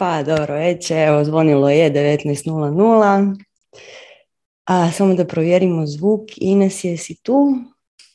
Pa 0.00 0.22
dobro, 0.22 0.54
već 0.54 0.90
evo 0.90 1.24
zvonilo 1.24 1.70
je 1.70 1.92
19.00. 1.92 3.36
A 4.64 4.90
samo 4.90 5.14
da 5.14 5.24
provjerimo 5.24 5.86
zvuk. 5.86 6.20
Ines, 6.36 6.84
jesi 6.84 7.22
tu? 7.22 7.54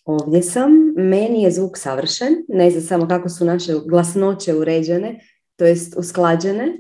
Ovdje 0.06 0.42
sam. 0.42 0.72
Meni 0.96 1.44
je 1.44 1.52
zvuk 1.52 1.78
savršen. 1.78 2.28
Ne 2.48 2.72
znam 2.72 2.84
samo 2.84 3.08
kako 3.08 3.30
su 3.30 3.46
naše 3.46 3.74
glasnoće 3.86 4.56
uređene, 4.56 5.20
to 5.56 5.66
jest 5.66 5.96
usklađene. 5.98 6.78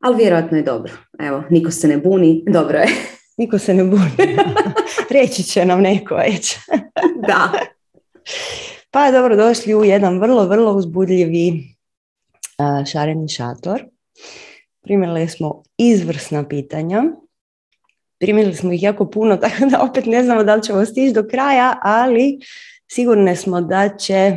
Ali 0.00 0.16
vjerojatno 0.16 0.56
je 0.56 0.62
dobro. 0.62 0.92
Evo, 1.18 1.42
niko 1.50 1.70
se 1.70 1.88
ne 1.88 1.98
buni. 1.98 2.44
Dobro 2.46 2.78
je. 2.78 2.86
Niko 3.38 3.58
se 3.58 3.74
ne 3.74 3.84
buni. 3.84 4.36
Reći 5.20 5.42
će 5.42 5.64
nam 5.64 5.80
neko 5.80 6.14
već. 6.14 6.56
da. 7.28 7.52
Pa 8.90 9.10
dobro, 9.10 9.36
došli 9.36 9.74
u 9.74 9.84
jedan 9.84 10.20
vrlo, 10.20 10.46
vrlo 10.46 10.72
uzbudljivi 10.72 11.73
šareni 12.92 13.28
šator. 13.28 13.84
Primili 14.82 15.28
smo 15.28 15.62
izvrsna 15.78 16.48
pitanja. 16.48 17.02
Primili 18.18 18.54
smo 18.54 18.72
ih 18.72 18.82
jako 18.82 19.10
puno, 19.10 19.36
tako 19.42 19.66
da 19.70 19.82
opet 19.82 20.06
ne 20.06 20.24
znamo 20.24 20.44
da 20.44 20.54
li 20.54 20.62
ćemo 20.62 20.84
stići 20.84 21.14
do 21.14 21.28
kraja, 21.30 21.78
ali 21.82 22.38
sigurne 22.90 23.36
smo 23.36 23.60
da 23.60 23.96
će 23.96 24.36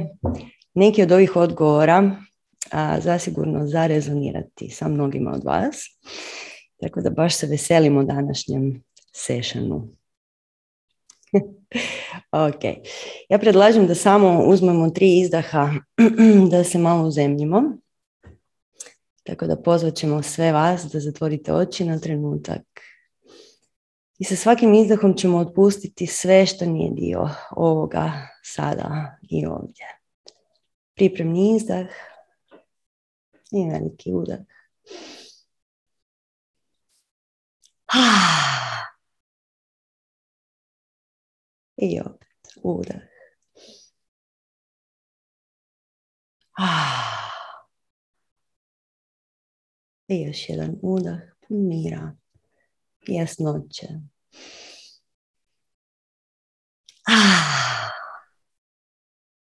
neki 0.74 1.04
od 1.04 1.12
ovih 1.12 1.36
odgovora 1.36 2.16
a, 2.72 3.00
zasigurno 3.02 3.68
zarezonirati 3.68 4.70
sa 4.70 4.88
mnogima 4.88 5.32
od 5.32 5.44
vas. 5.44 5.86
Tako 6.82 7.02
da 7.02 7.10
baš 7.10 7.36
se 7.36 7.48
veselimo 7.48 8.04
današnjem 8.04 8.84
sešanu. 9.14 9.88
ok. 12.48 12.64
Ja 13.30 13.40
predlažem 13.40 13.88
da 13.88 13.96
samo 13.96 14.44
uzmemo 14.46 14.90
tri 14.90 15.20
izdaha 15.20 15.74
da 16.52 16.64
se 16.64 16.78
malo 16.78 17.08
uzemljimo. 17.08 17.78
Tako 19.28 19.48
da 19.48 19.62
pozvat 19.62 19.96
ćemo 19.96 20.24
sve 20.24 20.52
vas 20.52 20.84
da 20.94 21.00
zatvorite 21.00 21.54
oči 21.54 21.86
na 21.86 22.00
trenutak. 22.00 22.62
I 24.20 24.24
sa 24.24 24.36
svakim 24.36 24.74
izdahom 24.74 25.18
ćemo 25.18 25.38
otpustiti 25.38 26.08
sve 26.08 26.46
što 26.46 26.66
nije 26.66 26.92
dio 26.94 27.30
ovoga 27.52 28.12
sada 28.44 29.18
i 29.30 29.46
ovdje. 29.46 29.86
Pripremni 30.96 31.56
izdah 31.56 31.88
i 33.52 33.70
veliki 33.70 34.14
udah. 34.14 34.40
I 41.78 42.00
opet 42.00 42.28
udah. 42.64 43.02
I 50.08 50.22
još 50.22 50.50
jedan 50.50 50.76
udah 50.82 51.20
pun 51.48 51.68
mira 51.68 52.16
jasnoće. 53.08 53.88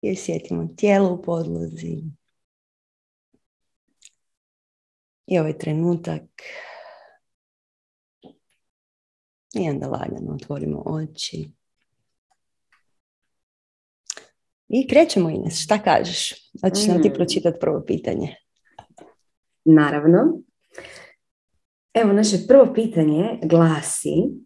I 0.01 0.11
osjetimo 0.11 0.69
tijelo 0.77 1.13
u 1.13 1.21
podlozi. 1.21 2.03
I 5.27 5.39
ovaj 5.39 5.57
trenutak. 5.57 6.23
I 9.55 9.69
onda 9.69 9.87
lagano 9.87 10.33
otvorimo 10.33 10.83
oči. 10.85 11.51
I 14.69 14.87
krećemo 14.87 15.29
Ines, 15.29 15.63
šta 15.63 15.83
kažeš? 15.83 16.33
Hoćeš 16.61 16.87
nam 16.87 17.01
ti 17.01 17.09
mm. 17.09 17.13
pročitati 17.13 17.59
prvo 17.59 17.83
pitanje? 17.87 18.42
Naravno. 19.65 20.39
Evo, 21.93 22.13
naše 22.13 22.37
prvo 22.47 22.73
pitanje 22.73 23.39
glasi 23.43 24.43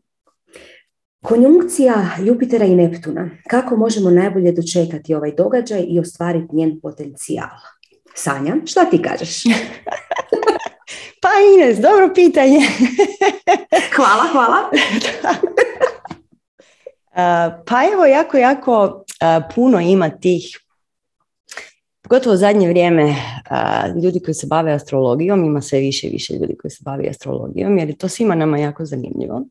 Konjunkcija 1.24 2.10
Jupitera 2.20 2.66
i 2.66 2.76
Neptuna. 2.76 3.30
Kako 3.50 3.76
možemo 3.76 4.10
najbolje 4.10 4.52
dočekati 4.52 5.16
ovaj 5.16 5.32
događaj 5.32 5.86
i 5.88 6.00
ostvariti 6.00 6.56
njen 6.56 6.80
potencijal? 6.82 7.50
Sanja, 8.16 8.56
šta 8.66 8.86
ti 8.86 9.02
kažeš? 9.02 9.44
pa 11.22 11.30
Ines, 11.54 11.78
dobro 11.78 12.12
pitanje. 12.16 12.60
hvala, 13.96 14.24
hvala. 14.32 14.70
pa 17.68 17.84
evo, 17.94 18.06
jako, 18.06 18.38
jako 18.38 19.04
puno 19.56 19.80
ima 19.80 20.10
tih 20.10 20.67
Pogotovo 22.10 22.34
u 22.34 22.38
zadnje 22.38 22.70
vrijeme 22.70 23.16
ljudi 24.04 24.20
koji 24.20 24.36
se 24.36 24.48
bave 24.48 24.72
astrologijom, 24.72 25.46
ima 25.46 25.62
sve 25.62 25.80
više 25.80 26.08
i 26.08 26.10
više 26.10 26.34
ljudi 26.34 26.58
koji 26.58 26.72
se 26.72 26.82
bave 26.82 27.08
astrologijom, 27.10 27.78
jer 27.78 27.90
je 27.90 27.98
to 27.98 28.08
svima 28.08 28.36
nama 28.36 28.58
jako 28.58 28.86
zanimljivo. 28.86 29.42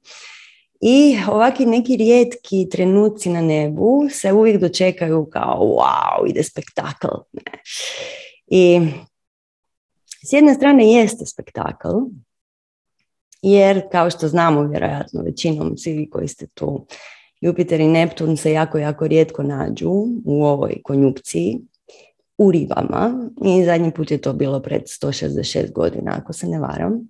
I 0.81 1.17
ovakvi 1.29 1.67
neki 1.67 1.97
rijetki 1.97 2.69
trenuci 2.71 3.29
na 3.29 3.43
nebu 3.43 4.03
se 4.11 4.33
uvijek 4.33 4.61
dočekaju 4.61 5.29
kao 5.33 5.59
wow, 5.59 6.31
ide 6.31 6.43
spektakl. 6.43 7.09
I 8.47 8.81
s 10.29 10.33
jedne 10.33 10.55
strane 10.55 10.93
jeste 10.93 11.27
spektakl, 11.27 11.89
jer 13.43 13.83
kao 13.93 14.11
što 14.11 14.29
znamo 14.29 14.63
vjerojatno 14.63 15.23
većinom 15.23 15.77
svi 15.77 16.09
koji 16.11 16.29
ste 16.29 16.47
tu, 16.47 16.87
Jupiter 17.41 17.81
i 17.81 17.89
Neptun 17.89 18.37
se 18.37 18.53
jako, 18.53 18.79
jako 18.79 19.07
rijetko 19.07 19.43
nađu 19.43 19.91
u 20.25 20.45
ovoj 20.45 20.83
konjukciji 20.85 21.61
u 22.39 22.51
ribama 22.51 23.31
i 23.45 23.65
zadnji 23.65 23.91
put 23.91 24.11
je 24.11 24.19
to 24.19 24.33
bilo 24.33 24.61
pred 24.61 24.83
166 24.83 25.73
godina 25.73 26.13
ako 26.23 26.33
se 26.33 26.47
ne 26.47 26.59
varam. 26.59 27.09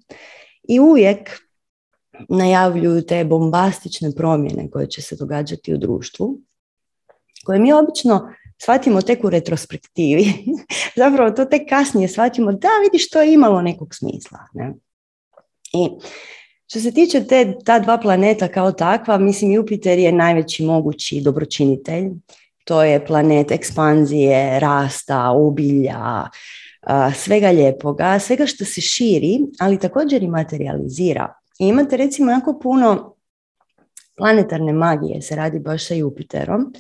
I 0.69 0.81
uvijek 0.81 1.31
najavljuju 2.29 3.03
te 3.03 3.25
bombastične 3.25 4.11
promjene 4.17 4.71
koje 4.71 4.87
će 4.87 5.03
se 5.03 5.17
događati 5.17 5.75
u 5.75 5.79
društvu, 5.79 6.39
koje 7.45 7.59
mi 7.59 7.73
obično 7.73 8.29
shvatimo 8.63 9.03
tek 9.03 9.25
u 9.25 9.31
retrospektivi. 9.31 10.25
Zapravo 10.97 11.31
to 11.31 11.45
tek 11.45 11.69
kasnije 11.69 12.09
shvatimo 12.09 12.53
da 12.53 12.69
vidiš 12.85 13.11
to 13.11 13.23
je 13.23 13.35
imalo 13.35 13.63
nekog 13.63 13.95
smisla. 13.95 14.39
Ne? 14.55 14.75
I 15.73 15.89
što 16.67 16.81
se 16.81 16.95
tiče 16.95 17.25
te, 17.25 17.55
ta 17.65 17.79
dva 17.79 17.99
planeta 17.99 18.49
kao 18.49 18.73
takva, 18.73 19.19
mislim 19.19 19.53
Jupiter 19.53 19.99
je 19.99 20.13
najveći 20.13 20.65
mogući 20.65 21.21
dobročinitelj 21.21 22.11
to 22.67 22.83
je 22.83 23.05
planet 23.07 23.51
ekspanzije, 23.51 24.61
rasta, 24.61 25.31
obilja, 25.31 26.29
svega 27.15 27.51
lijepoga, 27.51 28.19
svega 28.19 28.47
što 28.47 28.65
se 28.65 28.81
širi, 28.81 29.39
ali 29.59 29.79
također 29.79 30.23
i 30.23 30.29
materializira. 30.29 31.35
I 31.59 31.67
imate 31.67 31.97
recimo 31.97 32.31
jako 32.31 32.59
puno 32.59 33.15
planetarne 34.17 34.73
magije 34.73 35.23
se 35.23 35.37
radi 35.37 35.59
baš 35.59 35.87
sa 35.87 35.95
Jupiterom, 35.95 36.73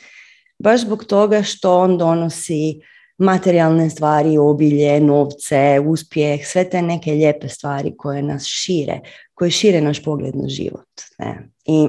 baš 0.58 0.80
zbog 0.80 1.04
toga 1.04 1.42
što 1.42 1.78
on 1.78 1.98
donosi 1.98 2.80
materijalne 3.19 3.91
stvari, 3.91 4.38
obilje, 4.38 5.00
novce, 5.00 5.80
uspjeh, 5.86 6.46
sve 6.46 6.70
te 6.70 6.82
neke 6.82 7.12
lijepe 7.12 7.48
stvari 7.48 7.96
koje 7.96 8.22
nas 8.22 8.44
šire, 8.44 9.00
koje 9.34 9.50
šire 9.50 9.80
naš 9.80 10.04
pogled 10.04 10.36
na 10.36 10.48
život. 10.48 10.88
Ne? 11.19 11.48
I 11.64 11.88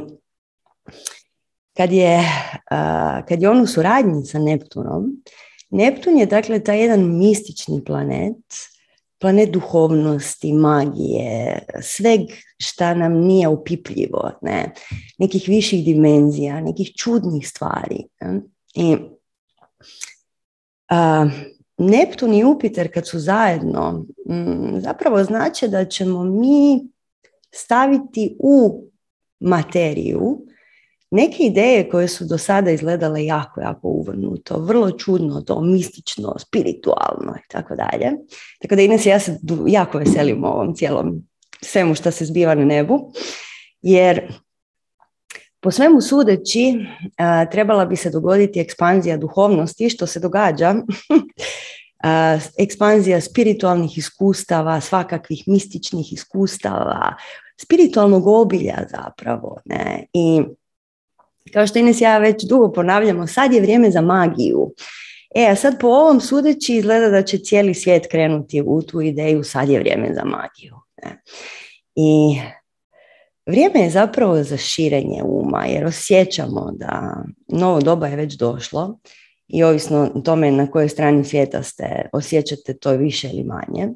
kad 1.78 1.92
je, 1.92 2.24
kad 3.28 3.42
je 3.42 3.50
on 3.50 3.62
u 3.62 3.68
suradnji 3.68 4.26
sa 4.26 4.40
Neptunom, 4.40 5.22
Neptun 5.70 6.18
je 6.18 6.26
dakle 6.26 6.60
taj 6.60 6.82
jedan 6.82 7.18
mistični 7.18 7.84
planet, 7.86 8.38
planet 9.20 9.52
duhovnosti, 9.52 10.54
magije, 10.54 11.60
sveg 11.82 12.22
šta 12.58 12.94
nam 12.94 13.14
nije 13.14 13.48
upipljivo, 13.48 14.32
ne? 14.42 14.74
nekih 15.18 15.46
viših 15.48 15.86
dimenzija, 15.86 16.62
nekih 16.62 16.92
čudnih 16.96 17.50
stvari. 17.50 18.04
Ne? 18.22 18.42
I 18.76 18.98
a, 20.90 21.26
Neptun 21.78 22.34
i 22.34 22.40
Jupiter 22.40 22.94
kad 22.94 23.08
su 23.08 23.20
zajedno, 23.20 24.06
m, 24.30 24.82
zapravo 24.82 25.24
znače 25.24 25.68
da 25.68 25.86
ćemo 25.86 26.24
mi 26.24 26.88
staviti 27.51 28.38
u 28.40 28.84
materiju 29.40 30.47
neke 31.12 31.44
ideje 31.44 31.89
koje 31.89 32.07
su 32.07 32.25
do 32.25 32.38
sada 32.38 32.71
izgledale 32.71 33.25
jako, 33.25 33.62
jako 33.62 33.88
uvrnuto, 33.88 34.59
vrlo 34.59 34.92
čudno, 34.92 35.42
to 35.42 35.62
mistično, 35.62 36.36
spiritualno 36.39 37.36
i 37.38 37.48
tako 37.50 37.75
dalje. 37.75 38.12
Tako 38.62 38.75
da 38.75 38.81
Ines 38.81 39.06
ja 39.06 39.19
se 39.19 39.39
jako 39.68 39.98
veselim 39.98 40.44
ovom 40.44 40.75
cijelom 40.75 41.27
svemu 41.62 41.95
što 41.95 42.12
se 42.12 42.25
zbiva 42.25 42.56
na 42.56 42.65
nebu, 42.65 43.12
jer 43.81 44.33
po 45.59 45.71
svemu 45.71 46.01
sudeći 46.01 46.74
trebala 47.51 47.86
bi 47.86 47.95
se 47.95 48.10
dogoditi 48.10 48.60
ekspanzija 48.60 49.18
duhovnosti, 49.18 49.89
što 49.89 50.07
se 50.07 50.19
događa, 50.19 50.75
ekspanzija 52.63 53.21
spiritualnih 53.21 53.98
iskustava, 53.98 54.81
svakakvih 54.81 55.44
mističnih 55.48 56.13
iskustava, 56.13 57.15
spiritualnog 57.62 58.27
obilja 58.27 58.77
zapravo. 58.89 59.57
Ne? 59.65 60.06
I 60.13 60.42
kao 61.54 61.68
što 61.68 61.80
Ines 61.80 62.02
ja 62.02 62.18
već 62.18 62.44
dugo 62.44 62.72
ponavljamo, 62.72 63.28
sad 63.28 63.54
je 63.54 63.62
vrijeme 63.62 63.92
za 63.92 64.02
magiju. 64.02 64.74
E, 65.36 65.48
a 65.52 65.56
sad 65.56 65.80
po 65.80 65.88
ovom 65.88 66.22
sudeći 66.22 66.76
izgleda 66.76 67.10
da 67.10 67.22
će 67.22 67.38
cijeli 67.38 67.74
svijet 67.74 68.08
krenuti 68.12 68.64
u 68.66 68.82
tu 68.82 69.02
ideju, 69.02 69.44
sad 69.44 69.70
je 69.70 69.80
vrijeme 69.80 70.14
za 70.14 70.24
magiju. 70.24 70.76
Ne? 71.04 71.22
I 71.96 72.40
vrijeme 73.46 73.80
je 73.80 73.90
zapravo 73.90 74.44
za 74.44 74.58
širenje 74.58 75.24
uma, 75.24 75.66
jer 75.66 75.86
osjećamo 75.86 76.72
da 76.72 77.24
novo 77.48 77.80
doba 77.80 78.08
je 78.08 78.16
već 78.16 78.34
došlo 78.34 79.00
i 79.48 79.64
ovisno 79.64 80.12
o 80.16 80.20
tome 80.20 80.52
na 80.52 80.72
kojoj 80.72 80.90
strani 80.90 81.24
svijeta 81.24 81.64
ste, 81.64 82.10
osjećate 82.14 82.78
to 82.78 82.92
više 82.92 83.30
ili 83.30 83.44
manje. 83.44 83.90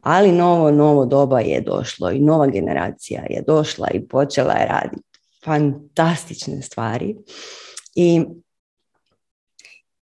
Ali 0.00 0.32
novo, 0.32 0.70
novo 0.70 1.06
doba 1.06 1.40
je 1.40 1.60
došlo 1.60 2.10
i 2.10 2.20
nova 2.20 2.46
generacija 2.46 3.22
je 3.30 3.42
došla 3.46 3.88
i 3.94 4.08
počela 4.08 4.52
je 4.52 4.66
raditi 4.66 5.13
fantastične 5.44 6.62
stvari. 6.62 7.16
I 7.94 8.24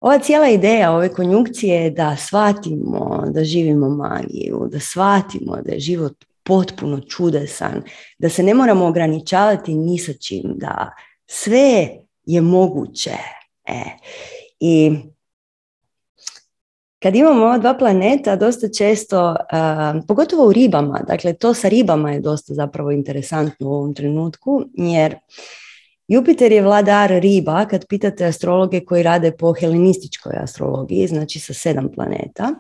ova 0.01 0.19
cijela 0.19 0.49
ideja 0.49 0.93
ove 0.93 1.09
konjunkcije 1.09 1.83
je 1.83 1.91
da 1.91 2.17
shvatimo 2.17 3.25
da 3.35 3.45
živimo 3.45 3.89
magiju, 3.89 4.69
da 4.73 4.81
shvatimo 4.81 5.57
da 5.65 5.73
je 5.73 5.81
život 5.81 6.25
potpuno 6.43 7.01
čudesan, 7.01 7.83
da 8.19 8.29
se 8.29 8.43
ne 8.43 8.55
moramo 8.55 8.87
ograničavati 8.87 9.75
ni 9.75 9.99
sa 9.99 10.13
čim, 10.13 10.43
da 10.57 10.91
sve 11.27 11.89
je 12.25 12.41
moguće. 12.41 13.17
E. 13.65 13.83
I 14.61 14.93
kad 17.03 17.17
imamo 17.17 17.45
ova 17.45 17.59
dva 17.59 17.75
planeta, 17.75 18.37
dosta 18.37 18.69
često, 18.69 19.37
pogotovo 20.09 20.47
u 20.47 20.53
ribama, 20.53 21.01
dakle 21.09 21.33
to 21.33 21.55
sa 21.55 21.69
ribama 21.69 22.13
je 22.13 22.21
dosta 22.21 22.55
zapravo 22.55 22.91
interesantno 22.91 23.69
u 23.69 23.73
ovom 23.73 23.95
trenutku, 23.95 24.63
jer 24.75 25.15
Jupiter 26.09 26.53
je 26.53 26.63
vladar 26.63 27.11
riba, 27.11 27.65
kad 27.65 27.87
pitate 27.87 28.25
astrologe 28.25 28.81
koji 28.85 29.03
rade 29.03 29.33
po 29.33 29.53
helenističkoj 29.53 30.33
astrologiji, 30.37 31.07
znači 31.07 31.41
sa 31.41 31.55
sedam 31.55 31.89
planeta, 31.95 32.55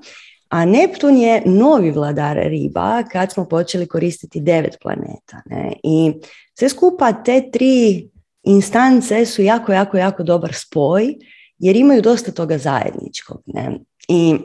a 0.48 0.64
Neptun 0.64 1.16
je 1.16 1.42
novi 1.46 1.90
vladar 1.90 2.36
riba 2.36 3.02
kad 3.12 3.32
smo 3.32 3.44
počeli 3.44 3.86
koristiti 3.86 4.40
devet 4.40 4.76
planeta. 4.82 5.42
Ne? 5.46 5.72
I 5.82 6.12
sve 6.58 6.68
skupa 6.68 7.12
te 7.12 7.50
tri 7.50 8.08
instance 8.42 9.26
su 9.26 9.42
jako, 9.42 9.72
jako, 9.72 9.96
jako 9.96 10.22
dobar 10.22 10.54
spoj 10.54 11.14
jer 11.58 11.76
imaju 11.76 12.02
dosta 12.02 12.32
toga 12.32 12.58
zajedničkog. 12.58 13.42
Ne? 13.46 13.78
I 14.10 14.36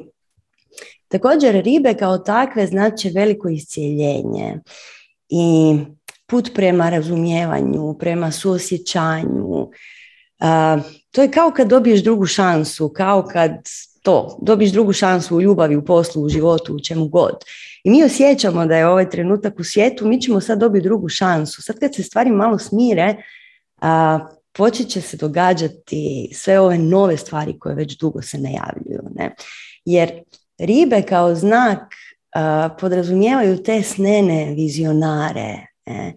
također 1.07 1.63
ribe 1.63 1.93
kao 1.93 2.17
takve 2.17 2.67
znači 2.67 3.09
veliko 3.09 3.49
iscijeljenje 3.49 4.59
i 5.29 5.77
put 6.25 6.51
prema 6.55 6.89
razumijevanju, 6.89 7.95
prema 7.99 8.31
suosjećanju. 8.31 9.69
to 11.11 11.21
je 11.21 11.31
kao 11.31 11.51
kad 11.51 11.67
dobiješ 11.67 12.03
drugu 12.03 12.25
šansu, 12.25 12.89
kao 12.89 13.23
kad 13.23 13.51
to, 14.03 14.39
dobiješ 14.41 14.71
drugu 14.71 14.93
šansu 14.93 15.35
u 15.35 15.41
ljubavi, 15.41 15.75
u 15.75 15.85
poslu, 15.85 16.23
u 16.23 16.29
životu, 16.29 16.75
u 16.75 16.79
čemu 16.79 17.07
god. 17.07 17.35
I 17.83 17.89
mi 17.89 18.03
osjećamo 18.03 18.65
da 18.65 18.77
je 18.77 18.87
ovaj 18.87 19.09
trenutak 19.09 19.59
u 19.59 19.63
svijetu, 19.63 20.07
mi 20.07 20.21
ćemo 20.21 20.41
sad 20.41 20.59
dobiti 20.59 20.83
drugu 20.83 21.09
šansu. 21.09 21.61
Sad 21.61 21.79
kad 21.79 21.95
se 21.95 22.03
stvari 22.03 22.31
malo 22.31 22.57
smire, 22.57 23.15
a, 23.81 24.19
počet 24.55 24.89
će 24.89 25.01
se 25.01 25.17
događati 25.17 26.29
sve 26.33 26.59
ove 26.59 26.77
nove 26.77 27.17
stvari 27.17 27.59
koje 27.59 27.75
već 27.75 27.97
dugo 27.97 28.21
se 28.21 28.37
najavljuju. 28.37 29.09
Ne? 29.15 29.35
Jer 29.85 30.23
ribe 30.57 31.01
kao 31.01 31.35
znak 31.35 31.79
podrazumijevaju 32.79 33.63
te 33.63 33.81
snene 33.81 34.53
vizionare. 34.53 35.67
Ne? 35.85 36.13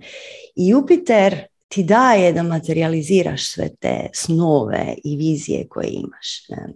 I 0.57 0.69
Jupiter 0.69 1.47
ti 1.69 1.83
daje 1.83 2.33
da 2.33 2.43
materializiraš 2.43 3.51
sve 3.51 3.69
te 3.81 4.09
snove 4.15 4.95
i 5.05 5.17
vizije 5.17 5.69
koje 5.69 5.89
imaš. 5.89 6.49
Ne? 6.49 6.73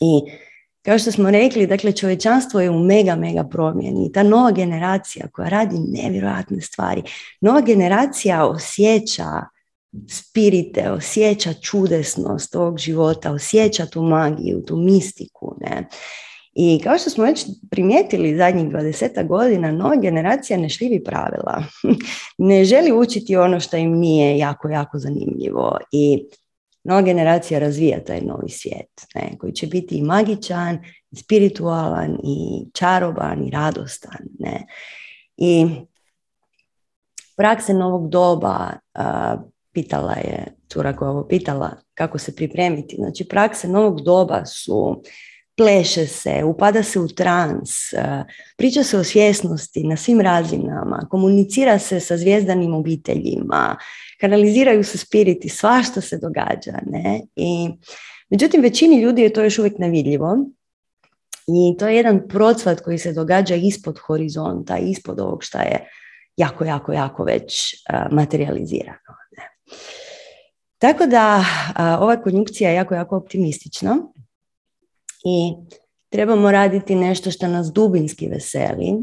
I 0.00 0.32
kao 0.82 0.98
što 0.98 1.12
smo 1.12 1.30
rekli, 1.30 1.66
dakle, 1.66 1.92
čovječanstvo 1.92 2.60
je 2.60 2.70
u 2.70 2.78
mega, 2.78 3.16
mega 3.16 3.44
promjeni. 3.44 4.12
Ta 4.12 4.22
nova 4.22 4.50
generacija 4.50 5.26
koja 5.32 5.48
radi 5.48 5.76
nevjerojatne 5.78 6.60
stvari, 6.60 7.02
nova 7.40 7.60
generacija 7.60 8.46
osjeća 8.46 9.53
spirite, 10.10 10.90
osjeća 10.90 11.52
čudesnost 11.52 12.54
ovog 12.56 12.78
života, 12.78 13.32
osjeća 13.32 13.86
tu 13.86 14.02
magiju, 14.02 14.62
tu 14.66 14.76
mistiku. 14.76 15.56
Ne? 15.60 15.88
I 16.54 16.80
kao 16.84 16.98
što 16.98 17.10
smo 17.10 17.24
već 17.24 17.46
primijetili 17.70 18.36
zadnjih 18.36 18.66
20 18.66 19.26
godina, 19.26 19.72
nova 19.72 19.96
generacija 19.96 20.58
ne 20.58 20.68
šljivi 20.68 21.04
pravila. 21.04 21.64
ne 22.38 22.64
želi 22.64 22.92
učiti 22.92 23.36
ono 23.36 23.60
što 23.60 23.76
im 23.76 23.92
nije 23.92 24.38
jako, 24.38 24.68
jako 24.68 24.98
zanimljivo. 24.98 25.78
I 25.92 26.24
nova 26.84 27.02
generacija 27.02 27.60
razvija 27.60 28.04
taj 28.04 28.20
novi 28.20 28.48
svijet, 28.48 29.06
ne, 29.14 29.38
koji 29.38 29.52
će 29.52 29.66
biti 29.66 29.96
i 29.96 30.02
magičan, 30.02 30.78
i 31.10 31.16
spiritualan, 31.16 32.18
i 32.24 32.66
čaroban, 32.72 33.46
i 33.46 33.50
radostan. 33.50 34.20
Ne. 34.38 34.66
I 35.36 35.66
prakse 37.36 37.74
novog 37.74 38.08
doba, 38.08 38.70
pitala 39.74 40.12
je 40.12 40.46
cura 40.68 40.96
koja 40.96 41.10
ovo 41.10 41.26
pitala 41.28 41.70
kako 41.94 42.18
se 42.18 42.36
pripremiti. 42.36 42.96
Znači 42.96 43.24
prakse 43.28 43.68
novog 43.68 44.00
doba 44.00 44.46
su 44.46 45.02
pleše 45.56 46.06
se, 46.06 46.44
upada 46.44 46.82
se 46.82 47.00
u 47.00 47.08
trans, 47.08 47.70
priča 48.56 48.82
se 48.82 48.98
o 48.98 49.04
svjesnosti 49.04 49.82
na 49.82 49.96
svim 49.96 50.20
razinama, 50.20 51.06
komunicira 51.10 51.78
se 51.78 52.00
sa 52.00 52.16
zvijezdanim 52.16 52.74
obiteljima, 52.74 53.76
kanaliziraju 54.20 54.84
se 54.84 54.98
spiriti, 54.98 55.48
svašta 55.48 56.00
se 56.00 56.18
događa. 56.18 56.78
Ne? 56.86 57.20
I, 57.36 57.68
međutim, 58.30 58.62
većini 58.62 59.00
ljudi 59.00 59.22
je 59.22 59.32
to 59.32 59.44
još 59.44 59.58
uvijek 59.58 59.78
nevidljivo 59.78 60.36
i 61.46 61.76
to 61.78 61.88
je 61.88 61.96
jedan 61.96 62.28
procvat 62.28 62.80
koji 62.80 62.98
se 62.98 63.12
događa 63.12 63.54
ispod 63.54 63.98
horizonta, 63.98 64.78
ispod 64.78 65.20
ovog 65.20 65.44
što 65.44 65.58
je 65.58 65.88
jako, 66.36 66.64
jako, 66.64 66.92
jako 66.92 67.24
već 67.24 67.74
materializirano. 68.10 68.98
Tako 70.78 71.06
da 71.06 71.44
ova 72.00 72.22
konjunkcija 72.22 72.70
je 72.70 72.76
jako, 72.76 72.94
jako 72.94 73.16
optimistična 73.16 73.96
i 75.24 75.54
trebamo 76.08 76.50
raditi 76.50 76.94
nešto 76.94 77.30
što 77.30 77.48
nas 77.48 77.72
dubinski 77.72 78.28
veseli, 78.28 78.94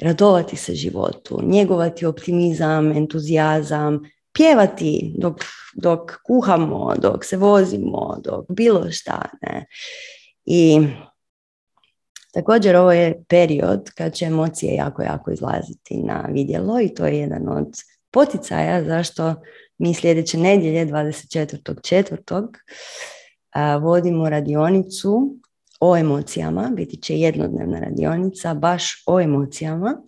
radovati 0.00 0.56
se 0.56 0.74
životu, 0.74 1.40
njegovati 1.42 2.06
optimizam, 2.06 2.92
entuzijazam, 2.92 4.00
pjevati 4.32 5.14
dok, 5.18 5.36
dok 5.74 6.12
kuhamo, 6.26 6.94
dok 6.96 7.24
se 7.24 7.36
vozimo, 7.36 8.16
dok 8.24 8.46
bilo 8.48 8.90
šta. 8.90 9.22
Ne? 9.42 9.66
I 10.44 10.80
također 12.32 12.76
ovo 12.76 12.92
je 12.92 13.24
period 13.28 13.90
kad 13.94 14.14
će 14.14 14.24
emocije 14.24 14.74
jako, 14.74 15.02
jako 15.02 15.30
izlaziti 15.30 15.96
na 15.96 16.28
vidjelo 16.32 16.80
i 16.80 16.94
to 16.94 17.06
je 17.06 17.18
jedan 17.18 17.48
od 17.48 17.74
poticaja 18.10 18.84
zašto 18.84 19.34
mi 19.78 19.94
sljedeće 19.94 20.38
nedjelje 20.38 20.86
24.4. 20.86 23.80
vodimo 23.80 24.28
radionicu 24.28 25.36
o 25.80 25.96
emocijama, 25.96 26.70
biti 26.74 26.96
će 26.96 27.18
jednodnevna 27.18 27.80
radionica 27.80 28.54
baš 28.54 29.02
o 29.06 29.20
emocijama 29.20 30.02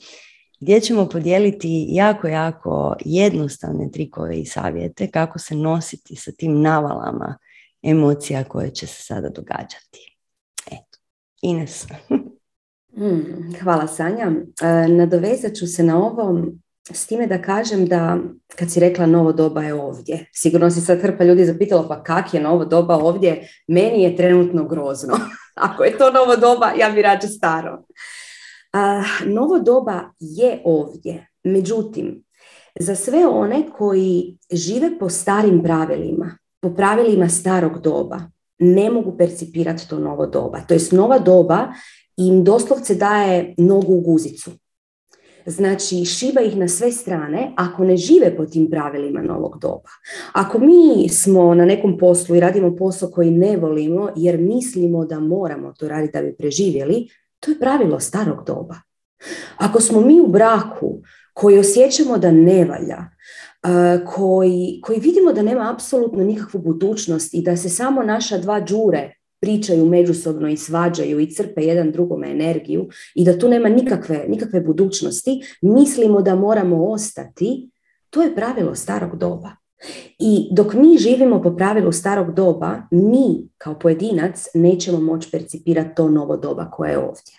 gdje 0.60 0.80
ćemo 0.80 1.08
podijeliti 1.08 1.86
jako, 1.88 2.28
jako 2.28 2.96
jednostavne 3.04 3.90
trikove 3.90 4.36
i 4.36 4.46
savjete 4.46 5.10
kako 5.10 5.38
se 5.38 5.54
nositi 5.54 6.16
sa 6.16 6.32
tim 6.32 6.60
navalama 6.60 7.38
emocija 7.82 8.44
koje 8.44 8.70
će 8.70 8.86
se 8.86 9.02
sada 9.02 9.28
događati. 9.28 10.16
Eto, 10.66 10.98
Ines. 11.42 11.86
Mm, 12.96 13.54
hvala 13.62 13.86
Sanja. 13.86 14.32
E, 14.62 14.88
nadovezat 14.88 15.54
ću 15.54 15.66
se 15.66 15.82
na 15.82 16.06
ovo 16.06 16.44
s 16.92 17.06
time 17.06 17.26
da 17.26 17.42
kažem 17.42 17.86
da 17.86 18.18
kad 18.56 18.70
si 18.70 18.80
rekla 18.80 19.06
novo 19.06 19.32
doba 19.32 19.62
je 19.62 19.74
ovdje, 19.74 20.26
sigurno 20.32 20.70
si 20.70 20.80
sad 20.80 21.00
hrpa 21.00 21.24
ljudi 21.24 21.44
zapitalo 21.44 21.88
pa 21.88 22.02
kak 22.02 22.34
je 22.34 22.40
novo 22.40 22.64
doba 22.64 22.96
ovdje, 22.96 23.48
meni 23.66 24.02
je 24.02 24.16
trenutno 24.16 24.64
grozno. 24.64 25.18
Ako 25.54 25.84
je 25.84 25.98
to 25.98 26.10
novo 26.10 26.36
doba, 26.36 26.72
ja 26.78 26.90
bi 26.90 27.02
rađe 27.02 27.28
staro 27.28 27.82
novo 29.26 29.58
doba 29.58 30.00
je 30.20 30.62
ovdje. 30.64 31.26
Međutim, 31.44 32.24
za 32.80 32.94
sve 32.94 33.26
one 33.26 33.70
koji 33.78 34.38
žive 34.52 34.98
po 34.98 35.08
starim 35.08 35.62
pravilima, 35.62 36.38
po 36.60 36.74
pravilima 36.74 37.28
starog 37.28 37.80
doba, 37.82 38.20
ne 38.58 38.90
mogu 38.90 39.16
percipirati 39.18 39.88
to 39.88 39.98
novo 39.98 40.26
doba. 40.26 40.60
To 40.68 40.74
jest 40.74 40.92
nova 40.92 41.18
doba 41.18 41.72
im 42.16 42.44
doslovce 42.44 42.94
daje 42.94 43.54
nogu 43.58 43.94
u 43.94 44.00
guzicu. 44.00 44.50
Znači, 45.48 46.04
šiba 46.04 46.40
ih 46.40 46.56
na 46.56 46.68
sve 46.68 46.92
strane 46.92 47.52
ako 47.56 47.84
ne 47.84 47.96
žive 47.96 48.36
po 48.36 48.46
tim 48.46 48.70
pravilima 48.70 49.22
novog 49.22 49.58
doba. 49.60 49.90
Ako 50.32 50.58
mi 50.58 51.08
smo 51.08 51.54
na 51.54 51.64
nekom 51.64 51.98
poslu 51.98 52.36
i 52.36 52.40
radimo 52.40 52.76
posao 52.76 53.10
koji 53.10 53.30
ne 53.30 53.56
volimo 53.56 54.10
jer 54.16 54.38
mislimo 54.38 55.04
da 55.04 55.20
moramo 55.20 55.72
to 55.72 55.88
raditi 55.88 56.12
da 56.12 56.22
bi 56.22 56.36
preživjeli, 56.36 57.08
to 57.40 57.50
je 57.50 57.58
pravilo 57.58 58.00
starog 58.00 58.44
doba. 58.46 58.74
Ako 59.56 59.80
smo 59.80 60.00
mi 60.00 60.20
u 60.20 60.26
braku 60.26 61.02
koji 61.32 61.58
osjećamo 61.58 62.18
da 62.18 62.30
ne 62.30 62.64
valja, 62.64 63.04
koji, 64.06 64.80
koji 64.82 65.00
vidimo 65.00 65.32
da 65.32 65.42
nema 65.42 65.72
apsolutno 65.72 66.24
nikakvu 66.24 66.60
budućnost 66.60 67.34
i 67.34 67.42
da 67.42 67.56
se 67.56 67.68
samo 67.68 68.02
naša 68.02 68.38
dva 68.38 68.60
džure 68.60 69.17
pričaju 69.40 69.86
međusobno 69.86 70.48
i 70.48 70.56
svađaju 70.56 71.20
i 71.20 71.30
crpe 71.30 71.62
jedan 71.62 71.92
drugome 71.92 72.30
energiju 72.30 72.88
i 73.14 73.24
da 73.24 73.38
tu 73.38 73.48
nema 73.48 73.68
nikakve, 73.68 74.24
nikakve 74.28 74.60
budućnosti, 74.60 75.40
mislimo 75.62 76.22
da 76.22 76.34
moramo 76.34 76.86
ostati, 76.86 77.70
to 78.10 78.22
je 78.22 78.34
pravilo 78.34 78.74
starog 78.74 79.16
doba. 79.16 79.50
I 80.18 80.48
dok 80.52 80.74
mi 80.74 80.98
živimo 80.98 81.42
po 81.42 81.56
pravilu 81.56 81.92
starog 81.92 82.34
doba, 82.34 82.82
mi 82.90 83.48
kao 83.58 83.78
pojedinac 83.78 84.46
nećemo 84.54 85.00
moći 85.00 85.30
percipirati 85.30 85.94
to 85.96 86.08
novo 86.08 86.36
doba 86.36 86.70
koje 86.70 86.90
je 86.90 86.98
ovdje. 86.98 87.34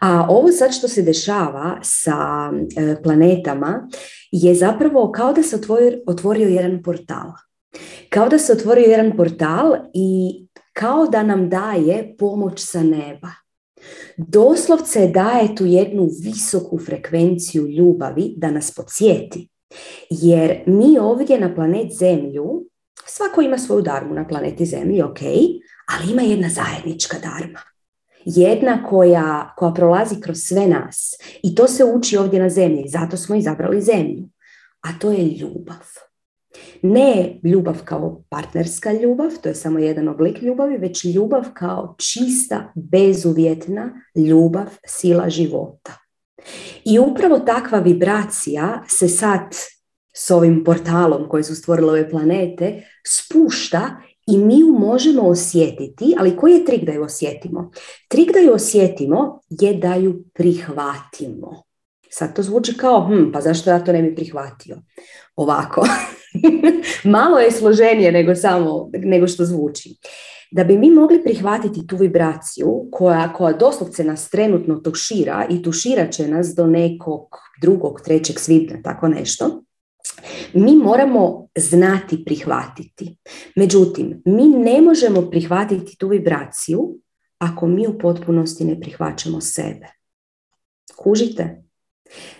A 0.00 0.26
ovo 0.28 0.52
sad 0.52 0.74
što 0.74 0.88
se 0.88 1.02
dešava 1.02 1.78
sa 1.82 2.50
e, 2.76 3.02
planetama 3.02 3.88
je 4.32 4.54
zapravo 4.54 5.12
kao 5.12 5.32
da 5.32 5.42
se 5.42 5.56
otvorio, 5.56 5.98
otvorio 6.06 6.48
jedan 6.48 6.82
portal. 6.82 7.32
Kao 8.08 8.28
da 8.28 8.38
se 8.38 8.52
otvorio 8.52 8.84
jedan 8.84 9.16
portal 9.16 9.76
i 9.94 10.30
kao 10.80 11.06
da 11.06 11.22
nam 11.22 11.48
daje 11.48 12.14
pomoć 12.18 12.64
sa 12.64 12.82
neba. 12.82 13.28
Doslovce 14.16 15.08
daje 15.08 15.56
tu 15.56 15.66
jednu 15.66 16.08
visoku 16.22 16.78
frekvenciju 16.78 17.66
ljubavi 17.66 18.34
da 18.36 18.50
nas 18.50 18.74
podsjeti. 18.74 19.48
Jer 20.10 20.62
mi 20.66 20.98
ovdje 20.98 21.40
na 21.40 21.54
planet 21.54 21.92
Zemlju, 21.92 22.64
svako 23.06 23.40
ima 23.40 23.58
svoju 23.58 23.82
darmu 23.82 24.14
na 24.14 24.28
planeti 24.28 24.66
Zemlji, 24.66 25.02
ok, 25.02 25.20
ali 25.88 26.12
ima 26.12 26.22
jedna 26.22 26.48
zajednička 26.48 27.16
darma. 27.18 27.60
Jedna 28.24 28.84
koja, 28.84 29.54
koja 29.56 29.72
prolazi 29.72 30.20
kroz 30.20 30.38
sve 30.38 30.66
nas. 30.66 31.14
I 31.42 31.54
to 31.54 31.68
se 31.68 31.84
uči 31.84 32.16
ovdje 32.16 32.40
na 32.40 32.48
Zemlji, 32.48 32.84
zato 32.88 33.16
smo 33.16 33.36
izabrali 33.36 33.82
Zemlju. 33.82 34.28
A 34.80 34.98
to 34.98 35.10
je 35.12 35.24
ljubav. 35.24 36.09
Ne 36.82 37.40
ljubav 37.44 37.84
kao 37.84 38.22
partnerska 38.28 38.92
ljubav, 38.92 39.30
to 39.42 39.48
je 39.48 39.54
samo 39.54 39.78
jedan 39.78 40.08
oblik 40.08 40.42
ljubavi, 40.42 40.76
već 40.76 41.04
ljubav 41.04 41.44
kao 41.54 41.94
čista, 41.98 42.72
bezuvjetna 42.74 44.02
ljubav, 44.14 44.66
sila 44.86 45.30
života. 45.30 45.92
I 46.84 46.98
upravo 46.98 47.38
takva 47.38 47.78
vibracija 47.78 48.84
se 48.88 49.08
sad 49.08 49.40
s 50.16 50.30
ovim 50.30 50.64
portalom 50.64 51.28
koji 51.28 51.44
su 51.44 51.54
stvorile 51.54 51.90
ove 51.90 52.10
planete 52.10 52.82
spušta 53.06 53.96
i 54.26 54.38
mi 54.38 54.58
ju 54.58 54.66
možemo 54.66 55.22
osjetiti, 55.22 56.14
ali 56.18 56.36
koji 56.36 56.52
je 56.52 56.64
trik 56.64 56.84
da 56.84 56.92
ju 56.92 57.02
osjetimo? 57.02 57.70
Trik 58.08 58.32
da 58.32 58.38
ju 58.38 58.52
osjetimo 58.52 59.40
je 59.50 59.74
da 59.74 59.94
ju 59.94 60.24
prihvatimo. 60.34 61.62
Sad 62.10 62.36
to 62.36 62.42
zvuči 62.42 62.76
kao, 62.76 63.06
hm, 63.08 63.32
pa 63.32 63.40
zašto 63.40 63.70
ja 63.70 63.84
to 63.84 63.92
ne 63.92 64.02
bi 64.02 64.14
prihvatio? 64.14 64.76
Ovako. 65.40 65.86
Malo 67.16 67.38
je 67.38 67.50
složenije 67.50 68.12
nego 68.12 68.34
samo 68.34 68.90
nego 68.92 69.26
što 69.26 69.44
zvuči. 69.44 69.96
Da 70.50 70.64
bi 70.64 70.78
mi 70.78 70.90
mogli 70.90 71.22
prihvatiti 71.22 71.86
tu 71.86 71.96
vibraciju 71.96 72.88
koja, 72.92 73.32
koja 73.32 73.52
doslovce 73.52 74.04
nas 74.04 74.30
trenutno 74.30 74.76
tušira 74.76 75.46
i 75.50 75.62
tuširat 75.62 76.12
će 76.12 76.28
nas 76.28 76.54
do 76.56 76.66
nekog 76.66 77.22
drugog, 77.62 78.00
trećeg 78.04 78.38
svibnja, 78.38 78.82
tako 78.84 79.08
nešto, 79.08 79.62
mi 80.54 80.76
moramo 80.76 81.48
znati 81.56 82.24
prihvatiti. 82.24 83.16
Međutim, 83.56 84.22
mi 84.24 84.48
ne 84.48 84.80
možemo 84.80 85.30
prihvatiti 85.30 85.96
tu 85.98 86.08
vibraciju 86.08 86.98
ako 87.38 87.66
mi 87.66 87.86
u 87.86 87.98
potpunosti 87.98 88.64
ne 88.64 88.80
prihvaćamo 88.80 89.40
sebe. 89.40 89.86
Kužite? 90.96 91.69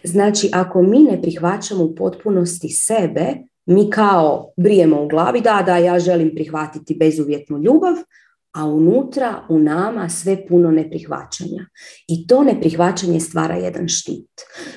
Znači, 0.05 0.51
ako 0.53 0.83
mi 0.83 0.99
ne 0.99 1.23
prihvaćamo 1.23 1.85
u 1.85 1.95
potpunosti 1.95 2.69
sebe, 2.69 3.35
mi 3.67 3.91
kao 3.91 4.53
brijemo 4.57 5.03
u 5.03 5.09
glavi, 5.09 5.41
da, 5.41 5.63
da, 5.67 5.77
ja 5.77 5.99
želim 5.99 6.31
prihvatiti 6.35 6.97
bezuvjetnu 7.01 7.59
ljubav, 7.59 7.95
a 8.53 8.67
unutra 8.67 9.43
u 9.49 9.59
nama 9.59 10.09
sve 10.09 10.47
puno 10.47 10.71
neprihvaćanja. 10.71 11.67
I 12.09 12.27
to 12.27 12.43
neprihvaćanje 12.43 13.21
stvara 13.21 13.55
jedan 13.55 13.89
štit. 13.89 14.31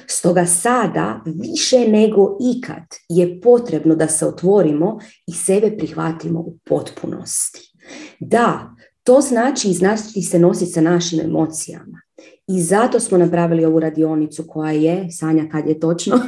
Stoga 0.07 0.45
sada 0.45 1.21
više 1.25 1.87
nego 1.87 2.37
ikad 2.55 2.83
je 3.09 3.41
potrebno 3.41 3.95
da 3.95 4.07
se 4.07 4.25
otvorimo 4.27 4.99
i 5.27 5.31
sebe 5.31 5.77
prihvatimo 5.77 6.39
u 6.39 6.57
potpunosti. 6.65 7.73
Da, 8.19 8.75
to 9.03 9.21
znači 9.21 9.67
i 9.69 9.73
znati 9.73 10.21
se 10.21 10.39
nositi 10.39 10.71
sa 10.71 10.81
našim 10.81 11.19
emocijama. 11.19 12.02
I 12.47 12.61
zato 12.61 12.99
smo 12.99 13.17
napravili 13.17 13.65
ovu 13.65 13.79
radionicu 13.79 14.45
koja 14.47 14.71
je, 14.71 15.07
Sanja 15.11 15.45
kad 15.51 15.67
je 15.67 15.79
točno? 15.79 16.19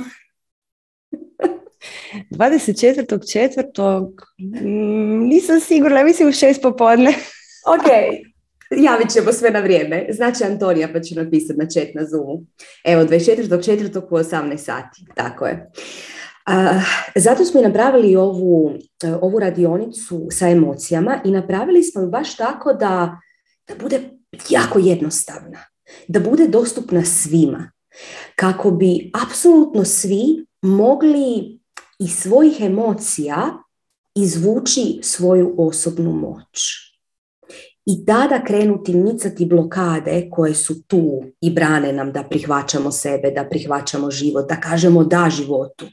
24.4. 2.32 4.12
Mm, 4.40 5.28
nisam 5.28 5.60
sigurna, 5.60 6.04
mislim 6.04 6.30
u 6.30 6.32
šest 6.32 6.62
popodne. 6.62 7.10
ok, 7.76 7.88
javit 8.72 9.10
ćemo 9.10 9.34
sve 9.34 9.52
na 9.52 9.60
vrijeme. 9.60 10.08
Znači 10.10 10.44
Antonija 10.44 10.90
pa 10.94 11.00
ću 11.00 11.16
napisati 11.16 11.60
na 11.60 11.66
chat 11.66 11.88
na 11.96 12.06
Zoomu. 12.06 12.46
Evo, 12.84 13.04
24.4. 13.04 13.98
u 13.98 14.18
18 14.18 14.58
sati, 14.58 15.06
tako 15.16 15.46
je. 15.46 15.72
zato 17.16 17.46
smo 17.46 17.60
i 17.60 17.64
napravili 17.64 18.16
ovu, 18.16 18.74
ovu 19.22 19.40
radionicu 19.40 20.28
sa 20.32 20.50
emocijama 20.50 21.22
i 21.26 21.32
napravili 21.32 21.84
smo 21.84 22.02
ju 22.02 22.10
baš 22.10 22.36
tako 22.36 22.74
da, 22.74 23.20
da 23.68 23.76
bude 23.76 24.00
jako 24.50 24.80
jednostavna, 24.80 25.60
da 26.08 26.20
bude 26.20 26.48
dostupna 26.48 27.06
svima, 27.06 27.72
kako 28.36 28.72
bi 28.72 29.12
apsolutno 29.26 29.86
svi 29.86 30.46
mogli 30.62 31.60
iz 32.00 32.16
svojih 32.16 32.62
emocija 32.62 33.58
izvući 34.16 35.00
svoju 35.04 35.56
osobnu 35.58 36.12
moć. 36.12 36.86
I 37.86 38.06
tada 38.06 38.44
krenuti 38.44 38.94
micati 38.94 39.46
blokade 39.46 40.30
koje 40.32 40.54
su 40.54 40.84
tu 40.84 41.24
i 41.42 41.52
brane 41.52 41.94
nam 41.94 42.12
da 42.12 42.24
prihvaćamo 42.24 42.92
sebe, 42.92 43.32
da 43.32 43.48
prihvaćamo 43.50 44.12
život, 44.12 44.50
da 44.50 44.56
kažemo 44.62 45.04
da 45.04 45.30
životu. 45.30 45.86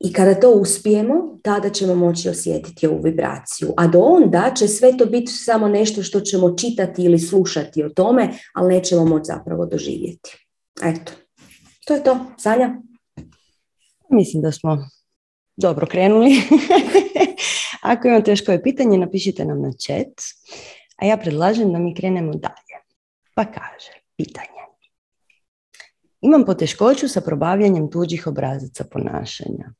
I 0.00 0.12
kada 0.12 0.40
to 0.40 0.50
uspijemo, 0.50 1.38
tada 1.42 1.70
ćemo 1.70 1.94
moći 1.94 2.28
osjetiti 2.28 2.86
ovu 2.86 3.00
vibraciju. 3.02 3.74
A 3.76 3.86
do 3.86 3.98
onda 3.98 4.52
će 4.56 4.68
sve 4.68 4.96
to 4.96 5.06
biti 5.06 5.32
samo 5.32 5.68
nešto 5.68 6.02
što 6.02 6.20
ćemo 6.20 6.56
čitati 6.56 7.02
ili 7.02 7.18
slušati 7.18 7.84
o 7.84 7.88
tome, 7.88 8.28
ali 8.54 8.74
nećemo 8.74 9.04
moći 9.04 9.24
zapravo 9.24 9.66
doživjeti. 9.66 10.46
Eto, 10.82 11.12
to 11.86 11.94
je 11.94 12.04
to. 12.04 12.18
Sanja? 12.38 12.74
Mislim 14.10 14.42
da 14.42 14.52
smo 14.52 14.78
dobro 15.56 15.86
krenuli. 15.86 16.30
Ako 17.82 18.08
imate 18.08 18.30
još 18.30 18.44
koje 18.44 18.62
pitanje, 18.62 18.98
napišite 18.98 19.44
nam 19.44 19.62
na 19.62 19.72
chat. 19.72 20.22
A 20.96 21.06
ja 21.06 21.16
predlažem 21.16 21.72
da 21.72 21.78
mi 21.78 21.94
krenemo 21.94 22.32
dalje. 22.32 22.76
Pa 23.34 23.44
kaže, 23.44 23.92
pitanje. 24.16 24.59
Imam 26.20 26.44
poteškoću 26.44 27.08
sa 27.08 27.20
probavljanjem 27.20 27.90
tuđih 27.90 28.26
obrazaca 28.26 28.84
ponašanja. 28.84 29.72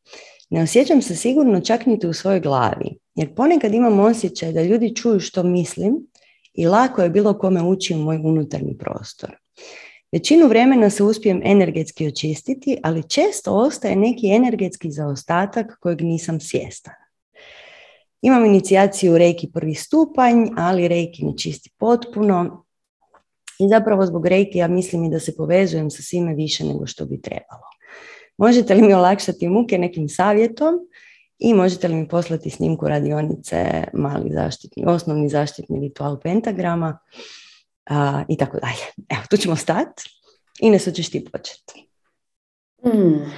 Ne 0.51 0.63
osjećam 0.63 1.03
se 1.03 1.17
sigurno 1.17 1.61
čak 1.61 1.87
niti 1.87 2.07
u 2.07 2.13
svojoj 2.13 2.41
glavi, 2.41 2.99
jer 3.15 3.35
ponekad 3.35 3.75
imam 3.75 4.01
osjećaj 4.01 4.53
da 4.53 4.63
ljudi 4.63 4.95
čuju 4.97 5.21
što 5.21 5.43
mislim 5.43 6.07
i 6.55 6.67
lako 6.67 7.03
je 7.03 7.11
bilo 7.11 7.39
kome 7.39 7.63
ući 7.63 7.95
u 7.95 7.99
moj 7.99 8.17
unutarnji 8.17 8.79
prostor. 8.79 9.37
Većinu 10.13 10.49
vremena 10.49 10.91
se 10.91 11.03
uspijem 11.03 11.41
energetski 11.45 12.07
očistiti, 12.07 12.79
ali 12.83 13.09
često 13.09 13.55
ostaje 13.55 13.97
neki 13.97 14.29
energetski 14.29 14.91
zaostatak 14.91 15.79
kojeg 15.81 16.01
nisam 16.01 16.41
svjestan. 16.41 16.95
Imam 18.23 18.45
inicijaciju 18.45 19.19
reiki 19.19 19.51
prvi 19.53 19.75
stupanj, 19.75 20.47
ali 20.57 20.89
reiki 20.89 21.25
ne 21.25 21.37
čisti 21.39 21.71
potpuno. 21.79 22.65
I 23.61 23.69
zapravo 23.69 24.07
zbog 24.07 24.27
reiki 24.27 24.59
ja 24.59 24.69
mislim 24.69 25.05
i 25.05 25.11
da 25.11 25.21
se 25.21 25.37
povezujem 25.37 25.91
sa 25.91 26.03
svime 26.03 26.35
više 26.35 26.65
nego 26.65 26.87
što 26.87 27.05
bi 27.05 27.21
trebalo. 27.21 27.63
Možete 28.39 28.75
li 28.75 28.83
mi 28.83 28.95
olakšati 28.95 29.49
muke 29.49 29.79
nekim 29.79 30.09
savjetom 30.09 30.75
i 31.39 31.55
možete 31.55 31.89
li 31.89 31.95
mi 31.95 32.09
poslati 32.09 32.51
snimku 32.51 32.89
radionice 32.89 33.85
mali 33.93 34.31
zaštitni, 34.33 34.85
osnovni 34.87 35.29
zaštitni 35.29 35.81
ritual 35.81 36.21
pentagrama 36.21 36.99
i 38.29 38.37
tako 38.37 38.59
dalje. 38.59 39.07
Evo, 39.09 39.23
tu 39.31 39.37
ćemo 39.37 39.57
stati. 39.57 40.03
Ines, 40.61 40.85
hoćeš 40.85 41.11
ti 41.11 41.29
početi? 41.33 41.89
Hmm, 42.83 43.33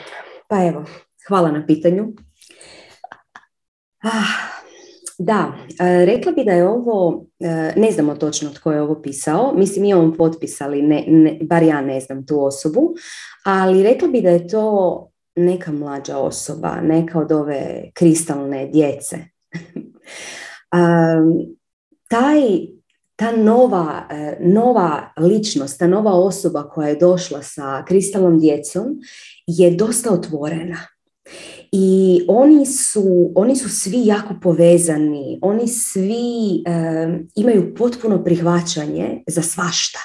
pa 0.49 0.64
evo, 0.64 0.85
hvala 1.29 1.50
na 1.50 1.67
pitanju. 1.67 2.05
Ah, 4.05 4.62
da, 5.25 5.52
e, 5.81 6.07
rekla 6.07 6.33
bi 6.33 6.45
da 6.45 6.52
je 6.52 6.69
ovo, 6.69 7.26
e, 7.41 7.73
ne 7.76 7.91
znamo 7.91 8.14
točno 8.14 8.50
tko 8.50 8.73
je 8.73 8.83
ovo 8.83 9.02
pisao, 9.02 9.52
mislim 9.57 9.85
imamo 9.85 10.12
potpisali, 10.12 10.83
ne, 10.83 11.05
ne, 11.09 11.38
bar 11.43 11.62
ja 11.62 11.81
ne 11.81 12.00
znam 12.00 12.26
tu 12.26 12.45
osobu, 12.45 12.95
ali 13.45 13.83
rekla 13.83 14.09
bi 14.09 14.21
da 14.21 14.31
je 14.31 14.49
to 14.49 15.09
neka 15.37 15.73
mlađa 15.73 16.19
osoba, 16.19 16.81
neka 16.81 17.19
od 17.19 17.33
ove 17.33 17.91
kristalne 17.95 18.67
djece. 18.67 19.19
taj 22.09 22.41
ta 23.17 23.37
nova, 23.37 24.07
e, 24.11 24.37
nova 24.41 25.12
ličnost, 25.17 25.79
ta 25.79 25.87
nova 25.87 26.12
osoba 26.12 26.69
koja 26.69 26.88
je 26.88 26.97
došla 26.97 27.43
sa 27.43 27.85
kristalnom 27.85 28.38
djecom 28.38 28.87
je 29.47 29.71
dosta 29.71 30.12
otvorena. 30.12 30.76
I 31.73 32.21
oni 32.29 32.67
su, 32.67 33.33
oni 33.35 33.57
su 33.57 33.69
svi 33.69 34.07
jako 34.07 34.35
povezani, 34.43 35.38
oni 35.43 35.69
svi 35.69 36.62
imaju 37.35 37.75
potpuno 37.75 38.25
prihvaćanje 38.25 39.23
za 39.26 39.43
svašta. 39.43 39.99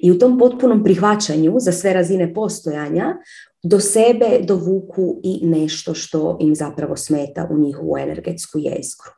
I 0.00 0.10
u 0.10 0.18
tom 0.18 0.38
potpunom 0.38 0.84
prihvaćanju 0.84 1.54
za 1.58 1.72
sve 1.72 1.92
razine 1.92 2.34
postojanja 2.34 3.16
do 3.62 3.80
sebe 3.80 4.40
dovuku 4.42 5.20
i 5.22 5.40
nešto 5.42 5.94
što 5.94 6.38
im 6.40 6.54
zapravo 6.54 6.96
smeta 6.96 7.48
u 7.50 7.58
njihovu 7.58 7.98
energetsku 7.98 8.58
jezgru. 8.58 9.10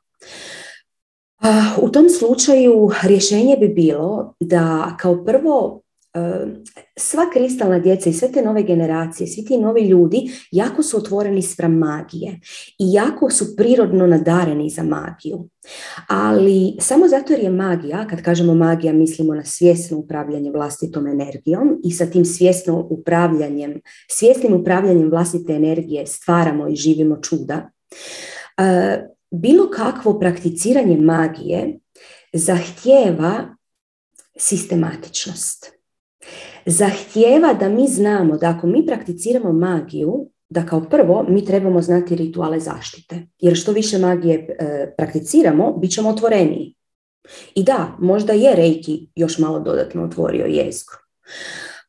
U 1.82 1.88
tom 1.88 2.08
slučaju 2.08 2.90
rješenje 3.02 3.56
bi 3.56 3.68
bilo 3.68 4.34
da 4.40 4.96
kao 5.00 5.24
prvo 5.24 5.82
sva 6.96 7.30
kristalna 7.32 7.78
djeca 7.78 8.10
i 8.10 8.12
sve 8.12 8.32
te 8.32 8.42
nove 8.42 8.62
generacije, 8.62 9.26
svi 9.26 9.44
ti 9.44 9.58
novi 9.58 9.88
ljudi 9.88 10.30
jako 10.50 10.82
su 10.82 10.96
otvoreni 10.96 11.42
spram 11.42 11.78
magije 11.78 12.40
i 12.78 12.92
jako 12.92 13.30
su 13.30 13.56
prirodno 13.56 14.06
nadareni 14.06 14.70
za 14.70 14.82
magiju. 14.82 15.48
Ali 16.08 16.76
samo 16.80 17.08
zato 17.08 17.32
jer 17.32 17.42
je 17.42 17.50
magija, 17.50 18.06
kad 18.06 18.22
kažemo 18.22 18.54
magija 18.54 18.92
mislimo 18.92 19.34
na 19.34 19.44
svjesno 19.44 19.98
upravljanje 19.98 20.50
vlastitom 20.50 21.06
energijom 21.06 21.80
i 21.84 21.92
sa 21.92 22.06
tim 22.06 22.24
svjesno 22.24 22.86
upravljanjem, 22.90 23.80
svjesnim 24.08 24.54
upravljanjem 24.54 25.10
vlastite 25.10 25.52
energije 25.52 26.06
stvaramo 26.06 26.68
i 26.68 26.76
živimo 26.76 27.16
čuda. 27.16 27.70
Bilo 29.30 29.70
kakvo 29.70 30.18
prakticiranje 30.18 30.96
magije 30.96 31.78
zahtjeva 32.32 33.56
sistematičnost 34.36 35.79
zahtjeva 36.66 37.54
da 37.54 37.68
mi 37.68 37.88
znamo 37.88 38.36
da 38.36 38.48
ako 38.48 38.66
mi 38.66 38.86
prakticiramo 38.86 39.52
magiju, 39.52 40.30
da 40.48 40.66
kao 40.66 40.80
prvo 40.80 41.24
mi 41.28 41.44
trebamo 41.44 41.82
znati 41.82 42.16
rituale 42.16 42.60
zaštite. 42.60 43.26
Jer 43.38 43.56
što 43.56 43.72
više 43.72 43.98
magije 43.98 44.56
e, 44.58 44.94
prakticiramo, 44.96 45.72
bit 45.72 45.90
ćemo 45.90 46.08
otvoreniji. 46.08 46.74
I 47.54 47.64
da, 47.64 47.96
možda 47.98 48.32
je 48.32 48.54
Reiki 48.56 49.08
još 49.14 49.38
malo 49.38 49.60
dodatno 49.60 50.04
otvorio 50.04 50.44
jezgru. 50.44 50.98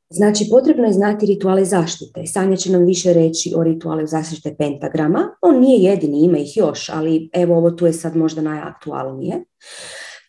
Znači, 0.10 0.48
potrebno 0.52 0.86
je 0.86 0.94
znati 0.94 1.26
rituale 1.26 1.66
zaštite. 1.66 2.26
Sanja 2.26 2.56
će 2.56 2.72
nam 2.72 2.86
više 2.86 3.14
reći 3.14 3.54
o 3.56 3.64
rituale 3.64 4.08
zaštite 4.08 4.56
pentagrama. 4.58 5.36
On 5.42 5.60
nije 5.60 5.84
jedini, 5.84 6.26
ima 6.26 6.38
ih 6.38 6.58
još, 6.58 6.90
ali 6.90 7.30
evo 7.34 7.58
ovo 7.58 7.72
tu 7.72 7.86
je 7.86 7.94
sad 7.94 8.16
možda 8.16 8.42
najaktualnije. 8.42 9.44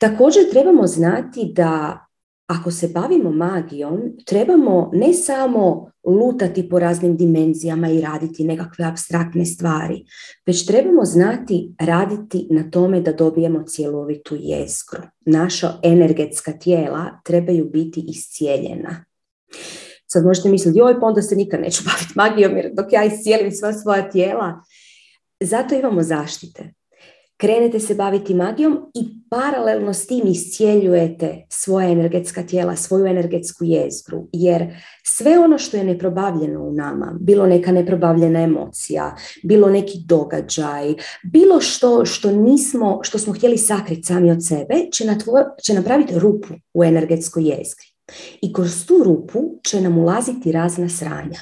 Također 0.00 0.50
trebamo 0.50 0.86
znati 0.86 1.52
da 1.54 1.98
ako 2.46 2.70
se 2.70 2.88
bavimo 2.88 3.30
magijom, 3.30 4.00
trebamo 4.26 4.90
ne 4.92 5.14
samo 5.14 5.90
lutati 6.04 6.68
po 6.68 6.78
raznim 6.78 7.16
dimenzijama 7.16 7.88
i 7.88 8.00
raditi 8.00 8.44
nekakve 8.44 8.84
abstraktne 8.84 9.44
stvari, 9.44 10.04
već 10.46 10.66
trebamo 10.66 11.04
znati 11.04 11.74
raditi 11.80 12.46
na 12.50 12.70
tome 12.70 13.00
da 13.00 13.12
dobijemo 13.12 13.64
cjelovitu 13.66 14.36
jeskru. 14.40 15.02
Naša 15.26 15.72
energetska 15.82 16.52
tijela 16.52 17.20
trebaju 17.24 17.70
biti 17.70 18.04
iscijeljena. 18.08 19.04
Sad 20.06 20.24
možete 20.24 20.48
misliti, 20.48 20.78
joj, 20.78 21.00
pa 21.00 21.06
onda 21.06 21.22
se 21.22 21.36
nikad 21.36 21.60
neću 21.60 21.82
baviti 21.84 22.12
magijom, 22.14 22.56
jer 22.56 22.70
dok 22.74 22.92
ja 22.92 23.04
iscijelim 23.04 23.52
sva 23.52 23.72
svoja 23.72 24.10
tijela, 24.10 24.62
zato 25.40 25.74
imamo 25.74 26.02
zaštite 26.02 26.72
krenete 27.36 27.80
se 27.80 27.94
baviti 27.94 28.34
magijom 28.34 28.90
i 28.94 29.22
paralelno 29.30 29.94
s 29.94 30.06
tim 30.06 30.26
iscijeljujete 30.26 31.46
svoja 31.48 31.88
energetska 31.88 32.42
tijela, 32.42 32.76
svoju 32.76 33.06
energetsku 33.06 33.64
jezgru, 33.64 34.28
jer 34.32 34.76
sve 35.04 35.38
ono 35.38 35.58
što 35.58 35.76
je 35.76 35.84
neprobavljeno 35.84 36.62
u 36.62 36.72
nama, 36.72 37.16
bilo 37.20 37.46
neka 37.46 37.72
neprobavljena 37.72 38.40
emocija, 38.40 39.16
bilo 39.42 39.70
neki 39.70 39.98
događaj, 40.06 40.94
bilo 41.32 41.60
što 41.60 42.04
što 42.04 42.32
nismo, 42.32 43.00
što 43.02 43.18
smo 43.18 43.32
htjeli 43.32 43.58
sakriti 43.58 44.02
sami 44.02 44.30
od 44.30 44.46
sebe, 44.46 44.74
će, 44.92 45.04
će 45.64 45.74
napraviti 45.74 46.18
rupu 46.18 46.48
u 46.74 46.84
energetskoj 46.84 47.42
jezgri. 47.42 47.86
I 48.42 48.52
kroz 48.52 48.86
tu 48.86 49.02
rupu 49.04 49.60
će 49.64 49.80
nam 49.80 49.98
ulaziti 49.98 50.52
razna 50.52 50.88
sranja. 50.88 51.40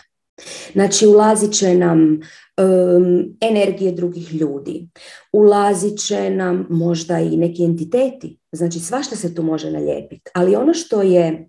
Znači, 0.72 1.06
ulazit 1.06 1.52
će 1.52 1.74
nam 1.74 2.20
energije 3.40 3.92
drugih 3.92 4.34
ljudi. 4.34 4.88
Ulazit 5.32 5.98
će 5.98 6.30
nam 6.30 6.66
možda 6.70 7.20
i 7.20 7.36
neki 7.36 7.64
entiteti. 7.64 8.38
Znači 8.52 8.78
svašta 8.78 9.16
se 9.16 9.34
tu 9.34 9.42
može 9.42 9.70
nalijepiti. 9.70 10.30
Ali 10.34 10.56
ono 10.56 10.74
što 10.74 11.02
je 11.02 11.48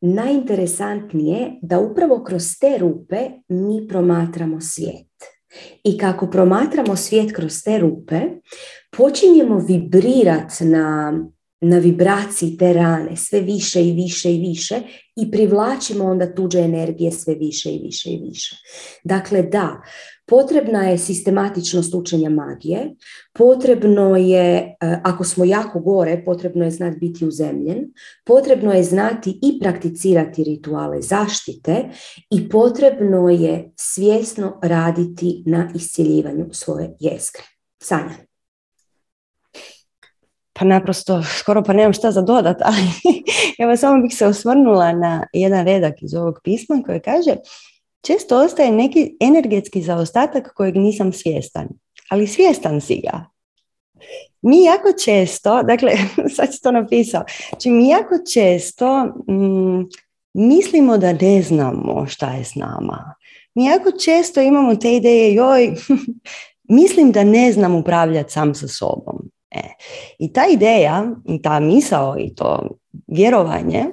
najinteresantnije 0.00 1.58
da 1.62 1.80
upravo 1.80 2.24
kroz 2.24 2.42
te 2.60 2.78
rupe 2.78 3.30
mi 3.48 3.88
promatramo 3.88 4.60
svijet. 4.60 5.06
I 5.84 5.98
kako 5.98 6.26
promatramo 6.26 6.96
svijet 6.96 7.32
kroz 7.32 7.62
te 7.64 7.78
rupe, 7.78 8.20
počinjemo 8.96 9.58
vibrirati 9.58 10.64
na 10.64 11.18
na 11.62 11.78
vibraciji 11.78 12.56
te 12.56 12.72
rane 12.72 13.16
sve 13.16 13.40
više 13.40 13.84
i 13.84 13.92
više 13.92 14.34
i 14.34 14.40
više 14.40 14.80
i 15.16 15.30
privlačimo 15.30 16.04
onda 16.04 16.34
tuđe 16.34 16.58
energije 16.58 17.12
sve 17.12 17.34
više 17.34 17.70
i 17.70 17.78
više 17.82 18.10
i 18.10 18.20
više. 18.28 18.56
Dakle, 19.04 19.42
da, 19.42 19.82
potrebna 20.26 20.82
je 20.82 20.98
sistematičnost 20.98 21.94
učenja 21.94 22.30
magije, 22.30 22.94
potrebno 23.32 24.16
je, 24.16 24.56
e, 24.56 24.74
ako 25.04 25.24
smo 25.24 25.44
jako 25.44 25.80
gore, 25.80 26.22
potrebno 26.24 26.64
je 26.64 26.70
znati 26.70 26.98
biti 26.98 27.26
uzemljen, 27.26 27.92
potrebno 28.24 28.72
je 28.72 28.82
znati 28.82 29.38
i 29.42 29.58
prakticirati 29.60 30.44
rituale 30.44 31.02
zaštite 31.02 31.84
i 32.30 32.48
potrebno 32.48 33.28
je 33.28 33.72
svjesno 33.76 34.60
raditi 34.62 35.42
na 35.46 35.70
iscjeljivanju 35.74 36.46
svoje 36.52 36.96
jezgre. 37.00 37.42
Sanja 37.82 38.31
pa 40.62 40.66
naprosto 40.66 41.22
skoro 41.22 41.62
pa 41.62 41.72
nemam 41.72 41.92
šta 41.92 42.10
za 42.10 42.22
dodat, 42.22 42.56
ali 42.68 42.78
evo 43.58 43.76
samo 43.76 44.02
bih 44.02 44.16
se 44.16 44.26
osvrnula 44.26 44.92
na 44.92 45.26
jedan 45.32 45.66
redak 45.66 46.02
iz 46.02 46.14
ovog 46.14 46.40
pisma 46.44 46.82
koji 46.86 47.00
kaže 47.00 47.36
često 48.06 48.44
ostaje 48.44 48.70
neki 48.70 49.16
energetski 49.20 49.82
zaostatak 49.82 50.54
kojeg 50.54 50.76
nisam 50.76 51.12
svjestan, 51.12 51.68
ali 52.10 52.26
svjestan 52.26 52.80
si 52.80 53.00
ga. 53.04 53.24
Mi 54.42 54.64
jako 54.64 54.88
često, 55.04 55.62
dakle, 55.62 55.92
sad 56.36 56.54
si 56.54 56.62
to 56.62 56.70
napisao, 56.70 57.24
znači 57.48 57.70
mi 57.70 57.88
jako 57.88 58.14
često 58.32 59.04
mm, 59.04 59.82
mislimo 60.34 60.98
da 60.98 61.12
ne 61.12 61.42
znamo 61.42 62.06
šta 62.06 62.30
je 62.30 62.44
s 62.44 62.54
nama. 62.54 63.14
Mi 63.54 63.64
jako 63.64 63.90
često 64.04 64.40
imamo 64.40 64.76
te 64.76 64.96
ideje, 64.96 65.34
joj, 65.34 65.74
mislim 66.78 67.12
da 67.12 67.24
ne 67.24 67.52
znam 67.52 67.74
upravljati 67.74 68.32
sam 68.32 68.54
sa 68.54 68.68
sobom. 68.68 69.32
E. 69.54 69.62
I 70.18 70.32
ta 70.32 70.46
ideja, 70.46 71.06
ta 71.42 71.60
misao 71.60 72.16
i 72.18 72.34
to 72.34 72.68
vjerovanje 73.06 73.84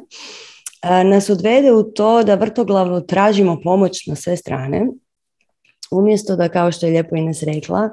e, 0.82 1.04
nas 1.04 1.30
odvede 1.30 1.72
u 1.72 1.84
to 1.84 2.24
da 2.24 2.36
vrtoglavno 2.36 3.02
tražimo 3.02 3.60
pomoć 3.64 4.08
na 4.08 4.16
sve 4.16 4.38
strane, 4.38 4.88
umjesto 5.92 6.36
da, 6.36 6.50
kao 6.50 6.72
što 6.72 6.86
je 6.86 6.92
lijepo 6.92 7.16
Ines 7.16 7.44
rekla, 7.44 7.90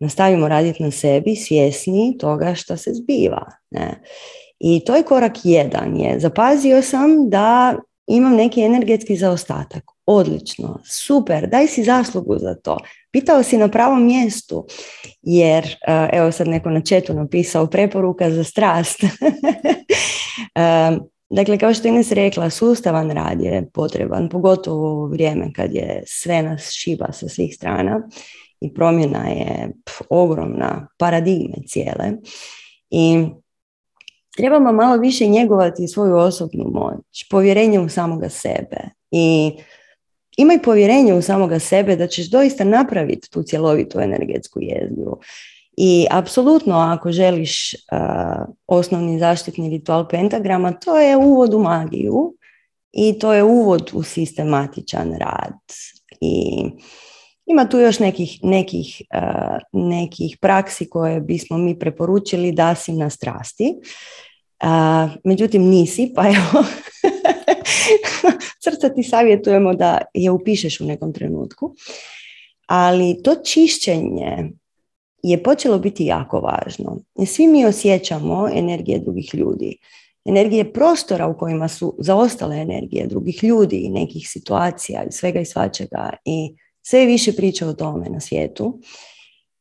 nastavimo 0.00 0.48
raditi 0.48 0.82
na 0.82 0.90
sebi 0.90 1.36
svjesni 1.36 2.16
toga 2.18 2.54
što 2.54 2.76
se 2.76 2.90
zbiva. 2.94 3.46
Ne? 3.70 4.02
I 4.58 4.84
to 4.84 4.96
je 4.96 5.02
korak 5.02 5.32
jedan. 5.44 5.96
Je. 5.96 6.20
Zapazio 6.20 6.82
sam 6.82 7.30
da 7.30 7.76
imam 8.06 8.36
neki 8.36 8.62
energetski 8.62 9.16
zaostatak. 9.16 9.84
Odlično, 10.06 10.80
super, 10.84 11.48
daj 11.48 11.66
si 11.66 11.84
zaslugu 11.84 12.38
za 12.38 12.54
to. 12.54 12.78
Pitao 13.16 13.42
si 13.42 13.56
na 13.56 13.68
pravom 13.68 14.04
mjestu, 14.04 14.66
jer, 15.22 15.64
e, 15.64 16.08
evo 16.12 16.32
sad 16.32 16.48
neko 16.48 16.70
na 16.70 16.80
četu 16.80 17.14
napisao, 17.14 17.66
preporuka 17.66 18.30
za 18.30 18.44
strast. 18.44 19.00
E, 20.54 20.98
dakle, 21.30 21.58
kao 21.58 21.74
što 21.74 21.88
Ines 21.88 22.12
rekla, 22.12 22.50
sustavan 22.50 23.10
rad 23.10 23.40
je 23.40 23.70
potreban, 23.74 24.28
pogotovo 24.28 25.04
u 25.04 25.06
vrijeme 25.06 25.52
kad 25.52 25.74
je 25.74 26.02
sve 26.06 26.42
nas 26.42 26.70
šiba 26.70 27.12
sa 27.12 27.28
svih 27.28 27.54
strana 27.54 28.08
i 28.60 28.74
promjena 28.74 29.28
je 29.28 29.72
ogromna, 30.10 30.88
paradigme 30.98 31.56
cijele. 31.66 32.12
I 32.90 33.26
trebamo 34.36 34.72
malo 34.72 34.96
više 34.96 35.26
njegovati 35.26 35.88
svoju 35.88 36.16
osobnu 36.16 36.64
moć, 36.64 37.28
povjerenje 37.30 37.80
u 37.80 37.88
samoga 37.88 38.28
sebe 38.28 38.80
i 39.10 39.52
imaj 40.36 40.62
povjerenje 40.62 41.14
u 41.14 41.22
samoga 41.22 41.58
sebe 41.58 41.96
da 41.96 42.06
ćeš 42.06 42.30
doista 42.30 42.64
napraviti 42.64 43.30
tu 43.30 43.42
cjelovitu 43.42 44.00
energetsku 44.00 44.60
jezgru. 44.60 45.18
I 45.76 46.06
apsolutno 46.10 46.74
ako 46.78 47.12
želiš 47.12 47.74
osnovni 48.66 49.18
zaštitni 49.18 49.70
ritual 49.70 50.08
pentagrama, 50.08 50.72
to 50.72 50.98
je 50.98 51.16
uvod 51.16 51.54
u 51.54 51.58
magiju 51.58 52.34
i 52.92 53.18
to 53.18 53.32
je 53.32 53.42
uvod 53.42 53.90
u 53.94 54.02
sistematičan 54.02 55.12
rad. 55.18 55.58
I 56.20 56.64
ima 57.46 57.68
tu 57.68 57.78
još 57.78 57.98
nekih, 57.98 58.38
nekih, 58.42 59.02
nekih 59.72 60.38
praksi 60.40 60.90
koje 60.90 61.20
bismo 61.20 61.58
mi 61.58 61.78
preporučili 61.78 62.52
da 62.52 62.74
si 62.74 62.92
na 62.92 63.10
strasti. 63.10 63.74
međutim, 65.24 65.62
nisi, 65.62 66.12
pa 66.14 66.22
evo, 66.28 66.64
srca 68.64 68.88
ti 68.88 69.02
savjetujemo 69.02 69.74
da 69.74 70.00
je 70.14 70.30
upišeš 70.30 70.80
u 70.80 70.84
nekom 70.84 71.12
trenutku. 71.12 71.74
Ali 72.66 73.22
to 73.22 73.34
čišćenje 73.34 74.50
je 75.22 75.42
počelo 75.42 75.78
biti 75.78 76.04
jako 76.04 76.40
važno. 76.40 76.98
Svi 77.26 77.46
mi 77.46 77.64
osjećamo 77.64 78.48
energije 78.52 78.98
drugih 78.98 79.34
ljudi. 79.34 79.76
Energije 80.24 80.72
prostora 80.72 81.26
u 81.26 81.38
kojima 81.38 81.68
su 81.68 81.96
zaostale 81.98 82.56
energije 82.56 83.06
drugih 83.06 83.44
ljudi 83.44 83.76
i 83.76 83.90
nekih 83.90 84.28
situacija 84.28 85.04
i 85.04 85.12
svega 85.12 85.40
i 85.40 85.44
svačega. 85.44 86.10
I 86.24 86.56
sve 86.82 87.00
je 87.00 87.06
više 87.06 87.32
priča 87.32 87.66
o 87.66 87.72
tome 87.72 88.08
na 88.08 88.20
svijetu. 88.20 88.80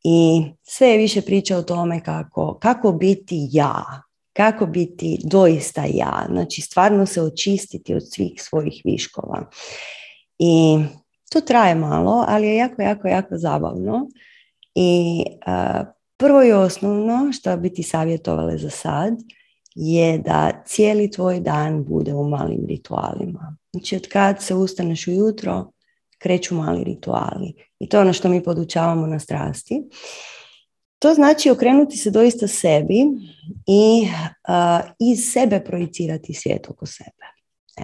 I 0.03 0.43
sve 0.63 0.87
je 0.87 0.97
više 0.97 1.21
priča 1.21 1.57
o 1.57 1.63
tome 1.63 2.03
kako, 2.03 2.57
kako 2.61 2.91
biti 2.91 3.47
ja, 3.51 3.83
kako 4.35 4.65
biti 4.65 5.19
doista 5.23 5.85
ja, 5.93 6.25
znači 6.29 6.61
stvarno 6.61 7.05
se 7.05 7.21
očistiti 7.21 7.95
od 7.95 8.03
svih 8.11 8.41
svojih 8.41 8.81
viškova. 8.85 9.49
I 10.39 10.77
to 11.29 11.41
traje 11.41 11.75
malo, 11.75 12.25
ali 12.27 12.47
je 12.47 12.55
jako, 12.55 12.81
jako, 12.81 13.07
jako 13.07 13.37
zabavno. 13.37 14.09
I 14.75 15.23
prvo 16.17 16.43
i 16.43 16.51
osnovno 16.51 17.31
što 17.33 17.57
bi 17.57 17.73
ti 17.73 17.83
savjetovale 17.83 18.57
za 18.57 18.69
sad 18.69 19.13
je 19.75 20.17
da 20.17 20.63
cijeli 20.65 21.11
tvoj 21.11 21.39
dan 21.39 21.83
bude 21.83 22.13
u 22.13 22.29
malim 22.29 22.65
ritualima. 22.67 23.57
Znači 23.71 23.95
od 23.95 24.07
kad 24.07 24.43
se 24.43 24.55
ustaneš 24.55 25.07
ujutro, 25.07 25.71
kreću 26.17 26.55
mali 26.55 26.83
rituali. 26.83 27.53
I 27.79 27.89
to 27.89 27.97
je 27.97 28.01
ono 28.01 28.13
što 28.13 28.29
mi 28.29 28.43
podučavamo 28.43 29.07
na 29.07 29.19
strasti. 29.19 29.83
To 31.05 31.13
znači 31.13 31.49
okrenuti 31.49 31.97
se 31.97 32.11
doista 32.11 32.47
sebi 32.47 32.95
i 33.67 34.07
iz 34.99 35.31
sebe 35.31 35.63
projicirati 35.65 36.33
svijet 36.33 36.69
oko 36.69 36.85
sebe. 36.85 37.25
E. 37.77 37.83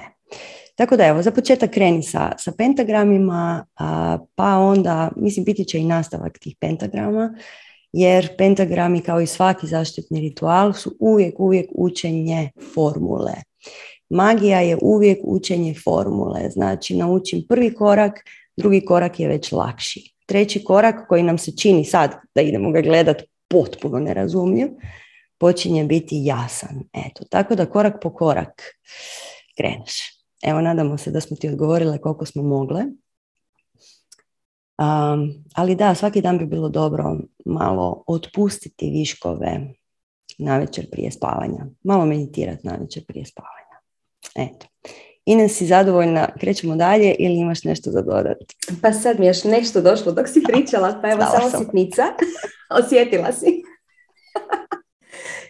Tako 0.75 0.97
da 0.97 1.05
evo, 1.05 1.21
za 1.21 1.31
početak 1.31 1.71
kreni 1.71 2.03
sa, 2.03 2.31
sa 2.38 2.51
pentagramima, 2.57 3.65
pa 4.36 4.57
onda, 4.57 5.12
mislim, 5.15 5.45
biti 5.45 5.65
će 5.65 5.79
i 5.79 5.86
nastavak 5.86 6.39
tih 6.39 6.55
pentagrama, 6.60 7.34
jer 7.93 8.38
pentagrami 8.38 9.01
kao 9.01 9.21
i 9.21 9.27
svaki 9.27 9.67
zaštitni 9.67 10.21
ritual 10.21 10.73
su 10.73 10.95
uvijek, 10.99 11.39
uvijek 11.39 11.69
učenje 11.75 12.49
formule. 12.73 13.34
Magija 14.10 14.60
je 14.60 14.77
uvijek 14.81 15.19
učenje 15.23 15.73
formule, 15.84 16.49
znači 16.49 16.97
naučim 16.97 17.45
prvi 17.49 17.73
korak, 17.73 18.13
drugi 18.57 18.86
korak 18.86 19.19
je 19.19 19.27
već 19.27 19.51
lakši. 19.51 20.13
Treći 20.32 20.63
korak 20.63 21.08
koji 21.08 21.24
nam 21.24 21.38
se 21.38 21.52
čini 21.58 21.86
sad 21.86 22.15
da 22.36 22.41
idemo 22.41 22.72
ga 22.72 22.82
gledati 22.82 23.24
potpuno 23.48 24.00
nerazumljiv, 24.00 24.67
počinje 25.38 25.84
biti 25.84 26.22
jasan. 26.24 26.84
Eto, 26.94 27.24
tako 27.30 27.56
da 27.56 27.65
korak 27.65 28.02
po 28.02 28.13
korak 28.13 28.62
kreneš. 29.58 29.94
Evo, 30.44 30.62
nadamo 30.62 30.98
se 30.98 31.12
da 31.12 31.22
smo 31.22 31.38
ti 31.38 31.50
odgovorile 31.50 31.98
koliko 31.98 32.26
smo 32.26 32.44
mogle. 32.44 32.82
Um, 34.78 35.44
ali 35.56 35.76
da, 35.76 35.96
svaki 35.96 36.22
dan 36.22 36.38
bi 36.38 36.46
bilo 36.46 36.70
dobro 36.70 37.17
malo 37.46 38.04
otpustiti 38.08 38.89
viškove 38.89 39.74
na 40.38 40.58
večer 40.58 40.89
prije 40.91 41.12
spavanja. 41.12 41.65
Malo 41.84 42.06
meditirati 42.06 42.67
na 42.67 42.76
večer 42.76 43.06
prije 43.08 43.26
spavanja. 43.26 43.78
Eto. 44.36 44.65
Ines, 45.32 45.58
si 45.58 45.65
zadovoljna? 45.65 46.28
Krećemo 46.39 46.76
dalje 46.76 47.15
ili 47.20 47.36
imaš 47.36 47.63
nešto 47.63 47.91
za 47.91 48.02
dodati? 48.02 48.46
Pa 48.82 48.94
sad 48.94 49.20
mi 49.20 49.28
još 49.28 49.44
nešto 49.44 49.82
došlo 49.82 50.12
dok 50.12 50.28
si 50.28 50.44
pričala, 50.52 51.00
pa 51.02 51.12
evo 51.12 51.22
samo 51.38 51.63
sitnica. 51.63 52.04
Osjetila 52.70 53.32
si. 53.32 53.63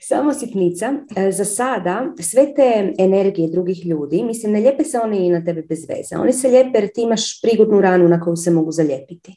Samo 0.02 0.34
sitnica. 0.34 0.94
Za 1.32 1.46
sada 1.46 2.13
sve 2.20 2.54
te 2.56 2.94
energije 2.98 3.50
drugih 3.50 3.86
ljudi, 3.86 4.24
mislim 4.24 4.52
ne 4.52 4.60
lijepe 4.60 4.84
se 4.84 5.00
oni 5.00 5.26
i 5.26 5.30
na 5.30 5.46
tebe 5.46 5.62
bez 5.62 5.80
veze. 5.89 6.15
Oni 6.22 6.34
se 6.34 6.48
lijepe 6.48 6.80
jer 6.80 6.89
ti 6.94 7.02
imaš 7.02 7.41
prigodnu 7.41 7.82
ranu 7.82 8.08
na 8.08 8.22
koju 8.22 8.36
se 8.36 8.52
mogu 8.52 8.72
zalijepiti. 8.72 9.36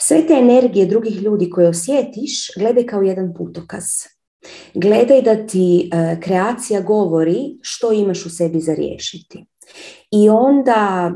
Sve 0.00 0.26
te 0.26 0.34
energije 0.34 0.86
drugih 0.86 1.22
ljudi 1.22 1.50
koje 1.50 1.68
osjetiš, 1.68 2.50
gledaj 2.56 2.86
kao 2.86 3.02
jedan 3.02 3.34
putokaz. 3.34 3.84
Gledaj 4.74 5.22
da 5.22 5.46
ti 5.46 5.90
e, 5.92 6.20
kreacija 6.20 6.80
govori 6.80 7.58
što 7.62 7.92
imaš 7.92 8.26
u 8.26 8.30
sebi 8.30 8.60
za 8.60 8.74
riješiti. 8.74 9.44
I 10.10 10.28
onda 10.28 11.12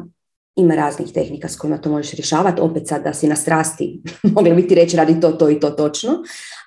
ima 0.56 0.74
raznih 0.74 1.12
tehnika 1.12 1.48
s 1.48 1.56
kojima 1.56 1.78
to 1.78 1.90
možeš 1.90 2.12
rješavati, 2.12 2.60
opet 2.60 2.88
sad 2.88 3.04
da 3.04 3.14
si 3.14 3.28
na 3.28 3.36
strasti, 3.36 4.02
mogla 4.34 4.54
bi 4.54 4.68
ti 4.68 4.74
reći 4.74 4.96
radi 4.96 5.20
to, 5.20 5.32
to 5.32 5.50
i 5.50 5.60
to 5.60 5.70
točno, 5.70 6.12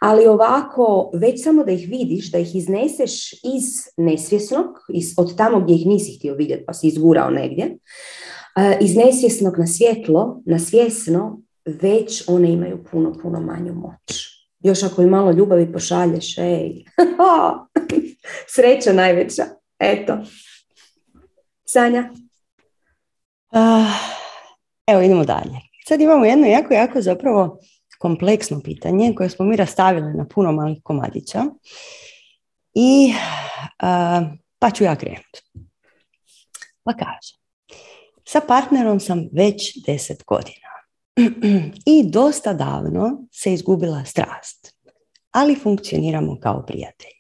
ali 0.01 0.27
ovako, 0.27 1.11
već 1.13 1.43
samo 1.43 1.63
da 1.63 1.71
ih 1.71 1.89
vidiš, 1.89 2.31
da 2.31 2.37
ih 2.37 2.55
izneseš 2.55 3.33
iz 3.33 3.63
nesvjesnog, 3.97 4.67
iz, 4.93 5.13
od 5.17 5.37
tamo 5.37 5.59
gdje 5.59 5.75
ih 5.75 5.85
nisi 5.85 6.17
htio 6.17 6.33
vidjeti 6.33 6.65
pa 6.65 6.73
si 6.73 6.87
izgurao 6.87 7.29
negdje, 7.29 7.77
iz 8.81 8.95
nesvjesnog 8.95 9.59
na 9.59 9.67
svjetlo, 9.67 10.41
na 10.45 10.59
svjesno, 10.59 11.41
već 11.65 12.23
one 12.27 12.51
imaju 12.51 12.83
puno, 12.91 13.13
puno 13.21 13.39
manju 13.39 13.73
moć. 13.73 14.35
Još 14.59 14.83
ako 14.83 15.01
i 15.01 15.05
malo 15.05 15.31
ljubavi 15.31 15.73
pošalješ, 15.73 16.37
ej, 16.37 16.83
sreća 18.55 18.93
najveća, 18.93 19.43
eto. 19.79 20.17
Sanja? 21.75 22.09
Uh, 23.51 23.95
evo 24.87 25.01
idemo 25.01 25.23
dalje. 25.23 25.59
Sad 25.87 26.01
imamo 26.01 26.25
jedno 26.25 26.47
jako, 26.47 26.73
jako 26.73 27.01
zapravo 27.01 27.59
kompleksno 27.99 28.61
pitanje 28.63 29.13
koje 29.15 29.29
smo 29.29 29.45
mi 29.45 29.55
rastavili 29.55 30.13
na 30.13 30.25
puno 30.27 30.51
malih 30.51 30.77
komadića. 30.83 31.43
I 32.73 33.13
uh, 33.83 34.27
pa 34.59 34.71
ću 34.71 34.83
ja 34.83 34.95
krenuti. 34.95 35.41
Pa 36.83 36.93
kaže, 36.93 37.37
sa 38.25 38.41
partnerom 38.47 38.99
sam 38.99 39.29
već 39.33 39.85
deset 39.85 40.23
godina. 40.23 40.69
I 41.95 42.09
dosta 42.09 42.53
davno 42.53 43.27
se 43.31 43.53
izgubila 43.53 44.05
strast, 44.05 44.75
ali 45.31 45.55
funkcioniramo 45.55 46.39
kao 46.39 46.65
prijatelji. 46.65 47.14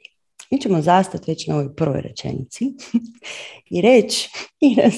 Mi 0.51 0.61
ćemo 0.61 0.81
zastati 0.81 1.31
već 1.31 1.47
na 1.47 1.55
ovoj 1.55 1.75
prvoj 1.75 2.01
rečenici 2.01 2.65
i 3.69 3.81
reći, 3.81 4.29
Ines, 4.59 4.95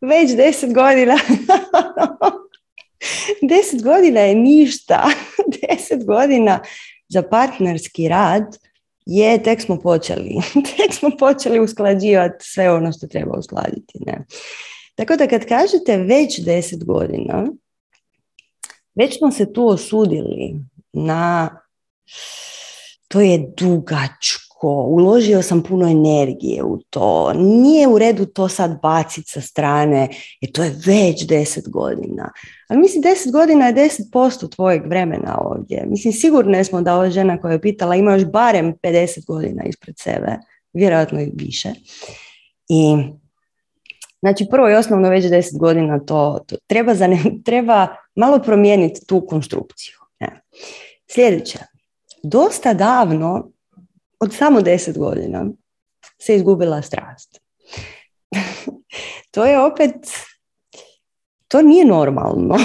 već 0.00 0.36
deset 0.36 0.74
godina. 0.74 1.18
deset 3.50 3.82
godina 3.82 4.20
je 4.20 4.34
ništa. 4.34 5.08
deset 5.68 6.06
godina 6.06 6.60
za 7.08 7.22
partnerski 7.22 8.08
rad 8.08 8.56
je, 9.06 9.42
tek 9.42 9.60
smo 9.60 9.80
počeli. 9.80 10.36
tek 10.76 10.94
smo 10.94 11.10
počeli 11.18 11.60
usklađivati 11.60 12.44
sve 12.44 12.70
ono 12.70 12.92
što 12.92 13.06
treba 13.06 13.38
uskladiti. 13.38 13.98
Ne? 14.06 14.24
Tako 14.94 15.16
da 15.16 15.26
kad 15.26 15.46
kažete 15.46 15.96
već 15.96 16.40
deset 16.40 16.84
godina, 16.84 17.46
već 18.94 19.18
smo 19.18 19.32
se 19.32 19.52
tu 19.52 19.68
osudili 19.68 20.54
na 20.92 21.50
to 23.08 23.20
je 23.20 23.52
dugačko 23.56 24.51
uložio 24.68 25.42
sam 25.42 25.62
puno 25.62 25.88
energije 25.88 26.62
u 26.64 26.78
to, 26.90 27.32
nije 27.36 27.88
u 27.88 27.98
redu 27.98 28.26
to 28.26 28.48
sad 28.48 28.80
baciti 28.82 29.30
sa 29.30 29.40
strane, 29.40 30.08
jer 30.40 30.52
to 30.52 30.62
je 30.62 30.76
već 30.86 31.26
deset 31.26 31.68
godina. 31.68 32.32
Ali 32.68 32.80
mislim, 32.80 33.02
deset 33.02 33.32
godina 33.32 33.66
je 33.66 33.72
deset 33.72 34.06
posto 34.12 34.48
tvojeg 34.48 34.86
vremena 34.86 35.38
ovdje. 35.40 35.84
Mislim, 35.88 36.12
sigurno 36.12 36.64
smo 36.64 36.82
da 36.82 36.94
ova 36.94 37.10
žena 37.10 37.40
koja 37.40 37.52
je 37.52 37.60
pitala 37.60 37.94
ima 37.94 38.12
još 38.12 38.24
barem 38.24 38.74
50 38.82 39.26
godina 39.26 39.64
ispred 39.64 39.94
sebe, 39.98 40.38
vjerojatno 40.72 41.20
i 41.20 41.32
više. 41.34 41.70
I 42.68 42.96
Znači, 44.22 44.46
prvo 44.50 44.70
i 44.70 44.74
osnovno 44.74 45.08
već 45.08 45.30
deset 45.30 45.58
godina 45.58 46.00
to, 46.04 46.44
to 46.46 46.56
treba, 46.66 46.94
treba 47.44 47.96
malo 48.16 48.38
promijeniti 48.38 49.06
tu 49.06 49.26
konstrukciju. 49.26 49.94
Ne. 50.20 50.42
Sljedeće, 51.06 51.58
dosta 52.22 52.74
davno 52.74 53.51
od 54.22 54.34
samo 54.34 54.60
deset 54.60 54.98
godina 54.98 55.46
se 56.18 56.36
izgubila 56.36 56.82
strast. 56.82 57.40
to 59.34 59.44
je 59.44 59.60
opet, 59.60 59.94
to 61.48 61.62
nije 61.62 61.84
normalno. 61.84 62.56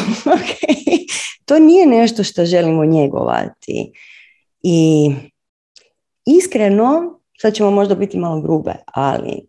To 1.48 1.60
nije 1.60 1.86
nešto 1.86 2.24
što 2.24 2.46
želimo 2.46 2.86
njegovati. 2.86 3.91
I 4.62 5.10
iskreno, 6.26 7.20
sad 7.41 7.54
ćemo 7.54 7.72
možda 7.72 7.96
biti 7.96 8.17
malo 8.17 8.41
grube, 8.41 8.76
ali 8.86 9.48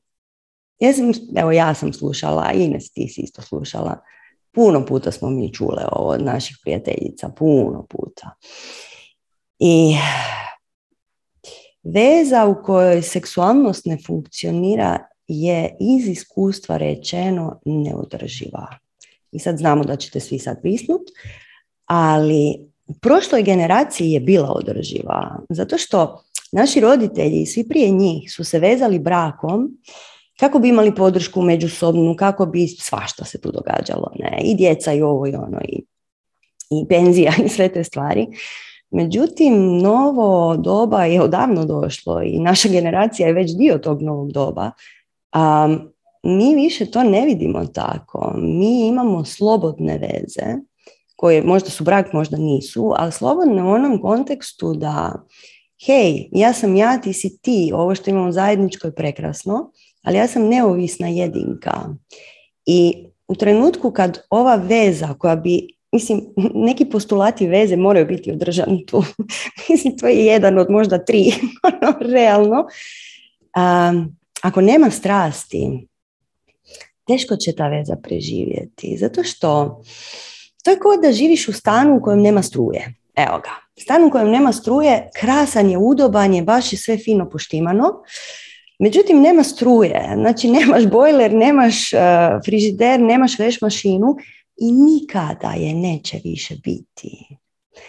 ja 0.79 0.93
sam, 0.93 1.13
evo 1.37 1.53
ja 1.53 1.75
sam 1.75 1.93
slušala, 1.93 2.53
Ines 2.53 2.91
ti 2.93 3.09
si 3.09 3.21
isto 3.21 3.43
slušala, 3.43 3.99
puno 4.53 4.87
puta 4.87 5.13
smo 5.13 5.31
mi 5.31 5.53
čule 5.53 5.85
ovo 5.93 6.09
od 6.09 6.23
naših 6.23 6.57
prijateljica, 6.63 7.29
puno 7.29 7.87
puta. 7.91 8.31
I 9.59 9.97
Veza 11.95 12.47
u 12.47 12.63
kojoj 12.63 13.03
seksualnost 13.03 13.87
ne 13.87 13.99
funkcionira 14.07 14.99
je 15.29 15.77
iz 15.81 16.09
iskustva 16.09 16.77
rečeno 16.77 17.61
neodrživa. 17.65 18.67
I 19.33 19.39
sad 19.39 19.59
znamo 19.59 19.85
da 19.85 19.97
ćete 19.97 20.21
svi 20.21 20.39
sad 20.39 20.57
visnut, 20.63 21.03
ali 21.87 22.55
u 22.87 22.95
prošloj 22.95 23.43
generaciji 23.43 24.11
je 24.11 24.21
bila 24.21 24.53
održiva. 24.53 25.41
Zato 25.49 25.79
što 25.79 26.23
naši 26.53 26.81
roditelji 26.81 27.43
i 27.43 27.47
svi 27.47 27.69
prije 27.69 27.91
njih 27.91 28.33
su 28.33 28.45
se 28.45 28.59
vezali 28.59 28.99
brakom 28.99 29.79
kako 30.41 30.59
bi 30.59 30.69
imali 30.69 30.95
podršku 30.95 31.43
međusobnu, 31.43 32.17
kako 32.17 32.47
bi 32.47 32.69
svašta 32.69 33.25
se 33.25 33.41
tu 33.41 33.53
događalo. 33.53 34.13
Ne? 34.19 34.41
I 34.45 34.55
djeca 34.55 34.93
i 34.93 35.03
ovo 35.03 35.27
i 35.27 35.35
ono. 35.35 35.61
I 35.69 35.83
i 36.71 36.89
penzija 36.89 37.33
i 37.45 37.49
sve 37.49 37.69
te 37.69 37.85
stvari. 37.85 38.27
Međutim, 38.91 39.79
novo 39.79 40.57
doba 40.57 41.05
je 41.05 41.23
odavno 41.23 41.65
došlo 41.65 42.23
i 42.23 42.39
naša 42.39 42.69
generacija 42.69 43.29
je 43.29 43.35
već 43.35 43.57
dio 43.57 43.79
tog 43.79 44.03
novog 44.03 44.33
doba. 44.33 44.71
A, 45.33 45.69
mi 46.23 46.55
više 46.55 46.91
to 46.91 47.03
ne 47.03 47.27
vidimo 47.27 47.67
tako. 47.67 48.33
Mi 48.37 48.87
imamo 48.87 49.25
slobodne 49.25 49.99
veze, 49.99 50.55
koje 51.17 51.43
možda 51.43 51.71
su 51.71 51.85
brak, 51.85 52.13
možda 52.13 52.37
nisu, 52.37 52.93
ali 52.97 53.13
slobodne 53.13 53.63
u 53.63 53.69
onom 53.69 54.03
kontekstu 54.03 54.75
da 54.75 55.13
hej, 55.87 56.29
ja 56.33 56.53
sam 56.53 56.77
ja, 56.77 57.01
ti 57.01 57.13
si 57.13 57.39
ti, 57.43 57.71
ovo 57.75 57.95
što 57.95 58.11
imamo 58.11 58.33
zajedničko 58.33 58.87
je 58.87 58.95
prekrasno, 58.95 59.71
ali 60.03 60.17
ja 60.17 60.27
sam 60.27 60.49
neovisna 60.49 61.09
jedinka. 61.09 61.95
I 62.67 63.07
u 63.29 63.35
trenutku 63.35 63.91
kad 63.91 64.19
ova 64.31 64.55
veza 64.55 65.15
koja 65.19 65.37
bi 65.37 65.78
mislim, 65.93 66.21
neki 66.55 66.85
postulati 66.85 67.47
veze 67.47 67.77
moraju 67.77 68.07
biti 68.07 68.33
održani 68.33 68.87
tu. 68.87 69.05
mislim, 69.71 69.99
to 69.99 70.09
je 70.09 70.27
jedan 70.27 70.59
od 70.59 70.71
možda 70.71 71.05
tri, 71.05 71.33
ono, 71.69 71.97
realno. 72.01 72.67
ako 74.43 74.61
nema 74.61 74.91
strasti, 74.91 75.87
teško 77.07 77.37
će 77.37 77.53
ta 77.57 77.69
veza 77.69 77.97
preživjeti. 78.03 78.97
Zato 78.97 79.25
što 79.25 79.81
to 80.65 80.71
je 80.71 80.79
kao 80.79 80.97
da 80.97 81.13
živiš 81.13 81.49
u 81.49 81.53
stanu 81.53 81.97
u 81.97 82.03
kojem 82.03 82.21
nema 82.23 82.43
struje. 82.43 82.95
Evo 83.17 83.39
ga. 83.39 83.51
Stan 83.83 84.05
u 84.05 84.11
kojem 84.11 84.31
nema 84.31 84.53
struje, 84.53 85.11
krasan 85.21 85.71
je, 85.71 85.79
udoban 85.79 86.35
je, 86.35 86.43
baš 86.43 86.73
je 86.73 86.79
sve 86.79 86.99
fino 86.99 87.31
poštimano. 87.31 88.03
Međutim, 88.79 89.21
nema 89.21 89.43
struje, 89.43 90.13
znači 90.15 90.51
nemaš 90.51 90.87
bojler, 90.87 91.35
nemaš 91.35 91.93
uh, 91.93 91.99
frižider, 92.45 93.01
nemaš 93.01 93.39
veš 93.39 93.61
mašinu 93.61 94.17
i 94.61 94.73
nikada 94.73 95.51
je 95.51 95.75
neće 95.75 96.21
više 96.25 96.55
biti. 96.65 97.37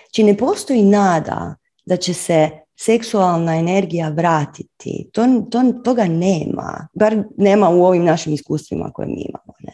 Znači 0.05 0.23
ne 0.23 0.37
postoji 0.37 0.83
nada 0.83 1.55
da 1.85 1.97
će 1.97 2.13
se 2.13 2.49
seksualna 2.79 3.55
energija 3.55 4.09
vratiti. 4.09 5.09
To, 5.13 5.25
to, 5.51 5.73
toga 5.83 6.05
nema. 6.05 6.87
Bar 6.93 7.23
nema 7.37 7.69
u 7.69 7.83
ovim 7.83 8.03
našim 8.03 8.33
iskustvima 8.33 8.91
koje 8.93 9.07
mi 9.07 9.25
imamo. 9.29 9.53
Ne? 9.59 9.73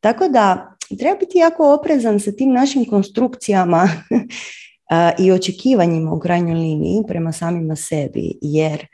Tako 0.00 0.28
da 0.28 0.76
treba 0.98 1.18
biti 1.18 1.38
jako 1.38 1.74
oprezan 1.74 2.20
sa 2.20 2.32
tim 2.32 2.52
našim 2.52 2.84
konstrukcijama 2.84 3.88
i 5.22 5.32
očekivanjima 5.32 6.12
u 6.12 6.20
krajnjoj 6.20 6.54
liniji 6.54 7.02
prema 7.08 7.32
samima 7.32 7.76
sebi. 7.76 8.38
Jer 8.40 8.86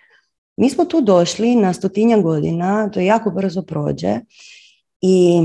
mi 0.57 0.71
smo 0.71 0.85
tu 0.85 1.01
došli 1.01 1.57
na 1.57 1.73
stotinja 1.73 2.19
godina, 2.19 2.91
to 2.91 3.01
jako 3.01 3.31
brzo 3.31 3.63
prođe 3.63 4.21
i 5.01 5.41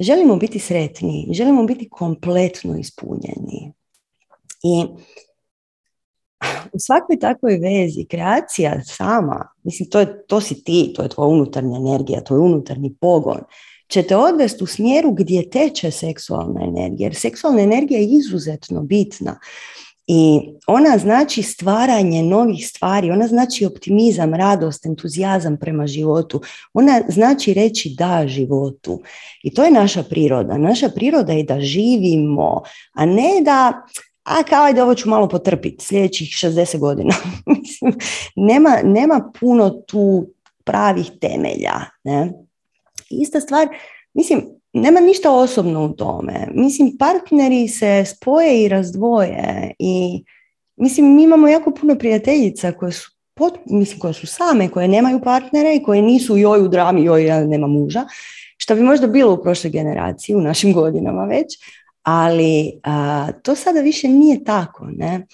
želimo 0.00 0.36
biti 0.36 0.58
sretni, 0.58 1.28
želimo 1.32 1.64
biti 1.64 1.88
kompletno 1.88 2.78
ispunjeni. 2.78 3.72
I 4.62 4.84
u 6.72 6.78
svakoj 6.78 7.18
takvoj 7.18 7.58
vezi 7.58 8.06
kreacija 8.10 8.80
sama, 8.84 9.48
mislim 9.62 9.90
to, 9.90 10.00
je, 10.00 10.26
to 10.26 10.40
si 10.40 10.64
ti, 10.64 10.92
to 10.96 11.02
je 11.02 11.08
tvoja 11.08 11.28
unutarnja 11.28 11.76
energija, 11.76 12.24
tvoj 12.24 12.38
unutarnji 12.38 12.94
pogon, 13.00 13.40
će 13.88 14.02
te 14.02 14.16
odvesti 14.16 14.64
u 14.64 14.66
smjeru 14.66 15.12
gdje 15.12 15.50
teče 15.50 15.90
seksualna 15.90 16.60
energija. 16.64 17.06
Jer 17.06 17.14
seksualna 17.14 17.60
energija 17.60 18.00
je 18.00 18.06
izuzetno 18.06 18.82
bitna. 18.82 19.38
I 20.06 20.40
ona 20.66 20.98
znači 20.98 21.42
stvaranje 21.42 22.22
novih 22.22 22.68
stvari, 22.68 23.10
ona 23.10 23.26
znači 23.26 23.66
optimizam, 23.66 24.34
radost, 24.34 24.86
entuzijazam 24.86 25.56
prema 25.56 25.86
životu. 25.86 26.40
Ona 26.72 27.00
znači 27.08 27.54
reći 27.54 27.94
da 27.98 28.24
životu. 28.26 29.02
I 29.42 29.54
to 29.54 29.64
je 29.64 29.70
naša 29.70 30.02
priroda. 30.02 30.58
Naša 30.58 30.88
priroda 30.88 31.32
je 31.32 31.42
da 31.42 31.60
živimo, 31.60 32.62
a 32.94 33.06
ne 33.06 33.40
da 33.44 33.86
a 34.26 34.42
kao 34.42 34.64
ajde 34.64 34.82
ovo 34.82 34.94
ću 34.94 35.08
malo 35.08 35.28
potrpiti 35.28 35.84
sljedećih 35.84 36.28
60 36.28 36.78
godina. 36.78 37.14
nema, 38.48 38.78
nema 38.84 39.32
puno 39.40 39.70
tu 39.70 40.26
pravih 40.64 41.10
temelja. 41.20 41.74
Ne? 42.04 42.32
Ista 43.10 43.40
stvar, 43.40 43.68
mislim, 44.14 44.55
nema 44.80 45.00
ništa 45.00 45.32
osobno 45.32 45.84
u 45.84 45.88
tome. 45.88 46.48
Mislim, 46.54 46.96
partneri 46.98 47.68
se 47.68 48.04
spoje 48.04 48.64
i 48.64 48.68
razdvoje 48.68 49.74
i 49.78 50.24
mislim, 50.76 51.14
mi 51.14 51.22
imamo 51.22 51.48
jako 51.48 51.70
puno 51.70 51.94
prijateljica 51.94 52.72
koje 52.72 52.92
su 52.92 53.10
pot, 53.34 53.58
mislim, 53.66 54.00
koje 54.00 54.14
su 54.14 54.26
same, 54.26 54.68
koje 54.68 54.88
nemaju 54.88 55.20
partnere 55.24 55.74
i 55.74 55.82
koje 55.82 56.02
nisu 56.02 56.36
joj 56.36 56.60
u 56.60 56.68
drami, 56.68 57.04
joj 57.04 57.26
ja 57.26 57.44
nema 57.44 57.66
muža, 57.66 58.04
što 58.56 58.74
bi 58.74 58.82
možda 58.82 59.06
bilo 59.06 59.34
u 59.34 59.42
prošloj 59.42 59.70
generaciji, 59.70 60.36
u 60.36 60.40
našim 60.40 60.72
godinama 60.72 61.24
već, 61.24 61.46
ali 62.02 62.80
to 63.42 63.54
sada 63.54 63.80
više 63.80 64.08
nije 64.08 64.44
tako, 64.44 64.86
ne? 64.96 65.26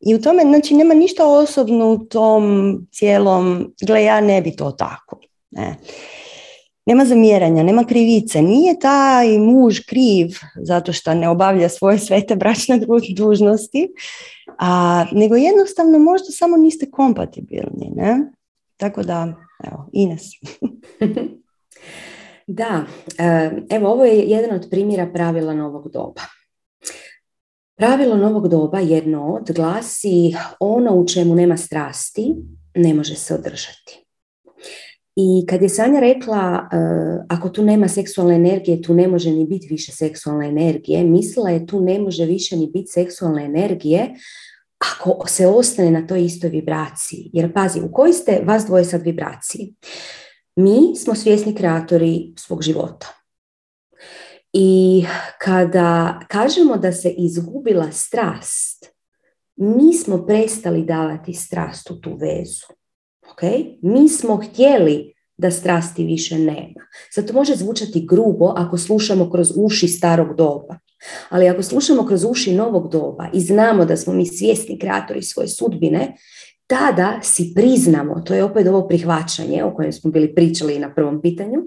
I 0.00 0.14
u 0.14 0.22
tome, 0.22 0.42
znači, 0.42 0.74
nema 0.74 0.94
ništa 0.94 1.26
osobno 1.26 1.92
u 1.92 1.98
tom 1.98 2.76
cijelom, 2.92 3.74
gle, 3.86 4.04
ja 4.04 4.20
ne 4.20 4.42
bi 4.42 4.56
to 4.56 4.70
tako, 4.70 5.20
ne? 5.50 5.76
Nema 6.86 7.04
zamjeranja, 7.04 7.62
nema 7.62 7.84
krivice. 7.84 8.42
Nije 8.42 8.78
taj 8.78 9.38
muž 9.38 9.80
kriv 9.88 10.28
zato 10.56 10.92
što 10.92 11.14
ne 11.14 11.28
obavlja 11.28 11.68
svoje 11.68 11.98
svete 11.98 12.36
bračne 12.36 12.80
dužnosti, 13.16 13.88
a, 14.58 15.04
nego 15.12 15.36
jednostavno 15.36 15.98
možda 15.98 16.26
samo 16.30 16.56
niste 16.56 16.90
kompatibilni. 16.90 17.90
Ne? 17.96 18.32
Tako 18.76 19.02
da, 19.02 19.34
evo, 19.64 19.88
Ines. 19.92 20.22
da, 22.46 22.84
e, 23.18 23.50
evo 23.70 23.88
ovo 23.88 24.04
je 24.04 24.18
jedan 24.18 24.56
od 24.56 24.66
primjera 24.70 25.06
pravila 25.06 25.54
novog 25.54 25.90
doba. 25.92 26.22
Pravilo 27.76 28.16
novog 28.16 28.48
doba 28.48 28.78
jedno 28.78 29.26
od 29.26 29.52
glasi 29.56 30.34
ono 30.60 30.94
u 30.94 31.06
čemu 31.06 31.34
nema 31.34 31.56
strasti 31.56 32.34
ne 32.74 32.94
može 32.94 33.14
se 33.14 33.34
održati. 33.34 34.03
I 35.16 35.46
kad 35.48 35.62
je 35.62 35.68
Sanja 35.68 36.00
rekla, 36.00 36.68
e, 36.72 36.76
ako 37.28 37.48
tu 37.48 37.62
nema 37.64 37.88
seksualne 37.88 38.34
energije, 38.34 38.82
tu 38.82 38.94
ne 38.94 39.08
može 39.08 39.30
ni 39.30 39.46
biti 39.46 39.66
više 39.70 39.92
seksualne 39.92 40.48
energije, 40.48 41.04
mislila 41.04 41.50
je 41.50 41.66
tu 41.66 41.80
ne 41.80 41.98
može 41.98 42.24
više 42.24 42.56
ni 42.56 42.66
biti 42.66 42.90
seksualne 42.92 43.44
energije 43.44 44.14
ako 44.78 45.28
se 45.28 45.46
ostane 45.46 45.90
na 45.90 46.06
toj 46.06 46.24
istoj 46.24 46.50
vibraciji. 46.50 47.30
Jer 47.32 47.52
pazi, 47.52 47.80
u 47.80 47.92
kojoj 47.92 48.12
ste 48.12 48.40
vas 48.44 48.66
dvoje 48.66 48.84
sad 48.84 49.02
vibraciji? 49.02 49.74
Mi 50.56 50.96
smo 50.96 51.14
svjesni 51.14 51.54
kreatori 51.54 52.32
svog 52.36 52.62
života. 52.62 53.06
I 54.52 55.04
kada 55.38 56.20
kažemo 56.28 56.76
da 56.76 56.92
se 56.92 57.10
izgubila 57.10 57.92
strast, 57.92 58.86
mi 59.56 59.94
smo 59.94 60.26
prestali 60.26 60.84
davati 60.84 61.32
strast 61.32 61.90
u 61.90 62.00
tu 62.00 62.16
vezu. 62.16 62.66
Okay? 63.36 63.78
Mi 63.82 64.08
smo 64.08 64.36
htjeli 64.36 65.14
da 65.36 65.50
strasti 65.50 66.04
više 66.04 66.38
nema. 66.38 66.86
Zato 67.14 67.32
može 67.32 67.56
zvučati 67.56 68.06
grubo 68.06 68.52
ako 68.56 68.78
slušamo 68.78 69.30
kroz 69.30 69.52
uši 69.56 69.88
starog 69.88 70.36
doba. 70.36 70.78
Ali 71.28 71.48
ako 71.48 71.62
slušamo 71.62 72.06
kroz 72.06 72.24
uši 72.24 72.54
novog 72.54 72.92
doba 72.92 73.28
i 73.32 73.40
znamo 73.40 73.84
da 73.84 73.96
smo 73.96 74.12
mi 74.12 74.26
svjesni 74.26 74.78
kreatori 74.78 75.22
svoje 75.22 75.48
sudbine, 75.48 76.14
tada 76.66 77.18
si 77.22 77.52
priznamo, 77.54 78.20
to 78.20 78.34
je 78.34 78.44
opet 78.44 78.66
ovo 78.66 78.88
prihvaćanje 78.88 79.64
o 79.64 79.74
kojem 79.74 79.92
smo 79.92 80.10
bili 80.10 80.34
pričali 80.34 80.78
na 80.78 80.94
prvom 80.94 81.22
pitanju, 81.22 81.58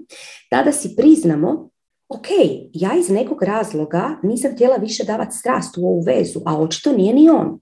tada 0.50 0.72
si 0.72 0.96
priznamo, 0.96 1.70
ok, 2.08 2.26
ja 2.72 2.90
iz 2.98 3.10
nekog 3.10 3.42
razloga 3.42 4.18
nisam 4.22 4.52
htjela 4.54 4.76
više 4.76 5.04
davati 5.04 5.36
strast 5.36 5.78
u 5.78 5.86
ovu 5.86 6.00
vezu, 6.00 6.40
a 6.46 6.60
očito 6.60 6.92
nije 6.92 7.14
ni 7.14 7.30
on. 7.30 7.60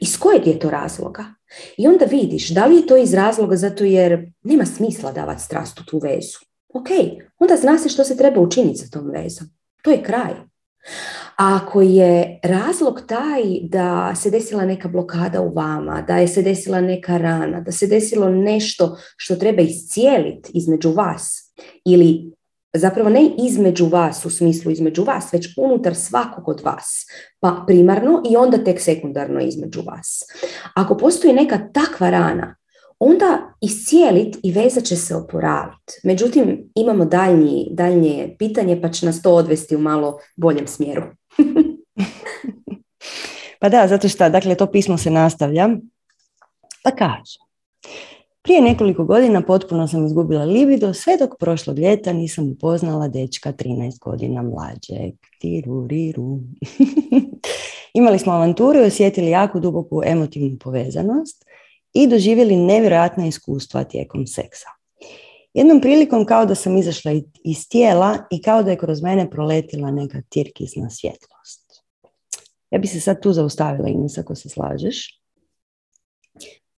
Iz 0.00 0.18
kojeg 0.18 0.46
je 0.46 0.58
to 0.58 0.70
razloga? 0.70 1.24
I 1.76 1.86
onda 1.86 2.04
vidiš, 2.04 2.48
da 2.48 2.66
li 2.66 2.76
je 2.76 2.86
to 2.86 2.96
iz 2.96 3.14
razloga 3.14 3.56
zato 3.56 3.84
jer 3.84 4.32
nema 4.42 4.66
smisla 4.66 5.12
davati 5.12 5.42
strast 5.42 5.80
u 5.80 5.84
tu 5.84 5.98
vezu. 5.98 6.38
Ok, 6.74 6.88
onda 7.38 7.56
zna 7.56 7.78
se 7.78 7.88
što 7.88 8.04
se 8.04 8.16
treba 8.16 8.40
učiniti 8.40 8.78
sa 8.78 8.90
tom 8.90 9.10
vezom. 9.10 9.48
To 9.82 9.90
je 9.90 10.02
kraj. 10.02 10.34
Ako 11.36 11.80
je 11.80 12.40
razlog 12.42 13.00
taj 13.08 13.42
da 13.62 14.14
se 14.14 14.30
desila 14.30 14.64
neka 14.64 14.88
blokada 14.88 15.40
u 15.40 15.54
vama, 15.54 16.02
da 16.02 16.18
je 16.18 16.28
se 16.28 16.42
desila 16.42 16.80
neka 16.80 17.18
rana, 17.18 17.60
da 17.60 17.72
se 17.72 17.86
desilo 17.86 18.28
nešto 18.28 18.96
što 19.16 19.36
treba 19.36 19.62
iscijeliti 19.62 20.50
između 20.54 20.90
vas 20.90 21.52
ili 21.84 22.35
zapravo 22.78 23.10
ne 23.10 23.30
između 23.38 23.86
vas 23.86 24.26
u 24.26 24.30
smislu 24.30 24.70
između 24.70 25.04
vas, 25.04 25.32
već 25.32 25.58
unutar 25.58 25.94
svakog 25.94 26.48
od 26.48 26.60
vas, 26.64 27.06
pa 27.40 27.64
primarno 27.66 28.22
i 28.30 28.36
onda 28.36 28.64
tek 28.64 28.80
sekundarno 28.80 29.40
između 29.40 29.82
vas. 29.82 30.22
Ako 30.74 30.96
postoji 30.96 31.34
neka 31.34 31.58
takva 31.72 32.10
rana, 32.10 32.56
onda 32.98 33.54
iscijelit 33.60 34.36
i 34.42 34.52
veza 34.52 34.80
će 34.80 34.96
se 34.96 35.14
oporaviti. 35.14 35.92
Međutim, 36.02 36.70
imamo 36.74 37.04
daljnji, 37.04 37.68
daljnje 37.70 38.36
pitanje 38.38 38.80
pa 38.82 38.88
će 38.88 39.06
nas 39.06 39.22
to 39.22 39.34
odvesti 39.34 39.76
u 39.76 39.78
malo 39.78 40.18
boljem 40.36 40.66
smjeru. 40.66 41.02
pa 43.60 43.68
da, 43.68 43.88
zato 43.88 44.08
što, 44.08 44.28
dakle, 44.28 44.54
to 44.54 44.66
pismo 44.66 44.98
se 44.98 45.10
nastavlja, 45.10 45.68
pa 46.84 46.90
kaže. 46.90 47.45
Prije 48.46 48.60
nekoliko 48.60 49.04
godina 49.04 49.42
potpuno 49.42 49.88
sam 49.88 50.06
izgubila 50.06 50.44
libido, 50.44 50.94
sve 50.94 51.16
dok 51.16 51.30
prošlog 51.38 51.78
ljeta 51.78 52.12
nisam 52.12 52.50
upoznala 52.50 53.08
dečka 53.08 53.52
13 53.52 53.98
godina 53.98 54.42
mlađeg. 54.42 55.14
Imali 57.94 58.18
smo 58.18 58.32
avanturu 58.32 58.78
i 58.78 58.86
osjetili 58.86 59.30
jako 59.30 59.60
duboku 59.60 60.02
emotivnu 60.04 60.58
povezanost 60.58 61.44
i 61.92 62.06
doživjeli 62.06 62.56
nevjerojatna 62.56 63.26
iskustva 63.26 63.84
tijekom 63.84 64.26
seksa. 64.26 64.68
Jednom 65.54 65.80
prilikom 65.80 66.24
kao 66.24 66.46
da 66.46 66.54
sam 66.54 66.76
izašla 66.76 67.12
iz 67.44 67.68
tijela 67.68 68.18
i 68.30 68.42
kao 68.42 68.62
da 68.62 68.70
je 68.70 68.78
kroz 68.78 69.02
mene 69.02 69.30
proletila 69.30 69.90
neka 69.90 70.22
tirkizna 70.28 70.90
svjetlost. 70.90 71.82
Ja 72.70 72.78
bi 72.78 72.86
se 72.86 73.00
sad 73.00 73.22
tu 73.22 73.32
zaustavila, 73.32 73.88
Ines, 73.88 74.18
ako 74.18 74.34
se 74.34 74.48
slažeš. 74.48 75.25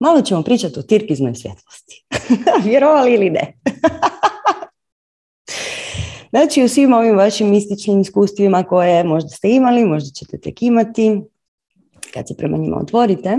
Malo 0.01 0.23
ćemo 0.23 0.43
pričati 0.43 0.79
o 0.79 0.83
tirkiznoj 0.83 1.35
svjetlosti. 1.35 2.05
Vjerovali 2.69 3.15
ili 3.15 3.31
ne? 3.31 3.59
znači, 6.31 6.63
u 6.63 6.69
svim 6.69 6.93
ovim 6.93 7.17
vašim 7.17 7.49
mističnim 7.49 8.01
iskustvima 8.01 8.63
koje 8.63 9.05
možda 9.05 9.29
ste 9.29 9.51
imali, 9.51 9.85
možda 9.85 10.11
ćete 10.11 10.39
tek 10.39 10.63
imati, 10.63 11.21
kad 12.15 12.29
se 12.29 12.37
prema 12.37 12.57
njima 12.57 12.77
otvorite, 12.77 13.39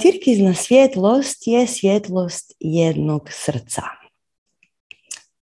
tirkizna 0.00 0.54
svjetlost 0.54 1.46
je 1.46 1.66
svjetlost 1.66 2.56
jednog 2.60 3.28
srca. 3.30 3.82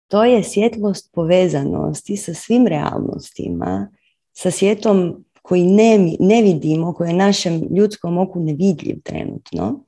To 0.07 0.23
je 0.23 0.43
svjetlost 0.43 1.11
povezanosti 1.13 2.17
sa 2.17 2.33
svim 2.33 2.67
realnostima, 2.67 3.89
sa 4.33 4.51
svijetom 4.51 5.25
koji 5.41 5.63
ne, 5.63 6.15
ne 6.19 6.41
vidimo, 6.41 6.93
koji 6.93 7.09
je 7.09 7.13
našem 7.13 7.61
ljudskom 7.75 8.17
oku 8.17 8.39
nevidljiv 8.39 9.01
trenutno, 9.03 9.83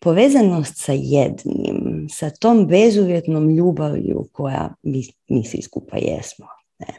povezanost 0.00 0.74
sa 0.76 0.92
jednim, 0.92 2.06
sa 2.10 2.30
tom 2.30 2.66
bezuvjetnom 2.66 3.48
ljubavlju 3.50 4.28
koja 4.32 4.74
mi, 4.82 5.02
mi 5.28 5.44
svi 5.44 5.62
skupa 5.62 5.96
jesmo. 5.96 6.46
Ne. 6.78 6.94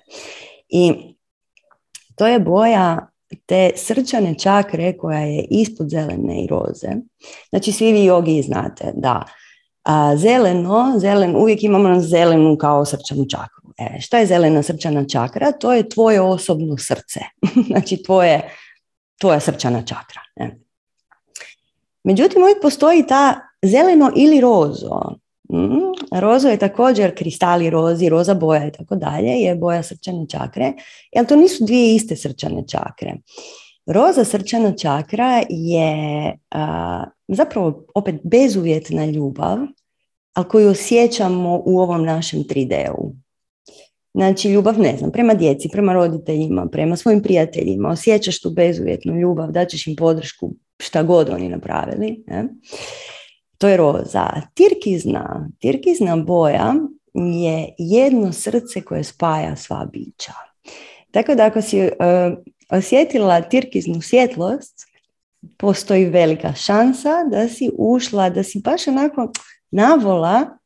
I 0.69 0.93
to 2.15 2.27
je 2.27 2.39
boja 2.39 3.09
te 3.45 3.71
srčane 3.75 4.39
čakre 4.39 4.97
koja 4.97 5.19
je 5.19 5.47
ispod 5.49 5.89
zelene 5.89 6.43
i 6.43 6.47
roze. 6.47 6.89
Znači 7.49 7.71
svi 7.71 7.91
vi 7.91 8.05
jogi 8.05 8.41
znate 8.41 8.91
da 8.95 9.23
a, 9.83 10.15
zeleno, 10.17 10.93
zelen, 10.99 11.35
uvijek 11.35 11.63
imamo 11.63 11.99
zelenu 11.99 12.57
kao 12.57 12.85
srčanu 12.85 13.25
čakru. 13.29 13.68
E, 13.79 14.01
šta 14.01 14.19
je 14.19 14.25
zelena 14.25 14.63
srčana 14.63 15.05
čakra? 15.05 15.51
To 15.51 15.73
je 15.73 15.89
tvoje 15.89 16.21
osobno 16.21 16.77
srce. 16.77 17.19
znači 17.69 18.03
tvoje, 18.03 18.49
tvoja 19.19 19.39
srčana 19.39 19.81
čakra. 19.81 20.21
Ne? 20.35 20.59
Međutim, 22.03 22.41
uvijek 22.41 22.61
postoji 22.61 23.07
ta 23.07 23.39
zeleno 23.61 24.11
ili 24.15 24.41
rozo. 24.41 25.01
Mm, 25.53 26.19
rozo 26.19 26.47
je 26.47 26.57
također 26.57 27.17
kristali 27.17 27.69
rozi, 27.69 28.09
roza 28.09 28.33
boja 28.33 28.67
i 28.67 28.71
tako 28.71 28.95
dalje, 28.95 29.31
je 29.31 29.55
boja 29.55 29.83
srčane 29.83 30.25
čakre, 30.29 30.73
jer 31.11 31.25
to 31.25 31.35
nisu 31.35 31.65
dvije 31.65 31.95
iste 31.95 32.15
srčane 32.15 32.63
čakre. 32.67 33.13
Roza 33.85 34.25
srčana 34.25 34.71
čakra 34.71 35.43
je 35.49 36.37
zapravo 37.27 37.85
opet 37.95 38.15
bezuvjetna 38.23 39.05
ljubav, 39.05 39.57
ali 40.33 40.47
koju 40.47 40.69
osjećamo 40.69 41.61
u 41.65 41.79
ovom 41.79 42.05
našem 42.05 42.39
3D-u. 42.39 43.13
Znači, 44.13 44.49
ljubav, 44.49 44.79
ne 44.79 44.97
znam, 44.97 45.11
prema 45.11 45.33
djeci, 45.33 45.69
prema 45.71 45.93
roditeljima, 45.93 46.67
prema 46.71 46.95
svojim 46.95 47.21
prijateljima, 47.21 47.89
osjećaš 47.89 48.41
tu 48.41 48.49
bezuvjetnu 48.49 49.19
ljubav, 49.19 49.51
daćeš 49.51 49.87
im 49.87 49.95
podršku 49.95 50.51
šta 50.79 51.03
god 51.03 51.29
oni 51.29 51.49
napravili. 51.49 52.23
Ne? 52.27 52.47
To 53.57 53.67
je 53.67 53.77
roza. 53.77 54.27
Tirkizna, 54.53 55.49
tirkizna 55.59 56.15
boja 56.15 56.75
je 57.13 57.75
jedno 57.77 58.33
srce 58.33 58.81
koje 58.81 59.03
spaja 59.03 59.55
sva 59.55 59.89
bića. 59.93 60.33
Tako 61.11 61.35
da 61.35 61.45
ako 61.45 61.61
si 61.61 61.81
uh, 61.81 61.89
osjetila 62.69 63.41
tirkiznu 63.41 64.01
svjetlost, 64.01 64.75
postoji 65.57 66.05
velika 66.05 66.53
šansa 66.53 67.23
da 67.31 67.47
si 67.47 67.69
ušla, 67.77 68.29
da 68.29 68.43
si 68.43 68.61
baš 68.63 68.87
onako 68.87 69.31
navola 69.71 70.57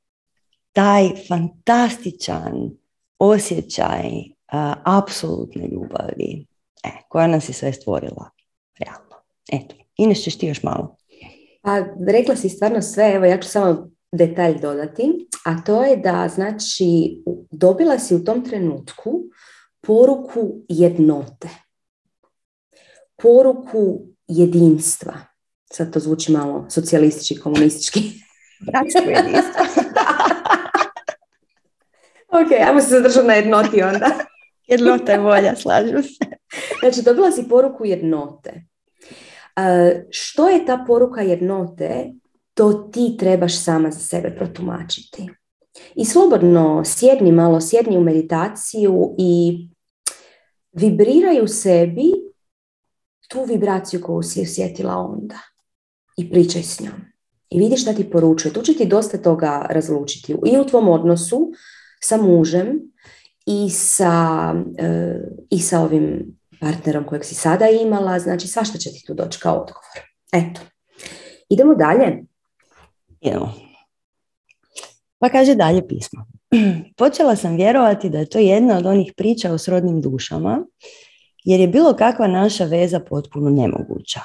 taj 0.71 1.09
fantastičan 1.27 2.71
osjećaj 3.23 4.09
a, 4.51 4.73
apsolutne 4.83 5.67
ljubavi 5.71 6.45
e, 6.83 6.89
koja 7.09 7.27
nas 7.27 7.49
je 7.49 7.53
sve 7.53 7.73
stvorila 7.73 8.29
realno. 8.79 9.15
Eto, 9.51 9.75
Ines 9.97 10.23
ćeš 10.23 10.37
ti 10.37 10.47
još 10.47 10.63
malo. 10.63 10.95
Pa 11.61 11.79
rekla 12.07 12.35
si 12.35 12.49
stvarno 12.49 12.81
sve, 12.81 13.11
evo 13.15 13.25
ja 13.25 13.39
ću 13.39 13.49
samo 13.49 13.89
detalj 14.11 14.59
dodati, 14.59 15.27
a 15.45 15.63
to 15.63 15.83
je 15.83 15.97
da 15.97 16.29
znači 16.35 17.17
dobila 17.51 17.99
si 17.99 18.15
u 18.15 18.23
tom 18.23 18.45
trenutku 18.45 19.23
poruku 19.81 20.65
jednote, 20.69 21.49
poruku 23.21 24.01
jedinstva. 24.27 25.13
Sad 25.73 25.93
to 25.93 25.99
zvuči 25.99 26.31
malo 26.31 26.65
socijalistički, 26.69 27.39
komunistički. 27.39 27.99
Bratsko 28.59 29.09
jedinstvo. 29.09 29.82
ok, 32.33 32.51
ajmo 32.67 32.81
se 32.81 32.87
zadržati 32.87 33.27
na 33.27 33.33
jednoti 33.33 33.83
onda. 33.83 34.07
Jednota 34.67 35.11
je 35.11 35.19
volja, 35.19 35.55
slažem 35.55 36.03
se. 36.03 36.25
Znači, 36.79 37.01
dobila 37.01 37.31
si 37.31 37.49
poruku 37.49 37.85
jednote. 37.85 38.63
što 40.09 40.49
je 40.49 40.65
ta 40.65 40.83
poruka 40.87 41.21
jednote, 41.21 42.13
to 42.53 42.73
ti 42.73 43.15
trebaš 43.19 43.63
sama 43.63 43.91
za 43.91 43.99
sebe 43.99 44.35
protumačiti. 44.35 45.29
I 45.95 46.05
slobodno 46.05 46.83
sjedni 46.85 47.31
malo, 47.31 47.61
sjedni 47.61 47.97
u 47.97 48.01
meditaciju 48.01 49.15
i 49.17 49.59
vibriraj 50.71 51.41
u 51.41 51.47
sebi 51.47 52.11
tu 53.27 53.43
vibraciju 53.43 54.01
koju 54.01 54.23
si 54.23 54.41
osjetila 54.41 54.97
onda. 54.97 55.39
I 56.17 56.29
pričaj 56.29 56.63
s 56.63 56.79
njom. 56.79 56.93
I 57.49 57.59
vidi 57.59 57.77
šta 57.77 57.93
ti 57.93 58.09
poručuje. 58.09 58.53
Tu 58.53 58.61
će 58.61 58.73
ti 58.73 58.85
dosta 58.85 59.17
toga 59.17 59.65
razlučiti. 59.69 60.35
I 60.45 60.57
u 60.57 60.65
tvom 60.65 60.89
odnosu, 60.89 61.51
sa 62.03 62.17
mužem 62.17 62.79
i 63.45 63.69
sa, 63.69 64.53
e, 64.77 65.15
i 65.49 65.59
sa 65.59 65.79
ovim 65.79 66.37
partnerom 66.59 67.05
kojeg 67.05 67.25
si 67.25 67.35
sada 67.35 67.69
imala, 67.69 68.19
znači 68.19 68.47
svašta 68.47 68.77
će 68.77 68.89
ti 68.89 69.03
tu 69.07 69.13
doći 69.13 69.39
kao 69.39 69.55
odgovor. 69.55 69.99
Eto. 70.31 70.61
Idemo 71.49 71.75
dalje. 71.75 72.23
Idemo. 73.21 73.53
Pa 75.19 75.29
kaže 75.29 75.55
dalje 75.55 75.87
pismo. 75.87 76.25
Počela 76.97 77.35
sam 77.35 77.55
vjerovati 77.55 78.09
da 78.09 78.19
je 78.19 78.29
to 78.29 78.39
jedna 78.39 78.77
od 78.77 78.85
onih 78.85 79.13
priča 79.17 79.53
o 79.53 79.57
srodnim 79.57 80.01
dušama, 80.01 80.65
jer 81.43 81.59
je 81.59 81.67
bilo 81.67 81.93
kakva 81.93 82.27
naša 82.27 82.65
veza 82.65 82.99
potpuno 82.99 83.49
nemoguća. 83.49 84.19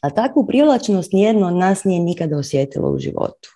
A 0.00 0.10
takvu 0.10 0.46
privlačnost 0.46 1.12
nijedno 1.12 1.46
od 1.46 1.54
nas 1.54 1.84
nije 1.84 2.00
nikada 2.00 2.36
osjetilo 2.38 2.90
u 2.90 2.98
životu. 2.98 3.55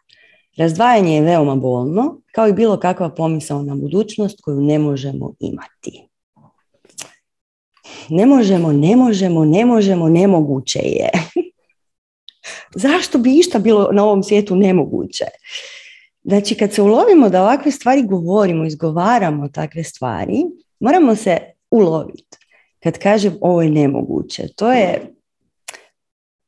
Razdvajanje 0.60 1.14
je 1.14 1.22
veoma 1.22 1.54
bolno, 1.54 2.20
kao 2.32 2.48
i 2.48 2.52
bilo 2.52 2.76
kakva 2.76 3.08
pomisao 3.08 3.62
na 3.62 3.74
budućnost 3.74 4.40
koju 4.42 4.60
ne 4.60 4.78
možemo 4.78 5.34
imati. 5.38 6.08
Ne 8.08 8.26
možemo, 8.26 8.72
ne 8.72 8.96
možemo, 8.96 9.44
ne 9.44 9.64
možemo, 9.64 10.08
nemoguće 10.08 10.78
je. 10.78 11.10
Zašto 12.84 13.18
bi 13.18 13.38
išta 13.38 13.58
bilo 13.58 13.88
na 13.92 14.04
ovom 14.04 14.22
svijetu 14.22 14.56
nemoguće? 14.56 15.24
Znači, 16.22 16.54
kad 16.54 16.72
se 16.72 16.82
ulovimo 16.82 17.28
da 17.28 17.42
ovakve 17.42 17.72
stvari 17.72 18.02
govorimo, 18.02 18.64
izgovaramo 18.64 19.48
takve 19.48 19.84
stvari, 19.84 20.44
moramo 20.80 21.16
se 21.16 21.38
uloviti. 21.70 22.38
Kad 22.82 22.98
kažem 22.98 23.36
ovo 23.40 23.62
je 23.62 23.70
nemoguće, 23.70 24.42
to 24.56 24.72
je 24.72 25.14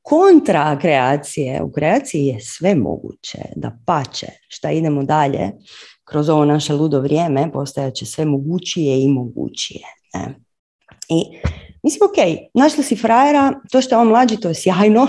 kontra 0.03 0.79
kreacije. 0.81 1.63
U 1.63 1.73
kreaciji 1.73 2.27
je 2.27 2.41
sve 2.41 2.75
moguće, 2.75 3.39
da 3.57 3.79
pače, 3.87 4.27
šta 4.49 4.71
idemo 4.71 5.03
dalje, 5.03 5.51
kroz 6.05 6.29
ovo 6.29 6.45
naše 6.45 6.75
ludo 6.75 7.01
vrijeme 7.01 7.53
postajat 7.53 7.95
će 7.95 8.07
sve 8.07 8.25
mogućije 8.25 9.03
i 9.03 9.09
mogućije. 9.09 9.87
Ne? 10.15 10.35
I 11.09 11.25
mislim, 11.83 12.09
ok, 12.11 12.49
našla 12.55 12.85
si 12.85 12.97
frajera, 12.97 13.61
to 13.71 13.81
što 13.81 13.95
je 13.95 13.99
on 13.99 14.09
mlađi, 14.09 14.37
to 14.37 14.49
je 14.49 14.55
sjajno. 14.55 15.09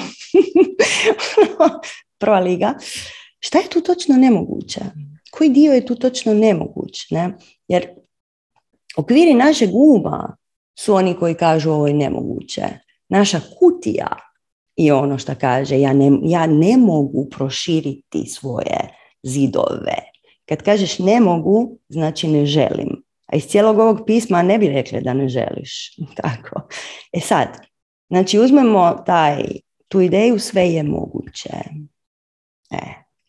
Prva 2.20 2.40
liga. 2.40 2.74
Šta 3.40 3.58
je 3.58 3.70
tu 3.70 3.82
točno 3.82 4.16
nemoguće? 4.16 4.80
Koji 5.32 5.50
dio 5.50 5.74
je 5.74 5.86
tu 5.86 5.96
točno 5.96 6.34
nemoguć? 6.34 7.10
Ne? 7.12 7.38
Jer 7.68 7.88
okviri 8.98 9.34
našeg 9.34 9.70
uma 9.74 10.36
su 10.80 10.94
oni 10.94 11.16
koji 11.20 11.34
kažu 11.34 11.72
ovo 11.72 11.88
je 11.88 11.94
nemoguće. 11.94 12.64
Naša 13.10 13.42
kutija 13.60 14.18
i 14.76 14.92
ono 14.92 15.18
što 15.18 15.36
kaže 15.36 15.80
ja 15.80 15.94
ne, 15.94 16.12
ja 16.24 16.48
ne 16.48 16.78
mogu 16.78 17.30
proširiti 17.30 18.26
svoje 18.26 18.98
zidove. 19.24 19.98
Kad 20.46 20.62
kažeš 20.62 21.00
ne 21.00 21.20
mogu, 21.20 21.78
znači 21.90 22.28
ne 22.28 22.46
želim. 22.46 23.04
A 23.26 23.36
iz 23.36 23.46
cijelog 23.48 23.80
ovog 23.80 24.00
pisma 24.06 24.42
ne 24.42 24.58
bi 24.58 24.68
rekli 24.68 25.02
da 25.02 25.14
ne 25.14 25.30
želiš. 25.30 25.98
Tako. 26.22 26.68
E 27.14 27.20
sad, 27.20 27.48
znači 28.10 28.40
uzmemo 28.40 29.04
taj, 29.06 29.44
tu 29.88 30.02
ideju 30.02 30.40
sve 30.40 30.70
je 30.70 30.84
moguće. 30.84 31.54
E, 32.72 32.78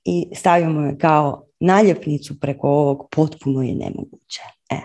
I 0.04 0.26
stavimo 0.34 0.86
je 0.86 0.98
kao 0.98 1.46
naljepnicu 1.60 2.40
preko 2.40 2.68
ovog 2.68 3.08
potpuno 3.10 3.62
je 3.62 3.74
nemoguće. 3.74 4.40
E. 4.70 4.76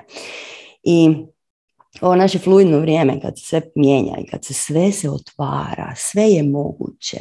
I 0.84 1.10
ovo 2.02 2.16
naše 2.16 2.39
fluidno 2.39 2.80
vrijeme 2.80 3.22
kad 3.22 3.39
se 3.39 3.45
sve 3.45 3.62
mijenja 3.76 4.18
i 4.20 4.30
kad 4.30 4.45
se 4.45 4.54
sve 4.54 4.91
se 4.91 5.10
otvara, 5.10 5.93
sve 5.95 6.24
je 6.24 6.43
moguće 6.43 7.20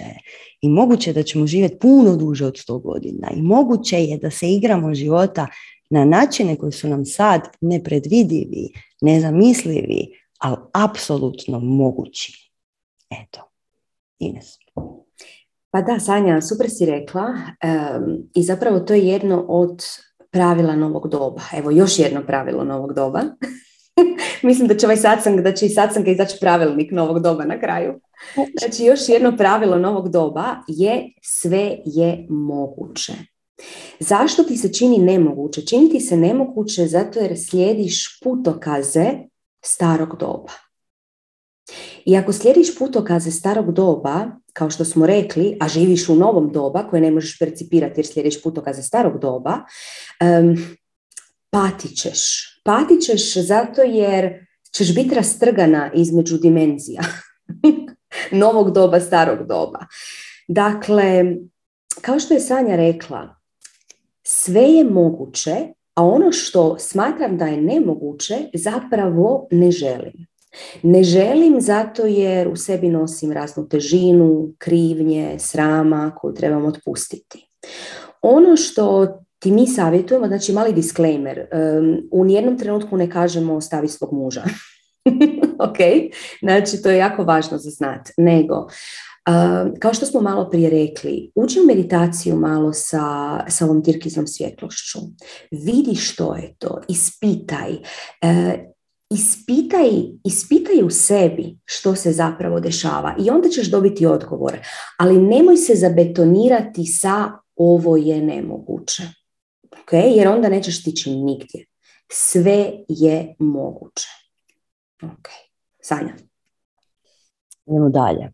i 0.60 0.68
moguće 0.68 1.12
da 1.12 1.22
ćemo 1.22 1.46
živjeti 1.46 1.78
puno 1.78 2.16
duže 2.16 2.46
od 2.46 2.54
100 2.54 2.82
godina 2.82 3.30
i 3.36 3.42
moguće 3.42 4.04
je 4.04 4.18
da 4.18 4.30
se 4.30 4.50
igramo 4.50 4.94
života 4.94 5.46
na 5.90 6.04
načine 6.04 6.56
koji 6.56 6.72
su 6.72 6.88
nam 6.88 7.04
sad 7.04 7.40
nepredvidivi, 7.60 8.72
nezamislivi, 9.00 10.06
ali 10.38 10.56
apsolutno 10.72 11.60
mogući. 11.60 12.52
Eto, 13.10 13.50
Ines. 14.18 14.46
Pa 15.70 15.82
da, 15.82 16.00
Sanja, 16.00 16.40
super 16.40 16.66
si 16.70 16.86
rekla 16.86 17.24
i 18.34 18.42
zapravo 18.42 18.80
to 18.80 18.94
je 18.94 19.06
jedno 19.06 19.44
od 19.48 19.82
pravila 20.30 20.76
novog 20.76 21.08
doba. 21.08 21.42
Evo, 21.54 21.70
još 21.70 21.98
jedno 21.98 22.22
pravilo 22.26 22.64
novog 22.64 22.94
doba. 22.94 23.22
Mislim 24.48 24.68
da 24.68 24.76
će 24.76 24.86
ovaj 24.86 24.96
satsang, 24.96 25.40
da 25.40 25.54
će 25.54 25.66
i 25.66 25.68
satsang 25.68 26.08
izaći 26.08 26.36
pravilnik 26.40 26.92
novog 26.92 27.22
doba 27.22 27.44
na 27.44 27.60
kraju. 27.60 28.00
Znači, 28.58 28.84
još 28.84 29.08
jedno 29.08 29.36
pravilo 29.36 29.78
novog 29.78 30.08
doba 30.08 30.56
je 30.68 31.12
sve 31.22 31.78
je 31.84 32.26
moguće. 32.28 33.12
Zašto 34.00 34.44
ti 34.44 34.56
se 34.56 34.72
čini 34.72 34.98
nemoguće? 34.98 35.66
Čini 35.66 35.90
ti 35.90 36.00
se 36.00 36.16
nemoguće 36.16 36.86
zato 36.86 37.18
jer 37.18 37.38
slijediš 37.38 38.20
putokaze 38.20 39.10
starog 39.64 40.16
doba. 40.20 40.52
I 42.04 42.16
ako 42.16 42.32
slijediš 42.32 42.78
putokaze 42.78 43.30
starog 43.30 43.72
doba, 43.72 44.26
kao 44.52 44.70
što 44.70 44.84
smo 44.84 45.06
rekli, 45.06 45.56
a 45.60 45.68
živiš 45.68 46.08
u 46.08 46.14
novom 46.14 46.52
doba 46.52 46.88
koje 46.90 47.02
ne 47.02 47.10
možeš 47.10 47.38
percipirati 47.38 48.00
jer 48.00 48.06
slijediš 48.06 48.42
putokaze 48.42 48.82
starog 48.82 49.20
doba, 49.20 49.58
um, 50.40 50.56
patit 51.50 51.96
ćeš. 51.96 52.44
Patit 52.68 53.02
ćeš 53.02 53.34
zato 53.36 53.82
jer 53.82 54.46
ćeš 54.72 54.94
biti 54.94 55.14
rastrgana 55.14 55.90
između 55.94 56.38
dimenzija 56.38 57.02
novog 58.42 58.70
doba, 58.70 59.00
starog 59.00 59.38
doba. 59.38 59.78
Dakle, 60.48 61.36
kao 62.00 62.20
što 62.20 62.34
je 62.34 62.40
Sanja 62.40 62.76
rekla, 62.76 63.36
sve 64.22 64.62
je 64.62 64.84
moguće, 64.84 65.56
a 65.94 66.04
ono 66.04 66.32
što 66.32 66.78
smatram 66.78 67.38
da 67.38 67.46
je 67.46 67.62
nemoguće, 67.62 68.36
zapravo 68.54 69.48
ne 69.50 69.70
želim. 69.70 70.26
Ne 70.82 71.02
želim 71.02 71.60
zato 71.60 72.06
jer 72.06 72.48
u 72.48 72.56
sebi 72.56 72.88
nosim 72.88 73.32
raznu 73.32 73.68
težinu, 73.68 74.48
krivnje, 74.58 75.36
srama 75.38 76.14
koju 76.16 76.34
trebam 76.34 76.66
otpustiti. 76.66 77.48
Ono 78.22 78.56
što 78.56 79.18
ti 79.38 79.52
mi 79.52 79.66
savjetujemo, 79.66 80.26
znači 80.26 80.52
mali 80.52 80.72
disclaimer, 80.72 81.46
u 82.12 82.24
nijednom 82.24 82.58
trenutku 82.58 82.96
ne 82.96 83.10
kažemo 83.10 83.60
stavi 83.60 83.88
svog 83.88 84.12
muža. 84.12 84.42
ok, 85.68 85.78
znači 86.42 86.82
to 86.82 86.90
je 86.90 86.98
jako 86.98 87.24
važno 87.24 87.58
za 87.58 87.70
znat, 87.70 88.08
nego 88.16 88.66
kao 89.78 89.94
što 89.94 90.06
smo 90.06 90.20
malo 90.20 90.50
prije 90.50 90.70
rekli, 90.70 91.32
uđi 91.34 91.60
u 91.60 91.66
meditaciju 91.66 92.36
malo 92.36 92.72
sa, 92.72 93.00
sa 93.48 93.64
ovom 93.64 93.84
tirkiznom 93.84 94.26
svjetlošću. 94.26 94.98
Vidi 95.50 95.94
što 95.94 96.34
je 96.34 96.54
to, 96.58 96.80
ispitaj. 96.88 97.72
E, 98.22 98.58
ispitaj, 99.10 99.90
ispitaj 100.24 100.82
u 100.82 100.90
sebi 100.90 101.58
što 101.64 101.94
se 101.94 102.12
zapravo 102.12 102.60
dešava 102.60 103.14
i 103.18 103.30
onda 103.30 103.48
ćeš 103.48 103.70
dobiti 103.70 104.06
odgovor. 104.06 104.58
Ali 104.98 105.20
nemoj 105.20 105.56
se 105.56 105.74
zabetonirati 105.74 106.86
sa 106.86 107.30
ovo 107.56 107.96
je 107.96 108.22
nemoguće. 108.22 109.02
Okay? 109.70 110.16
Jer 110.16 110.28
onda 110.28 110.48
nećeš 110.48 110.80
stići 110.80 111.10
nigdje. 111.10 111.64
Sve 112.12 112.72
je 112.88 113.34
moguće. 113.38 114.08
Ok. 115.02 115.28
Sanja. 115.82 116.14
Idemo 117.66 117.88
dalje. 117.88 118.32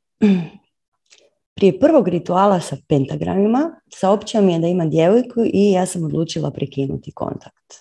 Prije 1.55 1.79
prvog 1.79 2.09
rituala 2.09 2.61
sa 2.61 2.77
pentagramima 2.89 3.81
saopćio 3.95 4.43
mi 4.43 4.53
je 4.53 4.59
da 4.59 4.67
ima 4.67 4.87
djevojku 4.87 5.41
i 5.45 5.73
ja 5.73 5.87
sam 5.87 6.05
odlučila 6.05 6.51
prekinuti 6.51 7.13
kontakt. 7.13 7.75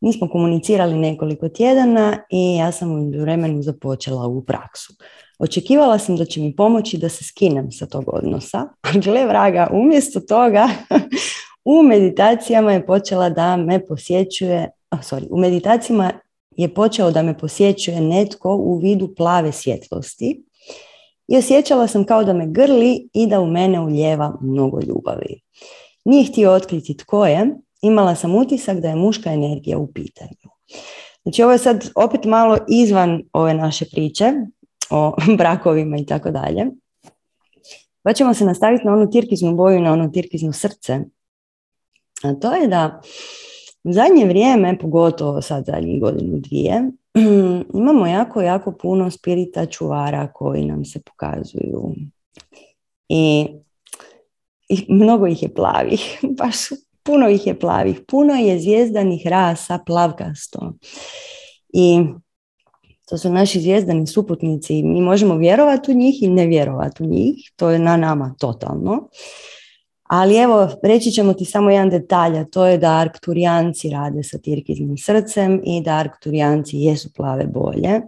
Mi 0.00 0.12
smo 0.12 0.28
komunicirali 0.28 0.94
nekoliko 0.94 1.48
tjedana 1.48 2.18
i 2.30 2.56
ja 2.56 2.72
sam 2.72 2.90
u 2.90 3.10
vremenu 3.20 3.62
započela 3.62 4.26
u 4.26 4.44
praksu. 4.44 4.92
Očekivala 5.38 5.98
sam 5.98 6.16
da 6.16 6.24
će 6.24 6.40
mi 6.40 6.56
pomoći 6.56 6.98
da 6.98 7.08
se 7.08 7.24
skinem 7.24 7.72
sa 7.72 7.86
tog 7.86 8.04
odnosa, 8.06 8.58
a 8.58 8.88
gle 9.04 9.26
vraga, 9.26 9.68
umjesto 9.72 10.20
toga 10.20 10.68
u 11.64 11.82
meditacijama 11.82 12.72
je 12.72 12.86
počela 12.86 13.30
da 13.30 13.56
me 13.56 13.86
posjećuje, 13.86 14.70
oh, 14.90 14.98
sorry, 14.98 15.26
u 15.30 15.38
meditacijama 15.38 16.12
je 16.56 16.74
počeo 16.74 17.10
da 17.10 17.22
me 17.22 17.38
posjećuje 17.38 18.00
netko 18.00 18.54
u 18.54 18.78
vidu 18.78 19.14
plave 19.14 19.52
svjetlosti 19.52 20.44
i 21.28 21.36
osjećala 21.36 21.86
sam 21.86 22.04
kao 22.04 22.24
da 22.24 22.32
me 22.32 22.46
grli 22.46 23.08
i 23.12 23.26
da 23.26 23.40
u 23.40 23.46
mene 23.46 23.80
uljeva 23.80 24.38
mnogo 24.40 24.80
ljubavi. 24.80 25.40
Nije 26.04 26.26
htio 26.26 26.52
otkriti 26.52 26.96
tko 26.96 27.26
je, 27.26 27.46
imala 27.82 28.14
sam 28.14 28.34
utisak 28.34 28.80
da 28.80 28.88
je 28.88 28.96
muška 28.96 29.32
energija 29.32 29.78
u 29.78 29.92
pitanju. 29.92 30.50
Znači 31.22 31.42
ovo 31.42 31.52
je 31.52 31.58
sad 31.58 31.90
opet 31.94 32.24
malo 32.24 32.58
izvan 32.68 33.22
ove 33.32 33.54
naše 33.54 33.84
priče 33.84 34.32
o 34.90 35.12
brakovima 35.38 35.96
i 35.96 36.06
tako 36.06 36.30
dalje. 36.30 36.66
Pa 38.02 38.12
ćemo 38.12 38.34
se 38.34 38.44
nastaviti 38.44 38.86
na 38.86 38.92
onu 38.92 39.10
tirkiznu 39.10 39.54
boju, 39.54 39.80
na 39.80 39.92
ono 39.92 40.08
tirkizno 40.08 40.52
srce. 40.52 41.00
A 42.24 42.34
to 42.34 42.54
je 42.54 42.68
da 42.68 43.00
u 43.84 43.92
zadnje 43.92 44.26
vrijeme, 44.26 44.78
pogotovo 44.78 45.42
sad 45.42 45.64
zadnjih 45.64 46.00
godinu 46.00 46.38
dvije, 46.38 46.90
imamo 47.80 48.06
jako, 48.06 48.40
jako 48.40 48.72
puno 48.72 49.10
spirita 49.10 49.66
čuvara 49.66 50.32
koji 50.32 50.64
nam 50.64 50.84
se 50.84 51.00
pokazuju. 51.02 51.94
I, 53.08 53.48
i 54.68 54.86
mnogo 54.88 55.26
ih 55.26 55.42
je 55.42 55.54
plavih, 55.54 56.18
baš 56.38 56.56
puno 57.02 57.28
ih 57.28 57.46
je 57.46 57.58
plavih, 57.58 58.00
puno 58.08 58.34
je 58.34 58.60
zvijezdanih 58.60 59.26
rasa 59.26 59.78
plavkasto. 59.86 60.72
I 61.72 62.00
to 63.08 63.18
su 63.18 63.30
naši 63.30 63.60
zvijezdani 63.60 64.06
suputnici. 64.06 64.82
Mi 64.82 65.00
možemo 65.00 65.36
vjerovati 65.36 65.92
u 65.92 65.94
njih 65.94 66.22
i 66.22 66.28
ne 66.28 66.46
vjerovati 66.46 67.02
u 67.02 67.06
njih. 67.06 67.52
To 67.56 67.70
je 67.70 67.78
na 67.78 67.96
nama 67.96 68.34
totalno. 68.38 69.08
Ali 70.08 70.36
evo, 70.36 70.68
reći 70.82 71.10
ćemo 71.10 71.32
ti 71.32 71.44
samo 71.44 71.70
jedan 71.70 71.90
detalj, 71.90 72.38
a 72.38 72.44
to 72.44 72.66
je 72.66 72.78
da 72.78 72.90
arkturijanci 72.90 73.90
rade 73.90 74.22
sa 74.22 74.38
tirkiznim 74.38 74.96
srcem 74.98 75.60
i 75.64 75.80
da 75.80 75.90
arkturijanci 75.90 76.78
jesu 76.78 77.12
plave 77.12 77.46
bolje. 77.46 78.00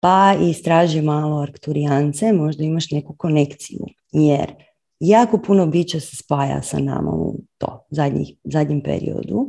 Pa 0.00 0.34
istraži 0.50 1.02
malo 1.02 1.40
arkturijance, 1.40 2.32
možda 2.32 2.64
imaš 2.64 2.90
neku 2.90 3.14
konekciju, 3.16 3.86
jer 4.12 4.54
jako 5.00 5.38
puno 5.38 5.66
bića 5.66 6.00
se 6.00 6.16
spaja 6.16 6.62
sa 6.62 6.78
nama 6.78 7.10
u 7.10 7.34
to 7.58 7.86
zadnjih, 7.90 8.34
zadnjem 8.44 8.82
periodu 8.82 9.48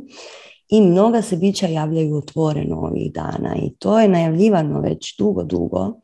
i 0.68 0.80
mnoga 0.80 1.22
se 1.22 1.36
bića 1.36 1.66
javljaju 1.66 2.16
otvoreno 2.16 2.76
ovih 2.76 3.12
dana 3.12 3.56
i 3.56 3.70
to 3.78 4.00
je 4.00 4.08
najavljivano 4.08 4.80
već 4.80 5.16
dugo, 5.18 5.44
dugo 5.44 6.00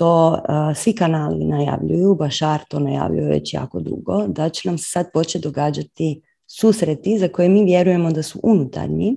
to 0.00 0.42
svi 0.74 0.92
kanali 0.92 1.44
najavljuju, 1.44 2.14
Bašar 2.14 2.60
to 2.68 2.78
najavljuje 2.78 3.28
već 3.28 3.54
jako 3.54 3.80
dugo, 3.80 4.26
da 4.26 4.48
će 4.48 4.68
nam 4.68 4.78
se 4.78 4.84
sad 4.90 5.06
početi 5.12 5.42
događati 5.42 6.22
susreti 6.46 7.18
za 7.18 7.28
koje 7.28 7.48
mi 7.48 7.64
vjerujemo 7.64 8.12
da 8.12 8.22
su 8.22 8.40
unutarnji, 8.42 9.16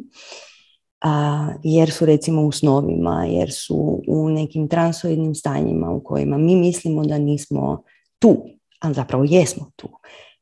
a, 1.01 1.47
jer 1.63 1.91
su 1.91 2.05
recimo 2.05 2.41
u 2.41 2.51
snovima, 2.51 3.25
jer 3.29 3.51
su 3.51 4.01
u 4.07 4.29
nekim 4.29 4.67
transoidnim 4.67 5.35
stanjima 5.35 5.91
u 5.91 6.03
kojima 6.03 6.37
mi 6.37 6.55
mislimo 6.55 7.05
da 7.05 7.17
nismo 7.17 7.83
tu, 8.19 8.45
a 8.79 8.93
zapravo 8.93 9.23
jesmo 9.27 9.71
tu. 9.75 9.89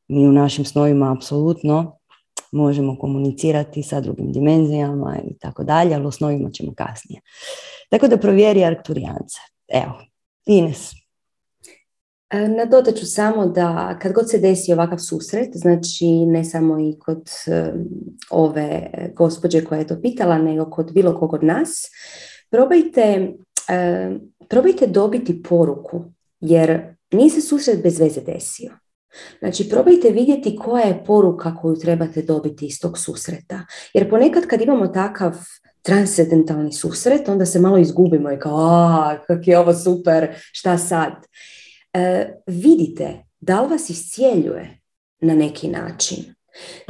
Mi 0.08 0.28
u 0.28 0.32
našim 0.32 0.64
snovima 0.64 1.12
apsolutno 1.12 1.98
možemo 2.52 2.98
komunicirati 2.98 3.82
sa 3.82 4.00
drugim 4.00 4.32
dimenzijama 4.32 5.18
i 5.24 5.38
tako 5.38 5.64
dalje, 5.64 5.94
ali 5.94 6.06
o 6.06 6.10
snovima 6.10 6.50
ćemo 6.50 6.74
kasnije. 6.74 7.20
Tako 7.88 8.08
da 8.08 8.16
provjeri 8.16 8.64
Arkturiance. 8.64 9.38
Evo, 9.68 10.11
Ines. 10.46 10.92
E, 12.30 12.48
nadodat 12.48 12.94
ću 12.94 13.06
samo 13.06 13.46
da 13.46 13.98
kad 14.02 14.12
god 14.12 14.30
se 14.30 14.38
desi 14.38 14.72
ovakav 14.72 14.98
susret, 14.98 15.48
znači 15.54 16.06
ne 16.26 16.44
samo 16.44 16.78
i 16.80 16.98
kod 16.98 17.30
e, 17.46 17.72
ove 18.30 18.90
gospođe 19.16 19.64
koja 19.64 19.78
je 19.78 19.86
to 19.86 20.00
pitala, 20.02 20.38
nego 20.38 20.70
kod 20.70 20.92
bilo 20.92 21.18
kog 21.18 21.32
od 21.32 21.44
nas, 21.44 21.70
probajte, 22.50 23.32
e, 23.68 24.10
probajte 24.48 24.86
dobiti 24.86 25.42
poruku, 25.42 26.04
jer 26.40 26.96
nije 27.12 27.30
se 27.30 27.40
susret 27.40 27.82
bez 27.82 28.00
veze 28.00 28.20
desio. 28.20 28.72
Znači, 29.38 29.68
probajte 29.68 30.10
vidjeti 30.10 30.56
koja 30.56 30.84
je 30.84 31.04
poruka 31.04 31.56
koju 31.56 31.76
trebate 31.76 32.22
dobiti 32.22 32.66
iz 32.66 32.80
tog 32.80 32.98
susreta. 32.98 33.66
Jer 33.94 34.10
ponekad 34.10 34.46
kad 34.46 34.60
imamo 34.60 34.86
takav 34.86 35.36
transcendentalni 35.82 36.72
susret, 36.72 37.28
onda 37.28 37.46
se 37.46 37.60
malo 37.60 37.78
izgubimo 37.78 38.32
i 38.32 38.38
kao, 38.38 38.56
a, 38.56 39.18
kak 39.26 39.48
je 39.48 39.58
ovo 39.58 39.74
super, 39.74 40.28
šta 40.52 40.78
sad? 40.78 41.12
E, 41.92 42.32
vidite, 42.46 43.24
da 43.40 43.60
li 43.60 43.68
vas 43.68 43.90
iscijeljuje? 43.90 44.82
na 45.22 45.34
neki 45.34 45.68
način? 45.68 46.24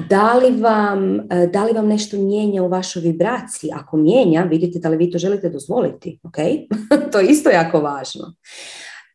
Da 0.08 0.34
li, 0.34 0.60
vam, 0.60 1.20
e, 1.20 1.46
da 1.52 1.64
li 1.64 1.72
vam 1.72 1.88
nešto 1.88 2.16
mijenja 2.16 2.62
u 2.62 2.68
vašoj 2.68 3.02
vibraciji? 3.02 3.70
Ako 3.74 3.96
mijenja, 3.96 4.42
vidite 4.42 4.78
da 4.78 4.88
li 4.88 4.96
vi 4.96 5.10
to 5.10 5.18
želite 5.18 5.48
dozvoliti. 5.48 6.20
ok? 6.22 6.36
to 7.12 7.20
je 7.20 7.28
isto 7.28 7.50
jako 7.50 7.80
važno. 7.80 8.34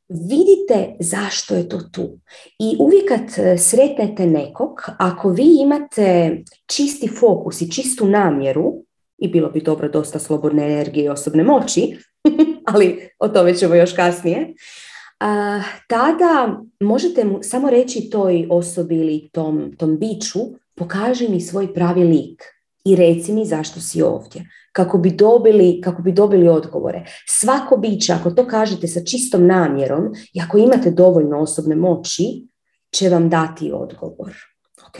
Vidite 0.10 0.96
zašto 1.00 1.56
je 1.56 1.70
to 1.70 1.80
tu. 1.92 2.20
I 2.60 2.76
uvijek 2.80 3.08
kad 3.08 3.46
e, 3.46 3.58
sretnete 3.58 4.26
nekog, 4.26 4.70
ako 4.98 5.30
vi 5.30 5.58
imate 5.62 6.38
čisti 6.66 7.08
fokus 7.08 7.62
i 7.62 7.72
čistu 7.72 8.08
namjeru, 8.08 8.74
i 9.18 9.28
bilo 9.28 9.50
bi 9.50 9.62
dobro 9.62 9.90
dosta 9.90 10.20
slobodne 10.20 10.66
energije 10.66 11.06
i 11.06 11.10
osobne 11.10 11.44
moći, 11.44 11.98
ali 12.74 13.10
o 13.20 13.28
tome 13.28 13.56
ćemo 13.56 13.76
još 13.76 13.94
kasnije, 13.94 14.54
tada 15.88 16.60
možete 16.80 17.26
mu 17.26 17.40
samo 17.42 17.70
reći 17.70 18.10
toj 18.10 18.48
osobi 18.50 18.96
ili 18.96 19.30
tom, 19.34 19.72
tom 19.78 19.98
biću, 20.00 20.40
pokaži 20.76 21.30
mi 21.30 21.42
svoj 21.42 21.74
pravi 21.74 22.04
lik 22.04 22.44
i 22.86 22.96
reci 22.96 23.34
mi 23.34 23.46
zašto 23.46 23.80
si 23.80 24.02
ovdje. 24.02 24.50
Kako 24.72 24.98
bi, 24.98 25.12
dobili, 25.12 25.82
kako 25.82 26.02
bi 26.02 26.12
dobili 26.12 26.48
odgovore. 26.48 27.06
Svako 27.28 27.78
biće, 27.78 28.14
ako 28.14 28.32
to 28.32 28.48
kažete 28.48 28.88
sa 28.88 29.00
čistom 29.06 29.48
namjerom 29.48 30.14
i 30.34 30.42
ako 30.42 30.58
imate 30.58 30.92
dovoljno 30.92 31.40
osobne 31.40 31.76
moći, 31.76 32.48
će 32.92 33.10
vam 33.10 33.30
dati 33.30 33.72
odgovor. 33.74 34.36
Ok? 34.88 35.00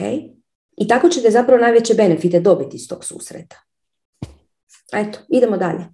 I 0.76 0.88
tako 0.88 1.08
ćete 1.08 1.30
zapravo 1.30 1.60
najveće 1.60 1.94
benefite 1.94 2.40
dobiti 2.40 2.76
iz 2.76 2.88
tog 2.88 3.04
susreta. 3.04 3.67
Eto, 4.92 5.18
idemo 5.28 5.56
dalje. 5.56 5.86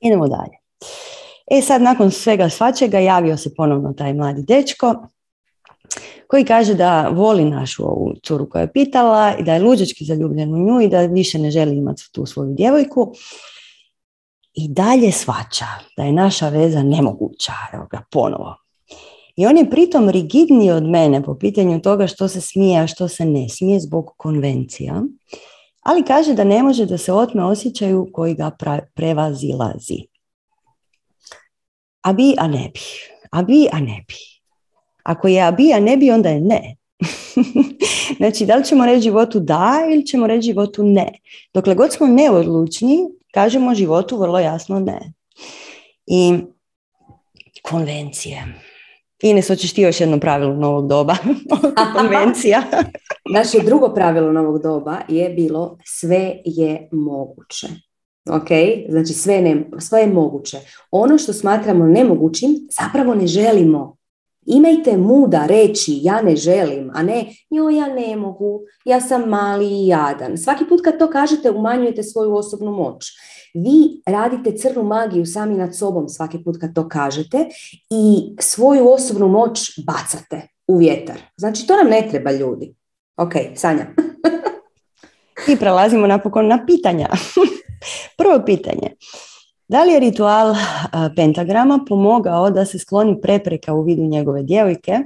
Idemo 0.00 0.28
dalje. 0.28 0.58
E 1.50 1.62
sad, 1.62 1.82
nakon 1.82 2.10
svega 2.10 2.48
svačega, 2.48 2.98
javio 2.98 3.36
se 3.36 3.54
ponovno 3.54 3.92
taj 3.92 4.14
mladi 4.14 4.42
dečko 4.42 4.94
koji 6.28 6.44
kaže 6.44 6.74
da 6.74 7.08
voli 7.08 7.44
našu 7.44 7.84
ovu 7.84 8.14
curu 8.22 8.48
koja 8.50 8.62
je 8.62 8.72
pitala 8.72 9.34
i 9.38 9.42
da 9.42 9.54
je 9.54 9.62
luđački 9.62 10.04
zaljubljen 10.04 10.54
u 10.54 10.58
nju 10.58 10.80
i 10.80 10.88
da 10.88 11.00
više 11.00 11.38
ne 11.38 11.50
želi 11.50 11.76
imati 11.76 12.12
tu 12.12 12.26
svoju 12.26 12.54
djevojku. 12.54 13.12
I 14.54 14.68
dalje 14.68 15.12
svača 15.12 15.66
da 15.96 16.04
je 16.04 16.12
naša 16.12 16.48
veza 16.48 16.82
nemoguća. 16.82 17.52
Evo 17.72 17.86
ga, 17.90 18.02
ponovo. 18.10 18.56
I 19.36 19.46
on 19.46 19.56
je 19.56 19.70
pritom 19.70 20.08
rigidniji 20.08 20.70
od 20.70 20.82
mene 20.82 21.22
po 21.22 21.34
pitanju 21.34 21.80
toga 21.80 22.06
što 22.06 22.28
se 22.28 22.40
smije, 22.40 22.80
a 22.80 22.86
što 22.86 23.08
se 23.08 23.24
ne 23.24 23.48
smije 23.48 23.80
zbog 23.80 24.14
konvencija. 24.16 25.02
Ali 25.88 26.02
kaže 26.04 26.34
da 26.34 26.44
ne 26.44 26.62
može 26.62 26.86
da 26.86 26.98
se 26.98 27.12
otme 27.12 27.44
osjećaju 27.44 28.08
koji 28.12 28.34
ga 28.34 28.50
prevazilazi. 28.94 29.98
A 32.02 32.12
bi, 32.12 32.34
a 32.38 32.46
ne 32.48 32.70
bi. 32.74 32.80
A 33.30 33.42
bi, 33.42 33.68
a 33.72 33.80
ne 33.80 34.04
bi. 34.08 34.14
Ako 35.02 35.28
je 35.28 35.42
a 35.42 35.50
bi, 35.50 35.72
a 35.72 35.80
ne 35.80 35.96
bi, 35.96 36.10
onda 36.10 36.28
je 36.28 36.40
ne. 36.40 36.76
znači, 38.18 38.46
da 38.46 38.56
li 38.56 38.64
ćemo 38.64 38.86
reći 38.86 39.02
životu 39.02 39.40
da 39.40 39.72
ili 39.92 40.06
ćemo 40.06 40.26
reći 40.26 40.46
životu 40.46 40.82
ne. 40.82 41.12
Dokle 41.54 41.74
god 41.74 41.92
smo 41.92 42.06
neodlučni, 42.06 42.98
kažemo 43.32 43.74
životu 43.74 44.16
vrlo 44.16 44.38
jasno 44.38 44.80
ne. 44.80 45.12
I 46.06 46.34
konvencije. 47.62 48.67
Ines, 49.22 49.48
hoćeš 49.48 49.72
ti 49.72 49.82
još 49.82 50.00
jedno 50.00 50.20
pravilo 50.20 50.54
novog 50.54 50.88
doba? 50.88 51.16
Konvencija. 51.98 52.62
Naše 53.34 53.58
drugo 53.64 53.94
pravilo 53.94 54.32
novog 54.32 54.62
doba 54.62 54.96
je 55.08 55.28
bilo 55.28 55.78
sve 55.84 56.36
je 56.44 56.88
moguće. 56.92 57.66
Ok, 58.30 58.48
znači 58.88 59.12
sve, 59.12 59.40
ne, 59.40 59.64
sve 59.78 60.00
je 60.00 60.06
moguće. 60.06 60.58
Ono 60.90 61.18
što 61.18 61.32
smatramo 61.32 61.86
nemogućim, 61.86 62.50
zapravo 62.80 63.14
ne 63.14 63.26
želimo. 63.26 63.96
Imajte 64.46 64.96
muda 64.96 65.46
reći 65.46 65.98
ja 66.02 66.22
ne 66.22 66.36
želim, 66.36 66.90
a 66.94 67.02
ne 67.02 67.24
jo 67.50 67.68
ja 67.68 67.86
ne 67.86 68.16
mogu, 68.16 68.60
ja 68.84 69.00
sam 69.00 69.28
mali 69.28 69.66
i 69.66 69.86
jadan. 69.86 70.38
Svaki 70.38 70.64
put 70.68 70.80
kad 70.84 70.98
to 70.98 71.10
kažete 71.10 71.50
umanjujete 71.50 72.02
svoju 72.02 72.34
osobnu 72.34 72.72
moć. 72.72 73.04
Vi 73.54 74.02
radite 74.06 74.56
crnu 74.56 74.82
magiju 74.82 75.26
sami 75.26 75.54
nad 75.54 75.76
sobom 75.76 76.08
svaki 76.08 76.44
put 76.44 76.60
kad 76.60 76.74
to 76.74 76.88
kažete 76.88 77.48
i 77.90 78.34
svoju 78.40 78.92
osobnu 78.92 79.28
moć 79.28 79.60
bacate 79.86 80.48
u 80.66 80.76
vjetar. 80.76 81.16
Znači 81.36 81.66
to 81.66 81.76
nam 81.76 81.88
ne 81.90 82.08
treba 82.10 82.32
ljudi. 82.32 82.74
Ok, 83.16 83.32
Sanja. 83.54 83.86
I 85.52 85.56
prelazimo 85.56 86.06
napokon 86.06 86.46
na 86.46 86.66
pitanja. 86.66 87.08
Prvo 88.18 88.42
pitanje. 88.46 88.90
Da 89.68 89.84
li 89.84 89.92
je 89.92 90.00
ritual 90.00 90.54
pentagrama 91.16 91.84
pomogao 91.88 92.50
da 92.50 92.64
se 92.64 92.78
skloni 92.78 93.20
prepreka 93.20 93.74
u 93.74 93.82
vidu 93.82 94.02
njegove 94.02 94.42
djevojke 94.42 94.98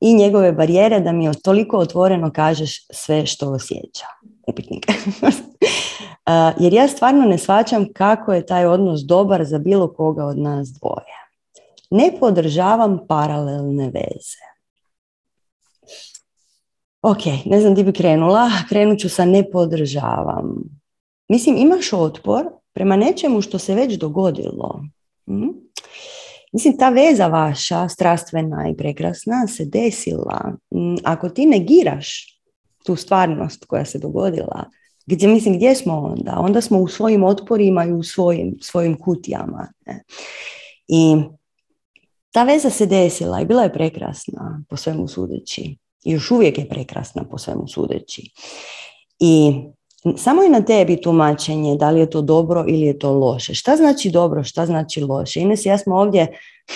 i 0.00 0.14
njegove 0.14 0.52
barijere 0.52 1.00
da 1.00 1.12
mi 1.12 1.30
toliko 1.42 1.78
otvoreno 1.78 2.32
kažeš 2.32 2.86
sve 2.90 3.26
što 3.26 3.50
osjeća? 3.50 4.06
Upitnik. 4.50 4.86
Jer 6.62 6.72
ja 6.72 6.88
stvarno 6.88 7.24
ne 7.24 7.38
shvaćam 7.38 7.92
kako 7.92 8.32
je 8.32 8.46
taj 8.46 8.66
odnos 8.66 9.00
dobar 9.00 9.44
za 9.44 9.58
bilo 9.58 9.92
koga 9.92 10.24
od 10.24 10.38
nas 10.38 10.68
dvoje. 10.68 11.20
Ne 11.90 12.12
podržavam 12.20 12.98
paralelne 13.08 13.84
veze. 13.84 14.50
Ok, 17.02 17.26
ne 17.44 17.60
znam 17.60 17.74
di 17.74 17.84
bi 17.84 17.92
krenula. 17.92 18.50
Krenut 18.68 18.98
ću 18.98 19.08
sa 19.08 19.24
ne 19.24 19.50
podržavam. 19.50 20.54
Mislim, 21.28 21.56
imaš 21.56 21.92
otpor 21.92 22.46
prema 22.72 22.96
nečemu 22.96 23.40
što 23.40 23.58
se 23.58 23.74
već 23.74 23.94
dogodilo. 23.94 24.84
Hm? 25.26 25.48
Mislim, 26.52 26.78
ta 26.78 26.88
veza 26.88 27.26
vaša, 27.26 27.88
strastvena 27.88 28.68
i 28.68 28.76
prekrasna, 28.76 29.46
se 29.46 29.64
desila. 29.64 30.52
Hm, 30.70 30.94
ako 31.04 31.28
ti 31.28 31.46
negiraš 31.46 32.39
tu 32.84 32.96
stvarnost 32.96 33.64
koja 33.64 33.84
se 33.84 33.98
dogodila, 33.98 34.64
gdje, 35.06 35.28
mislim, 35.28 35.54
gdje 35.56 35.74
smo 35.74 35.98
onda? 35.98 36.34
Onda 36.38 36.60
smo 36.60 36.78
u 36.78 36.88
svojim 36.88 37.24
otporima 37.24 37.84
i 37.84 37.92
u 37.92 38.02
svojim, 38.02 38.56
svojim 38.60 38.98
kutijama. 38.98 39.68
Ne? 39.86 40.02
I 40.88 41.16
ta 42.32 42.44
veza 42.44 42.70
se 42.70 42.86
desila 42.86 43.40
i 43.40 43.44
bila 43.44 43.62
je 43.62 43.72
prekrasna 43.72 44.62
po 44.68 44.76
svemu 44.76 45.08
sudeći. 45.08 45.76
I 46.04 46.12
još 46.12 46.30
uvijek 46.30 46.58
je 46.58 46.68
prekrasna 46.68 47.24
po 47.30 47.38
svemu 47.38 47.68
sudeći. 47.68 48.30
I 49.18 49.52
samo 50.16 50.42
je 50.42 50.50
na 50.50 50.62
tebi 50.62 51.00
tumačenje 51.00 51.76
da 51.76 51.90
li 51.90 52.00
je 52.00 52.10
to 52.10 52.22
dobro 52.22 52.64
ili 52.68 52.80
je 52.80 52.98
to 52.98 53.12
loše. 53.12 53.54
Šta 53.54 53.76
znači 53.76 54.10
dobro, 54.10 54.44
šta 54.44 54.66
znači 54.66 55.00
loše? 55.00 55.40
Ines 55.40 55.66
ja 55.66 55.78
smo 55.78 55.96
ovdje 55.96 56.26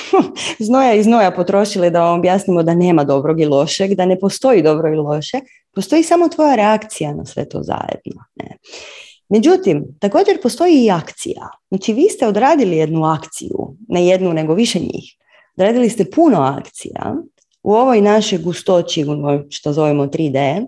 znoja 0.66 0.94
i 0.94 1.02
znoja 1.02 1.30
potrošili 1.30 1.90
da 1.90 2.00
vam 2.00 2.18
objasnimo 2.18 2.62
da 2.62 2.74
nema 2.74 3.04
dobrog 3.04 3.40
i 3.40 3.46
lošeg, 3.46 3.94
da 3.94 4.06
ne 4.06 4.20
postoji 4.20 4.62
dobro 4.62 4.94
i 4.94 4.96
loše, 4.96 5.40
postoji 5.74 6.02
samo 6.02 6.28
tvoja 6.28 6.54
reakcija 6.54 7.14
na 7.14 7.24
sve 7.24 7.48
to 7.48 7.62
zajedno. 7.62 8.24
Ne? 8.34 8.56
Međutim, 9.28 9.84
također 10.00 10.42
postoji 10.42 10.84
i 10.84 10.90
akcija. 10.90 11.48
Znači 11.68 11.92
vi 11.92 12.08
ste 12.08 12.26
odradili 12.26 12.76
jednu 12.76 13.04
akciju, 13.04 13.76
ne 13.88 14.06
jednu 14.06 14.32
nego 14.32 14.54
više 14.54 14.78
njih. 14.78 15.16
Odradili 15.56 15.90
ste 15.90 16.10
puno 16.10 16.40
akcija 16.40 17.16
u 17.62 17.74
ovoj 17.74 18.00
našoj 18.00 18.38
gustoći, 18.38 19.04
što 19.50 19.72
zovemo 19.72 20.06
3D. 20.06 20.66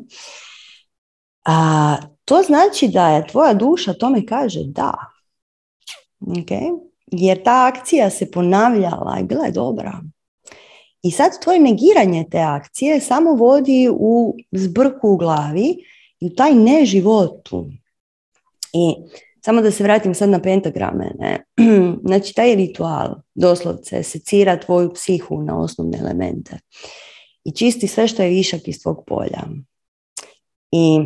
A, 1.44 1.96
to 2.24 2.42
znači 2.42 2.88
da 2.88 3.08
je 3.08 3.26
tvoja 3.26 3.54
duša 3.54 3.92
tome 3.92 4.26
kaže 4.26 4.60
da. 4.64 4.94
Okay? 6.20 6.78
Jer 7.06 7.42
ta 7.42 7.72
akcija 7.74 8.10
se 8.10 8.30
ponavljala 8.30 9.18
i 9.20 9.24
bila 9.24 9.44
je 9.44 9.52
dobra. 9.52 10.00
I 11.06 11.10
sad 11.10 11.42
tvoje 11.42 11.60
negiranje 11.60 12.24
te 12.30 12.38
akcije 12.38 13.00
samo 13.00 13.32
vodi 13.32 13.88
u 13.92 14.34
zbrku 14.52 15.08
u 15.08 15.16
glavi 15.16 15.76
i 16.20 16.26
u 16.26 16.34
taj 16.34 16.54
neživotu. 16.54 17.70
I 18.72 18.94
samo 19.44 19.62
da 19.62 19.70
se 19.70 19.84
vratim 19.84 20.14
sad 20.14 20.28
na 20.28 20.42
pentagrame. 20.42 21.10
Ne? 21.18 21.44
Znači 22.08 22.34
taj 22.34 22.54
ritual 22.54 23.14
doslovce 23.34 24.02
secira 24.02 24.60
tvoju 24.60 24.92
psihu 24.94 25.42
na 25.42 25.58
osnovne 25.60 25.98
elemente. 25.98 26.58
I 27.44 27.52
čisti 27.52 27.88
sve 27.88 28.08
što 28.08 28.22
je 28.22 28.28
višak 28.28 28.68
iz 28.68 28.82
tvog 28.82 29.04
polja. 29.06 29.42
I 30.72 31.00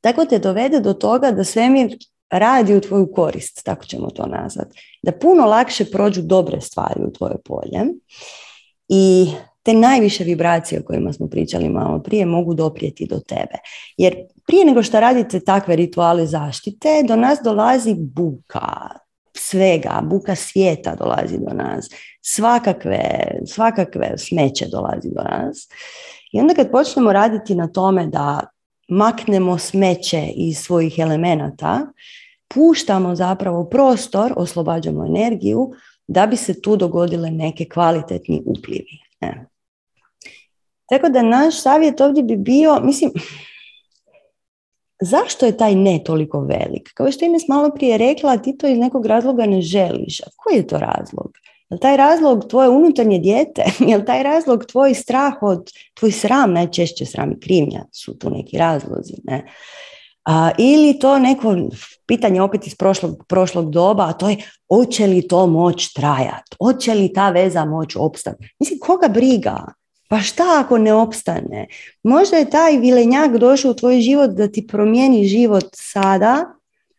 tako 0.00 0.24
te 0.24 0.38
dovede 0.38 0.80
do 0.80 0.92
toga 0.92 1.30
da 1.30 1.44
svemir 1.44 1.96
radi 2.30 2.74
u 2.74 2.80
tvoju 2.80 3.12
korist, 3.14 3.64
tako 3.64 3.84
ćemo 3.84 4.10
to 4.10 4.26
nazvati. 4.26 4.98
Da 5.02 5.12
puno 5.12 5.44
lakše 5.44 5.84
prođu 5.84 6.22
dobre 6.22 6.60
stvari 6.60 7.00
u 7.08 7.12
tvoje 7.12 7.36
polje 7.44 7.84
i 8.88 9.32
te 9.62 9.74
najviše 9.74 10.24
vibracije 10.24 10.80
o 10.80 10.84
kojima 10.84 11.12
smo 11.12 11.26
pričali 11.26 11.68
malo 11.68 12.02
prije 12.02 12.26
mogu 12.26 12.54
doprijeti 12.54 13.06
do 13.06 13.20
tebe. 13.20 13.54
Jer 13.96 14.14
prije 14.46 14.64
nego 14.64 14.82
što 14.82 15.00
radite 15.00 15.40
takve 15.40 15.76
rituale 15.76 16.26
zaštite, 16.26 17.02
do 17.08 17.16
nas 17.16 17.38
dolazi 17.44 17.94
buka, 17.98 18.88
svega, 19.36 20.00
buka 20.02 20.34
svijeta 20.34 20.94
dolazi 20.94 21.38
do 21.38 21.54
nas, 21.54 21.88
svakakve, 22.20 23.00
svakakve 23.46 24.18
smeće 24.18 24.66
dolazi 24.66 25.08
do 25.14 25.22
nas. 25.22 25.68
I 26.32 26.40
onda 26.40 26.54
kad 26.54 26.70
počnemo 26.70 27.12
raditi 27.12 27.54
na 27.54 27.68
tome 27.68 28.06
da 28.06 28.40
maknemo 28.88 29.58
smeće 29.58 30.22
iz 30.34 30.58
svojih 30.58 30.98
elemenata, 30.98 31.86
puštamo 32.54 33.14
zapravo 33.14 33.64
prostor, 33.64 34.32
oslobađamo 34.36 35.06
energiju 35.06 35.72
da 36.08 36.26
bi 36.26 36.36
se 36.36 36.62
tu 36.62 36.76
dogodile 36.76 37.30
neke 37.30 37.64
kvalitetni 37.64 38.42
uplivi. 38.46 38.98
Tako 40.88 41.08
da 41.08 41.22
naš 41.22 41.62
savjet 41.62 42.00
ovdje 42.00 42.22
bi 42.22 42.36
bio, 42.36 42.80
mislim, 42.82 43.10
zašto 45.02 45.46
je 45.46 45.56
taj 45.56 45.74
ne 45.74 46.00
toliko 46.04 46.40
velik? 46.40 46.90
Kao 46.94 47.12
što 47.12 47.24
Ines 47.24 47.48
malo 47.48 47.70
prije 47.74 47.98
rekla, 47.98 48.36
ti 48.36 48.58
to 48.58 48.68
iz 48.68 48.78
nekog 48.78 49.06
razloga 49.06 49.46
ne 49.46 49.62
želiš. 49.62 50.20
A 50.20 50.30
koji 50.36 50.56
je 50.56 50.66
to 50.66 50.78
razlog? 50.78 51.32
Je 51.70 51.80
taj 51.80 51.96
razlog 51.96 52.44
tvoje 52.48 52.68
unutarnje 52.68 53.18
dijete? 53.18 53.64
Je 53.88 54.04
taj 54.04 54.22
razlog 54.22 54.64
tvoj 54.64 54.94
strah 54.94 55.32
od, 55.42 55.70
tvoj 55.94 56.12
sram, 56.12 56.52
najčešće 56.52 57.06
sram 57.06 57.32
i 57.32 57.40
krivnja 57.40 57.84
su 57.92 58.18
tu 58.18 58.30
neki 58.30 58.58
razlozi, 58.58 59.14
ne? 59.24 59.44
A, 60.28 60.50
ili 60.58 60.98
to 60.98 61.18
neko 61.18 61.56
pitanje 62.06 62.42
opet 62.42 62.66
iz 62.66 62.74
prošlog, 62.74 63.24
prošlog 63.28 63.70
doba, 63.70 64.08
a 64.08 64.12
to 64.12 64.28
je 64.28 64.36
hoće 64.68 65.06
li 65.06 65.28
to 65.28 65.46
moć 65.46 65.92
trajati? 65.92 66.56
Hoće 66.58 66.94
li 66.94 67.12
ta 67.12 67.30
veza 67.30 67.64
moć 67.64 67.96
opstati? 67.96 68.54
Mislim, 68.58 68.78
koga 68.78 69.08
briga? 69.08 69.64
Pa 70.08 70.20
šta 70.20 70.44
ako 70.64 70.78
ne 70.78 70.92
opstane? 70.92 71.66
Možda 72.02 72.36
je 72.36 72.50
taj 72.50 72.76
vilenjak 72.76 73.36
došao 73.36 73.70
u 73.70 73.74
tvoj 73.74 74.00
život 74.00 74.30
da 74.30 74.48
ti 74.48 74.66
promijeni 74.66 75.24
život 75.24 75.64
sada 75.74 76.44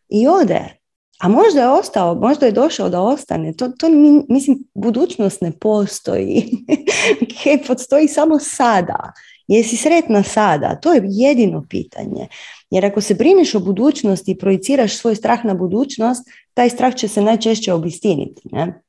i 0.08 0.28
ode. 0.28 0.80
A 1.20 1.28
možda 1.28 1.60
je 1.60 1.68
ostao, 1.68 2.14
možda 2.14 2.46
je 2.46 2.52
došao 2.52 2.88
da 2.88 3.00
ostane. 3.00 3.52
To, 3.52 3.68
to 3.68 3.88
mislim, 4.28 4.58
budućnost 4.74 5.40
ne 5.40 5.52
postoji. 5.52 6.50
okay, 7.22 7.66
postoji 7.66 8.08
samo 8.08 8.38
sada. 8.38 9.12
Jesi 9.48 9.76
sretna 9.76 10.22
sada? 10.22 10.80
To 10.82 10.92
je 10.92 11.02
jedino 11.04 11.64
pitanje. 11.68 12.28
Jer 12.70 12.86
ako 12.86 13.00
se 13.00 13.14
brineš 13.14 13.54
o 13.54 13.60
budućnosti 13.60 14.30
i 14.30 14.38
projiciraš 14.38 14.96
svoj 14.96 15.14
strah 15.14 15.44
na 15.44 15.54
budućnost, 15.54 16.28
taj 16.54 16.70
strah 16.70 16.94
će 16.94 17.08
se 17.08 17.22
najčešće 17.22 17.72
obistiniti. 17.72 18.42
Ne? 18.52 18.82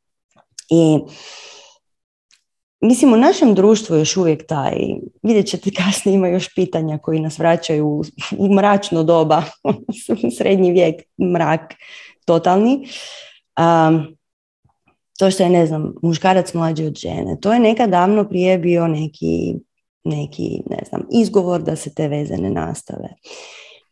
I 0.70 1.00
Mislim, 2.84 3.14
u 3.14 3.18
našem 3.18 3.56
društvu 3.56 3.96
još 3.96 4.18
uvijek 4.18 4.48
taj, 4.48 4.74
vidjet 5.24 5.48
ćete 5.48 5.72
kasnije 5.78 6.16
ima 6.16 6.28
još 6.28 6.56
pitanja 6.56 6.98
koji 6.98 7.20
nas 7.20 7.40
vraćaju 7.40 8.02
u, 8.38 8.54
mračno 8.54 9.04
doba, 9.04 9.44
srednji 10.38 10.72
vijek, 10.72 11.02
mrak 11.34 11.74
totalni. 12.26 12.88
Um, 13.60 14.18
to 15.20 15.32
što 15.32 15.44
je, 15.44 15.50
ne 15.50 15.66
znam, 15.66 15.94
muškarac 16.02 16.54
mlađi 16.54 16.86
od 16.86 16.96
žene, 16.96 17.38
to 17.42 17.54
je 17.54 17.60
nekad 17.60 17.90
davno 17.90 18.30
prije 18.30 18.58
bio 18.58 18.88
neki, 18.88 19.56
neki, 20.04 20.62
ne 20.70 20.80
znam, 20.90 21.02
izgovor 21.12 21.62
da 21.62 21.76
se 21.76 21.94
te 21.94 22.08
veze 22.08 22.38
ne 22.38 22.50
nastave. 22.50 23.10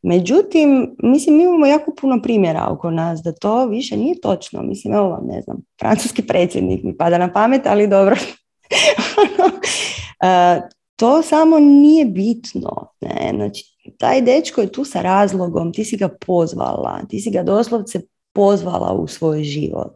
Međutim, 0.01 0.95
mislim, 1.03 1.37
mi 1.37 1.43
imamo 1.43 1.65
jako 1.65 1.93
puno 2.01 2.21
primjera 2.21 2.67
oko 2.69 2.91
nas 2.91 3.21
da 3.21 3.31
to 3.31 3.65
više 3.65 3.97
nije 3.97 4.21
točno. 4.21 4.61
Mislim, 4.61 4.93
evo 4.93 5.09
vam, 5.09 5.25
ne 5.27 5.41
znam, 5.41 5.57
francuski 5.79 6.27
predsjednik 6.27 6.83
mi 6.83 6.97
pada 6.97 7.17
na 7.17 7.33
pamet, 7.33 7.61
ali 7.65 7.87
dobro, 7.87 8.15
E, 10.23 10.61
to 10.95 11.21
samo 11.21 11.59
nije 11.59 12.05
bitno. 12.05 12.93
Ne? 13.01 13.31
Znači, 13.35 13.65
taj 13.97 14.21
dečko 14.21 14.61
je 14.61 14.71
tu 14.71 14.85
sa 14.85 15.01
razlogom, 15.01 15.73
ti 15.73 15.85
si 15.85 15.97
ga 15.97 16.09
pozvala, 16.25 17.01
ti 17.09 17.19
si 17.19 17.31
ga 17.31 17.43
doslovce 17.43 18.01
pozvala 18.33 18.93
u 18.93 19.07
svoj 19.07 19.43
život. 19.43 19.95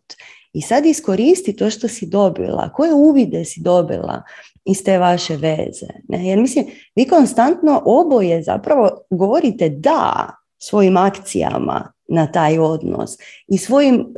I 0.54 0.62
sad 0.62 0.86
iskoristi 0.86 1.56
to 1.56 1.70
što 1.70 1.88
si 1.88 2.08
dobila, 2.08 2.70
koje 2.74 2.94
uvide 2.94 3.46
si 3.46 3.62
dobila 3.62 4.24
iz 4.66 4.84
te 4.84 4.98
vaše 4.98 5.36
veze. 5.36 5.88
Ne? 6.08 6.28
Jer 6.28 6.40
mislim, 6.40 6.66
vi 6.96 7.08
konstantno 7.08 7.82
oboje 7.86 8.44
zapravo 8.44 8.90
govorite 9.10 9.70
da 9.70 10.30
svojim 10.58 10.98
akcijama 10.98 11.92
na 12.08 12.32
taj 12.32 12.60
odnos 12.60 13.18
i 13.48 13.58
svojim 13.58 14.14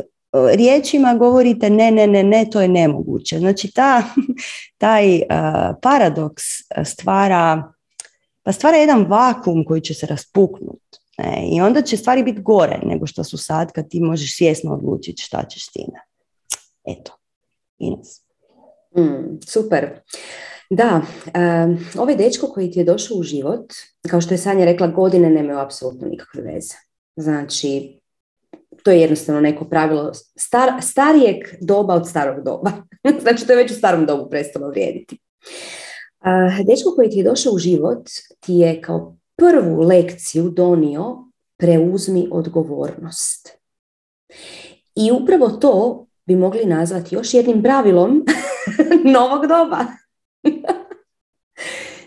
riječima 0.56 1.16
govorite 1.16 1.70
ne, 1.70 1.92
ne, 1.92 2.08
ne, 2.08 2.24
ne, 2.24 2.50
to 2.52 2.62
je 2.62 2.68
nemoguće. 2.68 3.40
Znači 3.40 3.72
ta, 3.72 4.04
taj 4.78 5.22
paradoks 5.82 6.44
stvara, 6.86 7.74
pa 8.44 8.52
stvara 8.52 8.78
jedan 8.78 9.06
vakum 9.06 9.66
koji 9.66 9.82
će 9.82 9.94
se 9.94 10.06
raspuknuti. 10.06 11.00
I 11.52 11.62
onda 11.62 11.82
će 11.82 11.98
stvari 11.98 12.24
biti 12.24 12.42
gore 12.42 12.80
nego 12.86 13.08
što 13.08 13.24
su 13.24 13.38
sad 13.38 13.72
kad 13.72 13.90
ti 13.90 14.02
možeš 14.02 14.38
svjesno 14.38 14.74
odlučiti 14.74 15.22
šta 15.22 15.44
ćeš 15.44 15.66
s. 15.66 15.70
Eto, 16.86 17.18
Ines. 17.78 18.25
Mm, 18.98 19.40
super. 19.48 20.00
Da, 20.70 21.02
ovaj 21.98 22.16
dečko 22.16 22.48
koji 22.48 22.72
ti 22.72 22.80
je 22.80 22.86
došao 22.86 23.18
u 23.18 23.24
život, 23.24 23.74
kao 24.10 24.22
što 24.22 24.34
je 24.34 24.38
Sanja 24.38 24.66
rekla, 24.66 24.88
godine 24.88 25.30
nemaju 25.30 25.60
apsolutno 25.60 26.08
nikakve 26.08 26.42
veze. 26.42 26.76
Znači, 27.16 28.00
to 28.84 28.92
je 28.92 29.02
jednostavno 29.02 29.42
neko 29.42 29.66
pravilo 29.66 30.12
star, 30.36 30.72
starijeg 30.82 31.36
doba 31.62 31.94
od 31.94 32.10
starog 32.10 32.44
doba. 32.44 32.72
znači 33.22 33.48
to 33.48 33.54
je 33.54 33.58
već 33.58 33.72
u 33.72 33.76
starom 33.76 34.06
dobu 34.06 34.30
prestalo 34.30 34.70
vrijediti. 34.70 35.18
Uh, 36.20 36.66
dečko 36.68 36.94
koji 36.96 37.10
ti 37.10 37.18
je 37.18 37.24
došao 37.24 37.54
u 37.54 37.58
život 37.58 38.10
ti 38.40 38.54
je 38.54 38.82
kao 38.82 39.16
prvu 39.36 39.82
lekciju 39.82 40.50
donio 40.50 41.18
preuzmi 41.58 42.28
odgovornost. 42.32 43.50
I 44.96 45.12
upravo 45.12 45.50
to 45.50 46.06
bi 46.26 46.36
mogli 46.36 46.66
nazvati 46.66 47.16
još 47.16 47.34
jednim 47.34 47.64
pravilom 47.64 48.26
novog 49.16 49.48
doba. 49.48 49.86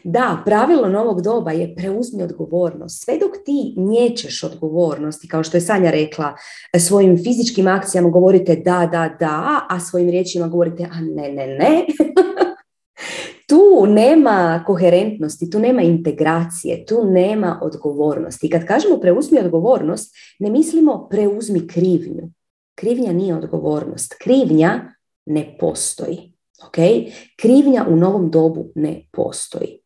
Da, 0.04 0.42
pravilo 0.44 0.88
novog 0.88 1.22
doba 1.22 1.52
je 1.52 1.74
preuzmi 1.74 2.22
odgovornost. 2.22 3.04
Sve 3.04 3.18
dok 3.18 3.30
ti 3.44 3.74
nječeš 3.76 4.42
odgovornost 4.44 5.24
i 5.24 5.28
kao 5.28 5.42
što 5.42 5.56
je 5.56 5.60
Sanja 5.60 5.90
rekla, 5.90 6.34
svojim 6.78 7.16
fizičkim 7.16 7.66
akcijama 7.66 8.08
govorite 8.08 8.56
da, 8.56 8.88
da, 8.92 9.16
da, 9.20 9.60
a 9.68 9.80
svojim 9.80 10.10
riječima 10.10 10.48
govorite 10.48 10.82
a 10.92 11.00
ne, 11.00 11.32
ne, 11.32 11.46
ne. 11.46 11.86
tu 13.48 13.86
nema 13.86 14.64
koherentnosti, 14.66 15.50
tu 15.50 15.58
nema 15.58 15.82
integracije, 15.82 16.86
tu 16.86 17.04
nema 17.04 17.60
odgovornosti. 17.62 18.46
I 18.46 18.50
kad 18.50 18.66
kažemo 18.66 19.00
preuzmi 19.00 19.38
odgovornost, 19.38 20.14
ne 20.38 20.50
mislimo 20.50 21.08
preuzmi 21.10 21.66
krivnju. 21.66 22.30
Krivnja 22.74 23.12
nije 23.12 23.34
odgovornost. 23.34 24.14
Krivnja 24.22 24.92
ne 25.26 25.56
postoji. 25.60 26.37
Okay? 26.66 27.12
Krivnja 27.36 27.86
u 27.88 27.96
novom 27.96 28.30
dobu 28.30 28.72
ne 28.74 29.08
postoji. 29.12 29.80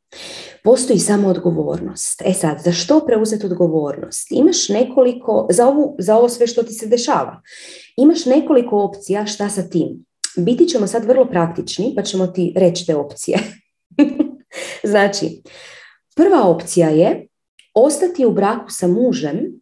Postoji 0.64 0.98
samo 0.98 1.28
odgovornost. 1.28 2.22
E 2.24 2.32
sad, 2.32 2.60
za 2.64 2.72
što 2.72 3.00
preuzeti 3.06 3.46
odgovornost? 3.46 4.26
Imaš 4.30 4.68
nekoliko, 4.68 5.46
za, 5.50 5.68
ovu, 5.68 5.96
za 5.98 6.16
ovo 6.16 6.28
sve 6.28 6.46
što 6.46 6.62
ti 6.62 6.72
se 6.72 6.86
dešava, 6.86 7.42
imaš 7.96 8.26
nekoliko 8.26 8.82
opcija 8.82 9.26
šta 9.26 9.48
sa 9.48 9.62
tim. 9.62 10.04
Biti 10.36 10.66
ćemo 10.66 10.86
sad 10.86 11.04
vrlo 11.04 11.24
praktični, 11.28 11.92
pa 11.96 12.02
ćemo 12.02 12.26
ti 12.26 12.52
reći 12.56 12.86
te 12.86 12.96
opcije. 12.96 13.38
znači, 14.92 15.42
prva 16.16 16.42
opcija 16.42 16.88
je 16.88 17.26
ostati 17.74 18.26
u 18.26 18.32
braku 18.32 18.70
sa 18.70 18.88
mužem 18.88 19.61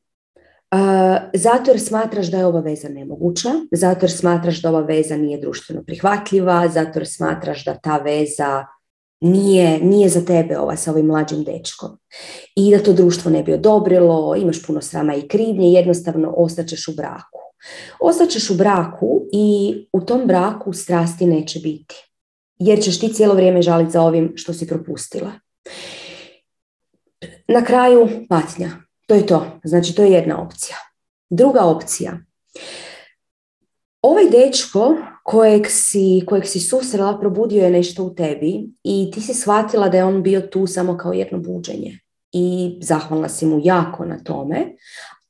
zato 1.35 1.71
jer 1.71 1.81
smatraš 1.81 2.27
da 2.27 2.39
je 2.39 2.47
ova 2.47 2.61
veza 2.61 2.89
nemoguća, 2.89 3.49
zato 3.73 4.07
jer 4.07 4.13
smatraš 4.13 4.63
da 4.63 4.69
ova 4.69 4.81
veza 4.81 5.17
nije 5.17 5.41
društveno 5.41 5.83
prihvatljiva, 5.87 6.69
zato 6.69 6.99
jer 6.99 7.09
smatraš 7.09 7.65
da 7.65 7.75
ta 7.75 7.97
veza 7.97 8.67
nije, 9.21 9.81
nije 9.81 10.09
za 10.09 10.25
tebe 10.25 10.59
ova 10.59 10.77
sa 10.77 10.91
ovim 10.91 11.07
mlađim 11.07 11.45
dečkom. 11.45 11.99
I 12.57 12.71
da 12.71 12.83
to 12.83 12.93
društvo 12.93 13.31
ne 13.31 13.43
bi 13.43 13.53
odobrilo, 13.53 14.37
imaš 14.37 14.67
puno 14.67 14.81
srama 14.81 15.15
i 15.15 15.29
krivnje, 15.29 15.73
jednostavno 15.73 16.35
ostaćeš 16.37 16.89
u 16.89 16.93
braku. 16.97 17.41
Ostaćeš 18.01 18.51
u 18.51 18.55
braku 18.55 19.23
i 19.33 19.75
u 19.93 20.01
tom 20.01 20.27
braku 20.27 20.73
strasti 20.73 21.27
neće 21.27 21.59
biti. 21.59 21.95
Jer 22.59 22.83
ćeš 22.83 23.01
ti 23.01 23.13
cijelo 23.13 23.35
vrijeme 23.35 23.63
žaliti 23.63 23.91
za 23.91 24.03
ovim 24.03 24.33
što 24.37 24.53
si 24.53 24.67
propustila. 24.67 25.33
Na 27.49 27.65
kraju 27.65 28.09
patnja. 28.29 28.71
To 29.11 29.15
je 29.15 29.27
to. 29.27 29.47
Znači 29.65 29.95
to 29.95 30.03
je 30.03 30.11
jedna 30.11 30.43
opcija. 30.43 30.77
Druga 31.31 31.61
opcija. 31.61 32.19
Ovaj 34.03 34.25
dečko 34.31 34.97
kojeg 35.25 35.67
si, 35.69 36.23
kojeg 36.27 36.47
si 36.47 36.61
susrela 36.61 37.19
probudio 37.19 37.65
je 37.65 37.71
nešto 37.71 38.05
u 38.05 38.15
tebi 38.15 38.71
i 38.83 39.11
ti 39.15 39.21
si 39.21 39.35
shvatila 39.35 39.89
da 39.89 39.97
je 39.97 40.05
on 40.05 40.23
bio 40.23 40.41
tu 40.41 40.67
samo 40.67 40.97
kao 40.97 41.13
jedno 41.13 41.39
buđenje 41.39 41.99
i 42.33 42.79
zahvalna 42.83 43.29
si 43.29 43.47
mu 43.47 43.61
jako 43.65 44.05
na 44.05 44.19
tome, 44.25 44.77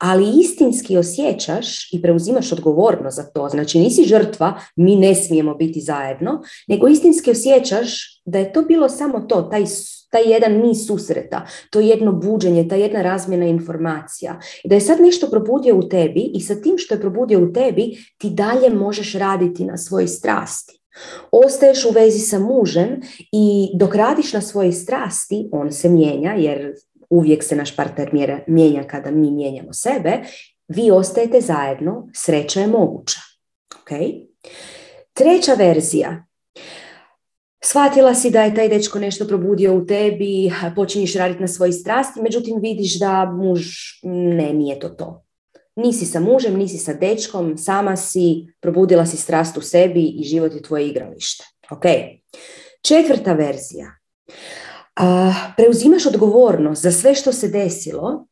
ali 0.00 0.40
istinski 0.40 0.96
osjećaš 0.96 1.92
i 1.92 2.02
preuzimaš 2.02 2.52
odgovornost 2.52 3.16
za 3.16 3.22
to. 3.22 3.48
Znači 3.48 3.78
nisi 3.78 4.04
žrtva, 4.04 4.54
mi 4.76 4.96
ne 4.96 5.14
smijemo 5.14 5.54
biti 5.54 5.80
zajedno, 5.80 6.42
nego 6.68 6.88
istinski 6.88 7.30
osjećaš 7.30 8.20
da 8.24 8.38
je 8.38 8.52
to 8.52 8.62
bilo 8.62 8.88
samo 8.88 9.20
to, 9.20 9.42
taj 9.42 9.64
taj 10.10 10.22
jedan 10.32 10.52
niz 10.52 10.86
susreta, 10.86 11.46
to 11.70 11.80
jedno 11.80 12.12
buđenje, 12.12 12.68
ta 12.68 12.76
jedna 12.76 13.02
razmjena 13.02 13.46
informacija. 13.46 14.40
Da 14.64 14.74
je 14.74 14.80
sad 14.80 15.00
nešto 15.00 15.30
probudio 15.30 15.76
u 15.76 15.88
tebi 15.88 16.30
i 16.34 16.40
sa 16.40 16.54
tim 16.54 16.78
što 16.78 16.94
je 16.94 17.00
probudio 17.00 17.44
u 17.44 17.52
tebi, 17.52 17.96
ti 18.18 18.30
dalje 18.30 18.70
možeš 18.70 19.14
raditi 19.14 19.64
na 19.64 19.76
svojoj 19.76 20.08
strasti. 20.08 20.80
Ostaješ 21.30 21.84
u 21.84 21.90
vezi 21.90 22.18
sa 22.18 22.38
mužem 22.38 23.00
i 23.32 23.70
dok 23.74 23.94
radiš 23.94 24.32
na 24.32 24.40
svojoj 24.40 24.72
strasti, 24.72 25.48
on 25.52 25.72
se 25.72 25.88
mijenja 25.88 26.32
jer 26.32 26.74
uvijek 27.10 27.44
se 27.44 27.56
naš 27.56 27.76
partner 27.76 28.10
mijenja 28.46 28.84
kada 28.84 29.10
mi 29.10 29.30
mijenjamo 29.30 29.72
sebe, 29.72 30.18
vi 30.68 30.90
ostajete 30.90 31.40
zajedno, 31.40 32.08
sreća 32.14 32.60
je 32.60 32.66
moguća. 32.66 33.20
Okay? 33.84 34.26
Treća 35.12 35.54
verzija 35.54 36.24
shvatila 37.64 38.14
si 38.14 38.30
da 38.30 38.42
je 38.42 38.54
taj 38.54 38.68
dečko 38.68 38.98
nešto 38.98 39.26
probudio 39.26 39.74
u 39.74 39.86
tebi, 39.86 40.52
počinješ 40.76 41.14
raditi 41.14 41.40
na 41.40 41.48
svoji 41.48 41.72
strasti, 41.72 42.22
međutim 42.22 42.60
vidiš 42.60 42.98
da 42.98 43.24
muž 43.24 43.60
ne, 44.02 44.52
nije 44.52 44.78
to 44.78 44.88
to. 44.88 45.24
Nisi 45.76 46.06
sa 46.06 46.20
mužem, 46.20 46.56
nisi 46.58 46.78
sa 46.78 46.92
dečkom, 46.92 47.58
sama 47.58 47.96
si, 47.96 48.46
probudila 48.60 49.06
si 49.06 49.16
strast 49.16 49.56
u 49.56 49.60
sebi 49.60 50.04
i 50.04 50.24
život 50.24 50.54
je 50.54 50.62
tvoje 50.62 50.88
igralište. 50.88 51.44
Ok. 51.70 51.84
Četvrta 52.82 53.32
verzija. 53.32 53.86
Preuzimaš 55.56 56.06
odgovornost 56.06 56.82
za 56.82 56.92
sve 56.92 57.14
što 57.14 57.32
se 57.32 57.48
desilo 57.48 58.26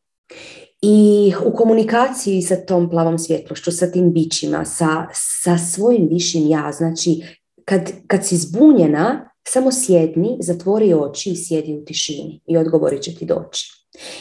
i 0.82 1.32
u 1.44 1.56
komunikaciji 1.56 2.42
sa 2.42 2.56
tom 2.56 2.90
plavom 2.90 3.18
svjetlošću, 3.18 3.72
sa 3.72 3.90
tim 3.90 4.12
bićima, 4.12 4.64
sa, 4.64 5.06
sa 5.12 5.58
svojim 5.58 6.08
višim 6.10 6.48
ja. 6.48 6.72
Znači, 6.72 7.22
kad, 7.64 7.92
kad 8.06 8.26
si 8.26 8.36
zbunjena, 8.36 9.30
samo 9.48 9.72
sjedni, 9.72 10.38
zatvori 10.40 10.94
oči 10.94 11.30
i 11.30 11.36
sjedi 11.36 11.74
u 11.74 11.84
tišini 11.84 12.40
i 12.46 12.56
odgovori 12.56 13.02
će 13.02 13.14
ti 13.14 13.24
doći. 13.24 13.70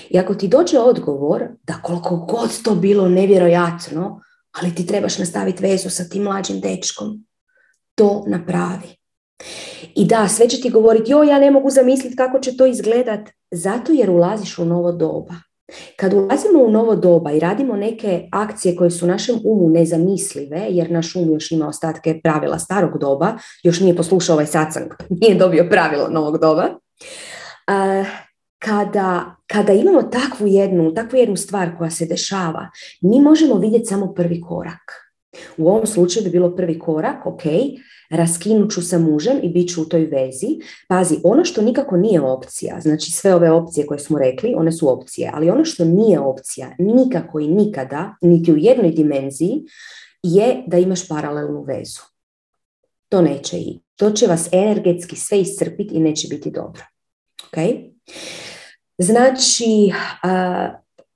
I 0.09 0.19
ako 0.19 0.35
ti 0.35 0.47
dođe 0.47 0.79
odgovor 0.79 1.43
da 1.63 1.81
koliko 1.83 2.15
god 2.15 2.63
to 2.63 2.75
bilo 2.75 3.09
nevjerojatno, 3.09 4.21
ali 4.51 4.75
ti 4.75 4.87
trebaš 4.87 5.17
nastaviti 5.17 5.63
vezu 5.63 5.89
sa 5.89 6.03
tim 6.03 6.23
mlađim 6.23 6.59
dečkom, 6.59 7.25
to 7.95 8.23
napravi. 8.27 8.96
I 9.95 10.05
da, 10.05 10.27
sve 10.27 10.49
će 10.49 10.61
ti 10.61 10.69
govoriti, 10.69 11.11
jo, 11.11 11.23
ja 11.23 11.39
ne 11.39 11.51
mogu 11.51 11.69
zamisliti 11.69 12.15
kako 12.15 12.39
će 12.39 12.57
to 12.57 12.65
izgledat, 12.65 13.29
zato 13.51 13.91
jer 13.91 14.09
ulaziš 14.09 14.59
u 14.59 14.65
novo 14.65 14.91
doba. 14.91 15.33
Kad 15.95 16.13
ulazimo 16.13 16.63
u 16.63 16.71
novo 16.71 16.95
doba 16.95 17.31
i 17.31 17.39
radimo 17.39 17.75
neke 17.75 18.27
akcije 18.31 18.75
koje 18.75 18.91
su 18.91 19.07
našem 19.07 19.35
umu 19.45 19.69
nezamislive, 19.69 20.67
jer 20.69 20.91
naš 20.91 21.15
um 21.15 21.31
još 21.31 21.51
ima 21.51 21.67
ostatke 21.67 22.19
pravila 22.23 22.59
starog 22.59 22.97
doba, 22.99 23.37
još 23.63 23.79
nije 23.79 23.95
poslušao 23.95 24.33
ovaj 24.33 24.45
sacang, 24.45 24.91
nije 25.21 25.35
dobio 25.35 25.67
pravila 25.69 26.09
novog 26.09 26.37
doba, 26.37 26.69
kada, 28.59 29.35
kada 29.47 29.73
imamo 29.73 30.03
takvu 30.03 30.47
jednu, 30.47 30.93
takvu 30.93 31.17
jednu 31.17 31.35
stvar 31.35 31.77
koja 31.77 31.89
se 31.89 32.05
dešava, 32.05 32.69
mi 33.01 33.21
možemo 33.21 33.55
vidjeti 33.55 33.85
samo 33.85 34.13
prvi 34.13 34.41
korak. 34.41 35.06
U 35.57 35.67
ovom 35.67 35.85
slučaju 35.85 36.23
bi 36.23 36.29
bilo 36.29 36.55
prvi 36.55 36.79
korak, 36.79 37.25
ok, 37.25 37.41
raskinut 38.09 38.71
ću 38.71 38.81
sa 38.81 38.99
mužem 38.99 39.39
i 39.43 39.49
bit 39.49 39.69
ću 39.69 39.81
u 39.81 39.85
toj 39.85 40.05
vezi. 40.05 40.47
Pazi, 40.87 41.15
ono 41.23 41.45
što 41.45 41.61
nikako 41.61 41.97
nije 41.97 42.21
opcija, 42.21 42.79
znači 42.81 43.11
sve 43.11 43.35
ove 43.35 43.51
opcije 43.51 43.85
koje 43.85 43.99
smo 43.99 44.19
rekli, 44.19 44.53
one 44.57 44.71
su 44.71 44.89
opcije, 44.89 45.31
ali 45.33 45.49
ono 45.49 45.65
što 45.65 45.85
nije 45.85 46.19
opcija 46.19 46.75
nikako 46.79 47.39
i 47.39 47.47
nikada, 47.47 48.15
niti 48.21 48.53
u 48.53 48.57
jednoj 48.57 48.91
dimenziji, 48.91 49.63
je 50.23 50.63
da 50.67 50.77
imaš 50.77 51.07
paralelnu 51.07 51.63
vezu. 51.63 52.01
To 53.09 53.21
neće 53.21 53.57
i. 53.57 53.79
To 53.95 54.11
će 54.11 54.27
vas 54.27 54.49
energetski 54.51 55.15
sve 55.15 55.41
iscrpiti 55.41 55.95
i 55.95 55.99
neće 55.99 56.27
biti 56.27 56.51
dobro. 56.51 56.83
Ok? 57.47 57.57
Znači, 58.97 59.91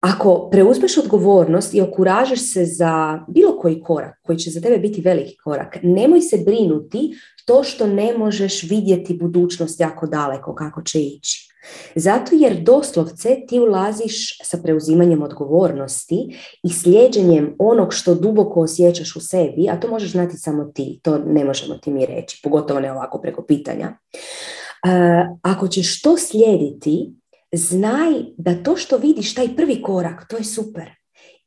ako 0.01 0.49
preuzmeš 0.51 0.97
odgovornost 0.97 1.73
i 1.73 1.81
okuražeš 1.81 2.53
se 2.53 2.65
za 2.65 3.19
bilo 3.27 3.57
koji 3.57 3.81
korak, 3.81 4.19
koji 4.21 4.37
će 4.37 4.49
za 4.49 4.61
tebe 4.61 4.77
biti 4.77 5.01
veliki 5.01 5.37
korak, 5.37 5.77
nemoj 5.83 6.21
se 6.21 6.37
brinuti 6.45 7.11
to 7.45 7.63
što 7.63 7.87
ne 7.87 8.17
možeš 8.17 8.63
vidjeti 8.63 9.17
budućnost 9.17 9.79
jako 9.79 10.07
daleko 10.07 10.55
kako 10.55 10.81
će 10.81 11.01
ići. 11.01 11.51
Zato 11.95 12.35
jer 12.35 12.61
doslovce 12.61 13.37
ti 13.47 13.59
ulaziš 13.59 14.37
sa 14.43 14.57
preuzimanjem 14.57 15.23
odgovornosti 15.23 16.37
i 16.63 16.69
slijeđenjem 16.69 17.55
onog 17.59 17.93
što 17.93 18.15
duboko 18.15 18.61
osjećaš 18.61 19.15
u 19.15 19.19
sebi, 19.19 19.69
a 19.69 19.79
to 19.79 19.87
možeš 19.87 20.11
znati 20.11 20.37
samo 20.37 20.63
ti, 20.63 20.99
to 21.03 21.17
ne 21.17 21.45
možemo 21.45 21.75
ti 21.75 21.91
mi 21.91 22.05
reći, 22.05 22.39
pogotovo 22.43 22.79
ne 22.79 22.91
ovako 22.91 23.21
preko 23.21 23.45
pitanja. 23.45 23.97
Ako 25.41 25.67
ćeš 25.67 26.01
to 26.01 26.17
slijediti, 26.17 27.13
znaj 27.53 28.13
da 28.37 28.63
to 28.63 28.77
što 28.77 28.97
vidiš, 28.97 29.33
taj 29.33 29.55
prvi 29.55 29.81
korak, 29.81 30.27
to 30.29 30.37
je 30.37 30.43
super. 30.43 30.89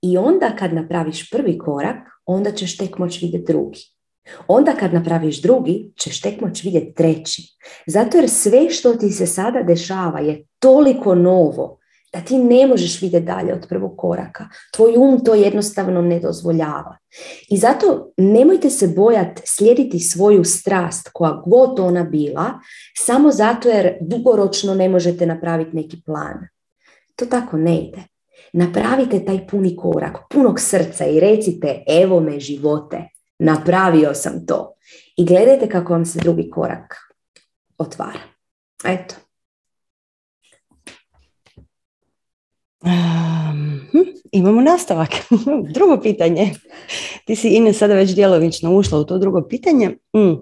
I 0.03 0.17
onda 0.19 0.57
kad 0.59 0.75
napraviš 0.75 1.31
prvi 1.31 1.59
korak, 1.59 1.97
onda 2.27 2.53
ćeš 2.53 2.77
tek 2.77 2.99
moći 2.99 3.27
vidjeti 3.27 3.53
drugi. 3.53 3.81
Onda 4.49 4.73
kad 4.73 4.95
napraviš 4.95 5.43
drugi, 5.43 5.93
ćeš 5.99 6.21
tek 6.21 6.41
moći 6.41 6.69
vidjeti 6.69 6.95
treći. 6.95 7.43
Zato 7.87 8.17
jer 8.17 8.31
sve 8.31 8.71
što 8.71 8.95
ti 8.95 9.11
se 9.11 9.27
sada 9.27 9.63
dešava 9.63 10.21
je 10.21 10.47
toliko 10.59 11.15
novo 11.15 11.79
da 12.15 12.21
ti 12.21 12.39
ne 12.39 12.67
možeš 12.67 13.03
vidjeti 13.03 13.27
dalje 13.27 13.55
od 13.55 13.67
prvog 13.69 13.95
koraka. 13.97 14.49
Tvoj 14.73 14.97
um 14.97 15.25
to 15.25 15.35
jednostavno 15.35 16.03
ne 16.03 16.21
dozvoljava. 16.21 16.97
I 17.51 17.57
zato 17.57 18.13
nemojte 18.17 18.71
se 18.71 18.89
bojati 18.89 19.43
slijediti 19.45 20.01
svoju 20.01 20.45
strast 20.45 21.09
koja 21.13 21.43
god 21.47 21.81
ona 21.81 22.05
bila, 22.05 22.53
samo 22.97 23.31
zato 23.31 23.69
jer 23.69 23.97
dugoročno 24.01 24.75
ne 24.75 24.89
možete 24.89 25.27
napraviti 25.27 25.77
neki 25.77 26.03
plan. 26.07 26.49
To 27.17 27.27
tako 27.27 27.57
ne 27.57 27.79
ide. 27.79 28.03
Napravite 28.53 29.25
taj 29.25 29.47
puni 29.47 29.77
korak, 29.77 30.19
punog 30.31 30.61
srca 30.61 31.07
i 31.07 31.21
recite 31.21 31.83
evo 31.89 32.21
me 32.21 32.41
živote, 32.41 33.09
napravio 33.39 34.15
sam 34.15 34.47
to. 34.47 34.75
I 35.17 35.25
gledajte 35.25 35.69
kako 35.69 35.93
vam 35.93 36.05
se 36.05 36.19
drugi 36.19 36.51
korak 36.51 36.95
otvara. 37.79 38.21
Eto. 38.85 39.24
Hm, 42.85 43.99
imamo 44.33 44.61
nastavak. 44.61 45.09
drugo 45.75 46.01
pitanje. 46.03 46.55
Ti 47.25 47.37
si 47.37 47.49
Ine 47.49 47.73
sada 47.73 47.95
već 47.95 48.15
djelovično 48.15 48.77
ušla 48.77 48.99
u 48.99 49.05
to 49.05 49.19
drugo 49.19 49.43
pitanje. 49.49 49.89
Mm. 50.17 50.35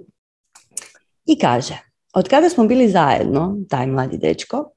I 1.27 1.39
kaže, 1.39 1.79
od 2.15 2.29
kada 2.29 2.49
smo 2.49 2.67
bili 2.67 2.89
zajedno, 2.89 3.57
taj 3.69 3.87
mladi 3.87 4.19
dečko, 4.19 4.73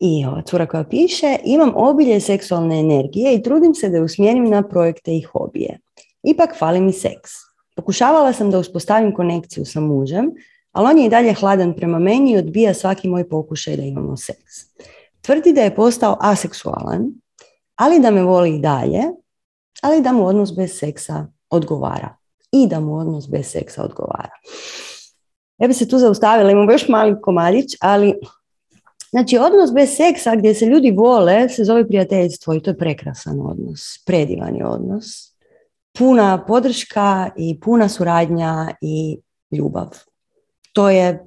i 0.00 0.26
ova 0.26 0.42
cura 0.42 0.66
koja 0.66 0.84
piše, 0.84 1.36
imam 1.44 1.72
obilje 1.74 2.20
seksualne 2.20 2.80
energije 2.80 3.34
i 3.34 3.42
trudim 3.42 3.74
se 3.74 3.88
da 3.88 3.96
je 3.96 4.02
usmjerim 4.02 4.50
na 4.50 4.68
projekte 4.68 5.16
i 5.16 5.20
hobije. 5.20 5.78
Ipak 6.22 6.58
fali 6.58 6.80
mi 6.80 6.92
seks. 6.92 7.30
Pokušavala 7.76 8.32
sam 8.32 8.50
da 8.50 8.58
uspostavim 8.58 9.14
konekciju 9.14 9.64
sa 9.64 9.80
mužem, 9.80 10.30
ali 10.72 10.88
on 10.90 10.98
je 10.98 11.06
i 11.06 11.10
dalje 11.10 11.32
hladan 11.32 11.74
prema 11.76 11.98
meni 11.98 12.32
i 12.32 12.36
odbija 12.36 12.74
svaki 12.74 13.08
moj 13.08 13.28
pokušaj 13.28 13.76
da 13.76 13.82
imamo 13.82 14.16
seks. 14.16 14.54
Tvrdi 15.22 15.52
da 15.52 15.60
je 15.60 15.74
postao 15.74 16.16
aseksualan, 16.20 17.12
ali 17.76 18.00
da 18.00 18.10
me 18.10 18.22
voli 18.22 18.56
i 18.56 18.60
dalje, 18.60 19.02
ali 19.82 20.02
da 20.02 20.12
mu 20.12 20.26
odnos 20.26 20.54
bez 20.56 20.78
seksa 20.78 21.26
odgovara. 21.50 22.16
I 22.52 22.66
da 22.66 22.80
mu 22.80 22.96
odnos 22.96 23.28
bez 23.28 23.46
seksa 23.46 23.84
odgovara. 23.84 24.30
Ja 25.58 25.68
bi 25.68 25.74
se 25.74 25.88
tu 25.88 25.98
zaustavila, 25.98 26.50
imam 26.50 26.70
još 26.70 26.88
mali 26.88 27.20
komadić, 27.22 27.76
ali 27.80 28.14
znači 29.10 29.38
odnos 29.38 29.72
bez 29.72 29.96
seksa 29.96 30.36
gdje 30.36 30.54
se 30.54 30.66
ljudi 30.66 30.90
vole 30.90 31.48
se 31.48 31.64
zove 31.64 31.88
prijateljstvo 31.88 32.54
i 32.54 32.60
to 32.60 32.70
je 32.70 32.78
prekrasan 32.78 33.40
odnos, 33.40 34.04
predivan 34.06 34.56
je 34.56 34.66
odnos. 34.66 35.06
Puna 35.98 36.44
podrška 36.46 37.30
i 37.36 37.60
puna 37.60 37.88
suradnja 37.88 38.74
i 38.80 39.18
ljubav. 39.50 39.88
To 40.72 40.90
je 40.90 41.26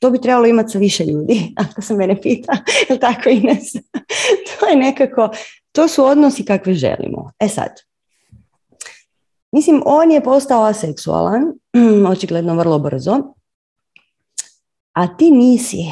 to 0.00 0.10
bi 0.10 0.20
trebalo 0.20 0.46
imati 0.46 0.70
sa 0.70 0.78
više 0.78 1.04
ljudi, 1.04 1.54
ako 1.70 1.82
se 1.82 1.94
mene 1.94 2.20
pita, 2.20 2.52
jel 2.88 2.98
tako 2.98 3.28
Ines? 3.28 3.72
to 4.58 4.66
je 4.66 4.76
nekako, 4.76 5.30
to 5.72 5.88
su 5.88 6.04
odnosi 6.04 6.44
kakve 6.44 6.74
želimo. 6.74 7.32
E 7.38 7.48
sad, 7.48 7.70
mislim, 9.52 9.82
on 9.84 10.10
je 10.10 10.24
postao 10.24 10.64
aseksualan, 10.64 11.42
očigledno 12.08 12.54
vrlo 12.54 12.78
brzo, 12.78 13.34
a 14.92 15.16
ti 15.16 15.30
nisi. 15.30 15.84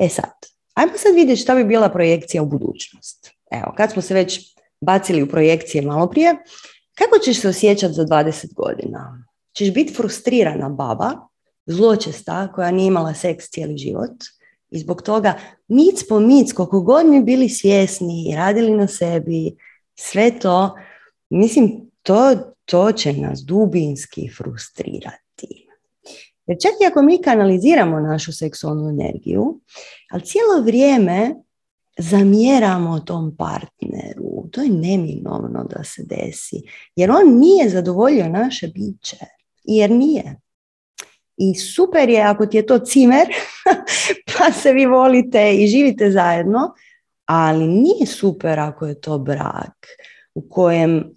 E 0.00 0.08
sad, 0.08 0.32
ajmo 0.74 0.92
sad 0.96 1.14
vidjeti 1.14 1.40
šta 1.40 1.54
bi 1.54 1.64
bila 1.64 1.88
projekcija 1.88 2.42
u 2.42 2.46
budućnost. 2.46 3.30
Evo, 3.50 3.74
kad 3.76 3.92
smo 3.92 4.02
se 4.02 4.14
već 4.14 4.56
bacili 4.80 5.22
u 5.22 5.28
projekcije 5.28 5.82
malo 5.82 6.06
prije, 6.06 6.36
kako 6.94 7.18
ćeš 7.18 7.40
se 7.40 7.48
osjećati 7.48 7.94
za 7.94 8.04
20 8.04 8.54
godina? 8.54 9.24
Ćeš 9.52 9.72
biti 9.72 9.94
frustrirana 9.94 10.68
baba 10.68 11.12
zločesta 11.66 12.52
koja 12.52 12.70
nije 12.70 12.86
imala 12.86 13.14
seks 13.14 13.50
cijeli 13.50 13.76
život 13.78 14.24
i 14.70 14.78
zbog 14.78 15.02
toga 15.02 15.34
mic 15.68 16.08
po 16.08 16.20
mic, 16.20 16.52
koliko 16.52 16.80
god 16.80 17.06
mi 17.06 17.22
bili 17.22 17.48
svjesni 17.48 18.30
i 18.30 18.36
radili 18.36 18.70
na 18.70 18.86
sebi, 18.86 19.56
sve 19.94 20.38
to, 20.38 20.74
mislim, 21.30 21.90
to, 22.02 22.36
to 22.64 22.92
će 22.92 23.12
nas 23.12 23.40
dubinski 23.40 24.28
frustrirati. 24.36 25.66
Jer 26.46 26.58
čak 26.62 26.72
i 26.82 26.86
ako 26.86 27.02
mi 27.02 27.22
kanaliziramo 27.22 28.00
našu 28.00 28.32
seksualnu 28.32 28.88
energiju, 28.88 29.60
ali 30.10 30.22
cijelo 30.22 30.62
vrijeme 30.64 31.34
zamjeramo 31.98 33.00
tom 33.00 33.36
partneru, 33.36 34.48
to 34.52 34.62
je 34.62 34.70
neminovno 34.70 35.64
da 35.70 35.84
se 35.84 36.02
desi, 36.04 36.62
jer 36.96 37.10
on 37.10 37.38
nije 37.38 37.68
zadovoljio 37.68 38.28
naše 38.28 38.68
biće, 38.68 39.16
jer 39.64 39.90
nije. 39.90 40.40
I 41.36 41.54
super 41.54 42.08
je 42.08 42.22
ako 42.22 42.46
ti 42.46 42.56
je 42.56 42.66
to 42.66 42.78
cimer, 42.78 43.26
pa 44.38 44.52
se 44.52 44.72
vi 44.72 44.86
volite 44.86 45.54
i 45.54 45.66
živite 45.66 46.10
zajedno, 46.10 46.74
ali 47.24 47.66
nije 47.66 48.06
super 48.06 48.60
ako 48.60 48.86
je 48.86 49.00
to 49.00 49.18
brak 49.18 49.86
u 50.34 50.48
kojem 50.48 51.16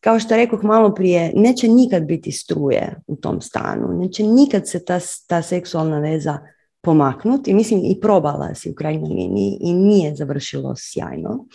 kao 0.00 0.18
što 0.18 0.36
rekoh 0.36 0.64
malo 0.64 0.94
prije, 0.94 1.32
neće 1.34 1.68
nikad 1.68 2.04
biti 2.04 2.32
struje 2.32 3.02
u 3.06 3.16
tom 3.16 3.40
stanu, 3.40 3.98
neće 3.98 4.22
nikad 4.22 4.68
se 4.68 4.84
ta, 4.84 4.98
ta 5.28 5.42
seksualna 5.42 5.98
veza 5.98 6.38
pomaknuti 6.80 7.54
mislim 7.54 7.80
i 7.84 8.00
probala 8.00 8.54
si 8.54 8.70
u 8.70 8.74
krajnjoj 8.74 9.08
liniji 9.08 9.58
i 9.60 9.72
nije 9.72 10.14
završilo 10.14 10.74
sjajno. 10.76 11.46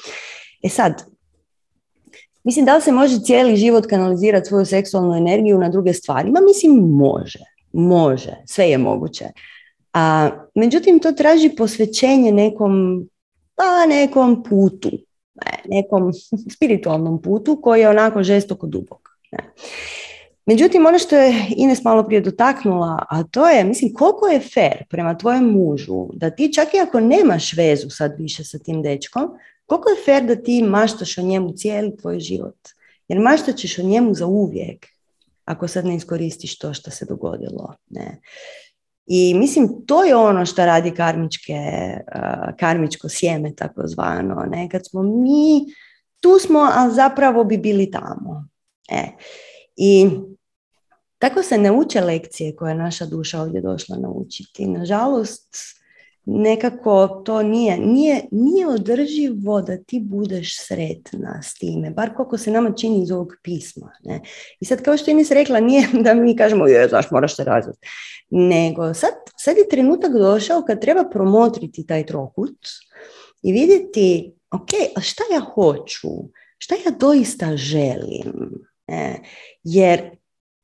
E 0.64 0.70
sad, 0.70 1.04
mislim 2.44 2.66
da 2.66 2.76
li 2.76 2.82
se 2.82 2.92
može 2.92 3.20
cijeli 3.20 3.56
život 3.56 3.86
kanalizirati 3.86 4.48
svoju 4.48 4.66
seksualnu 4.66 5.16
energiju 5.16 5.58
na 5.58 5.70
druge 5.70 5.94
stvari? 5.94 6.32
Ma 6.32 6.40
mislim 6.42 6.72
može, 6.90 7.40
može, 7.74 8.36
sve 8.46 8.70
je 8.70 8.78
moguće. 8.78 9.26
A, 9.94 10.30
međutim, 10.56 11.00
to 11.00 11.12
traži 11.12 11.50
posvećenje 11.50 12.32
nekom, 12.32 13.06
pa 13.56 13.86
nekom 13.88 14.44
putu, 14.44 14.90
nekom 15.66 16.12
spiritualnom 16.56 17.22
putu 17.22 17.62
koji 17.62 17.82
je 17.82 17.90
onako 17.90 18.24
žestoko 18.24 18.68
dubok. 18.68 19.10
Ne. 19.32 19.54
Međutim, 20.46 20.86
ono 20.86 21.00
što 21.00 21.16
je 21.16 21.46
Ines 21.58 21.84
malo 21.84 22.04
prije 22.04 22.22
dotaknula, 22.22 23.06
a 23.10 23.24
to 23.24 23.50
je, 23.50 23.64
mislim, 23.64 23.94
koliko 23.94 24.28
je 24.28 24.40
fair 24.40 24.84
prema 24.90 25.18
tvojem 25.18 25.46
mužu, 25.46 26.08
da 26.14 26.30
ti 26.30 26.54
čak 26.54 26.74
i 26.74 26.80
ako 26.80 27.00
nemaš 27.00 27.54
vezu 27.54 27.90
sad 27.90 28.16
više 28.18 28.44
sa 28.44 28.60
tim 28.60 28.82
dečkom, 28.82 29.30
koliko 29.66 29.90
je 29.90 30.04
fair 30.06 30.24
da 30.24 30.36
ti 30.36 30.64
maštaš 30.64 31.18
o 31.18 31.22
njemu 31.22 31.52
cijeli 31.52 31.98
tvoj 31.98 32.20
život? 32.20 32.58
Jer 33.08 33.20
maštat 33.20 33.56
ćeš 33.56 33.80
o 33.80 33.84
njemu 33.84 34.14
za 34.14 34.26
uvijek, 34.26 34.86
ako 35.50 35.68
sad 35.68 35.86
ne 35.86 35.96
iskoristiš 35.96 36.58
to 36.58 36.74
što 36.74 36.92
se 36.92 37.06
dogodilo. 37.06 37.74
Ne. 37.90 38.22
I 39.06 39.34
mislim, 39.34 39.86
to 39.86 40.04
je 40.04 40.16
ono 40.16 40.46
što 40.46 40.66
radi 40.66 40.92
karmičke, 40.92 41.54
karmičko 42.60 43.10
sjeme, 43.10 43.56
takozvano. 43.56 44.46
Ne? 44.52 44.70
Kad 44.70 44.82
smo 44.90 45.04
mi, 45.04 45.66
tu 46.20 46.40
smo, 46.40 46.60
a 46.60 46.90
zapravo 46.90 47.44
bi 47.44 47.58
bili 47.58 47.92
tamo. 47.92 48.48
E. 48.90 49.08
I 49.76 50.10
tako 51.18 51.44
se 51.44 51.58
ne 51.58 51.72
uče 51.72 52.02
lekcije 52.02 52.56
koje 52.56 52.72
je 52.72 52.76
naša 52.76 53.06
duša 53.06 53.42
ovdje 53.42 53.62
došla 53.62 53.98
naučiti. 53.98 54.68
Nažalost, 54.68 55.79
nekako 56.26 57.08
to 57.26 57.44
nije, 57.44 57.78
nije, 57.78 58.22
nije 58.32 58.68
održivo 58.68 59.62
da 59.62 59.78
ti 59.78 60.00
budeš 60.00 60.60
sretna 60.68 61.42
s 61.44 61.54
time, 61.54 61.92
bar 61.92 62.16
koliko 62.16 62.38
se 62.38 62.52
nama 62.52 62.72
čini 62.72 63.04
iz 63.04 63.12
ovog 63.12 63.34
pisma. 63.44 63.92
Ne? 64.04 64.22
I 64.60 64.66
sad 64.66 64.82
kao 64.82 64.98
što 64.98 65.12
je 65.12 65.26
rekla, 65.30 65.60
nije 65.60 65.88
da 66.04 66.14
mi 66.14 66.36
kažemo, 66.36 66.68
je, 66.68 66.88
znaš, 66.88 67.12
moraš 67.12 67.36
se 67.36 67.44
razviti. 67.44 67.80
Nego 68.30 68.94
sad, 68.94 69.14
sad 69.38 69.58
je 69.58 69.70
trenutak 69.70 70.12
došao 70.12 70.62
kad 70.68 70.82
treba 70.82 71.04
promotriti 71.04 71.86
taj 71.88 72.06
trokut 72.06 72.58
i 73.42 73.52
vidjeti, 73.52 74.34
ok, 74.52 74.70
a 74.96 75.02
šta 75.02 75.24
ja 75.34 75.40
hoću? 75.40 76.10
Šta 76.58 76.76
ja 76.76 76.92
doista 77.00 77.58
želim? 77.58 78.52
E, 78.88 79.16
jer 79.64 80.19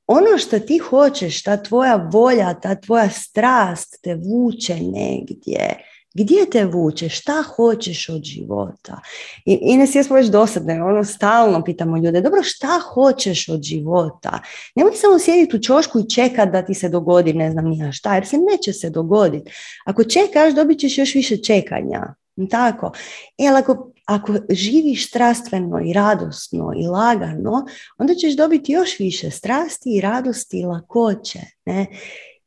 ono 0.08 0.38
što 0.38 0.60
ti 0.60 0.78
hoćeš, 0.78 1.44
ta 1.44 1.64
tvoja 1.64 2.10
volja, 2.12 2.54
ta 2.54 2.76
tvoja 2.76 3.10
strast 3.10 4.00
te 4.04 4.16
vuče 4.16 4.76
negdje. 4.76 5.78
Gdje 6.18 6.50
te 6.52 6.66
vuče? 6.66 7.10
Šta 7.10 7.44
hoćeš 7.56 8.10
od 8.10 8.24
života? 8.24 9.00
I 9.46 9.60
Ines, 9.62 9.96
jesmo 9.96 10.16
već 10.16 10.28
dosadne, 10.28 10.84
ono 10.84 11.04
stalno 11.04 11.64
pitamo 11.64 11.98
ljude, 11.98 12.22
dobro, 12.22 12.44
šta 12.44 12.80
hoćeš 12.94 13.50
od 13.50 13.62
života? 13.62 14.40
Nemoj 14.76 14.94
samo 14.96 15.20
sjediti 15.20 15.56
u 15.56 15.62
čošku 15.62 16.00
i 16.00 16.10
čekat 16.10 16.52
da 16.52 16.66
ti 16.66 16.74
se 16.74 16.90
dogodi, 16.90 17.34
ne 17.34 17.52
znam 17.52 17.66
nija 17.66 17.92
šta, 17.92 18.16
jer 18.16 18.28
se 18.28 18.38
neće 18.38 18.74
se 18.74 18.90
dogoditi. 18.90 19.52
Ako 19.86 20.04
čekaš, 20.04 20.54
dobit 20.54 20.80
ćeš 20.80 20.98
još 20.98 21.16
više 21.16 21.38
čekanja. 21.38 22.14
Tako. 22.50 22.92
E, 23.38 23.48
ali 23.48 23.58
ako, 23.58 23.92
ako 24.06 24.34
živiš 24.50 25.08
strastveno 25.08 25.82
i 25.86 25.94
radosno 25.94 26.74
i 26.78 26.88
lagano, 26.88 27.66
onda 27.98 28.16
ćeš 28.16 28.36
dobiti 28.36 28.72
još 28.72 29.00
više 29.00 29.32
strasti 29.32 29.98
i 29.98 30.02
radosti 30.02 30.60
i 30.60 30.66
lakoće. 30.66 31.40
Ne? 31.66 31.86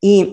I 0.00 0.26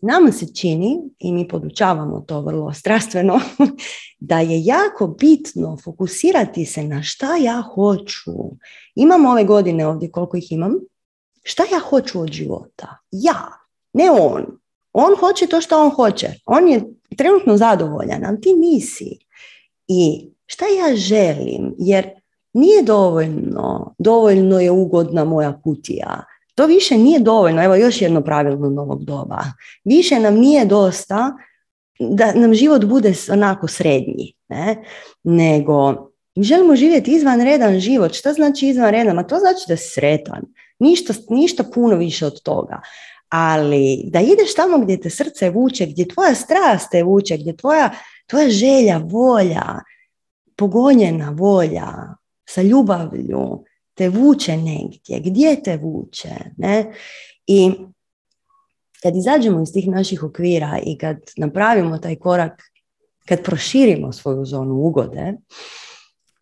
nama 0.00 0.32
se 0.32 0.54
čini, 0.54 0.98
i 1.18 1.32
mi 1.32 1.48
podučavamo 1.48 2.20
to 2.20 2.40
vrlo 2.40 2.72
strastveno, 2.72 3.40
da 4.30 4.40
je 4.40 4.64
jako 4.64 5.06
bitno 5.06 5.76
fokusirati 5.84 6.64
se 6.64 6.84
na 6.84 7.02
šta 7.02 7.36
ja 7.36 7.62
hoću. 7.74 8.32
Imam 8.94 9.26
ove 9.26 9.44
godine 9.44 9.86
ovdje 9.86 10.10
koliko 10.10 10.36
ih 10.36 10.52
imam. 10.52 10.72
Šta 11.42 11.62
ja 11.72 11.78
hoću 11.78 12.20
od 12.20 12.32
života? 12.32 12.98
Ja, 13.10 13.48
ne 13.92 14.10
on. 14.10 14.46
On 14.92 15.16
hoće 15.20 15.46
to 15.46 15.60
što 15.60 15.82
on 15.82 15.90
hoće. 15.90 16.28
On 16.46 16.68
je 16.68 16.82
trenutno 17.16 17.56
zadovoljan, 17.56 18.24
ali 18.26 18.40
ti 18.40 18.54
nisi. 18.54 19.18
I 19.92 20.30
šta 20.46 20.64
ja 20.64 20.96
želim? 20.96 21.74
Jer 21.78 22.10
nije 22.52 22.82
dovoljno, 22.82 23.94
dovoljno 23.98 24.60
je 24.60 24.70
ugodna 24.70 25.24
moja 25.24 25.60
kutija. 25.62 26.24
To 26.54 26.66
više 26.66 26.98
nije 26.98 27.20
dovoljno. 27.20 27.64
Evo 27.64 27.74
još 27.74 28.02
jedno 28.02 28.20
pravilno 28.20 28.70
novog 28.70 29.04
doba. 29.04 29.38
Više 29.84 30.20
nam 30.20 30.34
nije 30.34 30.64
dosta 30.64 31.32
da 31.98 32.32
nam 32.34 32.54
život 32.54 32.84
bude 32.84 33.14
onako 33.32 33.68
srednji. 33.68 34.34
Ne? 34.48 34.76
Nego 35.24 36.10
želimo 36.36 36.76
živjeti 36.76 37.10
izvanredan 37.10 37.78
život. 37.78 38.12
Šta 38.12 38.32
znači 38.32 38.68
izvanredan? 38.68 39.18
A 39.18 39.26
to 39.26 39.38
znači 39.38 39.64
da 39.68 39.76
si 39.76 39.88
sretan. 39.88 40.42
Ništa, 40.78 41.14
ništa 41.28 41.64
puno 41.74 41.96
više 41.96 42.26
od 42.26 42.42
toga 42.42 42.80
ali 43.30 44.02
da 44.04 44.20
ideš 44.20 44.54
tamo 44.54 44.78
gdje 44.78 45.00
te 45.00 45.10
srce 45.10 45.50
vuče, 45.50 45.86
gdje 45.86 46.08
tvoja 46.08 46.34
strast 46.34 46.90
te 46.90 47.02
vuče, 47.02 47.36
gdje 47.36 47.56
tvoja, 47.56 47.90
tvoja 48.30 48.50
želja, 48.50 48.98
volja, 49.04 49.64
pogonjena 50.56 51.30
volja 51.30 51.88
sa 52.48 52.62
ljubavlju 52.62 53.64
te 53.94 54.08
vuče 54.08 54.56
negdje, 54.56 55.20
gdje 55.20 55.62
te 55.62 55.76
vuče. 55.76 56.34
Ne? 56.56 56.92
I 57.46 57.72
kad 59.02 59.16
izađemo 59.16 59.62
iz 59.62 59.72
tih 59.72 59.88
naših 59.88 60.22
okvira 60.22 60.78
i 60.86 60.98
kad 60.98 61.16
napravimo 61.36 61.98
taj 61.98 62.16
korak, 62.16 62.62
kad 63.28 63.42
proširimo 63.42 64.12
svoju 64.12 64.44
zonu 64.44 64.74
ugode, 64.74 65.34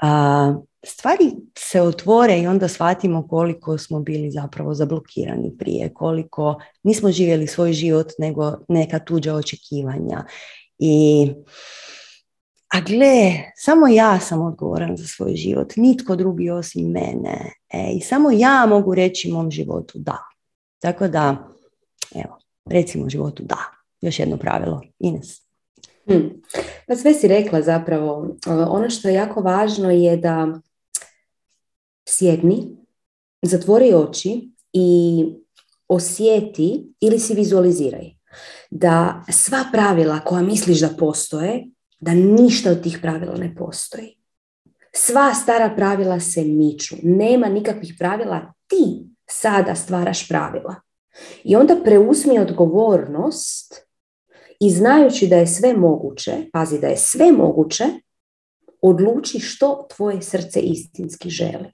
a, 0.03 0.55
stvari 0.86 1.30
se 1.59 1.82
otvore 1.82 2.39
i 2.39 2.47
onda 2.47 2.68
shvatimo 2.68 3.28
koliko 3.28 3.78
smo 3.78 4.01
bili 4.01 4.30
zapravo 4.30 4.74
zablokirani 4.74 5.57
prije, 5.59 5.95
koliko 5.95 6.61
nismo 6.82 7.12
živjeli 7.12 7.47
svoj 7.47 7.72
život 7.72 8.12
nego 8.18 8.53
neka 8.68 8.99
tuđa 8.99 9.34
očekivanja. 9.34 10.24
I 10.79 11.26
a 12.68 12.81
gle, 12.81 13.53
samo 13.57 13.89
ja 13.89 14.20
sam 14.20 14.43
odgovoran 14.43 14.97
za 14.97 15.07
svoj 15.07 15.35
život, 15.35 15.76
nitko 15.76 16.16
drugi 16.16 16.51
osim 16.51 16.91
mene. 16.91 17.53
E, 17.68 17.93
I 17.97 18.01
samo 18.01 18.31
ja 18.31 18.66
mogu 18.68 18.95
reći 18.95 19.33
mom 19.33 19.51
životu 19.51 19.99
da. 19.99 20.18
Tako 20.79 21.09
da, 21.09 21.49
evo, 22.14 22.39
recimo 22.64 23.09
životu 23.09 23.43
da. 23.43 23.59
Još 24.01 24.18
jedno 24.18 24.37
pravilo. 24.37 24.83
Ines. 24.99 25.43
Hmm. 26.07 26.43
Pa 26.87 26.97
sve 26.97 27.14
si 27.14 27.29
rekla 27.29 27.62
zapravo. 27.62 28.37
Ono 28.47 28.91
što 28.91 29.09
je 29.09 29.14
jako 29.14 29.41
važno 29.41 29.91
je 29.91 30.16
da 30.16 30.61
sjedni, 32.09 32.76
zatvori 33.43 33.95
oči 33.95 34.51
i 34.72 35.24
osjeti 35.89 36.95
ili 37.01 37.18
si 37.18 37.35
vizualiziraj 37.35 38.17
da 38.70 39.24
sva 39.30 39.64
pravila 39.72 40.20
koja 40.20 40.43
misliš 40.43 40.80
da 40.80 40.89
postoje, 40.99 41.66
da 42.01 42.14
ništa 42.14 42.70
od 42.70 42.82
tih 42.82 42.99
pravila 43.03 43.36
ne 43.36 43.55
postoji. 43.55 44.18
Sva 44.95 45.34
stara 45.34 45.74
pravila 45.76 46.20
se 46.20 46.45
miču. 46.45 46.97
Nema 47.03 47.49
nikakvih 47.49 47.95
pravila. 47.99 48.53
Ti 48.66 49.07
sada 49.30 49.74
stvaraš 49.74 50.28
pravila. 50.28 50.74
I 51.45 51.57
onda 51.57 51.76
preuzmi 51.84 52.39
odgovornost 52.39 53.89
i 54.61 54.70
znajući 54.70 55.26
da 55.26 55.36
je 55.36 55.47
sve 55.47 55.74
moguće, 55.76 56.32
pazi 56.53 56.80
da 56.80 56.86
je 56.86 56.97
sve 56.97 57.32
moguće, 57.32 57.84
odluči 58.82 59.41
što 59.41 59.86
tvoje 59.97 60.22
srce 60.22 60.61
istinski 60.61 61.30
želi 61.30 61.72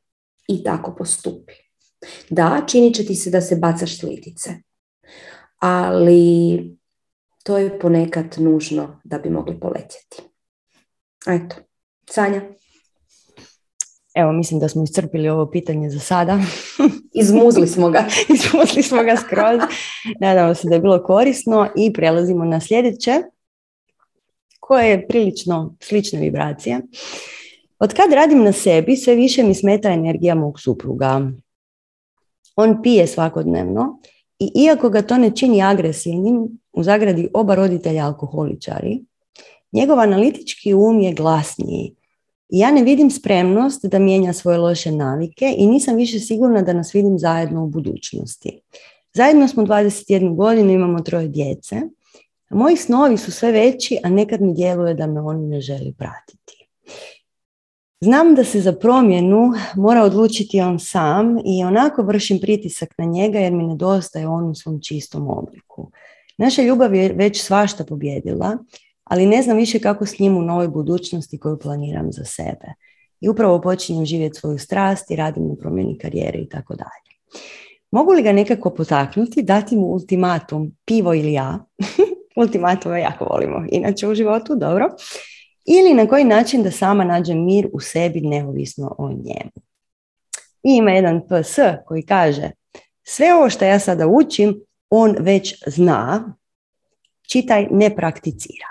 i 0.48 0.64
tako 0.64 0.94
postupi. 0.98 1.52
Da, 2.30 2.64
činit 2.68 2.94
će 2.94 3.04
ti 3.04 3.14
se 3.14 3.30
da 3.30 3.40
se 3.40 3.56
bacaš 3.56 3.98
slitice, 3.98 4.50
ali 5.58 6.60
to 7.42 7.58
je 7.58 7.78
ponekad 7.78 8.34
nužno 8.38 9.00
da 9.04 9.18
bi 9.18 9.30
mogli 9.30 9.60
poletjeti. 9.60 10.22
Eto, 11.26 11.56
Sanja. 12.10 12.42
Evo, 14.14 14.32
mislim 14.32 14.60
da 14.60 14.68
smo 14.68 14.82
iscrpili 14.82 15.28
ovo 15.28 15.50
pitanje 15.50 15.90
za 15.90 15.98
sada. 15.98 16.38
Izmuzli 17.22 17.68
smo 17.68 17.90
ga. 17.90 18.06
Izmuzli 18.34 18.82
smo 18.82 19.02
ga 19.02 19.16
skroz. 19.16 19.60
Nadamo 20.20 20.54
se 20.54 20.68
da 20.68 20.74
je 20.74 20.80
bilo 20.80 21.02
korisno 21.02 21.68
i 21.76 21.92
prelazimo 21.92 22.44
na 22.44 22.60
sljedeće 22.60 23.22
koje 24.60 24.90
je 24.90 25.08
prilično 25.08 25.76
slične 25.80 26.20
vibracije. 26.20 26.80
Od 27.78 27.94
kad 27.94 28.12
radim 28.12 28.44
na 28.44 28.52
sebi, 28.52 28.96
sve 28.96 29.14
više 29.14 29.42
mi 29.42 29.54
smeta 29.54 29.88
energija 29.88 30.34
mog 30.34 30.60
supruga. 30.60 31.30
On 32.56 32.82
pije 32.82 33.06
svakodnevno 33.06 34.00
i 34.38 34.52
iako 34.54 34.90
ga 34.90 35.02
to 35.02 35.18
ne 35.18 35.36
čini 35.36 35.62
agresivnim, 35.62 36.48
u 36.72 36.82
zagradi 36.82 37.28
oba 37.34 37.54
roditelja 37.54 38.06
alkoholičari, 38.06 39.04
njegov 39.72 40.00
analitički 40.00 40.74
um 40.74 41.00
je 41.00 41.14
glasniji 41.14 41.94
ja 42.48 42.70
ne 42.70 42.82
vidim 42.82 43.10
spremnost 43.10 43.84
da 43.84 43.98
mijenja 43.98 44.32
svoje 44.32 44.58
loše 44.58 44.92
navike 44.92 45.54
i 45.58 45.66
nisam 45.66 45.96
više 45.96 46.20
sigurna 46.20 46.62
da 46.62 46.72
nas 46.72 46.94
vidim 46.94 47.18
zajedno 47.18 47.64
u 47.64 47.68
budućnosti. 47.68 48.60
Zajedno 49.14 49.48
smo 49.48 49.62
21 49.62 50.36
godinu, 50.36 50.72
imamo 50.72 51.00
troje 51.00 51.28
djece. 51.28 51.76
Moji 52.50 52.76
snovi 52.76 53.16
su 53.16 53.32
sve 53.32 53.52
veći, 53.52 53.98
a 54.04 54.08
nekad 54.08 54.40
mi 54.40 54.54
djeluje 54.54 54.94
da 54.94 55.06
me 55.06 55.20
on 55.20 55.48
ne 55.48 55.60
želi 55.60 55.94
pratiti. 55.98 56.53
Znam 58.04 58.34
da 58.34 58.44
se 58.44 58.60
za 58.60 58.72
promjenu 58.72 59.52
mora 59.76 60.02
odlučiti 60.02 60.60
on 60.60 60.78
sam 60.78 61.38
i 61.44 61.64
onako 61.64 62.02
vršim 62.02 62.38
pritisak 62.40 62.88
na 62.98 63.04
njega 63.04 63.38
jer 63.38 63.52
mi 63.52 63.64
nedostaje 63.64 64.28
on 64.28 64.50
u 64.50 64.54
svom 64.54 64.80
čistom 64.82 65.28
obliku. 65.28 65.90
Naša 66.38 66.62
ljubav 66.62 66.94
je 66.94 67.12
već 67.12 67.42
svašta 67.42 67.84
pobjedila, 67.84 68.58
ali 69.04 69.26
ne 69.26 69.42
znam 69.42 69.56
više 69.56 69.78
kako 69.78 70.06
s 70.06 70.18
njim 70.18 70.36
u 70.36 70.42
novoj 70.42 70.68
budućnosti 70.68 71.38
koju 71.38 71.58
planiram 71.58 72.12
za 72.12 72.24
sebe. 72.24 72.74
I 73.20 73.28
upravo 73.28 73.60
počinjem 73.60 74.06
živjeti 74.06 74.38
svoju 74.38 74.58
strast 74.58 75.10
i 75.10 75.16
radim 75.16 75.48
na 75.48 75.54
promjeni 75.54 75.98
karijere 75.98 76.38
i 76.38 76.48
tako 76.48 76.74
dalje. 76.74 77.40
Mogu 77.90 78.12
li 78.12 78.22
ga 78.22 78.32
nekako 78.32 78.70
potaknuti, 78.70 79.42
dati 79.42 79.76
mu 79.76 79.86
ultimatum, 79.86 80.76
pivo 80.84 81.14
ili 81.14 81.32
ja? 81.32 81.64
Ultimatume 82.42 83.00
jako 83.00 83.24
volimo, 83.24 83.66
inače 83.70 84.08
u 84.08 84.14
životu, 84.14 84.54
dobro. 84.56 84.88
Ili 85.64 85.94
na 85.94 86.06
koji 86.06 86.24
način 86.24 86.62
da 86.62 86.70
sama 86.70 87.04
nađem 87.04 87.44
mir 87.44 87.68
u 87.72 87.80
sebi 87.80 88.20
neovisno 88.20 88.94
o 88.98 89.08
njemu. 89.08 89.52
I 90.62 90.76
ima 90.76 90.90
jedan 90.90 91.20
PS 91.20 91.58
koji 91.86 92.02
kaže, 92.02 92.50
sve 93.02 93.34
ovo 93.34 93.50
što 93.50 93.64
ja 93.64 93.78
sada 93.78 94.06
učim, 94.06 94.60
on 94.90 95.16
već 95.18 95.62
zna, 95.66 96.36
čitaj 97.28 97.66
ne 97.70 97.96
prakticira. 97.96 98.66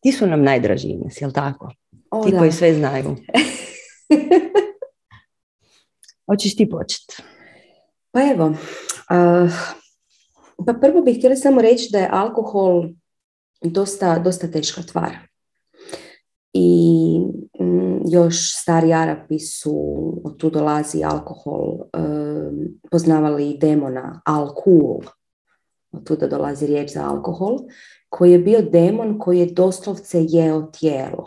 Ti 0.00 0.12
su 0.12 0.26
nam 0.26 0.42
najdraži 0.42 0.88
Ines, 0.88 1.20
jel 1.20 1.32
tako? 1.32 1.72
O, 2.10 2.24
ti 2.24 2.36
koji 2.38 2.52
sve 2.52 2.74
znaju. 2.74 3.16
Hoćeš 6.26 6.56
ti 6.56 6.70
početi? 6.70 7.16
Pa 8.10 8.20
evo, 8.22 8.46
uh, 8.46 9.50
pa 10.66 10.72
prvo 10.80 11.02
bih 11.02 11.18
htjela 11.18 11.36
samo 11.36 11.62
reći 11.62 11.88
da 11.92 11.98
je 11.98 12.08
alkohol 12.12 12.88
dosta, 13.62 14.18
dosta 14.18 14.50
teška 14.50 14.82
tvar. 14.82 15.29
I 16.52 17.20
mm, 17.60 18.00
još 18.08 18.60
stari 18.62 18.92
Arapi 18.92 19.38
su, 19.38 19.74
od 20.24 20.36
tu 20.36 20.50
dolazi 20.50 21.04
alkohol, 21.04 21.78
poznavali 22.90 23.58
demona, 23.60 24.20
alkohol, 24.24 25.00
od 25.92 26.06
tuda 26.06 26.26
dolazi 26.26 26.66
riječ 26.66 26.92
za 26.92 27.08
alkohol, 27.10 27.58
koji 28.08 28.32
je 28.32 28.38
bio 28.38 28.62
demon 28.62 29.18
koji 29.18 29.38
je 29.38 29.52
doslovce 29.52 30.24
jeo 30.28 30.62
tijelo. 30.62 31.24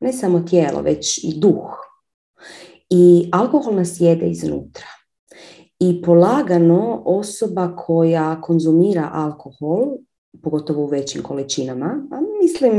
Ne 0.00 0.12
samo 0.12 0.40
tijelo, 0.40 0.82
već 0.82 1.24
i 1.24 1.40
duh. 1.40 1.76
I 2.90 3.28
alkohol 3.32 3.74
nas 3.74 4.00
jede 4.00 4.26
iznutra. 4.26 4.86
I 5.78 6.02
polagano 6.02 7.02
osoba 7.04 7.76
koja 7.76 8.40
konzumira 8.40 9.10
alkohol, 9.12 9.96
pogotovo 10.42 10.82
u 10.82 10.86
većim 10.86 11.22
količinama, 11.22 12.06
a 12.10 12.20
mislim 12.44 12.74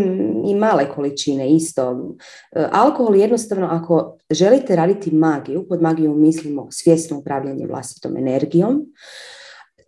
i 0.46 0.56
male 0.56 0.90
količine 0.90 1.50
isto. 1.50 2.16
E, 2.52 2.68
alkohol 2.72 3.16
jednostavno, 3.16 3.68
ako 3.72 4.18
želite 4.30 4.76
raditi 4.76 5.16
magiju, 5.16 5.68
pod 5.70 5.82
magijom 5.82 6.22
mislimo 6.22 6.68
svjesno 6.72 7.18
upravljanje 7.18 7.68
vlastitom 7.68 8.18
energijom, 8.18 8.86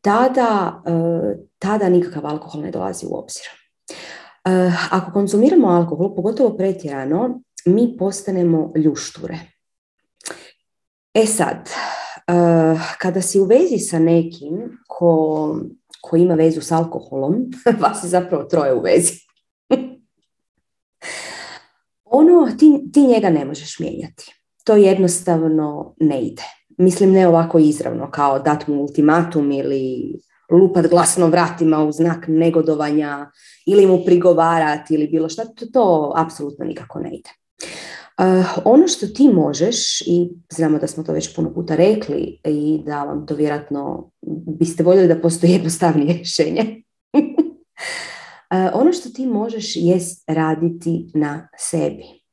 tada, 0.02 0.82
e, 0.86 0.92
tada 1.60 1.90
nikakav 1.90 2.26
alkohol 2.26 2.62
ne 2.62 2.72
dolazi 2.72 3.06
u 3.06 3.16
obzir. 3.16 3.46
E, 4.46 4.72
ako 4.92 5.12
konzumiramo 5.12 5.68
alkohol, 5.68 6.16
pogotovo 6.16 6.58
pretjerano, 6.58 7.42
mi 7.66 7.98
postanemo 7.98 8.72
ljušture. 8.76 9.38
E 11.14 11.26
sad, 11.26 11.70
kada 12.98 13.22
si 13.22 13.40
u 13.40 13.46
vezi 13.46 13.80
sa 13.80 14.00
nekim 14.00 14.78
ko, 14.88 15.60
ko 16.02 16.18
ima 16.18 16.36
vezu 16.36 16.62
s 16.62 16.72
alkoholom, 16.72 17.36
vas 17.82 18.04
je 18.04 18.10
zapravo 18.10 18.44
troje 18.44 18.74
u 18.74 18.82
vezi. 18.82 19.28
ono, 22.06 22.48
ti, 22.94 23.08
njega 23.08 23.30
ne 23.30 23.46
možeš 23.46 23.80
mijenjati. 23.80 24.34
To 24.64 24.76
jednostavno 24.76 25.96
ne 26.00 26.22
ide. 26.22 26.44
Mislim, 26.78 27.12
ne 27.12 27.28
ovako 27.28 27.60
izravno, 27.60 28.12
kao 28.12 28.40
dat 28.40 28.68
mu 28.68 28.82
ultimatum 28.82 29.52
ili 29.52 30.14
lupat 30.52 30.88
glasno 30.88 31.28
vratima 31.28 31.84
u 31.84 31.92
znak 31.92 32.26
negodovanja 32.28 33.32
ili 33.66 33.86
mu 33.86 34.04
prigovarati 34.06 34.94
ili 34.94 35.08
bilo 35.08 35.30
šta, 35.30 35.46
to, 35.46 35.66
to 35.74 36.14
apsolutno 36.16 36.66
nikako 36.66 37.00
ne 37.00 37.10
ide. 37.16 37.30
Uh, 38.22 38.46
ono 38.66 38.88
što 38.88 39.08
ti 39.08 39.30
možeš, 39.30 40.02
i 40.02 40.30
znamo 40.54 40.80
da 40.80 40.88
smo 40.88 41.04
to 41.04 41.14
već 41.14 41.36
puno 41.36 41.54
puta 41.54 41.76
rekli 41.76 42.40
i 42.44 42.82
da 42.86 43.04
vam 43.04 43.26
to 43.28 43.36
vjerojatno 43.36 44.12
biste 44.60 44.84
voljeli 44.84 45.08
da 45.08 45.22
postoji 45.22 45.52
jednostavnije 45.52 46.14
rješenje. 46.18 46.84
uh, 47.14 47.22
ono 48.74 48.94
što 48.94 49.10
ti 49.10 49.26
možeš 49.26 49.74
jest 49.76 50.24
raditi 50.28 51.12
na 51.14 51.50
sebi. 51.58 52.27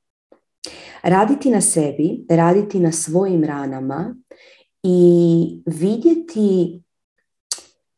Raditi 1.02 1.50
na 1.50 1.60
sebi, 1.60 2.24
raditi 2.28 2.80
na 2.80 2.92
svojim 2.92 3.44
ranama 3.44 4.14
i 4.82 5.62
vidjeti 5.66 6.80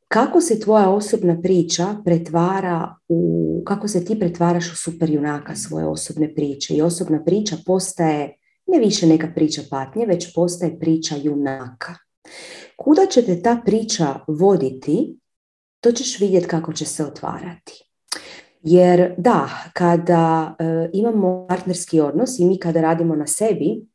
kako 0.08 0.40
se 0.40 0.60
tvoja 0.60 0.90
osobna 0.90 1.40
priča 1.42 1.86
pretvara 2.04 2.96
u, 3.08 3.62
kako 3.66 3.88
se 3.88 4.04
ti 4.04 4.18
pretvaraš 4.18 4.72
u 4.72 4.76
super 4.76 5.10
junaka 5.10 5.56
svoje 5.56 5.86
osobne 5.86 6.34
priče 6.34 6.74
i 6.74 6.82
osobna 6.82 7.24
priča 7.24 7.56
postaje 7.66 8.36
ne 8.66 8.78
više 8.78 9.06
neka 9.06 9.28
priča 9.34 9.62
patnje, 9.70 10.06
već 10.06 10.34
postaje 10.34 10.78
priča 10.78 11.14
junaka. 11.22 11.94
Kuda 12.76 13.06
će 13.06 13.22
te 13.22 13.42
ta 13.42 13.62
priča 13.64 14.20
voditi, 14.28 15.18
to 15.80 15.92
ćeš 15.92 16.20
vidjeti 16.20 16.46
kako 16.46 16.72
će 16.72 16.84
se 16.84 17.04
otvarati. 17.04 17.85
Jer 18.62 19.14
da, 19.18 19.48
kada 19.72 20.56
e, 20.58 20.90
imamo 20.92 21.46
partnerski 21.48 22.00
odnos 22.00 22.38
i 22.38 22.44
mi 22.44 22.58
kada 22.58 22.80
radimo 22.80 23.16
na 23.16 23.26
sebi, 23.26 23.86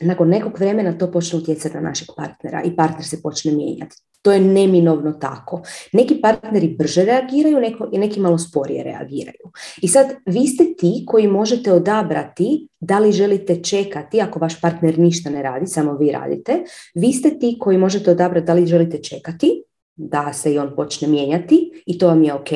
nakon 0.00 0.28
nekog 0.28 0.58
vremena 0.58 0.98
to 0.98 1.10
počne 1.12 1.38
utjecati 1.38 1.74
na 1.74 1.80
našeg 1.80 2.08
partnera 2.16 2.62
i 2.62 2.76
partner 2.76 3.04
se 3.04 3.22
počne 3.22 3.52
mijenjati. 3.52 3.96
To 4.22 4.32
je 4.32 4.40
neminovno 4.40 5.12
tako. 5.12 5.62
Neki 5.92 6.20
partneri 6.20 6.68
brže 6.78 7.04
reagiraju, 7.04 7.60
neko, 7.60 7.88
neki 7.92 8.20
malo 8.20 8.38
sporije 8.38 8.84
reagiraju. 8.84 9.50
I 9.82 9.88
sad 9.88 10.06
vi 10.26 10.46
ste 10.46 10.64
ti 10.78 11.04
koji 11.06 11.28
možete 11.28 11.72
odabrati 11.72 12.68
da 12.80 12.98
li 12.98 13.12
želite 13.12 13.62
čekati 13.62 14.20
ako 14.20 14.38
vaš 14.38 14.60
partner 14.60 14.98
ništa 14.98 15.30
ne 15.30 15.42
radi, 15.42 15.66
samo 15.66 15.96
vi 15.96 16.12
radite. 16.12 16.64
Vi 16.94 17.12
ste 17.12 17.38
ti 17.38 17.56
koji 17.60 17.78
možete 17.78 18.10
odabrati 18.10 18.46
da 18.46 18.54
li 18.54 18.66
želite 18.66 19.02
čekati 19.02 19.62
da 19.96 20.32
se 20.32 20.54
i 20.54 20.58
on 20.58 20.76
počne 20.76 21.08
mijenjati 21.08 21.82
i 21.86 21.98
to 21.98 22.06
vam 22.06 22.22
je 22.22 22.34
ok, 22.34 22.50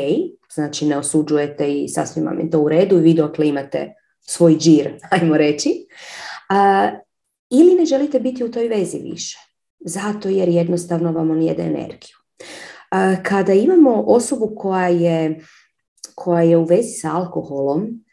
znači 0.54 0.86
ne 0.86 0.98
osuđujete 0.98 1.72
i 1.72 1.88
sasvim 1.88 2.24
vam 2.24 2.40
je 2.40 2.50
to 2.50 2.60
u 2.60 2.68
redu 2.68 2.98
i 2.98 3.02
vi 3.02 3.14
dokle 3.14 3.48
imate 3.48 3.94
svoj 4.20 4.56
džir, 4.56 4.98
ajmo 5.10 5.36
reći. 5.36 5.86
A, 6.48 6.90
ili 7.50 7.74
ne 7.74 7.84
želite 7.84 8.20
biti 8.20 8.44
u 8.44 8.50
toj 8.50 8.68
vezi 8.68 8.98
više. 8.98 9.38
Zato 9.80 10.28
jer 10.28 10.48
jednostavno 10.48 11.12
vam 11.12 11.30
on 11.30 11.42
jede 11.42 11.62
energiju. 11.62 12.16
Kada 13.22 13.52
imamo 13.52 14.04
osobu 14.06 14.52
koja 14.56 14.88
je, 14.88 15.40
koja 16.14 16.42
je 16.42 16.56
u 16.56 16.64
vezi 16.64 16.90
sa 16.90 17.16
alkoholom, 17.16 18.04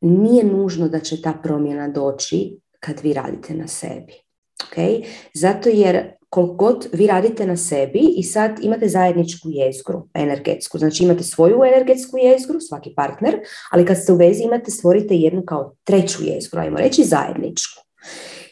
nije 0.00 0.44
nužno 0.44 0.88
da 0.88 1.00
će 1.00 1.22
ta 1.22 1.32
promjena 1.42 1.88
doći 1.88 2.58
kad 2.80 3.00
vi 3.02 3.12
radite 3.12 3.54
na 3.54 3.68
sebi. 3.68 4.12
Okay? 4.58 5.04
Zato 5.34 5.68
jer 5.68 6.17
koliko 6.28 6.54
god 6.54 6.88
vi 6.92 7.06
radite 7.06 7.46
na 7.46 7.56
sebi 7.56 8.00
i 8.16 8.22
sad 8.22 8.58
imate 8.62 8.88
zajedničku 8.88 9.48
jezgru 9.50 10.08
energetsku, 10.14 10.78
znači 10.78 11.04
imate 11.04 11.22
svoju 11.22 11.60
energetsku 11.64 12.18
jezgru, 12.18 12.60
svaki 12.60 12.94
partner, 12.96 13.38
ali 13.70 13.86
kad 13.86 14.02
ste 14.02 14.12
u 14.12 14.16
vezi 14.16 14.42
imate, 14.42 14.70
stvorite 14.70 15.14
jednu 15.14 15.42
kao 15.46 15.74
treću 15.84 16.24
jezgru, 16.24 16.60
ajmo 16.60 16.78
reći 16.78 17.04
zajedničku. 17.04 17.82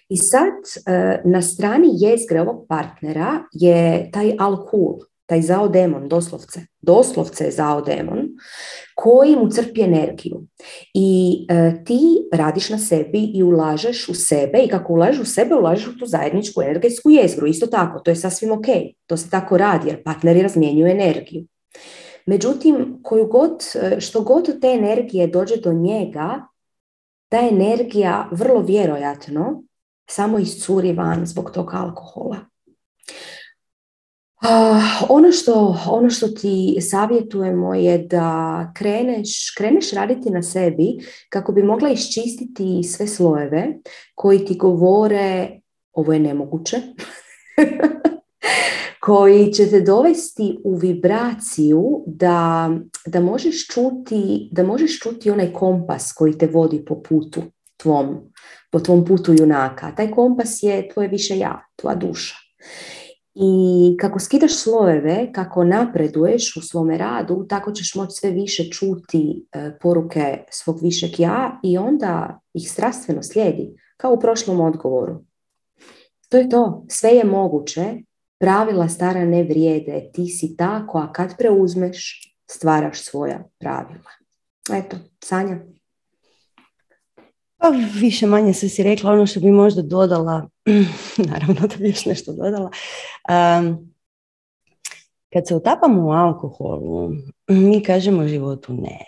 I 0.09 0.17
sad 0.17 0.53
e, 0.87 1.21
na 1.25 1.43
strani 1.43 1.89
jezgre 1.93 2.41
ovog 2.41 2.67
partnera 2.69 3.43
je 3.53 4.11
taj 4.13 4.37
alkohol, 4.39 4.99
taj 5.27 5.43
zao 5.43 5.69
demon, 5.69 6.09
doslovce, 6.09 6.61
doslovce 6.81 7.45
je 7.45 7.51
zao 7.51 7.81
demon, 7.81 8.29
koji 8.97 9.37
mu 9.37 9.51
crpi 9.51 9.83
energiju. 9.83 10.47
I 10.95 11.39
e, 11.49 11.85
ti 11.85 12.01
radiš 12.33 12.69
na 12.71 12.79
sebi 12.79 13.31
i 13.35 13.43
ulažeš 13.43 14.09
u 14.09 14.15
sebe 14.15 14.59
i 14.65 14.69
kako 14.69 14.93
ulažeš 14.93 15.21
u 15.21 15.25
sebe, 15.25 15.55
ulažeš 15.55 15.87
u 15.87 15.99
tu 15.99 16.07
zajedničku 16.07 16.63
energetsku 16.63 17.11
jezgru. 17.11 17.47
Isto 17.47 17.67
tako, 17.67 18.01
to 18.01 18.11
je 18.11 18.17
sasvim 18.17 18.53
ok. 18.53 18.67
To 19.07 19.17
se 19.17 19.31
tako 19.31 19.57
radi 19.57 19.89
jer 19.89 20.03
partneri 20.05 20.43
razmjenjuju 20.43 20.87
energiju. 20.87 21.45
Međutim, 22.27 22.99
koju 23.03 23.27
god, 23.27 23.65
e, 23.75 24.01
što 24.01 24.21
god 24.21 24.49
od 24.49 24.61
te 24.61 24.69
energije 24.69 25.27
dođe 25.27 25.57
do 25.57 25.73
njega, 25.73 26.47
ta 27.29 27.49
energija 27.51 28.29
vrlo 28.33 28.61
vjerojatno 28.61 29.63
samo 30.11 30.39
iscuri 30.39 30.93
van 30.93 31.27
zbog 31.27 31.51
tog 31.51 31.75
alkohola. 31.75 32.37
Ono, 35.09 35.33
što, 35.33 35.79
ono 35.89 36.11
što 36.11 36.29
ti 36.29 36.77
savjetujemo 36.81 37.75
je 37.75 37.99
da 37.99 38.73
kreneš, 38.77 39.55
kreneš 39.57 39.93
raditi 39.93 40.31
na 40.31 40.43
sebi 40.43 40.99
kako 41.29 41.53
bi 41.53 41.63
mogla 41.63 41.91
iščistiti 41.91 42.83
sve 42.83 43.07
slojeve 43.07 43.67
koji 44.15 44.45
ti 44.45 44.57
govore 44.57 45.49
ovo 45.97 46.13
je 46.13 46.21
nemoguće, 46.21 46.77
koji 49.07 49.53
će 49.53 49.71
te 49.71 49.81
dovesti 49.81 50.59
u 50.65 50.77
vibraciju 50.77 52.05
da, 52.07 52.71
da, 53.07 53.21
možeš 53.21 53.67
čuti, 53.67 54.49
da 54.53 54.63
možeš 54.63 55.01
čuti 55.01 55.31
onaj 55.31 55.53
kompas 55.53 56.13
koji 56.13 56.39
te 56.39 56.47
vodi 56.47 56.85
po 56.85 57.03
putu 57.03 57.43
tvom, 57.77 58.33
po 58.71 58.81
tvom 58.81 59.05
putu 59.05 59.33
junaka. 59.39 59.93
Taj 59.97 60.11
kompas 60.11 60.63
je 60.63 60.89
tvoje 60.89 61.09
više 61.09 61.39
ja, 61.39 61.67
tvoja 61.77 61.95
duša. 61.95 62.35
I 63.39 63.97
kako 63.97 64.19
skidaš 64.19 64.57
slojeve, 64.57 65.33
kako 65.33 65.65
napreduješ 65.65 66.57
u 66.57 66.61
svome 66.61 66.99
radu, 66.99 67.47
tako 67.49 67.73
ćeš 67.73 67.95
moći 67.95 68.13
sve 68.13 68.31
više 68.31 68.71
čuti 68.71 69.47
e, 69.53 69.79
poruke 69.79 70.45
svog 70.51 70.79
višeg 70.83 71.21
ja 71.21 71.61
i 71.63 71.79
onda 71.79 72.41
ih 72.55 72.71
strastveno 72.71 73.23
slijedi, 73.23 73.77
kao 73.97 74.13
u 74.13 74.21
prošlom 74.21 74.61
odgovoru. 74.61 75.25
To 76.29 76.37
je 76.37 76.49
to, 76.49 76.85
sve 76.89 77.11
je 77.11 77.25
moguće, 77.25 77.95
pravila 78.39 78.89
stara 78.89 79.25
ne 79.25 79.43
vrijede, 79.43 80.11
ti 80.13 80.27
si 80.27 80.57
tako, 80.57 80.99
a 80.99 81.13
kad 81.13 81.37
preuzmeš, 81.39 82.33
stvaraš 82.51 83.03
svoja 83.03 83.45
pravila. 83.59 84.11
Eto, 84.73 84.97
Sanja. 85.25 85.76
Pa 87.59 87.69
više 88.01 88.27
manje 88.27 88.53
se 88.53 88.69
si 88.69 88.83
rekla 88.83 89.13
ono 89.13 89.27
što 89.27 89.41
bi 89.41 89.51
možda 89.51 89.83
dodala, 89.83 90.49
naravno 91.31 91.69
da 91.69 91.77
bi 91.77 91.89
još 91.89 92.05
nešto 92.05 92.33
dodala. 92.33 92.71
Um, 93.59 93.93
kad 95.33 95.47
se 95.49 95.55
utapamo 95.55 96.07
u 96.07 96.11
alkoholu, 96.11 97.11
mi 97.49 97.83
kažemo 97.83 98.29
životu 98.29 98.75
ne. 98.75 98.99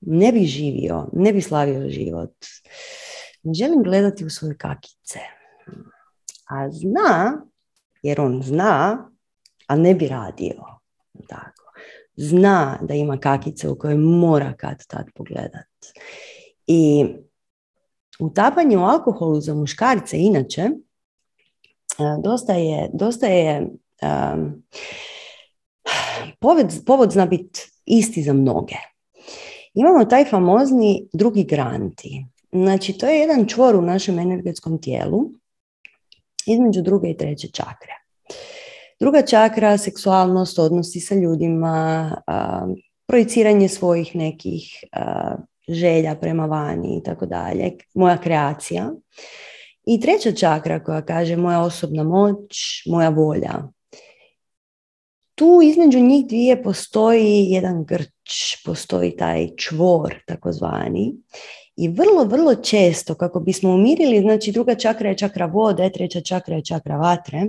Ne 0.00 0.32
bi 0.32 0.44
živio, 0.44 1.08
ne 1.12 1.32
bi 1.32 1.40
slavio 1.40 1.88
život. 1.88 2.34
Ne 3.42 3.54
želim 3.54 3.82
gledati 3.82 4.24
u 4.24 4.30
svoje 4.30 4.56
kakice. 4.56 5.18
A 6.50 6.70
zna, 6.70 7.42
jer 8.02 8.20
on 8.20 8.42
zna, 8.42 9.08
a 9.66 9.76
ne 9.76 9.94
bi 9.94 10.08
radio. 10.08 10.54
Tako. 11.28 11.72
Zna 12.16 12.78
da 12.82 12.94
ima 12.94 13.18
kakice 13.18 13.68
u 13.68 13.78
koje 13.78 13.96
mora 13.96 14.52
kad 14.56 14.86
tad 14.86 15.06
pogledat. 15.14 15.66
I 16.66 17.06
utapanje 18.20 18.78
u 18.78 18.84
alkoholu 18.84 19.40
za 19.40 19.54
muškarce 19.54 20.18
inače 20.18 20.62
e, 20.62 20.70
dosta 22.24 22.52
je, 22.52 22.90
dosta 22.92 23.26
je 23.26 23.68
um, 24.02 24.62
povod, 26.40 26.66
povod 26.86 27.10
zna 27.10 27.26
biti 27.26 27.60
isti 27.86 28.22
za 28.22 28.32
mnoge. 28.32 28.76
Imamo 29.74 30.04
taj 30.04 30.24
famozni 30.24 31.08
drugi 31.12 31.44
granti. 31.44 32.26
Znači, 32.52 32.92
to 32.92 33.06
je 33.06 33.18
jedan 33.18 33.46
čvor 33.46 33.76
u 33.76 33.82
našem 33.82 34.18
energetskom 34.18 34.80
tijelu 34.80 35.20
između 36.46 36.82
druge 36.82 37.10
i 37.10 37.16
treće 37.16 37.48
čakre. 37.48 37.92
Druga 39.00 39.22
čakra, 39.22 39.78
seksualnost, 39.78 40.58
odnosi 40.58 41.00
sa 41.00 41.14
ljudima, 41.14 42.10
projiciranje 43.06 43.68
svojih 43.68 44.16
nekih 44.16 44.84
želja 45.68 46.14
prema 46.14 46.46
vani 46.46 46.98
i 46.98 47.02
tako 47.02 47.26
dalje, 47.26 47.72
moja 47.94 48.20
kreacija. 48.20 48.92
I 49.86 50.00
treća 50.00 50.32
čakra 50.32 50.84
koja 50.84 51.02
kaže 51.02 51.36
moja 51.36 51.60
osobna 51.60 52.02
moć, 52.02 52.82
moja 52.86 53.08
volja. 53.08 53.62
Tu 55.34 55.60
između 55.64 56.00
njih 56.00 56.26
dvije 56.26 56.62
postoji 56.62 57.46
jedan 57.48 57.84
grč, 57.84 58.64
postoji 58.64 59.16
taj 59.16 59.48
čvor 59.56 60.14
takozvani 60.26 61.14
i 61.76 61.88
vrlo, 61.88 62.24
vrlo 62.24 62.54
često 62.54 63.14
kako 63.14 63.40
bismo 63.40 63.70
umirili, 63.70 64.20
znači 64.20 64.52
druga 64.52 64.74
čakra 64.74 65.08
je 65.08 65.16
čakra 65.16 65.46
vode, 65.46 65.90
treća 65.90 66.20
čakra 66.20 66.56
je 66.56 66.64
čakra 66.64 66.96
vatre, 66.96 67.42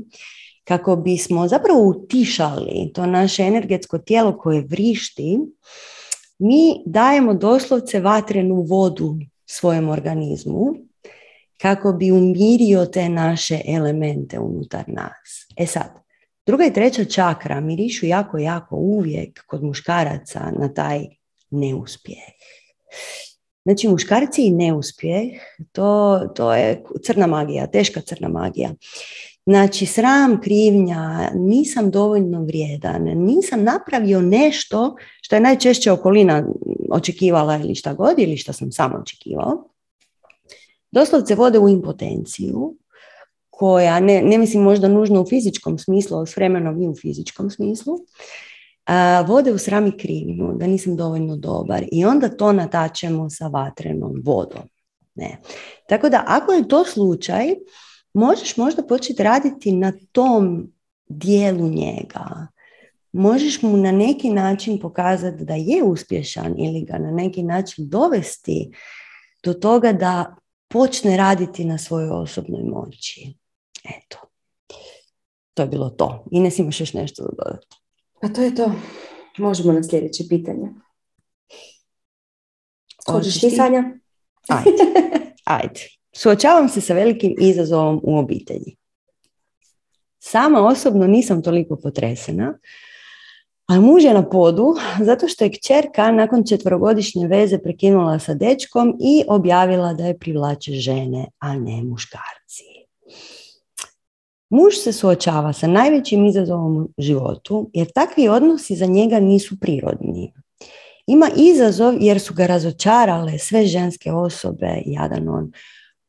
kako 0.63 0.95
bismo 0.95 1.47
zapravo 1.47 1.87
utišali 1.87 2.91
to 2.93 3.05
naše 3.05 3.43
energetsko 3.43 3.97
tijelo 3.97 4.37
koje 4.37 4.61
vrišti, 4.61 5.39
mi 6.39 6.83
dajemo 6.85 7.33
doslovce 7.33 7.99
vatrenu 7.99 8.61
vodu 8.61 9.15
svojem 9.45 9.89
organizmu 9.89 10.75
kako 11.61 11.93
bi 11.93 12.11
umirio 12.11 12.85
te 12.85 13.09
naše 13.09 13.61
elemente 13.67 14.39
unutar 14.39 14.83
nas. 14.87 15.47
E 15.57 15.65
sad, 15.65 15.91
druga 16.45 16.65
i 16.65 16.73
treća 16.73 17.05
čakra 17.05 17.59
mirišu 17.59 18.05
jako, 18.05 18.37
jako 18.37 18.75
uvijek 18.75 19.45
kod 19.45 19.63
muškaraca 19.63 20.51
na 20.59 20.73
taj 20.73 21.05
neuspjeh. 21.49 22.23
Znači, 23.65 23.87
muškarci 23.87 24.41
i 24.41 24.51
neuspjeh, 24.51 25.31
to, 25.71 26.19
to 26.35 26.53
je 26.53 26.83
crna 27.03 27.27
magija, 27.27 27.67
teška 27.67 28.01
crna 28.01 28.27
magija. 28.29 28.73
Znači, 29.45 29.85
sram, 29.85 30.41
krivnja, 30.41 31.29
nisam 31.35 31.91
dovoljno 31.91 32.43
vrijedan, 32.43 33.03
nisam 33.03 33.63
napravio 33.63 34.21
nešto 34.21 34.95
što 35.21 35.35
je 35.35 35.41
najčešće 35.41 35.91
okolina 35.91 36.47
očekivala 36.91 37.57
ili 37.57 37.75
šta 37.75 37.93
god, 37.93 38.19
ili 38.19 38.37
što 38.37 38.53
sam 38.53 38.71
sam 38.71 39.01
očekivao. 39.01 39.69
Doslovce 40.91 41.35
vode 41.35 41.59
u 41.59 41.69
impotenciju, 41.69 42.75
koja, 43.49 43.99
ne, 43.99 44.21
ne 44.21 44.37
mislim 44.37 44.63
možda 44.63 44.87
nužno 44.87 45.21
u 45.21 45.25
fizičkom 45.25 45.77
smislu, 45.77 46.17
ali 46.17 46.27
s 46.27 46.37
vremenom 46.37 46.81
i 46.81 46.87
u 46.87 46.95
fizičkom 46.95 47.49
smislu, 47.49 47.97
vode 49.27 49.53
u 49.53 49.57
srami 49.57 49.97
krivinu, 49.97 50.53
da 50.57 50.67
nisam 50.67 50.95
dovoljno 50.95 51.37
dobar 51.37 51.85
i 51.91 52.05
onda 52.05 52.29
to 52.29 52.53
natačemo 52.53 53.29
sa 53.29 53.47
vatrenom 53.47 54.21
vodom. 54.23 54.61
Ne. 55.15 55.37
Tako 55.89 56.09
da 56.09 56.23
ako 56.27 56.51
je 56.51 56.67
to 56.67 56.85
slučaj, 56.85 57.55
možeš 58.15 58.57
možda 58.57 58.83
početi 58.83 59.23
raditi 59.23 59.71
na 59.71 59.93
tom 60.11 60.71
dijelu 61.07 61.69
njega. 61.69 62.47
Možeš 63.11 63.61
mu 63.61 63.77
na 63.77 63.91
neki 63.91 64.29
način 64.29 64.79
pokazati 64.79 65.45
da 65.45 65.53
je 65.53 65.83
uspješan 65.83 66.55
ili 66.59 66.85
ga 66.85 66.97
na 66.97 67.11
neki 67.11 67.43
način 67.43 67.89
dovesti 67.89 68.71
do 69.43 69.53
toga 69.53 69.93
da 69.93 70.35
počne 70.67 71.17
raditi 71.17 71.65
na 71.65 71.77
svojoj 71.77 72.09
osobnoj 72.09 72.63
moći. 72.63 73.33
Eto. 73.83 74.17
To 75.53 75.63
je 75.63 75.67
bilo 75.67 75.89
to. 75.89 76.25
Ines, 76.31 76.59
imaš 76.59 76.79
još 76.79 76.93
nešto 76.93 77.23
dodati? 77.23 77.67
Pa 78.21 78.27
to 78.27 78.41
je 78.41 78.55
to. 78.55 78.71
Možemo 79.37 79.73
na 79.73 79.83
sljedeće 79.83 80.23
pitanje. 80.29 80.69
Hoćeš 83.11 83.39
ti, 83.39 83.49
Sanja? 83.49 83.83
Ajde. 84.49 84.71
Ajde. 85.43 85.94
Suočavam 86.17 86.69
se 86.69 86.81
sa 86.81 86.93
velikim 86.93 87.35
izazovom 87.39 87.99
u 88.03 88.17
obitelji. 88.17 88.75
Sama 90.19 90.67
osobno 90.67 91.07
nisam 91.07 91.41
toliko 91.43 91.75
potresena, 91.75 92.57
a 93.67 93.79
muž 93.79 94.03
je 94.03 94.13
na 94.13 94.29
podu 94.29 94.75
zato 95.01 95.27
što 95.27 95.43
je 95.43 95.51
kćerka 95.51 96.11
nakon 96.11 96.43
četvrogodišnje 96.49 97.27
veze 97.27 97.57
prekinula 97.57 98.19
sa 98.19 98.33
dečkom 98.33 98.97
i 99.01 99.23
objavila 99.27 99.93
da 99.93 100.05
je 100.05 100.17
privlače 100.17 100.71
žene, 100.71 101.25
a 101.39 101.55
ne 101.55 101.83
muškarci. 101.83 102.63
Muž 104.49 104.73
se 104.83 104.93
suočava 104.93 105.53
sa 105.53 105.67
najvećim 105.67 106.25
izazovom 106.25 106.77
u 106.77 106.89
životu 106.97 107.69
jer 107.73 107.91
takvi 107.91 108.29
odnosi 108.29 108.75
za 108.75 108.85
njega 108.85 109.19
nisu 109.19 109.59
prirodni. 109.59 110.33
Ima 111.07 111.29
izazov 111.35 111.95
jer 111.99 112.19
su 112.19 112.33
ga 112.33 112.45
razočarale 112.45 113.39
sve 113.39 113.65
ženske 113.65 114.11
osobe, 114.11 114.81
jadan 114.85 115.29
on, 115.29 115.51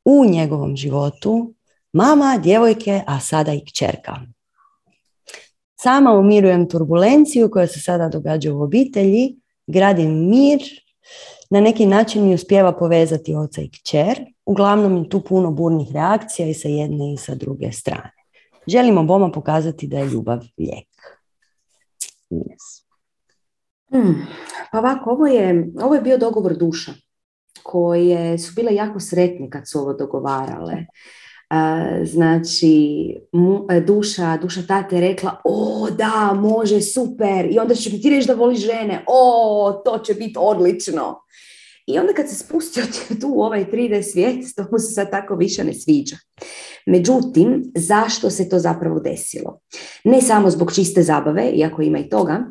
u 0.07 0.25
njegovom 0.25 0.77
životu, 0.77 1.55
mama, 1.93 2.39
djevojke, 2.43 3.03
a 3.07 3.21
sada 3.21 3.53
i 3.53 3.65
kćerka. 3.65 4.15
Sama 5.81 6.13
umirujem 6.13 6.69
turbulenciju 6.69 7.51
koja 7.51 7.67
se 7.67 7.81
sada 7.81 8.09
događa 8.09 8.55
u 8.55 8.63
obitelji, 8.63 9.37
gradim 9.67 10.29
mir, 10.29 10.61
na 11.51 11.61
neki 11.61 11.87
način 11.87 12.25
mi 12.25 12.35
uspjeva 12.35 12.73
povezati 12.73 13.35
oca 13.35 13.61
i 13.61 13.71
kćer, 13.71 14.25
uglavnom 14.45 14.97
je 14.97 15.09
tu 15.09 15.21
puno 15.21 15.51
burnih 15.51 15.93
reakcija 15.93 16.49
i 16.49 16.55
sa 16.55 16.69
jedne 16.69 17.13
i 17.13 17.17
sa 17.17 17.35
druge 17.35 17.73
strane. 17.73 18.13
Želimo 18.67 19.03
boma 19.03 19.31
pokazati 19.31 19.87
da 19.87 19.99
je 19.99 20.07
ljubav 20.07 20.39
lijek. 20.59 20.89
Yes. 22.31 22.83
Hmm, 23.91 24.27
pa 24.73 24.79
ovako, 24.79 25.11
ovo 25.11 25.27
je, 25.27 25.73
ovo 25.83 25.95
je 25.95 26.01
bio 26.01 26.19
dogovor 26.19 26.57
duša 26.57 26.93
koje 27.63 28.39
su 28.39 28.53
bile 28.57 28.75
jako 28.75 29.01
sretne 29.01 29.51
kad 29.51 29.69
su 29.69 29.79
ovo 29.79 29.93
dogovarale. 29.93 30.87
Znači, 32.05 33.15
duša, 33.87 34.37
duša 34.37 34.63
tate 34.69 34.97
je 34.97 35.01
rekla, 35.01 35.41
o 35.45 35.89
da, 35.91 36.33
može, 36.35 36.81
super, 36.81 37.47
i 37.51 37.59
onda 37.59 37.75
će 37.75 37.91
mi 37.91 38.01
ti 38.01 38.11
reći 38.11 38.27
da 38.27 38.35
voli 38.35 38.57
žene, 38.57 39.05
o, 39.07 39.83
to 39.85 39.99
će 39.99 40.15
biti 40.15 40.35
odlično. 40.39 41.21
I 41.87 41.99
onda 41.99 42.13
kad 42.13 42.29
se 42.29 42.35
spustio 42.35 42.85
tu 43.21 43.29
u 43.29 43.43
ovaj 43.43 43.67
3D 43.73 44.03
svijet, 44.13 44.55
to 44.57 44.67
mu 44.73 44.79
se 44.79 44.95
sad 44.95 45.11
tako 45.11 45.37
više 45.37 45.65
ne 45.65 45.75
sviđa. 45.75 46.17
Međutim, 46.87 47.73
zašto 47.75 48.31
se 48.31 48.49
to 48.49 48.59
zapravo 48.59 49.01
desilo? 49.01 49.61
Ne 50.05 50.23
samo 50.23 50.51
zbog 50.51 50.75
čiste 50.75 51.03
zabave, 51.03 51.51
iako 51.51 51.83
ima 51.83 51.99
i 51.99 52.09
toga, 52.09 52.47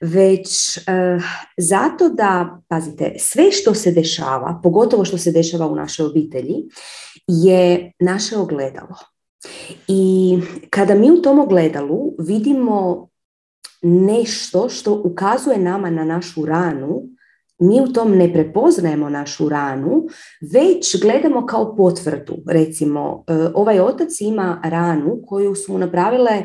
već 0.00 0.78
uh, 0.78 1.24
zato 1.58 2.08
da, 2.08 2.60
pazite, 2.68 3.14
sve 3.18 3.52
što 3.52 3.74
se 3.74 3.92
dešava, 3.92 4.60
pogotovo 4.62 5.04
što 5.04 5.18
se 5.18 5.32
dešava 5.32 5.66
u 5.66 5.76
našoj 5.76 6.06
obitelji, 6.06 6.54
je 7.26 7.92
naše 8.00 8.36
ogledalo. 8.36 8.96
I 9.88 10.38
kada 10.70 10.94
mi 10.94 11.10
u 11.10 11.22
tom 11.22 11.38
ogledalu 11.38 12.14
vidimo 12.18 13.08
nešto 13.82 14.68
što 14.68 15.02
ukazuje 15.04 15.58
nama 15.58 15.90
na 15.90 16.04
našu 16.04 16.46
ranu, 16.46 17.02
mi 17.58 17.80
u 17.80 17.92
tom 17.92 18.16
ne 18.16 18.32
prepoznajemo 18.32 19.10
našu 19.10 19.48
ranu, 19.48 20.06
već 20.52 21.02
gledamo 21.02 21.46
kao 21.46 21.76
potvrdu. 21.76 22.36
Recimo, 22.46 23.24
e, 23.26 23.48
ovaj 23.54 23.80
otac 23.80 24.20
ima 24.20 24.60
ranu 24.64 25.22
koju 25.26 25.54
su 25.54 25.72
mu 25.72 25.78
napravile 25.78 26.44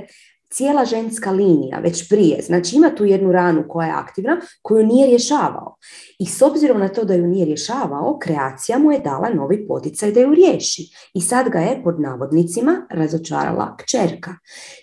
cijela 0.52 0.86
ženska 0.86 1.32
linija 1.32 1.80
već 1.80 2.10
prije. 2.10 2.42
Znači 2.42 2.76
ima 2.76 2.90
tu 2.96 3.06
jednu 3.06 3.32
ranu 3.32 3.64
koja 3.70 3.88
je 3.88 3.94
aktivna, 3.94 4.42
koju 4.62 4.86
nije 4.86 5.08
rješavao. 5.08 5.76
I 6.20 6.26
s 6.26 6.42
obzirom 6.42 6.80
na 6.80 6.88
to 6.88 7.04
da 7.04 7.14
ju 7.14 7.28
nije 7.28 7.46
rješavao, 7.46 8.20
kreacija 8.22 8.80
mu 8.80 8.92
je 8.92 9.00
dala 9.00 9.30
novi 9.30 9.68
poticaj 9.68 10.12
da 10.12 10.20
ju 10.20 10.34
riješi. 10.34 10.84
I 11.14 11.22
sad 11.22 11.50
ga 11.50 11.60
je 11.60 11.84
pod 11.84 12.02
navodnicima 12.02 12.88
razočarala 12.90 13.78
kćerka. 13.78 14.36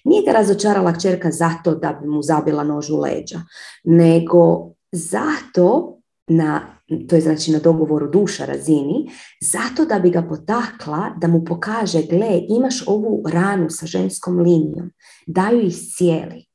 Nije 0.05 0.23
ga 0.23 0.32
razočarala 0.32 0.93
kćerka 0.93 1.31
zato 1.31 1.74
da 1.74 1.98
bi 2.03 2.09
mu 2.09 2.23
zabila 2.23 2.65
nož 2.65 2.90
u 2.90 3.01
leđa, 3.01 3.40
nego 3.85 4.70
zato 4.93 5.95
na, 6.28 6.81
to 7.09 7.15
je 7.15 7.20
znači 7.20 7.53
na 7.53 7.59
dogovoru 7.59 8.11
duša 8.11 8.44
razini, 8.44 9.11
zato 9.40 9.85
da 9.85 9.98
bi 9.98 10.11
ga 10.11 10.23
potakla 10.23 11.11
da 11.20 11.28
mu 11.28 11.44
pokaže, 11.44 12.03
gle, 12.03 12.40
imaš 12.48 12.82
ovu 12.86 13.23
ranu 13.28 13.70
sa 13.70 13.86
ženskom 13.86 14.39
linijom, 14.39 14.90
da 15.27 15.48
ju 15.51 15.61
iscijeli. 15.61 16.47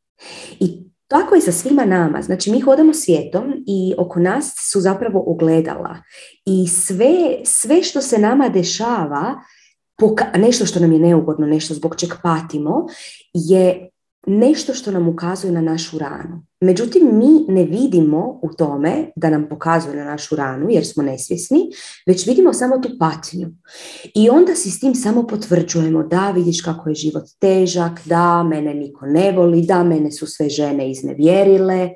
I 0.60 0.92
tako 1.08 1.36
je 1.36 1.42
sa 1.42 1.52
svima 1.52 1.86
nama. 1.86 2.22
Znači 2.22 2.52
mi 2.52 2.60
hodamo 2.60 2.94
svijetom 2.94 3.54
i 3.68 3.94
oko 3.98 4.20
nas 4.20 4.54
su 4.72 4.82
zapravo 4.82 5.24
ogledala. 5.28 5.98
I 6.46 6.68
sve, 6.68 7.16
sve 7.44 7.84
što 7.84 8.02
se 8.02 8.18
nama 8.18 8.50
dešava, 8.50 9.36
nešto 10.38 10.66
što 10.66 10.80
nam 10.80 10.92
je 10.92 11.00
neugodno, 11.00 11.48
nešto 11.48 11.74
zbog 11.74 11.96
čeg 11.96 12.10
patimo, 12.24 12.86
je 13.34 13.90
nešto 14.28 14.74
što 14.74 14.92
nam 14.92 15.08
ukazuje 15.08 15.54
na 15.54 15.62
našu 15.62 15.98
ranu. 15.98 16.46
Međutim, 16.60 17.18
mi 17.18 17.46
ne 17.48 17.64
vidimo 17.64 18.40
u 18.44 18.54
tome 18.58 19.12
da 19.16 19.30
nam 19.30 19.48
pokazuje 19.50 19.96
na 19.96 20.04
našu 20.04 20.36
ranu, 20.36 20.68
jer 20.70 20.86
smo 20.86 21.04
nesvjesni, 21.04 21.60
već 22.08 22.28
vidimo 22.28 22.54
samo 22.54 22.78
tu 22.78 22.90
patnju. 23.00 23.50
I 24.16 24.30
onda 24.30 24.56
si 24.56 24.72
s 24.72 24.80
tim 24.80 24.96
samo 24.96 25.28
potvrđujemo 25.28 26.04
da 26.04 26.32
vidiš 26.32 26.62
kako 26.62 26.90
je 26.90 26.96
život 26.96 27.24
težak, 27.40 28.02
da 28.06 28.44
mene 28.44 28.74
niko 28.74 29.06
ne 29.06 29.32
voli, 29.32 29.62
da 29.62 29.84
mene 29.84 30.12
su 30.12 30.28
sve 30.28 30.50
žene 30.50 30.92
iznevjerile 30.92 31.90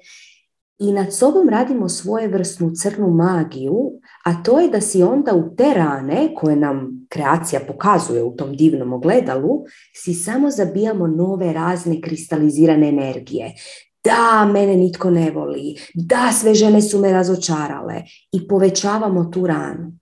i 0.80 0.92
nad 0.92 1.14
sobom 1.14 1.50
radimo 1.50 1.90
svoje 1.90 2.28
vrstnu 2.28 2.72
crnu 2.82 3.10
magiju, 3.10 3.92
a 4.26 4.44
to 4.44 4.60
je 4.60 4.70
da 4.70 4.82
si 4.82 5.04
onda 5.04 5.34
u 5.34 5.56
te 5.56 5.74
rane 5.74 6.34
koje 6.36 6.56
nam 6.56 7.08
kreacija 7.10 7.62
pokazuje 7.68 8.24
u 8.24 8.36
tom 8.36 8.56
divnom 8.56 8.94
ogledalu, 8.94 9.64
si 9.94 10.14
samo 10.14 10.52
zabijamo 10.52 11.08
nove 11.08 11.54
razne 11.54 12.02
kristalizirane 12.02 12.90
energije. 12.90 13.54
Da, 14.04 14.52
mene 14.54 14.76
nitko 14.76 15.10
ne 15.10 15.32
voli, 15.32 15.76
da, 15.94 16.32
sve 16.32 16.54
žene 16.54 16.82
su 16.82 17.00
me 17.00 17.12
razočarale 17.12 18.04
i 18.32 18.48
povećavamo 18.48 19.26
tu 19.26 19.48
ranu. 19.48 19.94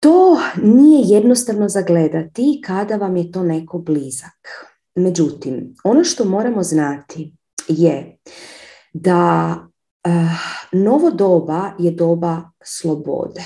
To 0.00 0.38
nije 0.62 1.16
jednostavno 1.16 1.68
zagledati 1.68 2.60
kada 2.64 2.96
vam 2.96 3.16
je 3.16 3.32
to 3.32 3.42
neko 3.42 3.78
blizak. 3.78 4.68
Međutim, 4.94 5.74
ono 5.84 6.04
što 6.04 6.24
moramo 6.24 6.62
znati 6.62 7.32
je 7.68 8.18
da 8.92 9.56
novo 10.72 11.10
doba 11.10 11.72
je 11.78 11.90
doba 11.90 12.50
slobode. 12.64 13.44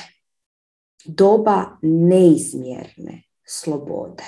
Doba 1.04 1.78
neizmjerne 1.82 3.22
slobode. 3.46 4.24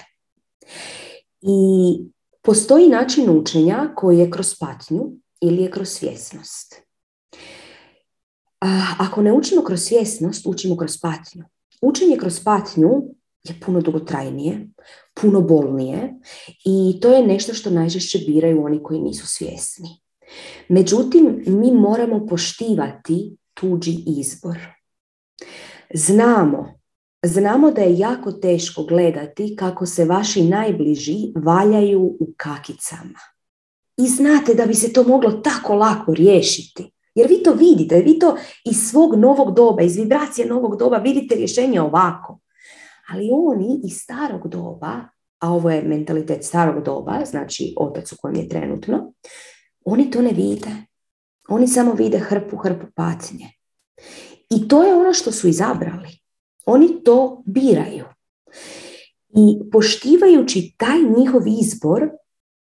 I 1.41 1.99
postoji 2.43 2.89
način 2.89 3.31
učenja 3.31 3.93
koji 3.97 4.19
je 4.19 4.31
kroz 4.31 4.55
patnju 4.61 5.13
ili 5.41 5.63
je 5.63 5.71
kroz 5.71 5.89
svjesnost. 5.89 6.87
ako 8.99 9.23
ne 9.23 9.33
učimo 9.33 9.63
kroz 9.63 9.81
svjesnost, 9.81 10.47
učimo 10.47 10.77
kroz 10.77 11.01
patnju. 11.01 11.45
Učenje 11.83 12.17
kroz 12.17 12.45
patnju 12.45 12.91
je 13.45 13.61
puno 13.67 13.81
dugotrajnije, 13.81 14.69
puno 15.15 15.41
bolnije 15.41 16.15
i 16.65 17.01
to 17.01 17.13
je 17.13 17.27
nešto 17.27 17.55
što 17.55 17.71
najžešće 17.71 18.19
biraju 18.19 18.65
oni 18.65 18.83
koji 18.83 19.01
nisu 19.01 19.27
svjesni. 19.27 19.89
Međutim, 20.69 21.43
mi 21.47 21.73
moramo 21.73 22.27
poštivati 22.27 23.37
tuđi 23.55 23.97
izbor. 24.07 24.59
Znamo, 25.95 26.75
znamo 27.25 27.71
da 27.71 27.81
je 27.81 27.99
jako 27.99 28.33
teško 28.33 28.85
gledati 28.85 29.57
kako 29.57 29.87
se 29.87 30.05
vaši 30.05 30.43
najbliži 30.43 31.33
valjaju 31.45 32.03
u 32.03 32.29
kakicama. 32.37 33.21
I 33.97 34.07
znate 34.09 34.55
da 34.55 34.67
bi 34.67 34.75
se 34.75 34.93
to 34.93 35.03
moglo 35.03 35.33
tako 35.33 35.75
lako 35.75 36.15
riješiti. 36.15 36.93
Jer 37.15 37.29
vi 37.29 37.43
to 37.43 37.53
vidite, 37.53 38.01
vi 38.01 38.19
to 38.19 38.37
iz 38.65 38.77
svog 38.91 39.15
novog 39.15 39.55
doba, 39.55 39.83
iz 39.83 39.97
vibracije 39.97 40.47
novog 40.47 40.77
doba 40.77 40.97
vidite 40.97 41.35
rješenje 41.35 41.81
ovako. 41.81 42.39
Ali 43.09 43.31
oni 43.33 43.81
iz 43.85 43.97
starog 43.97 44.49
doba, 44.49 45.01
a 45.39 45.53
ovo 45.53 45.71
je 45.71 45.83
mentalitet 45.83 46.45
starog 46.45 46.85
doba, 46.85 47.25
znači 47.25 47.75
otac 47.77 48.13
u 48.13 48.17
kojem 48.21 48.37
je 48.37 48.49
trenutno, 48.49 49.13
oni 49.87 50.11
to 50.11 50.23
ne 50.23 50.33
vide. 50.33 50.71
Oni 51.49 51.69
samo 51.69 51.93
vide 51.93 52.19
hrpu, 52.19 52.57
hrpu 52.57 52.87
patnje. 52.95 53.51
I 54.51 54.69
to 54.69 54.85
je 54.85 54.95
ono 54.95 55.13
što 55.13 55.33
su 55.33 55.49
izabrali. 55.49 56.09
Oni 56.67 57.05
to 57.05 57.43
biraju. 57.47 58.05
I 59.37 59.71
poštivajući 59.73 60.75
taj 60.79 60.99
njihov 61.19 61.43
izbor, 61.47 62.09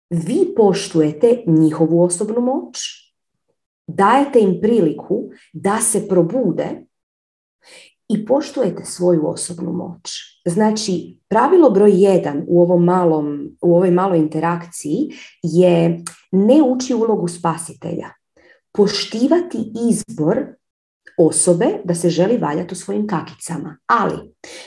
vi 0.09 0.53
poštujete 0.55 1.43
njihovu 1.47 2.03
osobnu 2.03 2.41
moć, 2.41 2.77
dajete 3.88 4.39
im 4.39 4.59
priliku 4.61 5.29
da 5.53 5.81
se 5.81 6.07
probude 6.07 6.85
i 8.09 8.25
poštujete 8.25 8.85
svoju 8.85 9.27
osobnu 9.27 9.73
moć. 9.73 10.11
Znači, 10.45 11.17
pravilo 11.27 11.69
broj 11.69 11.91
jedan 11.93 12.43
u, 12.47 12.61
ovom 12.61 12.83
malom, 12.83 13.57
u 13.61 13.75
ovoj 13.75 13.91
maloj 13.91 14.17
interakciji 14.17 15.09
je 15.43 16.03
ne 16.32 16.62
ući 16.62 16.94
ulogu 16.94 17.28
spasitelja. 17.28 18.10
Poštivati 18.72 19.58
izbor 19.90 20.45
osobe 21.18 21.66
da 21.84 21.95
se 21.95 22.10
želi 22.10 22.38
valjati 22.38 22.74
u 22.74 22.78
svojim 22.78 23.08
kakicama. 23.08 23.78
Ali, 23.88 24.16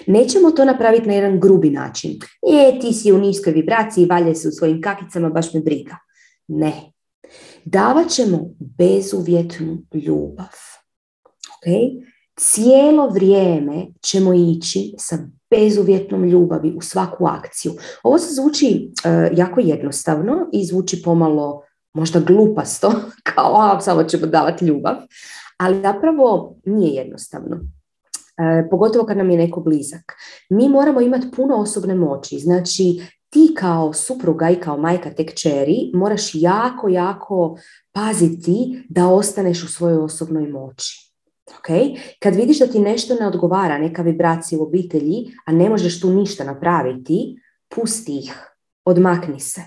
nećemo 0.07 0.51
to 0.51 0.65
napraviti 0.65 1.07
na 1.07 1.15
jedan 1.15 1.41
grubi 1.41 1.71
način. 1.71 2.19
Je, 2.43 2.81
ti 2.81 2.93
si 2.93 3.13
u 3.13 3.19
niskoj 3.19 3.53
vibraciji, 3.53 4.07
valje 4.07 4.35
se 4.35 4.49
u 4.49 4.51
svojim 4.51 4.83
kakicama, 4.83 5.29
baš 5.29 5.55
me 5.55 5.61
briga. 5.61 5.97
Ne. 6.49 6.93
Davat 7.65 8.09
ćemo 8.09 8.41
bezuvjetnu 8.59 9.83
ljubav. 9.95 10.55
Okay? 11.65 12.14
Cijelo 12.37 13.09
vrijeme 13.09 13.87
ćemo 14.03 14.35
ići 14.35 14.95
sa 14.99 15.19
bezuvjetnom 15.51 16.25
ljubavi 16.25 16.75
u 16.77 16.81
svaku 16.81 17.27
akciju. 17.27 17.73
Ovo 18.03 18.19
se 18.19 18.35
zvuči 18.35 18.91
e, 19.05 19.31
jako 19.37 19.61
jednostavno 19.61 20.49
i 20.53 20.65
zvuči 20.67 21.03
pomalo 21.03 21.63
možda 21.95 22.21
glupasto, 22.21 22.93
kao 23.35 23.55
a, 23.57 23.81
samo 23.81 24.05
ćemo 24.05 24.27
davati 24.27 24.65
ljubav, 24.65 24.95
ali 25.57 25.83
zapravo 25.83 26.57
nije 26.65 26.95
jednostavno. 26.95 27.57
E, 28.39 28.69
pogotovo 28.71 29.07
kad 29.07 29.17
nam 29.17 29.31
je 29.31 29.39
neko 29.39 29.61
blizak. 29.61 30.13
Mi 30.51 30.69
moramo 30.69 31.01
imati 31.01 31.31
puno 31.37 31.57
osobne 31.57 31.95
moći, 31.95 32.39
znači 32.39 33.01
ti 33.31 33.55
kao 33.57 33.93
supruga 33.93 34.51
i 34.51 34.57
kao 34.57 34.77
majka 34.77 35.11
te 35.11 35.27
kćeri 35.27 35.91
moraš 35.95 36.31
jako, 36.35 36.89
jako 36.89 37.59
paziti 37.93 38.85
da 38.89 39.09
ostaneš 39.09 39.65
u 39.65 39.69
svojoj 39.69 39.99
osobnoj 39.99 40.49
moći. 40.49 41.04
Okay? 41.47 41.99
Kad 42.19 42.35
vidiš 42.35 42.59
da 42.59 42.67
ti 42.67 42.79
nešto 42.79 43.15
ne 43.21 43.27
odgovara, 43.27 43.79
neka 43.79 44.03
vibracija 44.03 44.59
u 44.59 44.63
obitelji, 44.63 45.27
a 45.47 45.53
ne 45.53 45.69
možeš 45.69 46.01
tu 46.01 46.11
ništa 46.11 46.45
napraviti, 46.45 47.37
pusti 47.69 48.19
ih, 48.19 48.57
odmakni 48.85 49.41
se. 49.41 49.63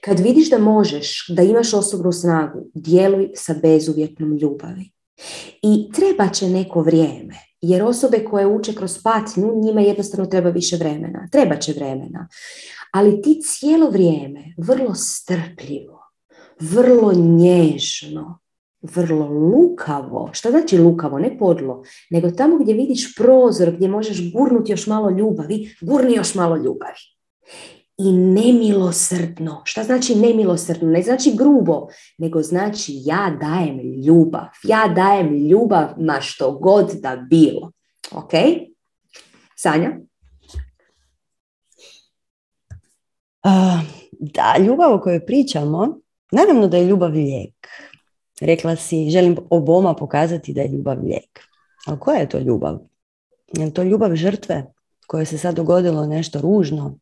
Kad 0.00 0.20
vidiš 0.20 0.50
da 0.50 0.58
možeš, 0.58 1.26
da 1.28 1.42
imaš 1.42 1.74
osobnu 1.74 2.12
snagu, 2.12 2.66
djeluj 2.74 3.30
sa 3.34 3.54
bezuvjetnom 3.62 4.36
ljubavi. 4.36 4.90
I 5.62 5.90
treba 5.92 6.28
će 6.28 6.48
neko 6.48 6.80
vrijeme, 6.80 7.34
jer 7.60 7.82
osobe 7.82 8.24
koje 8.24 8.46
uče 8.46 8.74
kroz 8.74 9.02
patnju, 9.02 9.60
njima 9.64 9.80
jednostavno 9.80 10.26
treba 10.26 10.50
više 10.50 10.76
vremena. 10.76 11.28
Treba 11.32 11.56
će 11.56 11.72
vremena. 11.72 12.28
Ali 12.92 13.22
ti 13.22 13.40
cijelo 13.42 13.90
vrijeme, 13.90 14.54
vrlo 14.56 14.94
strpljivo, 14.94 16.12
vrlo 16.60 17.12
nježno, 17.12 18.41
vrlo 18.82 19.26
lukavo. 19.26 20.30
Što 20.32 20.50
znači 20.50 20.78
lukavo? 20.78 21.18
Ne 21.18 21.38
podlo, 21.38 21.82
nego 22.10 22.30
tamo 22.30 22.58
gdje 22.58 22.74
vidiš 22.74 23.16
prozor, 23.16 23.70
gdje 23.70 23.88
možeš 23.88 24.32
gurnuti 24.32 24.72
još 24.72 24.86
malo 24.86 25.10
ljubavi, 25.10 25.76
gurni 25.80 26.14
još 26.14 26.34
malo 26.34 26.56
ljubavi. 26.56 27.00
I 27.98 28.12
nemilosrdno. 28.12 29.62
Šta 29.64 29.82
znači 29.82 30.14
nemilosrdno? 30.14 30.88
Ne 30.88 31.02
znači 31.02 31.32
grubo, 31.36 31.86
nego 32.18 32.42
znači 32.42 32.92
ja 33.04 33.36
dajem 33.40 33.80
ljubav. 34.06 34.48
Ja 34.64 34.92
dajem 34.96 35.48
ljubav 35.48 35.88
na 35.96 36.20
što 36.20 36.52
god 36.52 36.92
da 36.92 37.16
bilo. 37.16 37.72
Ok? 38.12 38.32
Sanja? 39.56 39.90
da, 44.12 44.56
ljubav 44.58 44.94
o 44.94 45.00
kojoj 45.00 45.26
pričamo, 45.26 45.98
naravno 46.32 46.68
da 46.68 46.76
je 46.76 46.84
ljubav 46.84 47.10
lijek. 47.10 47.68
Rekla 48.44 48.76
si, 48.76 49.10
želim 49.10 49.36
oboma 49.50 49.94
pokazati 49.94 50.52
da 50.52 50.60
je 50.60 50.68
ljubav 50.68 50.98
lijek. 51.04 51.40
Ali 51.86 51.98
koja 51.98 52.18
je 52.20 52.28
to 52.28 52.38
ljubav? 52.38 52.78
Je 53.58 53.74
to 53.74 53.82
ljubav 53.82 54.14
žrtve 54.14 54.66
koje 55.06 55.26
se 55.26 55.38
sad 55.38 55.54
dogodilo 55.54 56.06
nešto 56.06 56.40
ružno? 56.40 56.98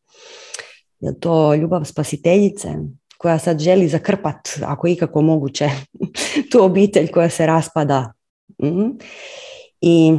Je 0.99 1.19
to 1.19 1.55
ljubav 1.55 1.85
spasiteljice 1.85 2.69
koja 3.17 3.39
sad 3.39 3.59
želi 3.59 3.87
zakrpat, 3.87 4.49
ako 4.65 4.87
ikako 4.87 5.21
moguće, 5.21 5.69
tu 6.51 6.63
obitelj 6.63 7.07
koja 7.07 7.29
se 7.29 7.45
raspada? 7.45 8.13
Mhm. 8.63 8.89
I 9.81 10.17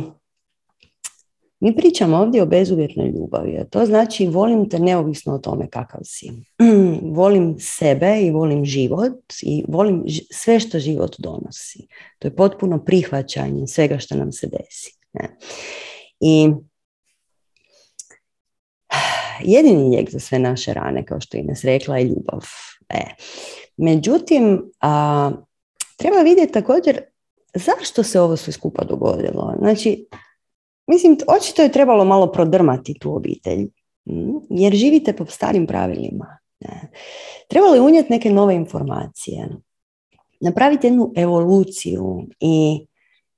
mi 1.63 1.77
pričamo 1.77 2.17
ovdje 2.17 2.43
o 2.43 2.47
bezuvjetnoj 2.47 3.09
ljubavi, 3.09 3.65
to 3.71 3.87
znači 3.87 4.27
volim 4.27 4.69
te 4.69 4.79
neovisno 4.79 5.35
o 5.35 5.39
tome 5.39 5.71
kakav 5.71 6.01
si. 6.05 6.31
volim 7.21 7.57
sebe 7.59 8.21
i 8.23 8.31
volim 8.31 8.65
život 8.65 9.33
i 9.43 9.65
volim 9.69 10.05
sve 10.31 10.61
što 10.61 10.79
život 10.79 11.17
donosi. 11.19 11.87
To 12.19 12.29
je 12.29 12.37
potpuno 12.37 12.85
prihvaćanje 12.85 13.67
svega 13.67 13.99
što 13.99 14.15
nam 14.15 14.33
se 14.33 14.47
desi. 14.47 14.99
Ne? 15.13 15.37
I 16.21 16.51
jedini 19.55 19.91
lijek 19.91 20.11
za 20.11 20.21
sve 20.21 20.39
naše 20.39 20.75
rane, 20.75 21.07
kao 21.07 21.21
što 21.21 21.37
Ines 21.37 21.65
rekla, 21.65 21.99
je 21.99 22.05
ljubav. 22.05 22.43
E. 22.89 23.03
Međutim, 23.77 24.73
a, 24.81 25.31
treba 25.97 26.23
vidjeti 26.23 26.53
također 26.53 27.01
zašto 27.55 28.03
se 28.03 28.21
ovo 28.21 28.37
sve 28.37 28.53
skupa 28.53 28.85
dogodilo. 28.85 29.55
Znači, 29.59 30.07
Mislim, 30.87 31.17
očito 31.37 31.63
je 31.63 31.73
trebalo 31.73 32.05
malo 32.05 32.33
prodrmati 32.33 32.95
tu 33.01 33.17
obitelj, 33.17 33.69
mm, 34.05 34.39
jer 34.51 34.75
živite 34.75 35.13
po 35.17 35.27
starim 35.27 35.67
pravilima. 35.67 36.39
Trebalo 37.49 37.75
je 37.75 37.81
unijeti 37.81 38.13
neke 38.13 38.31
nove 38.31 38.55
informacije, 38.55 39.49
napraviti 40.41 40.87
jednu 40.87 41.13
evoluciju 41.17 42.27
i 42.41 42.87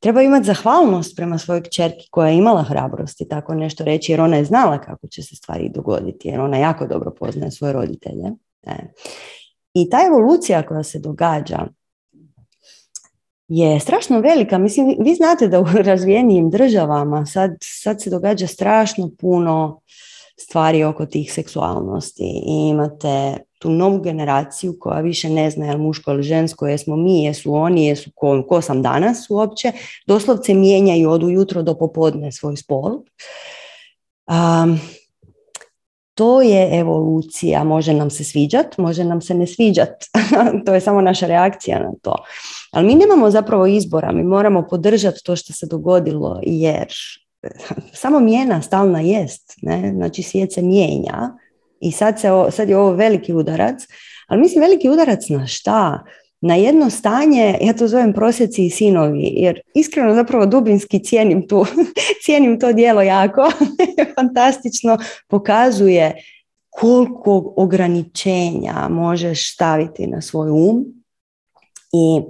treba 0.00 0.22
imati 0.22 0.46
zahvalnost 0.46 1.16
prema 1.16 1.38
svojoj 1.38 1.62
čerki 1.62 2.08
koja 2.10 2.28
je 2.28 2.36
imala 2.36 2.62
hrabrosti 2.62 3.28
tako 3.28 3.54
nešto 3.54 3.84
reći, 3.84 4.12
jer 4.12 4.20
ona 4.20 4.36
je 4.36 4.44
znala 4.44 4.80
kako 4.80 5.06
će 5.06 5.22
se 5.22 5.36
stvari 5.36 5.70
dogoditi, 5.74 6.28
jer 6.28 6.40
ona 6.40 6.56
jako 6.56 6.86
dobro 6.86 7.10
poznaje 7.18 7.50
svoje 7.50 7.72
roditelje. 7.72 8.32
I 9.74 9.90
ta 9.90 9.98
evolucija 10.06 10.66
koja 10.66 10.82
se 10.82 10.98
događa, 10.98 11.66
je 13.56 13.80
strašno 13.80 14.20
velika. 14.20 14.58
Mislim, 14.58 14.96
vi 15.00 15.14
znate 15.14 15.48
da 15.48 15.60
u 15.60 15.64
razvijenijim 15.90 16.50
državama 16.50 17.26
sad, 17.26 17.50
sad 17.60 18.02
se 18.02 18.10
događa 18.10 18.46
strašno 18.46 19.10
puno 19.18 19.80
stvari 20.40 20.84
oko 20.84 21.06
tih 21.06 21.32
seksualnosti 21.32 22.42
i 22.46 22.68
imate 22.68 23.36
tu 23.58 23.70
novu 23.70 24.00
generaciju 24.00 24.76
koja 24.80 25.00
više 25.00 25.30
ne 25.30 25.50
zna 25.50 25.66
je 25.66 25.72
li 25.72 25.78
muško 25.78 26.10
ili 26.10 26.22
žensko, 26.22 26.66
jesmo 26.66 26.96
mi, 26.96 27.24
jesu 27.24 27.54
oni, 27.54 27.86
jesu 27.86 28.10
ko, 28.14 28.44
ko 28.48 28.60
sam 28.60 28.82
danas 28.82 29.30
uopće, 29.30 29.72
doslovce 30.06 30.54
mijenjaju 30.54 31.10
od 31.10 31.22
ujutro 31.22 31.62
do 31.62 31.74
popodne 31.78 32.32
svoj 32.32 32.56
spol. 32.56 32.92
Um, 34.26 34.80
to 36.14 36.42
je 36.42 36.78
evolucija, 36.78 37.64
može 37.64 37.94
nam 37.94 38.10
se 38.10 38.24
sviđat, 38.24 38.78
može 38.78 39.04
nam 39.04 39.20
se 39.20 39.34
ne 39.34 39.46
sviđat, 39.46 40.04
to 40.66 40.74
je 40.74 40.80
samo 40.80 41.00
naša 41.00 41.26
reakcija 41.26 41.78
na 41.78 41.92
to. 42.02 42.14
Ali 42.74 42.86
mi 42.86 42.94
nemamo 42.94 43.30
zapravo 43.30 43.66
izbora, 43.66 44.12
mi 44.12 44.22
moramo 44.22 44.66
podržati 44.70 45.20
to 45.24 45.36
što 45.36 45.52
se 45.52 45.66
dogodilo 45.66 46.40
jer 46.42 46.86
samo 48.02 48.20
mijena 48.20 48.62
stalna 48.62 49.00
jest, 49.00 49.54
ne? 49.62 49.92
znači 49.94 50.22
svijet 50.22 50.52
se 50.52 50.62
mijenja 50.62 51.38
i 51.80 51.92
sad, 51.92 52.20
se, 52.20 52.28
sad 52.50 52.68
je 52.68 52.76
ovo 52.76 52.92
veliki 52.92 53.32
udarac, 53.32 53.82
ali 54.26 54.40
mislim 54.40 54.62
veliki 54.62 54.88
udarac 54.88 55.28
na 55.28 55.46
šta? 55.46 56.04
Na 56.40 56.54
jedno 56.54 56.90
stanje, 56.90 57.58
ja 57.60 57.72
to 57.72 57.88
zovem 57.88 58.12
prosjeci 58.12 58.66
i 58.66 58.70
sinovi, 58.70 59.32
jer 59.36 59.60
iskreno 59.74 60.14
zapravo 60.14 60.46
dubinski 60.46 61.04
cijenim, 61.04 61.48
tu, 61.48 61.66
cijenim 62.24 62.60
to 62.60 62.72
dijelo 62.72 63.02
jako, 63.02 63.50
fantastično 64.16 64.98
pokazuje 65.28 66.14
koliko 66.70 67.54
ograničenja 67.56 68.88
možeš 68.90 69.54
staviti 69.54 70.06
na 70.06 70.20
svoj 70.20 70.50
um 70.50 71.03
i 71.94 72.22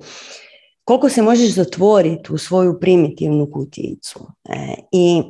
koliko 0.84 1.08
se 1.08 1.22
možeš 1.22 1.54
zatvoriti 1.54 2.32
u 2.32 2.38
svoju 2.38 2.80
primitivnu 2.80 3.50
kutijicu. 3.52 4.26
E, 4.48 4.74
I 4.92 5.22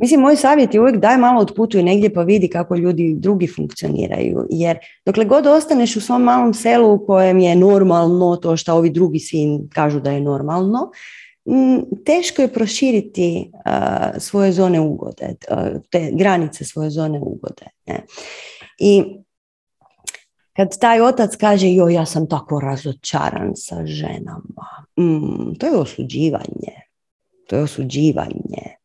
Mislim, 0.00 0.20
moj 0.20 0.36
savjet 0.36 0.74
je 0.74 0.80
uvijek 0.80 0.96
daj 0.96 1.16
malo 1.18 1.40
otputuj 1.40 1.82
negdje 1.82 2.14
pa 2.14 2.22
vidi 2.22 2.48
kako 2.48 2.76
ljudi 2.76 3.14
drugi 3.18 3.46
funkcioniraju. 3.46 4.46
Jer 4.50 4.78
dokle 5.06 5.24
god 5.24 5.46
ostaneš 5.46 5.96
u 5.96 6.00
svom 6.00 6.22
malom 6.22 6.54
selu 6.54 6.94
u 6.94 7.06
kojem 7.06 7.38
je 7.38 7.56
normalno 7.56 8.36
to 8.36 8.56
što 8.56 8.74
ovi 8.74 8.90
drugi 8.90 9.18
svi 9.18 9.58
kažu 9.74 10.00
da 10.00 10.10
je 10.10 10.20
normalno, 10.20 10.90
teško 12.06 12.42
je 12.42 12.52
proširiti 12.52 13.50
svoje 14.18 14.52
zone 14.52 14.80
ugode, 14.80 15.34
te 15.90 16.10
granice 16.12 16.64
svoje 16.64 16.90
zone 16.90 17.20
ugode. 17.20 17.66
Ne? 17.86 18.04
I 18.78 19.04
kad 20.58 20.78
taj 20.78 21.00
otac 21.00 21.36
kaže 21.36 21.68
jo 21.70 21.88
ja 21.88 22.06
sam 22.06 22.28
tako 22.28 22.60
razočaran 22.60 23.52
sa 23.56 23.86
ženama, 23.86 24.66
mm, 25.00 25.54
to 25.58 25.66
je 25.66 25.76
osuđivanje. 25.76 26.74
To 27.46 27.56
je 27.56 27.62
osuđivanje 27.62 28.78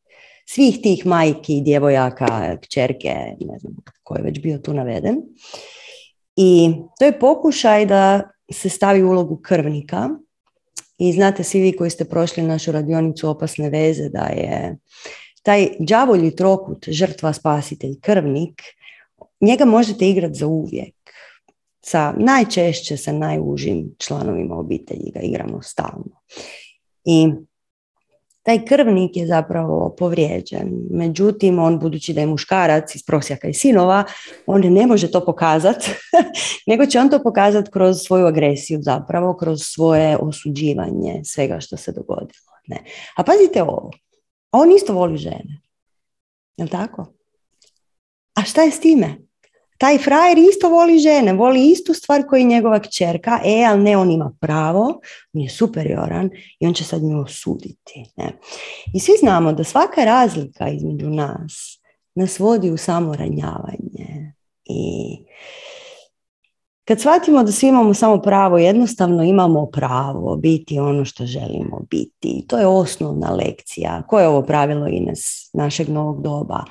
svih 0.46 0.82
tih 0.82 1.06
majki, 1.06 1.62
djevojaka, 1.62 2.58
kćerke, 2.62 3.14
ne 3.40 3.60
znam 3.60 3.74
ko 4.04 4.16
je 4.16 4.24
već 4.24 4.40
bio 4.40 4.58
tu 4.58 4.74
naveden. 4.74 5.22
I 6.36 6.74
to 7.00 7.06
je 7.06 7.20
pokušaj 7.20 7.86
da 7.86 8.22
se 8.52 8.70
stavi 8.70 9.04
ulogu 9.04 9.40
krvnika. 9.42 10.10
I 10.98 11.14
znate 11.14 11.44
svi 11.44 11.62
vi 11.62 11.76
koji 11.76 11.90
ste 11.90 12.06
prošli 12.06 12.44
našu 12.44 12.72
radionicu 12.72 13.30
opasne 13.30 13.70
veze 13.70 14.10
da 14.10 14.26
je 14.26 14.78
taj 15.44 15.68
đavolji 15.80 16.36
trokut, 16.36 16.86
žrtva, 16.88 17.34
spasitelj, 17.34 18.00
krvnik, 18.02 18.62
njega 19.42 19.66
možete 19.66 20.10
igrati 20.10 20.34
za 20.34 20.48
uvijek 20.48 21.03
sa 21.86 22.14
najčešće 22.18 22.98
sa 22.98 23.12
najužim 23.12 23.96
članovima 23.98 24.56
obitelji 24.56 25.12
ga 25.14 25.20
igramo 25.20 25.62
stalno. 25.62 26.22
I 27.06 27.30
taj 28.44 28.66
krvnik 28.66 29.18
je 29.18 29.28
zapravo 29.28 29.96
povrijeđen. 29.98 30.72
Međutim, 30.92 31.60
on 31.60 31.80
budući 31.80 32.14
da 32.14 32.22
je 32.22 32.28
muškarac 32.28 32.96
iz 32.96 33.04
prosjaka 33.06 33.48
i 33.48 33.54
sinova, 33.54 34.04
on 34.46 34.62
ne 34.62 34.88
može 34.88 35.12
to 35.12 35.26
pokazati, 35.26 35.92
nego 36.68 36.86
će 36.86 37.00
on 37.00 37.10
to 37.10 37.24
pokazati 37.24 37.72
kroz 37.72 37.98
svoju 38.06 38.26
agresiju 38.26 38.80
zapravo, 38.82 39.34
kroz 39.38 39.60
svoje 39.62 40.18
osuđivanje 40.18 41.22
svega 41.24 41.60
što 41.60 41.78
se 41.78 41.92
dogodilo. 41.92 42.54
Ne. 42.68 42.78
A 43.18 43.24
pazite 43.24 43.64
ovo, 43.64 43.92
on 44.52 44.72
isto 44.72 44.94
voli 44.94 45.18
žene. 45.18 45.62
Jel 46.58 46.68
tako? 46.68 47.06
A 48.34 48.44
šta 48.44 48.62
je 48.62 48.72
s 48.72 48.80
time? 48.80 49.23
Taj 49.84 49.98
frajer 49.98 50.38
isto 50.38 50.70
voli 50.70 51.00
žene, 51.00 51.34
voli 51.34 51.72
istu 51.72 51.94
stvar 51.94 52.24
koji 52.30 52.44
njegova 52.44 52.80
kćerka, 52.80 53.40
e, 53.46 53.66
ali 53.70 53.84
ne, 53.84 53.98
on 53.98 54.12
ima 54.12 54.32
pravo, 54.40 55.00
on 55.34 55.42
je 55.42 55.50
superioran 55.50 56.30
i 56.60 56.68
on 56.68 56.74
će 56.74 56.84
sad 56.84 57.04
nju 57.04 57.22
osuditi. 57.22 58.06
Ne? 58.18 58.32
I 58.94 59.00
svi 59.00 59.14
znamo 59.20 59.54
da 59.54 59.64
svaka 59.64 60.04
razlika 60.06 60.70
između 60.70 61.10
nas 61.10 61.80
nas 62.16 62.40
vodi 62.40 62.72
u 62.72 62.78
samo 62.78 63.16
ranjavanje. 63.16 64.34
I 64.66 65.18
kad 66.86 67.00
shvatimo 67.00 67.44
da 67.44 67.52
svi 67.52 67.68
imamo 67.68 67.94
samo 67.94 68.22
pravo, 68.22 68.58
jednostavno 68.58 69.24
imamo 69.24 69.66
pravo 69.66 70.36
biti 70.36 70.80
ono 70.80 71.06
što 71.06 71.26
želimo 71.26 71.82
biti. 71.90 72.46
To 72.48 72.58
je 72.58 72.68
osnovna 72.68 73.32
lekcija. 73.32 74.04
Koje 74.08 74.24
je 74.24 74.28
ovo 74.28 74.42
pravilo 74.42 74.88
Ines 74.88 75.50
našeg 75.54 75.90
novog 75.90 76.22
doba? 76.22 76.64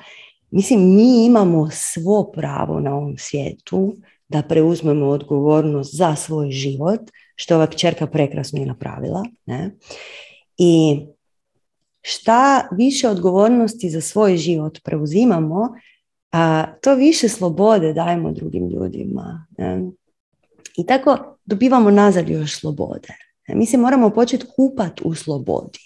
Mislim, 0.53 0.95
mi 0.95 1.25
imamo 1.25 1.69
svo 1.71 2.31
pravo 2.31 2.79
na 2.79 2.95
ovom 2.95 3.17
svijetu 3.17 3.95
da 4.27 4.41
preuzmemo 4.41 5.05
odgovornost 5.05 5.95
za 5.95 6.15
svoj 6.15 6.51
život, 6.51 6.99
što 7.35 7.55
ova 7.55 7.67
kćerka 7.67 8.07
prekrasno 8.07 8.59
i 8.61 8.65
napravila. 8.65 9.23
Ne? 9.45 9.71
I 10.57 11.01
šta 12.01 12.67
više 12.71 13.09
odgovornosti 13.09 13.89
za 13.89 14.01
svoj 14.01 14.37
život 14.37 14.79
preuzimamo, 14.83 15.69
a 16.31 16.65
to 16.81 16.95
više 16.95 17.29
slobode 17.29 17.93
dajemo 17.93 18.31
drugim 18.31 18.69
ljudima. 18.69 19.47
Ne? 19.57 19.81
I 20.77 20.85
tako 20.85 21.37
dobivamo 21.45 21.91
nazad 21.91 22.29
još 22.29 22.59
slobode. 22.59 23.13
Mi 23.47 23.65
se 23.65 23.77
moramo 23.77 24.09
početi 24.09 24.45
kupati 24.55 25.01
u 25.05 25.15
slobodi. 25.15 25.79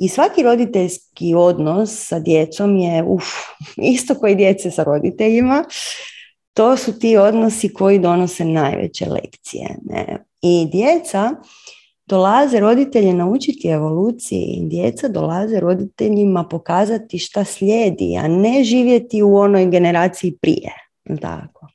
I 0.00 0.08
svaki 0.08 0.42
roditeljski 0.42 1.34
odnos 1.34 2.08
sa 2.08 2.18
djecom 2.18 2.76
je 2.76 3.04
uf, 3.06 3.24
isto 3.94 4.14
koji 4.14 4.34
djece 4.34 4.70
sa 4.70 4.82
roditeljima. 4.82 5.64
To 6.54 6.76
su 6.76 6.98
ti 6.98 7.16
odnosi 7.16 7.74
koji 7.74 7.98
donose 7.98 8.44
najveće 8.44 9.06
lekcije. 9.06 9.76
Ne? 9.82 10.24
I 10.42 10.68
djeca 10.72 11.30
dolaze 12.06 12.60
roditelje 12.60 13.12
naučiti 13.12 13.68
evoluciji 13.68 14.58
djeca 14.62 15.08
dolaze 15.08 15.60
roditeljima 15.60 16.44
pokazati 16.44 17.18
šta 17.18 17.44
slijedi, 17.44 18.16
a 18.18 18.28
ne 18.28 18.64
živjeti 18.64 19.22
u 19.22 19.36
onoj 19.36 19.66
generaciji 19.66 20.32
prije. 20.42 20.72
Tako. 21.20 21.68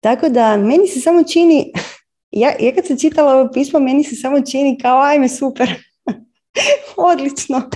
Tako 0.00 0.28
da 0.28 0.56
meni 0.56 0.86
se 0.86 1.00
samo 1.00 1.22
čini, 1.24 1.72
ja, 2.42 2.52
ja 2.60 2.74
kad 2.74 2.86
sam 2.86 2.98
čitala 2.98 3.34
ovo 3.34 3.50
pismo, 3.52 3.78
meni 3.78 4.04
se 4.04 4.16
samo 4.16 4.40
čini 4.40 4.78
kao 4.82 5.02
ajme 5.02 5.28
super, 5.28 5.74
odlično, 7.12 7.70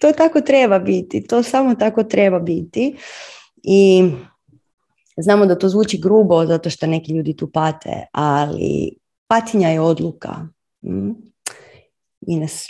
to 0.00 0.12
tako 0.12 0.40
treba 0.40 0.78
biti, 0.78 1.26
to 1.26 1.42
samo 1.42 1.74
tako 1.74 2.04
treba 2.04 2.38
biti 2.38 2.96
i 3.62 4.10
znamo 5.16 5.46
da 5.46 5.58
to 5.58 5.68
zvuči 5.68 5.98
grubo 5.98 6.46
zato 6.46 6.70
što 6.70 6.86
neki 6.86 7.12
ljudi 7.12 7.36
tu 7.36 7.50
pate, 7.50 8.06
ali 8.12 8.90
patinja 9.26 9.68
je 9.68 9.80
odluka. 9.80 10.46
Mm. 10.82 11.10
Ines. 12.26 12.64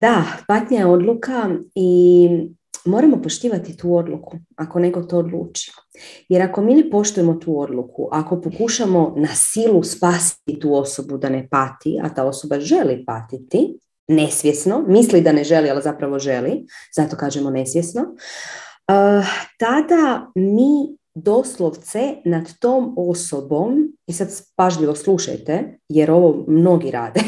da, 0.00 0.24
patnja 0.48 0.78
je 0.78 0.86
odluka 0.86 1.50
i 1.74 2.28
moramo 2.86 3.22
poštivati 3.22 3.76
tu 3.76 3.96
odluku 3.96 4.36
ako 4.56 4.78
neko 4.78 5.02
to 5.02 5.18
odluči. 5.18 5.72
Jer 6.28 6.42
ako 6.42 6.62
mi 6.62 6.74
ne 6.74 6.90
poštujemo 6.90 7.34
tu 7.34 7.60
odluku, 7.60 8.08
ako 8.12 8.40
pokušamo 8.40 9.14
na 9.16 9.28
silu 9.34 9.82
spasiti 9.82 10.60
tu 10.60 10.74
osobu 10.74 11.18
da 11.18 11.28
ne 11.28 11.48
pati, 11.48 12.00
a 12.02 12.14
ta 12.14 12.24
osoba 12.24 12.60
želi 12.60 13.04
patiti, 13.06 13.78
nesvjesno, 14.08 14.84
misli 14.88 15.20
da 15.20 15.32
ne 15.32 15.44
želi, 15.44 15.70
ali 15.70 15.82
zapravo 15.82 16.18
želi, 16.18 16.66
zato 16.96 17.16
kažemo 17.16 17.50
nesvjesno, 17.50 18.02
uh, 18.02 19.26
tada 19.58 20.30
mi 20.34 20.96
doslovce 21.14 22.16
nad 22.24 22.58
tom 22.58 22.94
osobom, 22.96 23.92
i 24.06 24.12
sad 24.12 24.28
pažljivo 24.56 24.94
slušajte, 24.94 25.78
jer 25.88 26.10
ovo 26.10 26.44
mnogi 26.48 26.90
rade, 26.90 27.20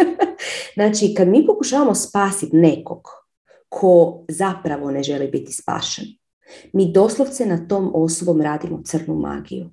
znači 0.76 1.14
kad 1.16 1.28
mi 1.28 1.46
pokušavamo 1.46 1.94
spasiti 1.94 2.56
nekog 2.56 3.25
ko 3.68 4.24
zapravo 4.28 4.90
ne 4.90 5.02
želi 5.02 5.28
biti 5.28 5.52
spašen, 5.52 6.04
mi 6.72 6.92
doslovce 6.92 7.46
na 7.46 7.68
tom 7.68 7.90
osobom 7.94 8.40
radimo 8.40 8.82
crnu 8.84 9.14
magiju. 9.14 9.70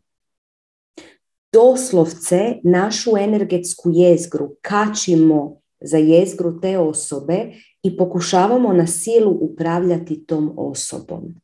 Doslovce 1.52 2.56
našu 2.64 3.18
energetsku 3.18 3.90
jezgru 3.94 4.56
kačimo 4.62 5.62
za 5.82 5.98
jezgru 5.98 6.62
te 6.62 6.78
osobe 6.80 7.52
i 7.84 7.98
pokušavamo 7.98 8.74
na 8.74 8.88
silu 8.88 9.32
upravljati 9.32 10.26
tom 10.26 10.54
osobom. 10.58 11.36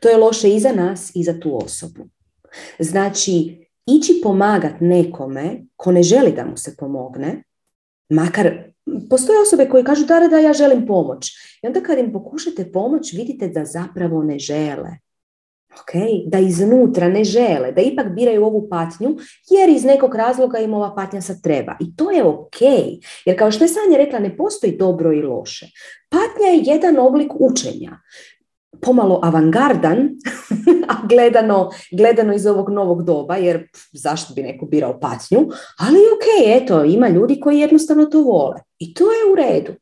To 0.00 0.08
je 0.08 0.16
loše 0.16 0.50
i 0.54 0.60
za 0.60 0.72
nas 0.72 1.10
i 1.14 1.24
za 1.24 1.40
tu 1.40 1.56
osobu. 1.64 2.08
Znači, 2.78 3.66
ići 3.86 4.20
pomagat 4.22 4.80
nekome 4.80 5.64
ko 5.76 5.92
ne 5.92 6.02
želi 6.02 6.32
da 6.32 6.44
mu 6.44 6.56
se 6.56 6.76
pomogne, 6.76 7.42
makar 8.08 8.65
postoje 9.10 9.40
osobe 9.40 9.68
koje 9.68 9.84
kažu 9.84 10.06
da, 10.06 10.28
da 10.28 10.38
ja 10.38 10.52
želim 10.52 10.86
pomoć. 10.86 11.32
I 11.62 11.66
onda 11.66 11.80
kad 11.80 11.98
im 11.98 12.12
pokušate 12.12 12.72
pomoć, 12.72 13.12
vidite 13.12 13.48
da 13.48 13.64
zapravo 13.64 14.22
ne 14.22 14.38
žele. 14.38 14.90
Okay? 15.76 16.28
Da 16.30 16.38
iznutra 16.38 17.08
ne 17.08 17.24
žele, 17.24 17.72
da 17.72 17.80
ipak 17.80 18.14
biraju 18.14 18.44
ovu 18.44 18.68
patnju, 18.68 19.16
jer 19.50 19.68
iz 19.68 19.84
nekog 19.84 20.14
razloga 20.14 20.58
im 20.58 20.74
ova 20.74 20.94
patnja 20.94 21.20
sad 21.20 21.42
treba. 21.42 21.76
I 21.80 21.96
to 21.96 22.10
je 22.10 22.24
ok, 22.24 22.62
jer 23.26 23.38
kao 23.38 23.50
što 23.50 23.64
je 23.64 23.68
Sanja 23.68 23.96
rekla, 23.96 24.18
ne 24.18 24.36
postoji 24.36 24.76
dobro 24.76 25.12
i 25.12 25.22
loše. 25.22 25.66
Patnja 26.08 26.46
je 26.46 26.62
jedan 26.64 26.98
oblik 26.98 27.32
učenja 27.38 28.00
pomalo 28.82 29.20
avangardan, 29.22 29.98
a 30.90 31.06
gledano, 31.08 31.70
gledano 31.92 32.34
iz 32.34 32.46
ovog 32.46 32.70
novog 32.70 33.02
doba, 33.02 33.36
jer 33.36 33.68
zašto 33.92 34.34
bi 34.34 34.42
neko 34.42 34.66
birao 34.66 35.00
patnju, 35.00 35.38
ali 35.78 35.98
ok, 35.98 36.62
eto, 36.62 36.84
ima 36.84 37.08
ljudi 37.08 37.40
koji 37.40 37.58
jednostavno 37.58 38.04
to 38.04 38.22
vole 38.22 38.65
i 38.78 38.94
to 38.94 39.04
je 39.04 39.32
u 39.32 39.34
redu. 39.34 39.72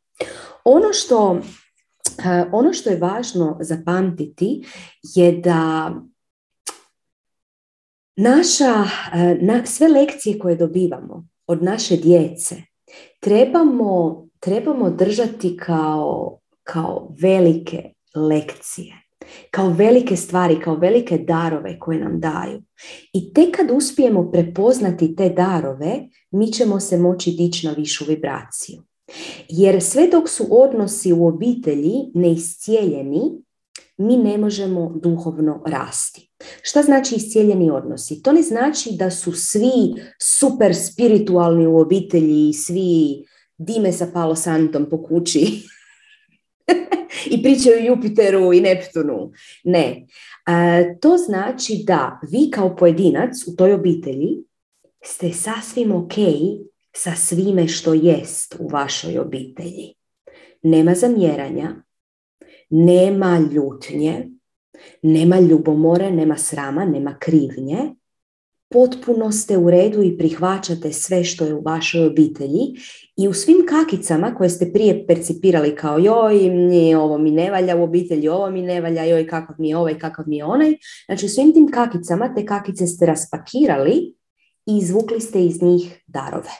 Ono 0.65 0.93
što, 0.93 1.41
eh, 2.19 2.45
ono 2.53 2.73
što 2.73 2.91
je 2.91 2.97
važno 2.97 3.59
zapamtiti 3.61 4.65
je 5.03 5.33
da 5.33 5.93
naša, 8.17 8.85
eh, 9.15 9.39
na, 9.41 9.67
sve 9.67 9.89
lekcije 9.89 10.39
koje 10.39 10.57
dobivamo 10.57 11.27
od 11.47 11.63
naše 11.63 11.97
djece 11.97 12.63
trebamo, 13.21 14.27
trebamo 14.41 14.91
držati 14.91 15.57
kao, 15.57 16.39
kao 16.63 17.15
velike 17.21 17.93
lekcije, 18.15 19.04
kao 19.51 19.69
velike 19.69 20.17
stvari, 20.17 20.61
kao 20.61 20.77
velike 20.77 21.19
darove 21.19 21.79
koje 21.79 21.99
nam 21.99 22.21
daju. 22.21 22.63
I 23.13 23.33
tek 23.33 23.57
kad 23.57 23.71
uspijemo 23.71 24.31
prepoznati 24.31 25.17
te 25.17 25.29
darove, 25.29 26.09
mi 26.31 26.53
ćemo 26.53 26.81
se 26.81 26.99
moći 26.99 27.31
dići 27.31 27.67
na 27.67 27.73
višu 27.73 28.05
vibraciju. 28.05 28.83
Jer 29.49 29.83
sve 29.83 30.09
dok 30.09 30.29
su 30.29 30.47
odnosi 30.51 31.13
u 31.13 31.27
obitelji 31.27 31.95
neiscijeljeni, 32.15 33.45
mi 33.97 34.17
ne 34.17 34.39
možemo 34.39 34.93
duhovno 35.03 35.63
rasti. 35.67 36.31
Šta 36.63 36.83
znači 36.83 37.15
iscijeljeni 37.15 37.71
odnosi? 37.71 38.23
To 38.23 38.33
ne 38.33 38.43
znači 38.43 38.91
da 38.93 39.11
su 39.11 39.33
svi 39.33 39.95
super 40.21 40.75
spiritualni 40.75 41.67
u 41.67 41.79
obitelji 41.79 42.49
i 42.49 42.53
svi 42.53 43.25
dime 43.59 43.93
sa 43.93 44.07
palo 44.15 44.37
santom 44.37 44.87
po 44.91 45.03
kući 45.03 45.47
i 47.33 47.43
pričaju 47.43 47.87
Jupiteru 47.87 48.53
i 48.53 48.61
Neptunu. 48.61 49.33
Ne. 49.65 50.07
E, 50.47 50.97
to 51.01 51.17
znači 51.17 51.83
da 51.87 52.21
vi 52.31 52.51
kao 52.51 52.77
pojedinac 52.77 53.31
u 53.47 53.57
toj 53.57 53.73
obitelji 53.73 54.45
ste 55.05 55.33
sasvim 55.33 55.93
ok 55.93 56.15
sa 56.97 57.17
svime 57.17 57.69
što 57.69 57.95
jest 57.95 58.57
u 58.59 58.69
vašoj 58.69 59.19
obitelji. 59.19 59.95
Nema 60.63 60.95
zamjeranja, 60.95 61.75
nema 62.71 63.39
ljutnje, 63.53 64.29
nema 65.03 65.41
ljubomore, 65.41 66.11
nema 66.11 66.37
srama, 66.37 66.85
nema 66.85 67.17
krivnje, 67.21 67.95
potpuno 68.75 69.33
ste 69.33 69.59
u 69.59 69.71
redu 69.71 70.03
i 70.03 70.19
prihvaćate 70.19 70.93
sve 70.93 71.25
što 71.25 71.45
je 71.45 71.55
u 71.55 71.63
vašoj 71.63 72.07
obitelji 72.07 72.61
i 73.17 73.29
u 73.29 73.33
svim 73.33 73.67
kakicama 73.69 74.35
koje 74.35 74.51
ste 74.51 74.73
prije 74.73 75.07
percipirali 75.07 75.77
kao 75.77 75.99
joj, 75.99 76.95
ovo 76.95 77.19
mi 77.19 77.31
ne 77.31 77.51
valja 77.51 77.77
u 77.77 77.83
obitelji, 77.83 78.29
ovo 78.29 78.51
mi 78.51 78.63
ne 78.63 78.81
valja, 78.81 79.05
joj 79.05 79.27
kakav 79.27 79.57
mi 79.59 79.69
je 79.69 79.77
ovaj, 79.77 79.99
kakav 79.99 80.25
mi 80.29 80.37
je 80.37 80.45
onaj. 80.45 80.77
Znači 81.07 81.27
u 81.27 81.29
svim 81.29 81.53
tim 81.53 81.71
kakicama 81.71 82.35
te 82.35 82.47
kakice 82.47 82.87
ste 82.87 83.07
raspakirali 83.07 84.15
i 84.67 84.79
izvukli 84.79 85.21
ste 85.21 85.45
iz 85.45 85.63
njih 85.63 86.03
darove. 86.07 86.51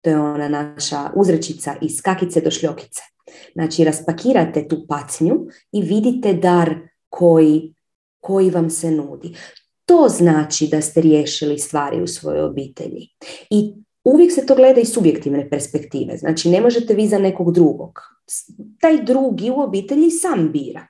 To 0.00 0.10
je 0.10 0.18
ona 0.18 0.48
naša 0.48 1.10
uzrečica 1.14 1.74
iz 1.82 2.02
kakice 2.02 2.40
do 2.40 2.50
šljokice. 2.50 3.02
Znači 3.52 3.84
raspakirate 3.84 4.68
tu 4.68 4.86
pacnju 4.88 5.34
i 5.72 5.82
vidite 5.82 6.32
dar 6.34 6.74
koji 7.08 7.74
koji 8.20 8.50
vam 8.50 8.70
se 8.70 8.90
nudi 8.90 9.34
to 9.86 10.06
znači 10.08 10.66
da 10.66 10.80
ste 10.80 11.00
riješili 11.00 11.58
stvari 11.58 12.02
u 12.02 12.06
svojoj 12.06 12.40
obitelji. 12.40 13.08
I 13.50 13.74
uvijek 14.04 14.32
se 14.32 14.46
to 14.46 14.54
gleda 14.54 14.80
iz 14.80 14.92
subjektivne 14.92 15.50
perspektive. 15.50 16.16
Znači 16.16 16.50
ne 16.50 16.60
možete 16.60 16.94
vi 16.94 17.08
za 17.08 17.18
nekog 17.18 17.54
drugog. 17.54 18.00
Taj 18.80 19.02
drugi 19.02 19.50
u 19.50 19.60
obitelji 19.60 20.10
sam 20.10 20.52
bira. 20.52 20.86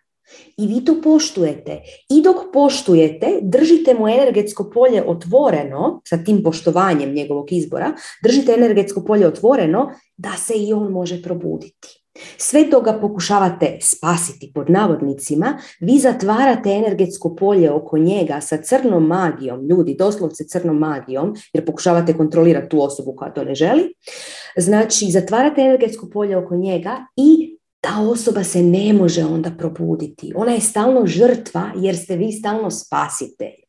I 0.56 0.66
vi 0.66 0.84
to 0.84 1.00
poštujete. 1.02 1.80
I 2.10 2.22
dok 2.22 2.36
poštujete, 2.52 3.38
držite 3.42 3.94
mu 3.94 4.08
energetsko 4.08 4.70
polje 4.74 5.04
otvoreno, 5.06 6.00
sa 6.08 6.24
tim 6.24 6.42
poštovanjem 6.42 7.14
njegovog 7.14 7.52
izbora, 7.52 7.92
držite 8.24 8.52
energetsko 8.52 9.04
polje 9.04 9.26
otvoreno 9.26 9.90
da 10.16 10.32
se 10.38 10.54
i 10.56 10.72
on 10.72 10.92
može 10.92 11.22
probuditi. 11.22 12.01
Sve 12.36 12.70
to 12.70 12.80
ga 12.80 12.92
pokušavate 13.00 13.78
spasiti 13.80 14.52
pod 14.54 14.70
navodnicima, 14.70 15.58
vi 15.80 15.98
zatvarate 15.98 16.70
energetsko 16.70 17.36
polje 17.36 17.70
oko 17.70 17.98
njega 17.98 18.40
sa 18.40 18.56
crnom 18.56 19.06
magijom, 19.06 19.66
ljudi, 19.68 19.96
doslovce 19.98 20.44
crnom 20.44 20.78
magijom, 20.78 21.34
jer 21.52 21.66
pokušavate 21.66 22.16
kontrolirati 22.16 22.68
tu 22.68 22.82
osobu 22.82 23.14
koja 23.16 23.32
to 23.32 23.44
ne 23.44 23.54
želi. 23.54 23.94
Znači, 24.56 25.10
zatvarate 25.10 25.60
energetsko 25.60 26.08
polje 26.12 26.36
oko 26.36 26.56
njega 26.56 27.06
i 27.16 27.58
ta 27.80 28.00
osoba 28.00 28.44
se 28.44 28.62
ne 28.62 28.92
može 28.92 29.24
onda 29.24 29.50
probuditi. 29.58 30.32
Ona 30.36 30.52
je 30.52 30.60
stalno 30.60 31.06
žrtva 31.06 31.70
jer 31.76 31.96
ste 31.96 32.16
vi 32.16 32.32
stalno 32.32 32.70
spasitelj. 32.70 33.61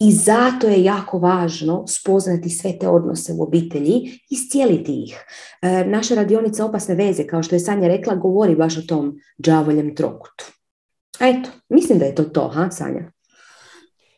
I 0.00 0.12
zato 0.12 0.68
je 0.68 0.84
jako 0.84 1.18
važno 1.18 1.84
spoznati 1.86 2.50
sve 2.50 2.78
te 2.78 2.88
odnose 2.88 3.32
u 3.32 3.42
obitelji 3.42 3.90
i 3.90 4.20
iscijeliti 4.30 5.02
ih. 5.02 5.24
E, 5.62 5.84
naša 5.84 6.14
radionica 6.14 6.64
opasne 6.64 6.94
veze, 6.94 7.26
kao 7.26 7.42
što 7.42 7.54
je 7.54 7.60
Sanja 7.60 7.88
rekla, 7.88 8.14
govori 8.14 8.56
baš 8.56 8.78
o 8.78 8.82
tom 8.82 9.18
džavoljem 9.42 9.94
trokutu. 9.94 10.44
Eto, 11.20 11.50
mislim 11.68 11.98
da 11.98 12.04
je 12.04 12.14
to 12.14 12.24
to, 12.24 12.48
ha, 12.48 12.70
Sanja? 12.70 13.10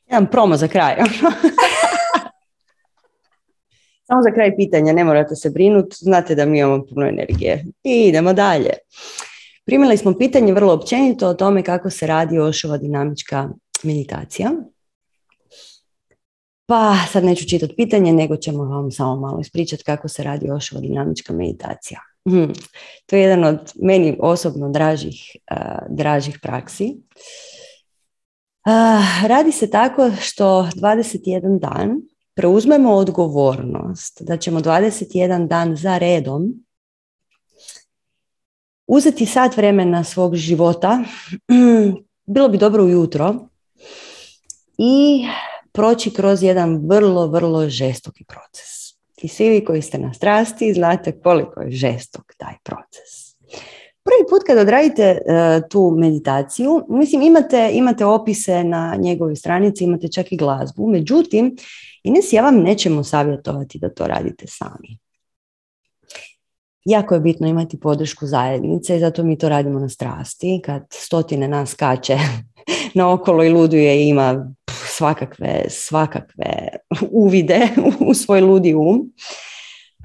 Jedan 0.07 0.27
promo 0.31 0.57
za 0.57 0.69
kraj. 0.69 0.97
Samo 4.07 4.23
za 4.23 4.31
kraj 4.35 4.57
pitanja, 4.57 4.93
ne 4.93 5.05
morate 5.05 5.37
se 5.37 5.51
brinuti, 5.51 5.97
znate 6.01 6.35
da 6.35 6.45
mi 6.45 6.59
imamo 6.59 6.85
puno 6.87 7.07
energije. 7.07 7.65
I 7.85 8.09
idemo 8.09 8.33
dalje. 8.33 8.71
Primili 9.65 9.97
smo 9.97 10.19
pitanje 10.19 10.53
vrlo 10.53 10.73
općenito 10.73 11.29
o 11.29 11.35
tome 11.35 11.63
kako 11.63 11.91
se 11.91 12.07
radi 12.07 12.39
Ošova 12.39 12.77
dinamička 12.77 13.49
meditacija. 13.83 14.51
Pa 16.71 16.97
sad 17.13 17.25
neću 17.25 17.49
čitati 17.49 17.77
pitanje, 17.77 18.13
nego 18.13 18.37
ćemo 18.37 18.65
vam 18.65 18.91
samo 18.91 19.17
malo 19.17 19.41
ispričati 19.41 19.85
kako 19.85 20.09
se 20.09 20.23
radi 20.23 20.51
Ošova 20.51 20.81
dinamička 20.81 21.33
meditacija. 21.33 22.01
Hmm. 22.29 22.53
To 23.07 23.17
je 23.17 23.23
jedan 23.23 23.45
od 23.45 23.73
meni 23.83 24.17
osobno 24.21 24.71
dražih, 24.71 25.37
uh, 25.51 25.97
dražih 25.97 26.39
praksi. 26.43 26.97
Uh, 28.67 29.29
radi 29.29 29.53
se 29.53 29.71
tako 29.71 30.11
što 30.21 30.69
21 30.75 31.59
dan 31.59 32.01
preuzmemo 32.35 32.93
odgovornost 32.93 34.23
da 34.23 34.37
ćemo 34.37 34.61
21 34.61 35.47
dan 35.49 35.77
za 35.77 35.99
redom 35.99 36.65
uzeti 38.87 39.27
sat 39.27 39.57
vremena 39.57 40.05
svog 40.05 40.37
života, 40.37 41.05
bilo 42.27 42.49
bi 42.49 42.59
dobro 42.59 42.85
ujutro, 42.85 43.35
i 44.79 45.27
proći 45.79 46.11
kroz 46.11 46.43
jedan 46.43 46.81
vrlo, 46.87 47.27
vrlo 47.27 47.69
žestoki 47.69 48.25
proces. 48.25 48.67
I 49.23 49.29
svi 49.29 49.49
vi 49.49 49.65
koji 49.65 49.83
ste 49.83 49.99
na 49.99 50.15
strasti 50.15 50.75
znate 50.75 51.21
koliko 51.21 51.61
je 51.61 51.71
žestok 51.71 52.35
taj 52.37 52.55
proces. 52.63 53.37
Prvi 54.03 54.29
put 54.31 54.43
kad 54.47 54.59
odradite 54.59 55.03
e, 55.03 55.19
tu 55.71 55.97
meditaciju, 55.99 56.85
mislim 56.89 57.23
imate, 57.23 57.71
imate 57.73 58.05
opise 58.05 58.65
na 58.65 58.97
njegovoj 58.99 59.37
stranici, 59.37 59.85
imate 59.85 60.09
čak 60.09 60.33
i 60.33 60.37
glazbu, 60.37 60.89
međutim, 60.89 61.57
Ines, 62.03 62.33
ja 62.33 62.43
vam 62.43 62.63
nećemo 62.63 63.05
savjetovati 63.05 63.79
da 63.79 63.95
to 63.95 64.07
radite 64.07 64.47
sami. 64.47 64.99
Jako 66.85 67.15
je 67.15 67.21
bitno 67.21 67.47
imati 67.47 67.81
podršku 67.81 68.27
zajednice 68.27 68.97
i 68.97 69.01
zato 69.01 69.23
mi 69.25 69.39
to 69.39 69.49
radimo 69.49 69.79
na 69.79 69.89
strasti. 69.89 70.61
Kad 70.65 70.83
stotine 70.91 71.49
nas 71.49 71.75
kače 71.75 72.19
na 72.99 73.13
okolo 73.13 73.45
i 73.45 73.51
luduje 73.51 74.09
ima 74.09 74.55
svakakve, 74.97 75.65
svakakve 75.69 76.69
uvide 77.25 77.69
u 78.01 78.15
svoj 78.15 78.41
ludi 78.41 78.75
um. 78.75 79.13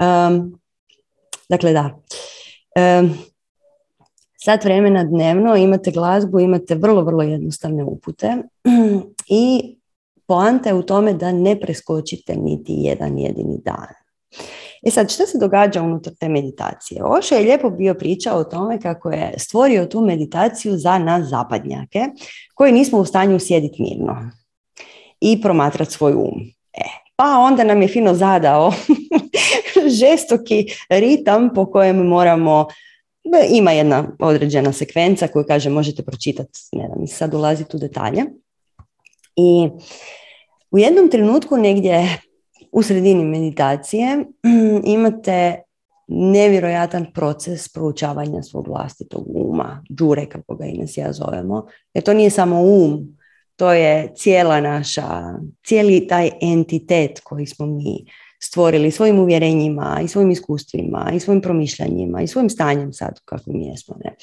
um 0.01 0.59
dakle, 1.49 1.73
da. 1.73 1.99
Um, 3.01 3.17
sat 4.43 4.63
vremena 4.65 5.03
dnevno 5.03 5.55
imate 5.55 5.91
glazbu, 5.91 6.39
imate 6.39 6.75
vrlo, 6.75 7.03
vrlo 7.03 7.23
jednostavne 7.23 7.83
upute 7.83 8.37
i 9.27 9.75
poanta 10.27 10.69
je 10.69 10.75
u 10.75 10.83
tome 10.83 11.13
da 11.13 11.31
ne 11.31 11.59
preskočite 11.59 12.35
niti 12.35 12.73
jedan 12.73 13.17
jedini 13.17 13.57
dan. 13.65 13.87
E 14.85 14.91
sad, 14.91 15.11
što 15.11 15.25
se 15.25 15.37
događa 15.37 15.81
unutar 15.81 16.13
te 16.19 16.29
meditacije? 16.29 17.03
Ošo 17.03 17.35
je 17.35 17.41
lijepo 17.41 17.69
bio 17.69 17.93
pričao 17.93 18.37
o 18.37 18.43
tome 18.43 18.81
kako 18.81 19.11
je 19.11 19.33
stvorio 19.37 19.85
tu 19.85 20.01
meditaciju 20.01 20.77
za 20.77 20.97
nas 20.97 21.27
zapadnjake 21.27 21.99
koji 22.53 22.71
nismo 22.71 22.99
u 22.99 23.05
stanju 23.05 23.39
sjediti 23.39 23.81
mirno 23.81 24.31
i 25.21 25.41
promatrati 25.41 25.91
svoj 25.91 26.13
um. 26.13 26.51
E, 26.73 26.83
pa 27.15 27.37
onda 27.37 27.63
nam 27.63 27.81
je 27.81 27.87
fino 27.87 28.13
zadao 28.13 28.73
žestoki 29.99 30.65
ritam 30.89 31.49
po 31.55 31.65
kojem 31.65 31.97
moramo 31.97 32.67
ima 33.49 33.71
jedna 33.71 34.07
određena 34.19 34.73
sekvenca 34.73 35.27
koju 35.27 35.45
kaže 35.47 35.69
možete 35.69 36.03
pročitati, 36.03 36.59
ne 36.71 36.89
mi 36.97 37.07
sad 37.07 37.33
ulaziti 37.33 37.77
u 37.77 37.79
detalje. 37.79 38.23
I 39.35 39.69
u 40.71 40.77
jednom 40.77 41.09
trenutku 41.09 41.57
negdje 41.57 42.21
u 42.73 42.83
sredini 42.83 43.23
meditacije 43.25 44.25
imate 44.83 45.61
nevjerojatan 46.07 47.05
proces 47.13 47.69
proučavanja 47.69 48.43
svog 48.43 48.67
vlastitog 48.67 49.23
uma, 49.27 49.83
džure 49.97 50.25
kako 50.25 50.55
ga 50.55 50.65
Ines 50.65 50.97
ja 50.97 51.13
zovemo, 51.13 51.65
jer 51.93 52.03
to 52.03 52.13
nije 52.13 52.29
samo 52.29 52.61
um, 52.61 53.17
to 53.55 53.73
je 53.73 54.11
cijela 54.15 54.61
naša, 54.61 55.39
cijeli 55.65 56.07
taj 56.07 56.29
entitet 56.41 57.19
koji 57.19 57.45
smo 57.45 57.65
mi 57.65 58.05
stvorili 58.41 58.91
svojim 58.91 59.19
uvjerenjima 59.19 59.99
i 60.03 60.07
svojim 60.07 60.31
iskustvima 60.31 61.11
i 61.15 61.19
svojim 61.19 61.41
promišljanjima 61.41 62.21
i 62.21 62.27
svojim 62.27 62.49
stanjem 62.49 62.93
sad 62.93 63.19
kako 63.25 63.43
mi 63.51 63.67
jesmo. 63.67 63.95
Ne? 64.03 64.15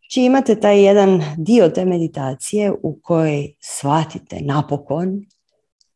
Znači 0.00 0.20
imate 0.20 0.60
taj 0.60 0.84
jedan 0.84 1.22
dio 1.36 1.68
te 1.68 1.84
meditacije 1.84 2.72
u 2.82 2.98
kojoj 3.02 3.54
shvatite 3.60 4.40
napokon 4.40 5.24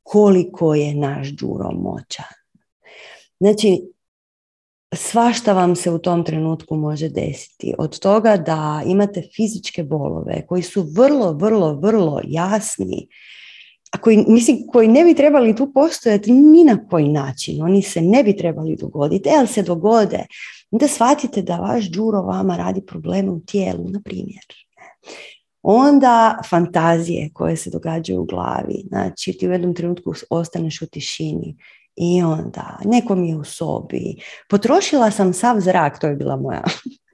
koliko 0.08 0.74
je 0.74 0.94
naš 0.94 1.28
džuro 1.28 1.70
moćan. 1.72 2.24
Znači, 3.40 3.80
svašta 4.94 5.52
vam 5.52 5.76
se 5.76 5.90
u 5.90 5.98
tom 5.98 6.24
trenutku 6.24 6.76
može 6.76 7.08
desiti. 7.08 7.74
Od 7.78 7.98
toga 7.98 8.36
da 8.36 8.82
imate 8.86 9.22
fizičke 9.36 9.82
bolove 9.82 10.46
koji 10.46 10.62
su 10.62 10.86
vrlo, 10.96 11.32
vrlo, 11.32 11.74
vrlo 11.74 12.20
jasni, 12.24 13.08
a 13.92 13.98
koji, 13.98 14.24
mislim, 14.28 14.58
koji 14.72 14.88
ne 14.88 15.04
bi 15.04 15.14
trebali 15.14 15.56
tu 15.56 15.72
postojati 15.72 16.32
ni 16.32 16.64
na 16.64 16.88
koji 16.90 17.08
način. 17.08 17.62
Oni 17.62 17.82
se 17.82 18.00
ne 18.00 18.22
bi 18.24 18.36
trebali 18.36 18.76
dogoditi, 18.76 19.28
ali 19.38 19.46
se 19.46 19.62
dogode. 19.62 20.26
Onda 20.70 20.88
shvatite 20.88 21.42
da 21.42 21.56
vaš 21.56 21.90
džuro 21.90 22.22
vama 22.22 22.56
radi 22.56 22.86
probleme 22.86 23.30
u 23.30 23.40
tijelu, 23.40 23.88
na 23.88 24.00
primjer. 24.04 24.44
Onda 25.62 26.38
fantazije 26.50 27.30
koje 27.32 27.56
se 27.56 27.70
događaju 27.70 28.20
u 28.20 28.24
glavi. 28.24 28.84
Znači 28.88 29.32
ti 29.32 29.48
u 29.48 29.52
jednom 29.52 29.74
trenutku 29.74 30.14
ostaneš 30.30 30.82
u 30.82 30.86
tišini 30.86 31.56
i 31.96 32.22
onda 32.22 32.78
neko 32.84 33.14
mi 33.14 33.28
je 33.28 33.36
u 33.36 33.44
sobi. 33.44 34.16
Potrošila 34.48 35.10
sam 35.10 35.32
sav 35.32 35.60
zrak, 35.60 36.00
to 36.00 36.06
je 36.06 36.16
bila 36.16 36.36
moja 36.36 36.64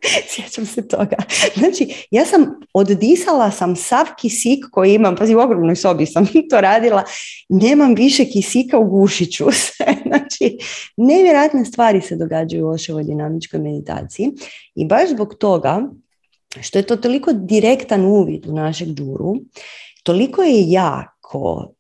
Sjećam 0.29 0.66
se 0.66 0.89
toga. 0.89 1.16
Znači, 1.57 2.07
ja 2.11 2.25
sam 2.25 2.61
oddisala 2.75 3.51
sam 3.51 3.77
sav 3.77 4.07
kisik 4.21 4.65
koji 4.71 4.95
imam, 4.95 5.16
pazi 5.16 5.35
u 5.35 5.39
ogromnoj 5.39 5.77
sobi 5.77 6.07
sam 6.07 6.27
to 6.51 6.61
radila, 6.61 7.05
nemam 7.49 7.95
više 7.95 8.25
kisika 8.25 8.79
u 8.79 8.85
gušiću 8.85 9.45
se. 9.62 9.85
Znači, 10.07 10.59
nevjerojatne 10.97 11.65
stvari 11.65 12.01
se 12.01 12.16
događaju 12.16 12.66
u 12.66 12.71
oševoj 12.71 13.05
dinamičkoj 13.05 13.61
meditaciji 13.61 14.31
i 14.75 14.87
baš 14.87 15.11
zbog 15.11 15.35
toga 15.35 15.83
što 16.62 16.78
je 16.78 16.86
to 16.86 16.97
toliko 16.97 17.32
direktan 17.32 18.05
uvid 18.05 18.47
u 18.47 18.52
našeg 18.52 18.89
džuru, 18.89 19.35
toliko 20.02 20.43
je 20.43 20.70
jako, 20.70 21.74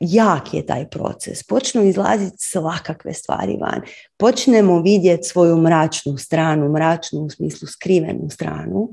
jak 0.00 0.54
je 0.54 0.66
taj 0.66 0.88
proces. 0.90 1.42
Počnu 1.42 1.84
izlaziti 1.84 2.36
svakakve 2.38 3.12
stvari 3.12 3.56
van. 3.60 3.80
Počnemo 4.16 4.80
vidjeti 4.80 5.28
svoju 5.28 5.56
mračnu 5.56 6.16
stranu, 6.18 6.68
mračnu 6.68 7.20
u 7.20 7.30
smislu 7.30 7.68
skrivenu 7.68 8.30
stranu. 8.30 8.90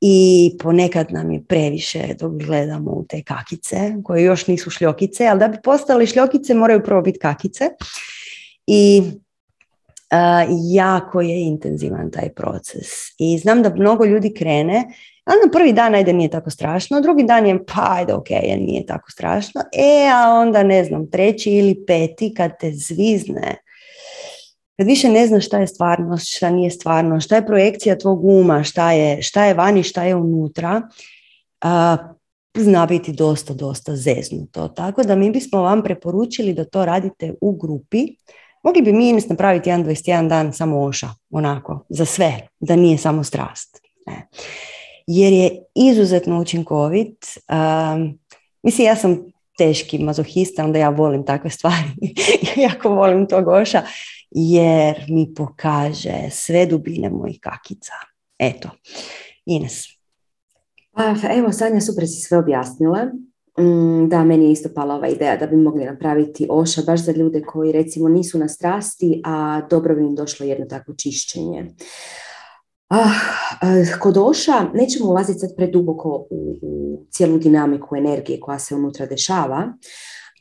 I 0.00 0.50
ponekad 0.62 1.12
nam 1.12 1.30
je 1.32 1.44
previše 1.44 2.14
dok 2.20 2.32
gledamo 2.32 2.90
u 2.90 3.04
te 3.08 3.22
kakice, 3.22 3.94
koje 4.04 4.24
još 4.24 4.46
nisu 4.46 4.70
šljokice, 4.70 5.26
ali 5.26 5.40
da 5.40 5.48
bi 5.48 5.58
postale 5.64 6.06
šljokice 6.06 6.54
moraju 6.54 6.84
prvo 6.84 7.02
biti 7.02 7.18
kakice. 7.18 7.64
I 8.66 9.02
jako 10.72 11.20
je 11.20 11.40
intenzivan 11.40 12.10
taj 12.10 12.28
proces. 12.28 12.88
I 13.18 13.38
znam 13.38 13.62
da 13.62 13.74
mnogo 13.74 14.04
ljudi 14.04 14.34
krene, 14.34 14.84
a 15.24 15.30
na 15.30 15.50
prvi 15.52 15.72
dan 15.72 15.94
ajde 15.94 16.12
nije 16.12 16.30
tako 16.30 16.50
strašno, 16.50 17.00
drugi 17.00 17.24
dan 17.24 17.46
je 17.46 17.64
pa 17.66 17.86
ajde 17.88 18.14
ok, 18.14 18.30
nije 18.58 18.86
tako 18.86 19.10
strašno, 19.10 19.60
e 19.72 20.10
a 20.14 20.30
onda 20.30 20.62
ne 20.62 20.84
znam, 20.84 21.10
treći 21.10 21.50
ili 21.50 21.84
peti 21.86 22.34
kad 22.34 22.58
te 22.60 22.72
zvizne, 22.72 23.56
kad 24.76 24.86
više 24.86 25.08
ne 25.08 25.26
znaš 25.26 25.46
šta 25.46 25.58
je 25.58 25.66
stvarnost, 25.66 26.36
šta 26.36 26.50
nije 26.50 26.70
stvarno, 26.70 27.20
šta 27.20 27.36
je 27.36 27.46
projekcija 27.46 27.98
tvog 27.98 28.24
uma, 28.24 28.62
šta 28.62 28.92
je, 28.92 29.22
šta 29.22 29.44
je 29.44 29.54
vani, 29.54 29.82
šta 29.82 30.04
je 30.04 30.14
unutra, 30.14 30.82
a, 31.60 31.96
zna 32.56 32.86
biti 32.86 33.12
dosta, 33.12 33.54
dosta 33.54 33.96
zeznuto. 33.96 34.68
Tako 34.68 35.02
da 35.02 35.16
mi 35.16 35.30
bismo 35.30 35.62
vam 35.62 35.82
preporučili 35.82 36.54
da 36.54 36.64
to 36.64 36.84
radite 36.84 37.34
u 37.40 37.52
grupi, 37.52 38.06
Mogli 38.62 38.82
bi 38.82 38.92
mi 38.92 39.12
napraviti 39.28 39.70
jedan 39.70 39.84
21 39.84 40.28
dan 40.28 40.52
samo 40.52 40.84
oša, 40.84 41.08
onako, 41.30 41.86
za 41.88 42.04
sve, 42.04 42.48
da 42.60 42.76
nije 42.76 42.98
samo 42.98 43.24
strast. 43.24 43.80
Ne. 44.06 44.28
Jer 45.06 45.32
je 45.32 45.50
izuzetno 45.74 46.40
učinkovit. 46.40 47.26
Um, 47.48 48.18
mislim, 48.62 48.86
ja 48.86 48.96
sam 48.96 49.32
teški 49.58 49.98
mazohista, 49.98 50.64
onda 50.64 50.78
ja 50.78 50.88
volim 50.88 51.26
takve 51.26 51.50
stvari. 51.50 51.88
jako 52.68 52.88
volim 52.88 53.26
tog 53.26 53.48
oša, 53.48 53.82
jer 54.30 55.04
mi 55.08 55.34
pokaže 55.34 56.30
sve 56.30 56.66
dubine 56.66 57.10
mojih 57.10 57.38
kakica. 57.40 57.92
Eto, 58.38 58.70
Ines. 59.46 59.84
Pa, 60.92 61.14
evo, 61.30 61.52
Sanja, 61.52 61.80
super 61.80 62.06
si 62.06 62.20
sve 62.20 62.38
objasnila. 62.38 63.06
Mm, 63.58 64.08
da, 64.08 64.24
meni 64.24 64.44
je 64.44 64.52
isto 64.52 64.68
pala 64.74 64.94
ova 64.94 65.08
ideja 65.08 65.36
da 65.36 65.46
bi 65.46 65.56
mogli 65.56 65.84
napraviti 65.84 66.46
oša 66.50 66.82
baš 66.86 67.04
za 67.04 67.12
ljude 67.12 67.42
koji 67.42 67.72
recimo 67.72 68.08
nisu 68.08 68.38
na 68.38 68.48
strasti, 68.48 69.22
a 69.24 69.60
dobro 69.70 69.94
bi 69.94 70.02
im 70.02 70.14
došlo 70.14 70.46
jedno 70.46 70.66
takvo 70.66 70.94
čišćenje. 70.94 71.66
Ah, 72.88 73.10
eh, 73.62 73.98
kod 74.00 74.16
oša 74.16 74.66
nećemo 74.74 75.10
ulaziti 75.10 75.38
sad 75.38 75.56
preduboko 75.56 76.26
u, 76.30 76.58
u 76.62 77.04
cijelu 77.10 77.38
dinamiku 77.38 77.96
energije 77.96 78.40
koja 78.40 78.58
se 78.58 78.74
unutra 78.74 79.06
dešava, 79.06 79.72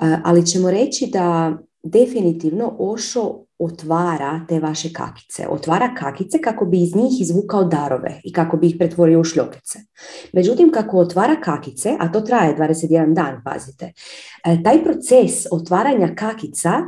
eh, 0.02 0.18
ali 0.24 0.46
ćemo 0.46 0.72
reći 0.72 1.10
da 1.14 1.58
definitivno 1.84 2.76
Ošo 2.80 3.47
otvara 3.60 4.42
te 4.48 4.60
vaše 4.60 4.94
kakice. 4.94 5.48
Otvara 5.50 5.96
kakice 5.96 6.42
kako 6.42 6.66
bi 6.66 6.82
iz 6.82 6.96
njih 6.96 7.22
izvukao 7.22 7.64
darove 7.64 8.22
i 8.24 8.34
kako 8.34 8.58
bi 8.58 8.68
ih 8.68 8.76
pretvorio 8.80 9.20
u 9.20 9.24
šljokice. 9.24 9.80
Međutim, 10.34 10.72
kako 10.72 10.98
otvara 10.98 11.36
kakice, 11.44 11.96
a 12.00 12.12
to 12.12 12.22
traje 12.22 12.56
21 12.58 13.14
dan, 13.14 13.42
pazite, 13.46 13.94
e, 14.46 14.64
taj 14.64 14.84
proces 14.84 15.46
otvaranja 15.52 16.16
kakica 16.16 16.82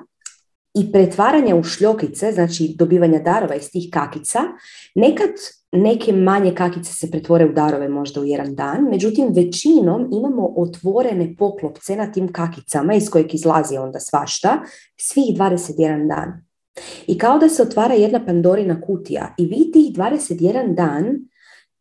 i 0.74 0.92
pretvaranja 0.92 1.56
u 1.56 1.64
šljokice, 1.64 2.32
znači 2.32 2.76
dobivanja 2.78 3.20
darova 3.20 3.56
iz 3.56 3.72
tih 3.72 3.90
kakica, 3.92 4.40
nekad 4.96 5.30
neke 5.72 6.14
manje 6.14 6.56
kakice 6.56 6.94
se 6.94 7.12
pretvore 7.12 7.46
u 7.46 7.54
darove 7.54 7.90
možda 7.90 8.22
u 8.22 8.26
jedan 8.26 8.56
dan, 8.56 8.88
međutim 8.90 9.28
većinom 9.36 10.10
imamo 10.12 10.54
otvorene 10.58 11.36
poklopce 11.38 11.96
na 11.96 12.12
tim 12.12 12.34
kakicama 12.34 12.94
iz 12.94 13.10
kojeg 13.10 13.34
izlazi 13.34 13.78
onda 13.78 14.00
svašta 14.00 14.60
svih 14.98 15.38
21 15.38 16.08
dan. 16.08 16.49
I 17.08 17.18
kao 17.18 17.40
da 17.40 17.50
se 17.50 17.62
otvara 17.62 17.94
jedna 17.94 18.26
Pandorina 18.26 18.82
kutija 18.82 19.34
i 19.38 19.46
vi 19.46 19.72
tih 19.72 19.94
21 19.96 20.76
dan 20.76 21.06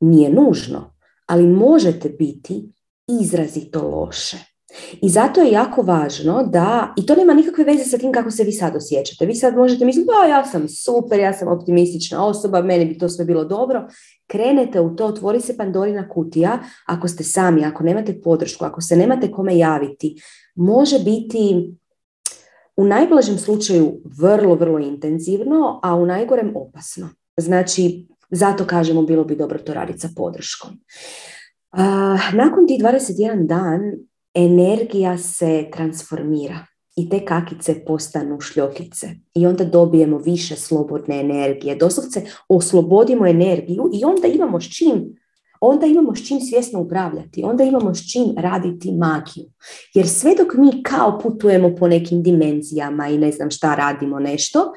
nije 0.01 0.31
nužno, 0.31 0.95
ali 1.27 1.47
možete 1.47 2.09
biti 2.09 2.73
izrazito 3.09 3.89
loše. 3.89 4.39
I 5.03 5.09
zato 5.09 5.41
je 5.41 5.53
jako 5.53 5.83
važno 5.83 6.43
da, 6.43 6.95
i 6.97 7.07
to 7.07 7.15
nema 7.15 7.35
nikakve 7.35 7.65
veze 7.65 7.85
sa 7.85 7.99
tim 7.99 8.12
kako 8.12 8.31
se 8.31 8.45
vi 8.45 8.53
sad 8.53 8.77
osjećate. 8.77 9.27
Vi 9.27 9.35
sad 9.35 9.57
možete 9.57 9.85
misliti, 9.85 10.07
da 10.07 10.29
ja 10.29 10.45
sam 10.45 10.69
super, 10.69 11.19
ja 11.19 11.33
sam 11.33 11.49
optimistična 11.49 12.27
osoba, 12.27 12.62
meni 12.62 12.85
bi 12.85 12.99
to 12.99 13.09
sve 13.09 13.25
bilo 13.25 13.45
dobro. 13.45 13.89
Krenete 14.27 14.81
u 14.81 14.97
to, 14.97 15.07
otvori 15.07 15.41
se 15.41 15.57
Pandorina 15.57 16.09
kutija, 16.09 16.59
ako 16.87 17.09
ste 17.09 17.25
sami, 17.25 17.65
ako 17.65 17.85
nemate 17.85 18.20
podršku, 18.20 18.65
ako 18.65 18.81
se 18.81 18.97
nemate 18.97 19.31
kome 19.31 19.59
javiti, 19.59 20.23
može 20.55 20.99
biti 20.99 21.73
u 22.79 22.85
najblažem 22.85 23.39
slučaju 23.39 24.01
vrlo, 24.19 24.55
vrlo 24.55 24.79
intenzivno, 24.79 25.81
a 25.83 25.95
u 25.95 26.07
najgorem 26.07 26.53
opasno. 26.57 27.09
Znači, 27.37 28.07
zato 28.31 28.65
kažemo 28.65 29.03
bilo 29.03 29.25
bi 29.25 29.37
dobro 29.37 29.59
to 29.59 29.75
raditi 29.75 29.99
sa 29.99 30.09
podrškom. 30.17 30.71
nakon 32.33 32.67
tih 32.67 32.83
21 32.83 33.47
dan 33.47 33.81
energija 34.35 35.19
se 35.19 35.69
transformira 35.73 36.67
i 36.97 37.09
te 37.09 37.25
kakice 37.25 37.85
postanu 37.85 38.41
šljokice 38.41 39.09
i 39.35 39.47
onda 39.47 39.65
dobijemo 39.65 40.19
više 40.19 40.57
slobodne 40.57 41.21
energije. 41.21 41.77
Doslovce 41.77 42.23
oslobodimo 42.49 43.27
energiju 43.27 43.91
i 43.93 44.05
onda 44.05 44.29
imamo 44.29 44.61
s 44.61 44.65
čim 44.79 45.19
onda 45.60 45.86
imamo 45.86 46.14
s 46.14 46.28
čim 46.28 46.40
svjesno 46.40 46.80
upravljati, 46.80 47.43
onda 47.44 47.64
imamo 47.64 47.94
s 47.94 48.12
čim 48.12 48.35
raditi 48.36 48.93
magiju. 48.93 49.44
Jer 49.94 50.09
sve 50.09 50.35
dok 50.35 50.55
mi 50.55 50.82
kao 50.82 51.18
putujemo 51.18 51.74
po 51.74 51.89
nekim 51.89 52.22
dimenzijama 52.22 53.09
i 53.09 53.18
ne 53.18 53.32
znam 53.32 53.51
šta 53.51 53.74
radimo 53.74 54.18
nešto, 54.18 54.72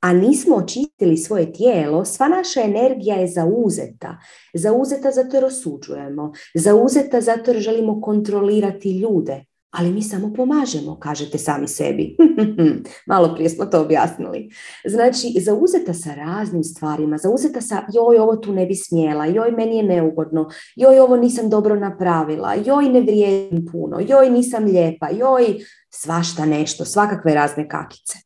a 0.00 0.12
nismo 0.12 0.56
očistili 0.56 1.16
svoje 1.16 1.52
tijelo, 1.52 2.04
sva 2.04 2.28
naša 2.28 2.60
energija 2.60 3.16
je 3.16 3.28
zauzeta. 3.28 4.18
Zauzeta 4.54 5.10
zato 5.10 5.36
jer 5.36 5.44
osuđujemo, 5.44 6.32
zauzeta 6.54 7.20
zato 7.20 7.50
jer 7.50 7.60
želimo 7.60 8.00
kontrolirati 8.00 8.98
ljude, 8.98 9.44
ali 9.74 9.92
mi 9.92 10.02
samo 10.02 10.32
pomažemo, 10.32 10.98
kažete 11.00 11.38
sami 11.38 11.68
sebi. 11.68 12.16
Malo 13.06 13.34
prije 13.34 13.50
smo 13.50 13.66
to 13.66 13.80
objasnili. 13.80 14.50
Znači, 14.84 15.40
zauzeta 15.40 15.94
sa 15.94 16.14
raznim 16.14 16.64
stvarima, 16.64 17.18
zauzeta 17.18 17.60
sa 17.60 17.82
joj, 17.92 18.18
ovo 18.18 18.36
tu 18.36 18.52
ne 18.52 18.66
bi 18.66 18.74
smjela, 18.74 19.26
joj, 19.26 19.50
meni 19.50 19.76
je 19.76 19.82
neugodno, 19.82 20.48
joj, 20.76 20.98
ovo 20.98 21.16
nisam 21.16 21.48
dobro 21.48 21.76
napravila, 21.76 22.54
joj, 22.66 22.88
ne 22.88 23.00
vrijedim 23.00 23.66
puno, 23.72 24.00
joj, 24.08 24.30
nisam 24.30 24.64
lijepa, 24.64 25.08
joj, 25.10 25.58
svašta 25.90 26.46
nešto, 26.46 26.84
svakakve 26.84 27.34
razne 27.34 27.68
kakice. 27.68 28.18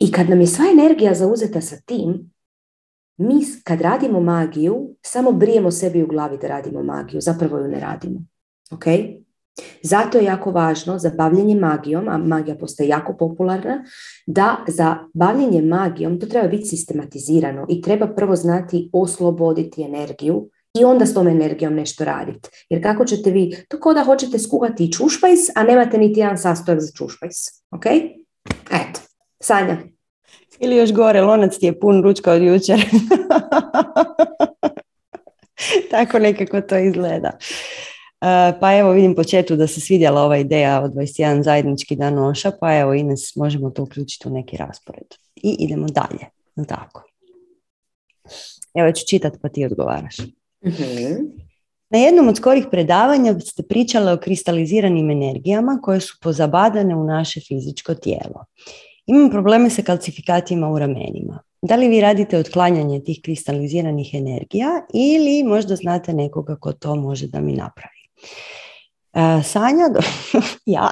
I 0.00 0.12
kad 0.12 0.28
nam 0.28 0.40
je 0.40 0.46
sva 0.46 0.64
energija 0.72 1.14
zauzeta 1.14 1.60
sa 1.60 1.76
tim, 1.86 2.30
mi 3.16 3.34
kad 3.64 3.80
radimo 3.80 4.20
magiju, 4.20 4.94
samo 5.02 5.32
brijemo 5.32 5.70
sebi 5.70 6.02
u 6.02 6.06
glavi 6.06 6.38
da 6.38 6.48
radimo 6.48 6.82
magiju, 6.82 7.20
zapravo 7.20 7.58
ju 7.58 7.68
ne 7.68 7.80
radimo. 7.80 8.20
Ok? 8.70 8.84
Zato 9.82 10.18
je 10.18 10.24
jako 10.24 10.50
važno 10.50 10.98
za 10.98 11.10
bavljenje 11.10 11.54
magijom, 11.54 12.08
a 12.08 12.18
magija 12.18 12.56
postaje 12.56 12.88
jako 12.88 13.16
popularna, 13.16 13.84
da 14.26 14.56
za 14.68 14.96
bavljenje 15.14 15.62
magijom 15.62 16.20
to 16.20 16.26
treba 16.26 16.48
biti 16.48 16.64
sistematizirano 16.64 17.66
i 17.68 17.82
treba 17.82 18.06
prvo 18.06 18.36
znati 18.36 18.90
osloboditi 18.92 19.82
energiju 19.82 20.48
i 20.80 20.84
onda 20.84 21.06
s 21.06 21.14
tom 21.14 21.28
energijom 21.28 21.74
nešto 21.74 22.04
raditi. 22.04 22.48
Jer 22.68 22.82
kako 22.82 23.04
ćete 23.04 23.30
vi, 23.30 23.56
to 23.68 23.80
kao 23.80 23.94
da 23.94 24.04
hoćete 24.04 24.38
skuhati 24.38 24.92
čušpajs, 24.92 25.40
a 25.54 25.62
nemate 25.62 25.98
niti 25.98 26.20
jedan 26.20 26.38
sastojak 26.38 26.80
za 26.80 26.92
čušpajs. 26.96 27.36
Ok? 27.70 27.86
Eto, 28.70 29.00
Sanja. 29.40 29.76
Ili 30.60 30.76
još 30.76 30.92
gore, 30.92 31.20
lonac 31.20 31.58
ti 31.58 31.66
je 31.66 31.80
pun 31.80 32.02
ručka 32.02 32.32
od 32.32 32.42
jučer. 32.42 32.84
Tako 35.90 36.18
nekako 36.18 36.60
to 36.60 36.78
izgleda. 36.78 37.30
E, 38.20 38.58
pa 38.60 38.76
evo 38.76 38.90
vidim 38.90 39.14
po 39.14 39.24
četu 39.24 39.56
da 39.56 39.66
se 39.66 39.80
svidjela 39.80 40.22
ova 40.22 40.36
ideja 40.36 40.82
od 40.82 40.92
21 40.92 41.42
zajednički 41.42 41.96
dan 41.96 42.14
noša, 42.14 42.52
pa 42.60 42.78
evo 42.78 42.94
Ines 42.94 43.36
možemo 43.36 43.70
to 43.70 43.82
uključiti 43.82 44.28
u 44.28 44.30
neki 44.30 44.56
raspored. 44.56 45.06
I 45.36 45.56
idemo 45.58 45.86
dalje. 45.86 46.26
Tako. 46.68 47.02
Evo 48.74 48.92
ću 48.92 49.06
čitati 49.08 49.38
pa 49.42 49.48
ti 49.48 49.64
odgovaraš. 49.64 50.18
mm 50.64 51.48
Na 51.90 51.98
jednom 51.98 52.28
od 52.28 52.36
skorih 52.36 52.64
predavanja 52.70 53.40
ste 53.40 53.62
pričali 53.62 54.12
o 54.12 54.16
kristaliziranim 54.16 55.10
energijama 55.10 55.78
koje 55.82 56.00
su 56.00 56.18
pozabadane 56.22 56.96
u 56.96 57.04
naše 57.04 57.40
fizičko 57.40 57.94
tijelo. 57.94 58.44
Imam 59.06 59.30
probleme 59.30 59.70
sa 59.70 59.82
kalcifikatima 59.82 60.68
u 60.68 60.78
ramenima. 60.78 61.38
Da 61.62 61.76
li 61.76 61.88
vi 61.88 62.00
radite 62.00 62.38
otklanjanje 62.38 63.00
tih 63.00 63.20
kristaliziranih 63.24 64.14
energija 64.14 64.68
ili 64.94 65.42
možda 65.42 65.76
znate 65.76 66.12
nekoga 66.12 66.56
ko 66.56 66.72
to 66.72 66.96
može 66.96 67.26
da 67.26 67.40
mi 67.40 67.52
napravi? 67.52 67.97
E, 69.12 69.42
Sanja, 69.42 69.84
ja, 70.66 70.90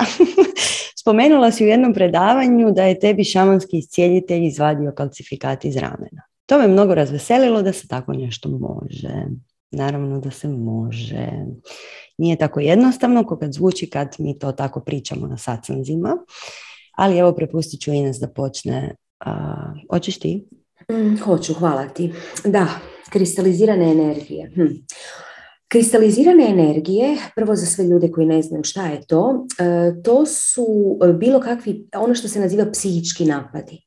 spomenula 1.00 1.50
si 1.50 1.64
u 1.64 1.68
jednom 1.68 1.94
predavanju 1.94 2.72
da 2.72 2.84
je 2.84 2.98
tebi 2.98 3.24
šamanski 3.24 3.78
iscijeljitelj 3.78 4.46
izvadio 4.46 4.92
kalcifikat 4.92 5.64
iz 5.64 5.76
ramena. 5.76 6.22
To 6.46 6.58
me 6.58 6.68
mnogo 6.68 6.94
razveselilo 6.94 7.62
da 7.62 7.72
se 7.72 7.88
tako 7.88 8.12
nešto 8.12 8.48
može. 8.48 9.26
Naravno 9.70 10.20
da 10.20 10.30
se 10.30 10.48
može. 10.48 11.28
Nije 12.18 12.36
tako 12.36 12.60
jednostavno 12.60 13.22
kako 13.22 13.38
kad 13.38 13.52
zvuči 13.52 13.90
kad 13.90 14.16
mi 14.18 14.38
to 14.38 14.52
tako 14.52 14.80
pričamo 14.80 15.26
na 15.26 15.36
sacanzima. 15.36 16.16
Ali 16.96 17.18
evo 17.18 17.32
prepustit 17.32 17.80
ću 17.80 17.92
Ines 17.92 18.16
da 18.16 18.28
počne. 18.28 18.94
hoćeš 19.90 20.18
ti? 20.18 20.48
Mm, 20.92 21.16
hoću, 21.16 21.54
hvala 21.54 21.88
ti. 21.88 22.12
Da, 22.44 22.66
kristalizirane 23.10 23.90
energije. 23.90 24.50
Hm. 24.54 24.66
Kristalizirane 25.68 26.50
energije, 26.50 27.16
prvo 27.36 27.56
za 27.56 27.66
sve 27.66 27.84
ljude 27.84 28.10
koji 28.10 28.26
ne 28.26 28.42
znaju 28.42 28.64
šta 28.64 28.86
je 28.86 29.06
to, 29.06 29.46
e, 29.58 30.02
to 30.02 30.26
su 30.26 30.66
e, 31.04 31.12
bilo 31.12 31.40
kakvi, 31.40 31.88
ono 31.96 32.14
što 32.14 32.28
se 32.28 32.40
naziva 32.40 32.66
psihički 32.72 33.24
napadi. 33.24 33.86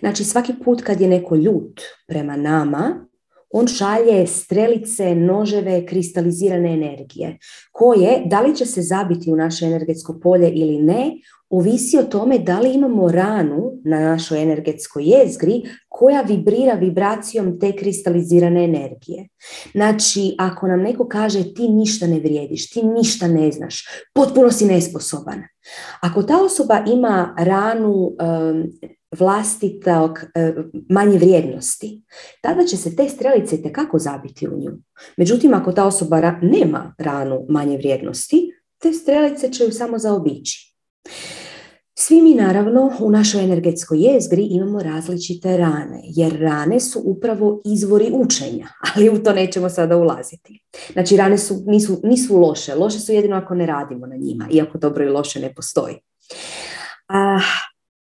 Znači 0.00 0.24
svaki 0.24 0.52
put 0.64 0.82
kad 0.82 1.00
je 1.00 1.08
neko 1.08 1.36
ljut 1.36 1.80
prema 2.06 2.36
nama, 2.36 3.06
on 3.52 3.66
šalje 3.66 4.26
strelice, 4.26 5.14
noževe, 5.14 5.86
kristalizirane 5.86 6.72
energije, 6.74 7.38
koje, 7.72 8.22
da 8.26 8.40
li 8.40 8.56
će 8.56 8.66
se 8.66 8.82
zabiti 8.82 9.32
u 9.32 9.36
naše 9.36 9.66
energetsko 9.66 10.18
polje 10.22 10.50
ili 10.50 10.78
ne, 10.78 11.10
ovisi 11.52 11.98
o 11.98 12.02
tome 12.02 12.38
da 12.38 12.60
li 12.60 12.74
imamo 12.74 13.08
ranu 13.08 13.72
na 13.84 14.00
našoj 14.00 14.42
energetskoj 14.42 15.04
jezgri 15.06 15.62
koja 15.88 16.22
vibrira 16.22 16.74
vibracijom 16.74 17.60
te 17.60 17.76
kristalizirane 17.76 18.64
energije. 18.64 19.28
Znači, 19.72 20.34
ako 20.38 20.66
nam 20.66 20.80
neko 20.80 21.08
kaže 21.08 21.54
ti 21.54 21.68
ništa 21.68 22.06
ne 22.06 22.20
vrijediš, 22.20 22.70
ti 22.70 22.82
ništa 22.82 23.28
ne 23.28 23.52
znaš, 23.52 23.84
potpuno 24.14 24.50
si 24.50 24.64
nesposoban. 24.64 25.42
Ako 26.00 26.22
ta 26.22 26.42
osoba 26.42 26.84
ima 26.86 27.34
ranu 27.38 27.92
um, 27.92 28.72
vlastitog 29.18 30.18
manje 30.88 31.18
vrijednosti, 31.18 32.02
tada 32.42 32.64
će 32.64 32.76
se 32.76 32.96
te 32.96 33.08
strelice 33.08 33.62
tekako 33.62 33.98
zabiti 33.98 34.48
u 34.48 34.58
nju. 34.58 34.70
Međutim, 35.16 35.54
ako 35.54 35.72
ta 35.72 35.86
osoba 35.86 36.38
nema 36.42 36.94
ranu 36.98 37.46
manje 37.48 37.76
vrijednosti, 37.76 38.52
te 38.78 38.92
strelice 38.92 39.52
će 39.52 39.64
ju 39.64 39.72
samo 39.72 39.98
zaobići. 39.98 40.71
Svi 41.94 42.22
mi 42.22 42.34
naravno 42.34 42.92
u 43.00 43.10
našoj 43.10 43.44
energetskoj 43.44 43.98
jezgri 44.00 44.42
imamo 44.42 44.82
različite 44.82 45.56
rane, 45.56 46.00
jer 46.04 46.40
rane 46.40 46.80
su 46.80 47.02
upravo 47.04 47.60
izvori 47.64 48.10
učenja, 48.12 48.68
ali 48.94 49.08
u 49.10 49.22
to 49.22 49.32
nećemo 49.32 49.68
sada 49.68 49.96
ulaziti. 49.96 50.60
Znači 50.92 51.16
rane 51.16 51.38
su, 51.38 51.62
nisu, 51.66 52.00
nisu 52.04 52.36
loše, 52.36 52.74
loše 52.74 52.98
su 52.98 53.12
jedino 53.12 53.36
ako 53.36 53.54
ne 53.54 53.66
radimo 53.66 54.06
na 54.06 54.16
njima, 54.16 54.48
iako 54.50 54.78
dobro 54.78 55.04
i 55.04 55.08
loše 55.08 55.40
ne 55.40 55.54
postoji. 55.54 55.94
A, 57.08 57.38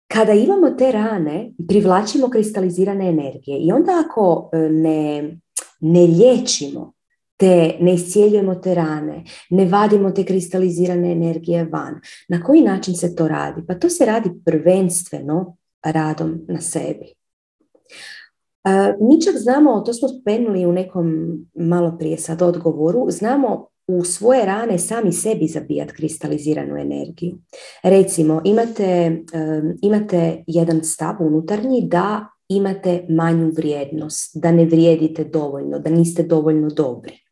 kada 0.09 0.33
imamo 0.33 0.71
te 0.71 0.93
rane, 0.93 1.53
privlačimo 1.69 2.29
kristalizirane 2.29 3.09
energije 3.09 3.59
i 3.59 3.73
onda 3.73 3.93
ako 4.07 4.51
e, 4.53 4.59
ne, 4.59 5.23
ne 5.81 6.01
liječimo 6.01 6.96
te 7.37 7.77
ne 7.81 7.95
iscijeljujemo 7.95 8.55
te 8.55 8.75
rane, 8.75 9.25
ne 9.51 9.65
vadimo 9.65 10.11
te 10.11 10.25
kristalizirane 10.25 11.13
energije 11.13 11.65
van. 11.65 12.01
Na 12.29 12.43
koji 12.43 12.63
način 12.63 12.95
se 12.95 13.15
to 13.17 13.29
radi? 13.29 13.63
Pa 13.69 13.75
to 13.75 13.89
se 13.89 14.07
radi 14.07 14.31
prvenstveno 14.45 15.57
radom 15.85 16.41
na 16.49 16.61
sebi. 16.61 17.13
Mi 19.01 19.23
čak 19.23 19.37
znamo, 19.37 19.81
to 19.81 19.93
smo 19.93 20.09
spomenuli 20.09 20.67
u 20.67 20.73
nekom 20.73 21.39
malo 21.55 21.97
prije 21.99 22.19
sad 22.19 22.43
odgovoru, 22.43 23.11
znamo 23.11 23.67
u 23.87 24.05
svoje 24.05 24.47
rane 24.47 24.79
sami 24.79 25.13
sebi 25.13 25.47
zabijati 25.47 25.95
kristaliziranu 25.95 26.77
energiju. 26.77 27.39
Recimo, 27.83 28.43
imate, 28.45 29.19
imate 29.83 30.45
jedan 30.47 30.85
stav 30.85 31.15
unutarnji 31.21 31.89
da 31.89 32.27
imate 32.49 33.07
manju 33.09 33.51
vrijednost, 33.57 34.37
da 34.37 34.53
ne 34.53 34.65
vrijedite 34.65 35.25
dovoljno, 35.25 35.79
da 35.79 35.91
niste 35.91 36.23
dovoljno 36.23 36.69
dobri. 36.69 37.26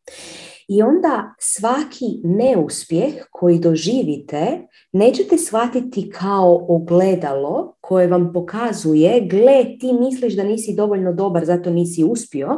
I 0.67 0.81
onda 0.81 1.35
svaki 1.39 2.05
neuspjeh 2.23 3.13
koji 3.31 3.59
doživite 3.59 4.67
nećete 4.91 5.37
shvatiti 5.37 6.09
kao 6.09 6.65
ogledalo 6.69 7.75
koje 7.81 8.07
vam 8.07 8.33
pokazuje 8.33 9.27
gle 9.29 9.77
ti 9.79 9.93
misliš 9.93 10.35
da 10.35 10.43
nisi 10.43 10.75
dovoljno 10.75 11.13
dobar 11.13 11.45
zato 11.45 11.69
nisi 11.69 12.03
uspio, 12.03 12.49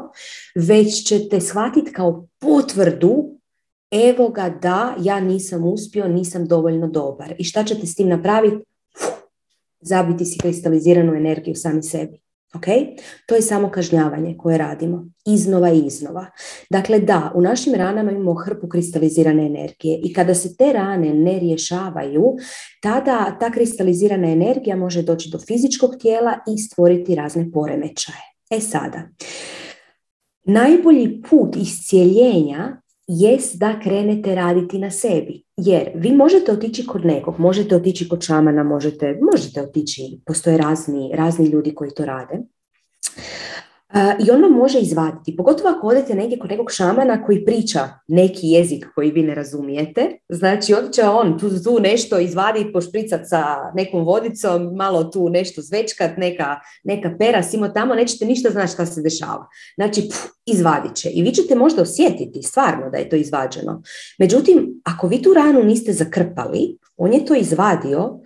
već 0.55 1.07
ćete 1.07 1.41
shvatiti 1.41 1.91
kao 1.91 2.27
potvrdu 2.39 3.37
evo 3.91 4.29
ga 4.29 4.49
da 4.61 4.95
ja 4.99 5.19
nisam 5.19 5.65
uspio, 5.65 6.07
nisam 6.07 6.45
dovoljno 6.45 6.87
dobar. 6.87 7.35
I 7.37 7.43
šta 7.43 7.63
ćete 7.63 7.87
s 7.87 7.95
tim 7.95 8.09
napraviti? 8.09 8.65
Zabiti 9.81 10.25
si 10.25 10.39
kristaliziranu 10.39 11.13
energiju 11.13 11.55
sami 11.55 11.83
sebi. 11.83 12.26
Ok? 12.55 12.65
To 13.25 13.35
je 13.35 13.41
samo 13.41 13.71
kažnjavanje 13.71 14.35
koje 14.37 14.57
radimo. 14.57 15.05
Iznova 15.25 15.71
i 15.71 15.79
iznova. 15.79 16.25
Dakle, 16.69 16.99
da, 16.99 17.31
u 17.35 17.41
našim 17.41 17.73
ranama 17.73 18.11
imamo 18.11 18.33
hrpu 18.33 18.67
kristalizirane 18.67 19.45
energije 19.45 19.99
i 20.03 20.13
kada 20.13 20.35
se 20.35 20.55
te 20.57 20.73
rane 20.73 21.13
ne 21.13 21.39
rješavaju, 21.39 22.35
tada 22.81 23.37
ta 23.39 23.51
kristalizirana 23.51 24.27
energija 24.27 24.75
može 24.75 25.01
doći 25.01 25.29
do 25.29 25.39
fizičkog 25.39 25.95
tijela 26.01 26.39
i 26.55 26.57
stvoriti 26.57 27.15
razne 27.15 27.51
poremećaje. 27.51 28.33
E 28.49 28.59
sada, 28.59 29.09
najbolji 30.43 31.21
put 31.29 31.55
iscijeljenja 31.55 32.81
jest 33.07 33.57
da 33.57 33.79
krenete 33.79 34.35
raditi 34.35 34.79
na 34.79 34.91
sebi. 34.91 35.43
Jer 35.57 35.91
vi 35.95 36.11
možete 36.11 36.51
otići 36.51 36.85
kod 36.87 37.05
nekog, 37.05 37.39
možete 37.39 37.75
otići 37.75 38.09
kod 38.09 38.21
šamana, 38.21 38.63
možete, 38.63 39.19
možete 39.31 39.61
otići, 39.61 40.19
postoje 40.25 40.57
razni, 40.57 41.11
razni 41.13 41.45
ljudi 41.45 41.75
koji 41.75 41.91
to 41.91 42.05
rade. 42.05 42.39
I 43.95 44.31
on 44.31 44.41
vam 44.41 44.51
može 44.51 44.79
izvaditi, 44.79 45.35
pogotovo 45.35 45.69
ako 45.69 45.87
odete 45.87 46.15
negdje 46.15 46.39
kod 46.39 46.49
nekog 46.49 46.71
šamana 46.71 47.25
koji 47.25 47.45
priča 47.45 47.79
neki 48.07 48.47
jezik 48.47 48.85
koji 48.95 49.11
vi 49.11 49.23
ne 49.23 49.35
razumijete, 49.35 50.17
znači 50.29 50.73
onda 50.73 50.91
će 50.91 51.03
on 51.03 51.39
tu, 51.39 51.63
tu 51.63 51.79
nešto 51.79 52.19
izvaditi, 52.19 52.73
pošpricat 52.73 53.21
sa 53.25 53.71
nekom 53.75 54.05
vodicom, 54.05 54.75
malo 54.75 55.03
tu 55.03 55.29
nešto 55.29 55.61
zvečkat, 55.61 56.17
neka, 56.17 56.55
neka 56.83 57.15
pera, 57.19 57.43
simo 57.43 57.67
tamo, 57.67 57.95
nećete 57.95 58.25
ništa 58.25 58.49
znati 58.49 58.71
šta 58.71 58.85
se 58.85 59.01
dešava. 59.01 59.47
Znači, 59.75 60.01
pff, 60.09 60.25
izvadit 60.45 60.95
će. 60.95 61.09
I 61.09 61.21
vi 61.21 61.31
ćete 61.31 61.55
možda 61.55 61.81
osjetiti 61.81 62.43
stvarno 62.43 62.89
da 62.89 62.97
je 62.97 63.09
to 63.09 63.15
izvađeno. 63.15 63.81
Međutim, 64.19 64.81
ako 64.83 65.07
vi 65.07 65.21
tu 65.21 65.33
ranu 65.33 65.63
niste 65.63 65.93
zakrpali, 65.93 66.77
on 66.97 67.13
je 67.13 67.25
to 67.25 67.35
izvadio 67.35 68.19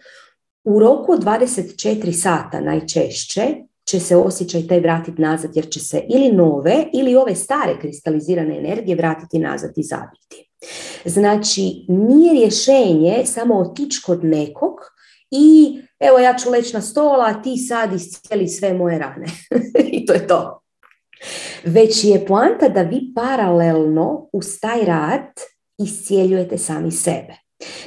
u 0.63 0.79
roku 0.79 1.11
od 1.11 1.23
24 1.23 2.11
sata 2.11 2.61
najčešće 2.61 3.70
će 3.86 3.99
se 3.99 4.16
osjećaj 4.16 4.68
taj 4.68 4.80
vratiti 4.80 5.22
nazad 5.22 5.56
jer 5.56 5.70
će 5.70 5.80
se 5.80 6.02
ili 6.10 6.32
nove 6.32 6.86
ili 6.94 7.16
ove 7.16 7.36
stare 7.36 7.80
kristalizirane 7.82 8.58
energije 8.58 8.95
vratiti 8.95 9.40
nazad 9.40 9.72
i 9.76 9.84
zabiti. 9.84 10.49
Znači, 11.06 11.86
nije 11.88 12.34
rješenje 12.34 13.24
samo 13.26 13.60
otići 13.60 14.02
kod 14.06 14.24
nekog 14.24 14.74
i 15.32 15.78
evo 15.99 16.20
ja 16.20 16.38
ću 16.38 16.49
leći 16.49 16.74
na 16.74 16.82
stola, 16.82 17.26
a 17.26 17.41
ti 17.41 17.58
sad 17.58 17.94
iscijeli 17.94 18.48
sve 18.48 18.74
moje 18.74 18.99
rane. 18.99 19.26
I 19.95 20.06
to 20.06 20.14
je 20.14 20.28
to. 20.28 20.62
Već 21.64 22.03
je 22.03 22.26
poanta 22.26 22.70
da 22.70 22.82
vi 22.82 23.14
paralelno 23.16 24.30
uz 24.34 24.60
taj 24.62 24.86
rad 24.86 25.32
iscijeljujete 25.78 26.58
sami 26.58 26.91
sebe. 26.91 27.34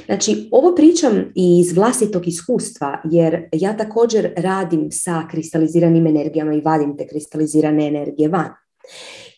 Znači, 0.05 0.49
ovo 0.51 0.75
pričam 0.75 1.31
iz 1.35 1.73
vlastitog 1.73 2.27
iskustva, 2.27 3.01
jer 3.11 3.49
ja 3.51 3.77
također 3.77 4.33
radim 4.37 4.87
sa 4.91 5.27
kristaliziranim 5.31 6.07
energijama 6.07 6.53
i 6.53 6.61
vadim 6.61 6.97
te 6.97 7.07
kristalizirane 7.07 7.87
energije 7.87 8.29
van. 8.29 8.49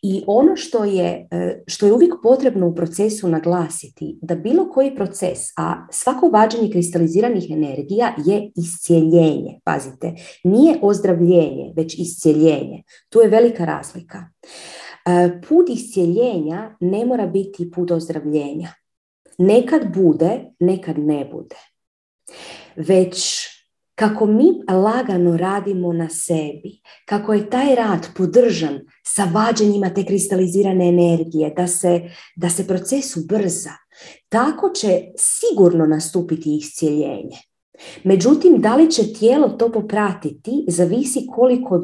I 0.01 0.23
ono 0.27 0.55
što 0.55 0.83
je, 0.83 1.27
e, 1.31 1.63
što 1.67 1.85
je 1.85 1.93
uvijek 1.93 2.13
potrebno 2.23 2.67
u 2.67 2.75
procesu 2.75 3.29
naglasiti, 3.29 4.17
da 4.21 4.35
bilo 4.35 4.69
koji 4.69 4.95
proces, 4.95 5.39
a 5.57 5.87
svako 5.91 6.29
vađenje 6.29 6.71
kristaliziranih 6.71 7.51
energija 7.51 8.15
je 8.25 8.51
iscijeljenje. 8.55 9.59
Pazite, 9.63 10.13
nije 10.43 10.79
ozdravljenje, 10.81 11.73
već 11.75 11.99
iscijeljenje. 11.99 12.83
Tu 13.09 13.19
je 13.19 13.27
velika 13.27 13.65
razlika. 13.65 14.17
E, 15.05 15.41
put 15.49 15.69
iscijeljenja 15.69 16.77
ne 16.79 17.05
mora 17.05 17.27
biti 17.27 17.71
put 17.71 17.91
ozdravljenja. 17.91 18.69
Nekad 19.37 19.93
bude, 19.93 20.45
nekad 20.59 20.99
ne 20.99 21.25
bude. 21.25 21.55
Već 22.75 23.47
kako 23.95 24.25
mi 24.25 24.45
lagano 24.69 25.37
radimo 25.37 25.93
na 25.93 26.09
sebi, 26.09 26.81
kako 27.05 27.33
je 27.33 27.49
taj 27.49 27.75
rad 27.75 28.07
podržan 28.15 28.79
sa 29.05 29.23
vađenjima 29.33 29.93
te 29.93 30.05
kristalizirane 30.05 30.87
energije, 30.87 31.53
da 31.57 31.67
se, 31.67 32.01
da 32.35 32.49
se 32.49 32.67
proces 32.67 33.17
ubrza, 33.17 33.71
tako 34.29 34.69
će 34.69 35.01
sigurno 35.17 35.85
nastupiti 35.85 36.57
iscijeljenje. 36.57 37.37
Međutim, 38.03 38.61
da 38.61 38.75
li 38.75 38.91
će 38.91 39.13
tijelo 39.13 39.49
to 39.49 39.71
popratiti, 39.71 40.65
zavisi 40.67 41.27
koliko 41.35 41.77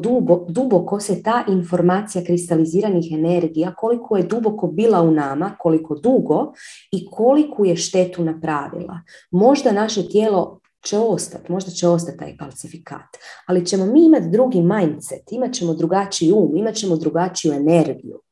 duboko 0.48 1.00
se 1.00 1.22
ta 1.22 1.44
informacija 1.48 2.24
kristaliziranih 2.24 3.12
energija, 3.12 3.74
koliko 3.74 4.16
je 4.16 4.22
duboko 4.22 4.66
bila 4.66 5.02
u 5.02 5.10
nama, 5.10 5.56
koliko 5.58 5.94
dugo 5.94 6.52
i 6.92 7.06
koliko 7.10 7.64
je 7.64 7.76
štetu 7.76 8.24
napravila. 8.24 9.00
Možda 9.30 9.72
naše 9.72 10.08
tijelo 10.08 10.60
će 10.84 10.98
ostati, 10.98 11.52
možda 11.52 11.70
će 11.70 11.88
ostati 11.88 12.18
taj 12.18 12.36
kalcifikat, 12.36 13.16
ali 13.46 13.66
ćemo 13.66 13.86
mi 13.86 14.04
imati 14.04 14.28
drugi 14.28 14.60
mindset, 14.60 15.32
imat 15.32 15.52
ćemo 15.52 15.74
drugačiji 15.74 16.32
um, 16.32 16.56
imat 16.56 16.74
ćemo 16.74 16.96
drugačiju 16.96 17.52
energiju. 17.52 18.23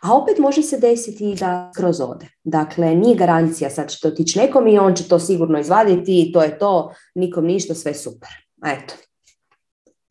A 0.00 0.14
opet 0.14 0.38
može 0.38 0.62
se 0.62 0.78
desiti 0.78 1.30
i 1.30 1.34
da 1.34 1.72
kroz 1.76 2.00
ode. 2.00 2.26
Dakle, 2.44 2.94
nije 2.94 3.16
garancija 3.16 3.70
sad 3.70 3.90
će 3.90 4.00
to 4.00 4.08
otići 4.08 4.38
nekom 4.38 4.66
i 4.66 4.78
on 4.78 4.94
će 4.94 5.08
to 5.08 5.18
sigurno 5.18 5.58
izvaditi 5.58 6.22
i 6.22 6.32
to 6.32 6.42
je 6.42 6.58
to, 6.58 6.94
nikom 7.14 7.44
ništa, 7.44 7.74
sve 7.74 7.94
super. 7.94 8.28
Eto. 8.66 8.94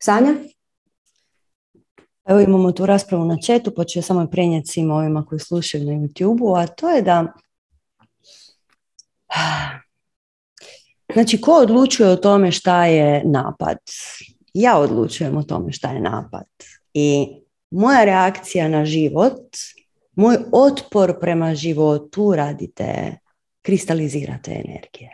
Sanja? 0.02 0.34
Evo 2.28 2.40
imamo 2.40 2.72
tu 2.72 2.86
raspravu 2.86 3.24
na 3.24 3.36
četu, 3.46 3.72
pa 3.76 3.84
ću 3.84 4.02
samo 4.02 4.26
prenijeti 4.26 4.68
svima 4.68 4.94
ovima 4.94 5.24
koji 5.26 5.38
slušaju 5.38 5.84
na 5.84 5.92
youtube 5.92 6.62
a 6.62 6.66
to 6.66 6.90
je 6.90 7.02
da 7.02 7.32
Znači, 11.14 11.40
ko 11.40 11.52
odlučuje 11.52 12.08
o 12.08 12.16
tome 12.16 12.52
šta 12.52 12.86
je 12.86 13.22
napad? 13.24 13.78
Ja 14.54 14.78
odlučujem 14.78 15.36
o 15.36 15.42
tome 15.42 15.72
šta 15.72 15.90
je 15.90 16.00
napad. 16.00 16.44
I 16.94 17.26
moja 17.70 18.04
reakcija 18.04 18.68
na 18.68 18.84
život, 18.84 19.56
moj 20.14 20.36
otpor 20.52 21.20
prema 21.20 21.54
životu 21.54 22.34
radite, 22.34 23.18
kristalizirate 23.62 24.50
energije. 24.50 25.10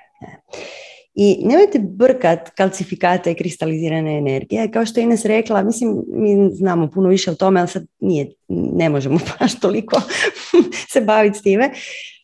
I 1.15 1.39
nemojte 1.45 1.79
brkat 1.79 2.51
kalcifikate 2.51 3.33
i 3.33 3.35
kristalizirane 3.35 4.19
energije. 4.19 4.71
Kao 4.71 4.87
što 4.87 5.01
je 5.01 5.05
Ines 5.05 5.25
rekla, 5.25 5.63
mislim, 5.63 6.03
mi 6.07 6.51
znamo 6.53 6.91
puno 6.91 7.09
više 7.09 7.31
o 7.31 7.35
tome, 7.35 7.61
ali 7.61 7.69
sad 7.69 7.85
nije, 8.01 8.33
ne 8.49 8.89
možemo 8.89 9.19
baš 9.41 9.61
toliko 9.61 10.03
se 10.89 11.01
baviti 11.01 11.39
s 11.39 11.43
time. 11.43 11.71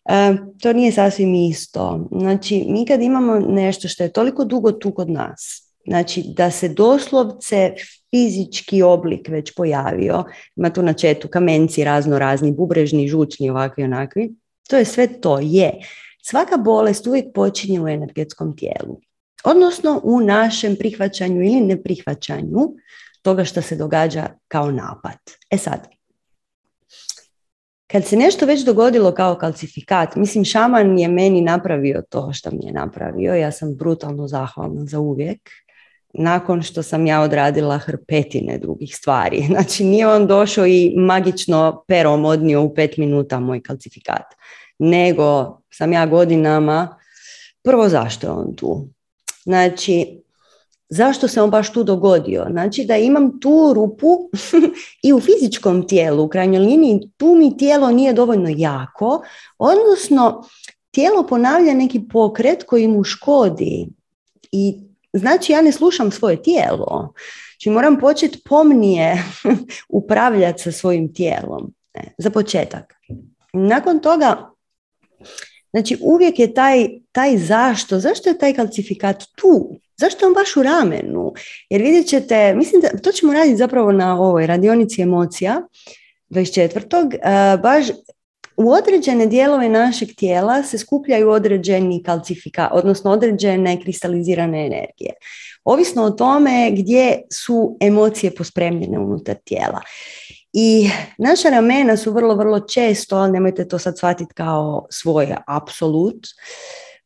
E, 0.09 0.37
to 0.63 0.73
nije 0.73 0.93
sasvim 0.93 1.35
isto. 1.35 2.09
Znači, 2.11 2.65
mi 2.69 2.87
kad 2.87 3.03
imamo 3.03 3.39
nešto 3.39 3.89
što 3.89 4.03
je 4.03 4.13
toliko 4.13 4.45
dugo 4.45 4.73
tu 4.73 4.93
kod 4.93 5.11
nas, 5.11 5.68
znači 5.89 6.25
da 6.37 6.51
se 6.51 6.69
doslovce 6.69 7.75
fizički 8.11 8.83
oblik 8.83 9.29
već 9.29 9.55
pojavio, 9.55 10.25
ima 10.57 10.71
tu 10.71 10.83
na 10.83 10.93
četu 10.93 11.29
kamenci 11.29 11.85
razno 11.85 12.19
razni, 12.19 12.53
bubrežni, 12.53 13.09
žučni, 13.09 13.51
ovakvi 13.51 13.85
onakvi, 13.85 14.35
to 14.69 14.77
je 14.77 14.85
sve 14.85 15.21
to, 15.21 15.39
je. 15.43 15.73
Svaka 16.23 16.57
bolest 16.57 17.07
uvijek 17.07 17.27
počinje 17.35 17.81
u 17.81 17.89
energetskom 17.89 18.57
tijelu, 18.57 19.01
odnosno 19.45 20.01
u 20.05 20.21
našem 20.21 20.77
prihvaćanju 20.77 21.43
ili 21.43 21.61
neprihvaćanju 21.61 22.75
toga 23.23 23.45
što 23.45 23.63
se 23.63 23.77
događa 23.77 24.29
kao 24.49 24.71
napad. 24.71 25.19
E 25.51 25.59
sad, 25.59 25.89
kad 27.87 28.05
se 28.05 28.17
nešto 28.17 28.47
već 28.47 28.65
dogodilo 28.65 29.13
kao 29.13 29.35
kalcifikat, 29.35 30.17
mislim 30.17 30.45
šaman 30.45 30.99
je 30.99 31.09
meni 31.09 31.41
napravio 31.41 32.03
to 32.09 32.33
što 32.33 32.51
mi 32.51 32.67
je 32.67 32.73
napravio, 32.73 33.35
ja 33.35 33.53
sam 33.53 33.75
brutalno 33.75 34.29
zahvalna 34.29 34.85
za 34.85 34.99
uvijek, 34.99 35.51
nakon 36.15 36.63
što 36.63 36.83
sam 36.83 37.07
ja 37.07 37.21
odradila 37.21 37.79
hrpetine 37.79 38.59
drugih 38.59 38.97
stvari. 38.97 39.45
Znači 39.51 39.85
nije 39.85 40.09
on 40.09 40.27
došao 40.27 40.67
i 40.67 40.95
magično 40.97 41.85
perom 41.87 42.25
odnio 42.25 42.63
u 42.63 42.75
pet 42.75 42.97
minuta 42.97 43.41
moj 43.41 43.63
kalcifikat, 43.63 44.35
nego 44.79 45.59
sam 45.71 45.93
ja 45.93 46.07
godinama, 46.07 46.97
prvo 47.63 47.89
zašto 47.89 48.27
je 48.27 48.31
on 48.31 48.57
tu? 48.57 48.89
Znači, 49.43 50.21
zašto 50.89 51.29
se 51.29 51.43
on 51.43 51.51
baš 51.51 51.73
tu 51.73 51.85
dogodio? 51.85 52.47
Znači 52.51 52.85
da 52.85 52.97
imam 52.97 53.41
tu 53.41 53.73
rupu 53.75 54.07
i 55.07 55.13
u 55.13 55.21
fizičkom 55.21 55.89
tijelu, 55.89 56.25
u 56.25 56.29
krajnjoj 56.29 56.61
liniji 56.61 57.01
tu 57.17 57.35
mi 57.35 57.57
tijelo 57.57 57.91
nije 57.91 58.13
dovoljno 58.13 58.49
jako, 58.57 59.23
odnosno 59.59 60.45
tijelo 60.91 61.27
ponavlja 61.27 61.75
neki 61.75 62.01
pokret 62.13 62.65
koji 62.65 62.89
mu 62.89 63.05
škodi 63.05 63.89
i 64.53 64.88
znači 65.13 65.53
ja 65.53 65.63
ne 65.63 65.73
slušam 65.73 66.11
svoje 66.11 66.43
tijelo. 66.43 67.13
Znači 67.51 67.71
moram 67.71 67.99
početi 67.99 68.43
pomnije 68.45 69.25
upravljati 69.89 70.63
sa 70.63 70.73
svojim 70.73 71.15
tijelom. 71.15 71.75
E, 71.95 72.01
za 72.19 72.31
početak. 72.31 72.95
Nakon 73.53 74.01
toga, 74.01 74.51
znači 75.71 75.97
uvijek 76.01 76.39
je 76.39 76.55
taj, 76.55 76.89
taj 77.13 77.39
zašto, 77.39 78.01
zašto 78.01 78.29
je 78.29 78.39
taj 78.39 78.55
kalcifikat 78.55 79.25
tu? 79.37 79.71
Zašto 79.97 80.27
on 80.27 80.35
baš 80.35 80.57
u 80.57 80.63
ramenu? 80.63 81.33
Jer 81.71 81.83
vidjet 81.83 82.07
ćete, 82.07 82.55
mislim 82.55 82.81
da 82.81 82.89
to 82.89 83.13
ćemo 83.13 83.33
raditi 83.33 83.57
zapravo 83.57 83.93
na 83.93 84.21
ovoj 84.21 84.47
radionici 84.47 85.03
emocija 85.03 85.63
24. 86.31 87.05
Uh, 87.05 87.63
baš 87.63 87.87
u 88.59 88.73
određene 88.73 89.27
dijelove 89.27 89.69
našeg 89.69 90.09
tijela 90.17 90.63
se 90.63 90.79
skupljaju 90.79 91.31
određeni 91.31 92.03
kalcifika, 92.03 92.69
odnosno 92.73 93.11
određene 93.11 93.83
kristalizirane 93.83 94.67
energije. 94.67 95.13
Ovisno 95.65 96.03
o 96.05 96.11
tome 96.11 96.71
gdje 96.73 97.23
su 97.33 97.77
emocije 97.81 98.35
pospremljene 98.35 98.99
unutar 98.99 99.37
tijela. 99.45 99.81
I 100.53 100.91
naša 101.19 101.51
ramena 101.51 101.97
su 101.97 102.13
vrlo, 102.13 102.35
vrlo 102.35 102.61
često, 102.61 103.17
ali 103.17 103.33
nemojte 103.33 103.69
to 103.69 103.79
sad 103.79 103.97
shvatiti 103.99 104.35
kao 104.35 104.87
svoj 104.91 105.35
apsolut, 105.47 106.27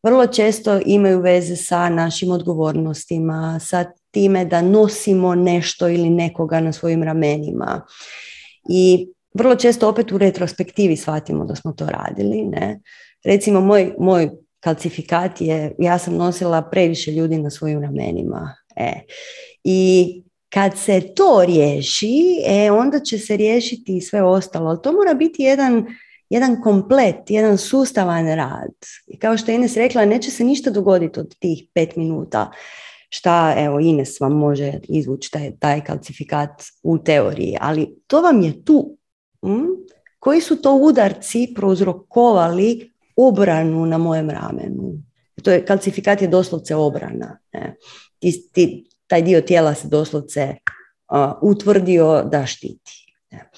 vrlo 0.02 0.26
često 0.26 0.80
imaju 0.86 1.20
veze 1.20 1.56
sa 1.56 1.88
našim 1.88 2.30
odgovornostima, 2.30 3.60
sa 3.62 3.84
time 4.10 4.44
da 4.44 4.62
nosimo 4.62 5.34
nešto 5.34 5.88
ili 5.88 6.10
nekoga 6.10 6.60
na 6.60 6.72
svojim 6.72 7.02
ramenima. 7.02 7.86
I 8.68 9.08
vrlo 9.34 9.56
često 9.56 9.88
opet 9.88 10.12
u 10.12 10.18
retrospektivi 10.18 10.96
shvatimo 10.96 11.44
da 11.44 11.54
smo 11.54 11.72
to 11.72 11.86
radili. 11.86 12.42
Ne? 12.42 12.80
Recimo 13.24 13.60
moj, 13.60 13.94
moj 13.98 14.30
kalcifikat 14.60 15.40
je, 15.40 15.74
ja 15.78 15.98
sam 15.98 16.14
nosila 16.14 16.62
previše 16.62 17.12
ljudi 17.12 17.38
na 17.38 17.50
svojim 17.50 17.82
ramenima. 17.82 18.54
E. 18.76 18.92
I 19.64 20.22
kad 20.48 20.78
se 20.78 21.14
to 21.14 21.44
riješi, 21.46 22.22
e, 22.46 22.70
onda 22.70 23.00
će 23.00 23.18
se 23.18 23.36
riješiti 23.36 24.00
sve 24.00 24.22
ostalo. 24.22 24.68
Ali 24.70 24.82
to 24.82 24.92
mora 24.92 25.14
biti 25.14 25.42
jedan, 25.42 25.86
jedan 26.30 26.62
komplet, 26.62 27.16
jedan 27.28 27.58
sustavan 27.58 28.26
rad. 28.26 28.74
I 29.06 29.18
kao 29.18 29.36
što 29.36 29.50
je 29.50 29.54
Ines 29.54 29.76
rekla, 29.76 30.04
neće 30.04 30.30
se 30.30 30.44
ništa 30.44 30.70
dogoditi 30.70 31.20
od 31.20 31.36
tih 31.38 31.64
pet 31.74 31.96
minuta 31.96 32.50
šta, 33.08 33.54
evo, 33.58 33.80
Ines 33.80 34.20
vam 34.20 34.32
može 34.32 34.72
izvući 34.88 35.30
taj, 35.30 35.52
taj 35.58 35.84
kalcifikat 35.84 36.62
u 36.82 36.98
teoriji, 36.98 37.56
ali 37.60 37.94
to 38.06 38.20
vam 38.20 38.42
je 38.42 38.64
tu. 38.64 38.96
Hm? 39.42 39.66
Koji 40.18 40.40
su 40.40 40.62
to 40.62 40.74
udarci 40.74 41.52
prouzrokovali 41.54 42.92
obranu 43.16 43.86
na 43.86 43.98
mojem 43.98 44.30
ramenu? 44.30 44.92
To 45.42 45.50
je, 45.50 45.64
kalcifikat 45.64 46.22
je 46.22 46.28
doslovce 46.28 46.74
obrana. 46.74 47.38
Ne? 47.52 47.76
Ti, 48.18 48.48
ti, 48.52 48.90
taj 49.06 49.22
dio 49.22 49.40
tijela 49.40 49.74
se 49.74 49.88
doslovce 49.88 50.54
utvrdio 51.42 52.22
da 52.22 52.46
štiti. 52.46 53.16
Ne? 53.30 53.50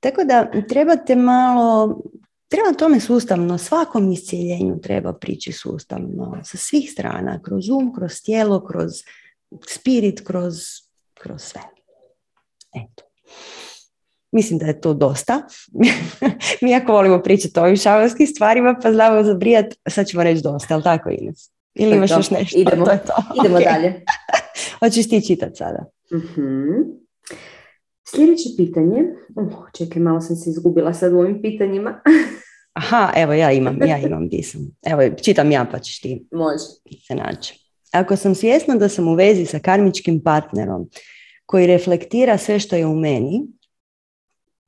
Tako 0.00 0.24
da 0.24 0.50
trebate 0.68 1.16
malo, 1.16 2.00
treba 2.48 2.72
tome 2.72 3.00
sustavno, 3.00 3.58
svakom 3.58 4.12
iscijeljenju 4.12 4.80
treba 4.80 5.12
prići 5.12 5.52
sustavno, 5.52 6.40
sa 6.44 6.56
svih 6.56 6.90
strana, 6.92 7.42
kroz 7.42 7.68
um, 7.68 7.94
kroz 7.94 8.22
tijelo, 8.22 8.64
kroz 8.64 8.90
spirit, 9.68 10.26
kroz, 10.26 10.56
kroz 11.14 11.42
sve. 11.42 11.62
Eto. 12.74 13.02
Mislim 14.32 14.58
da 14.58 14.66
je 14.66 14.80
to 14.80 14.94
dosta. 14.94 15.42
Mi 16.62 16.70
jako 16.70 16.92
volimo 16.92 17.22
pričati 17.22 17.60
o 17.60 17.62
ovim 17.62 17.76
šamanskim 17.76 18.26
stvarima, 18.26 18.76
pa 18.82 18.92
znamo 18.92 19.22
zabrijat, 19.22 19.74
sad 19.88 20.06
ćemo 20.06 20.22
reći 20.22 20.42
dosta, 20.42 20.74
ali 20.74 20.82
tako 20.82 21.10
Ines? 21.10 21.50
Ili 21.74 21.96
imaš 21.96 22.10
još 22.10 22.30
nešto? 22.30 22.58
Idemo, 22.58 22.84
to 22.86 22.90
to. 23.06 23.22
idemo 23.40 23.58
dalje. 23.60 24.04
Hoćeš 24.80 25.08
ti 25.08 25.26
čitati 25.26 25.56
sada? 25.56 25.84
uh 26.10 27.00
Sljedeće 28.14 28.48
pitanje, 28.56 29.04
uh, 29.36 29.52
čekaj, 29.78 30.02
malo 30.02 30.20
sam 30.20 30.36
se 30.36 30.50
izgubila 30.50 30.94
sad 30.94 31.12
u 31.12 31.18
ovim 31.18 31.42
pitanjima. 31.42 32.00
Aha, 32.72 33.12
evo 33.16 33.32
ja 33.32 33.52
imam, 33.52 33.78
ja 33.86 33.98
imam 33.98 34.28
di 34.28 34.42
sam. 34.42 34.60
Evo, 34.82 35.14
čitam 35.22 35.50
ja 35.50 35.66
pa 35.72 35.78
ćeš 35.78 36.00
ti 36.00 36.26
Može. 36.32 36.64
se 37.06 37.14
naći. 37.14 37.70
Ako 37.92 38.16
sam 38.16 38.34
svjesna 38.34 38.74
da 38.74 38.88
sam 38.88 39.08
u 39.08 39.14
vezi 39.14 39.46
sa 39.46 39.58
karmičkim 39.58 40.20
partnerom 40.20 40.88
koji 41.46 41.66
reflektira 41.66 42.38
sve 42.38 42.58
što 42.58 42.76
je 42.76 42.86
u 42.86 42.96
meni, 42.96 43.46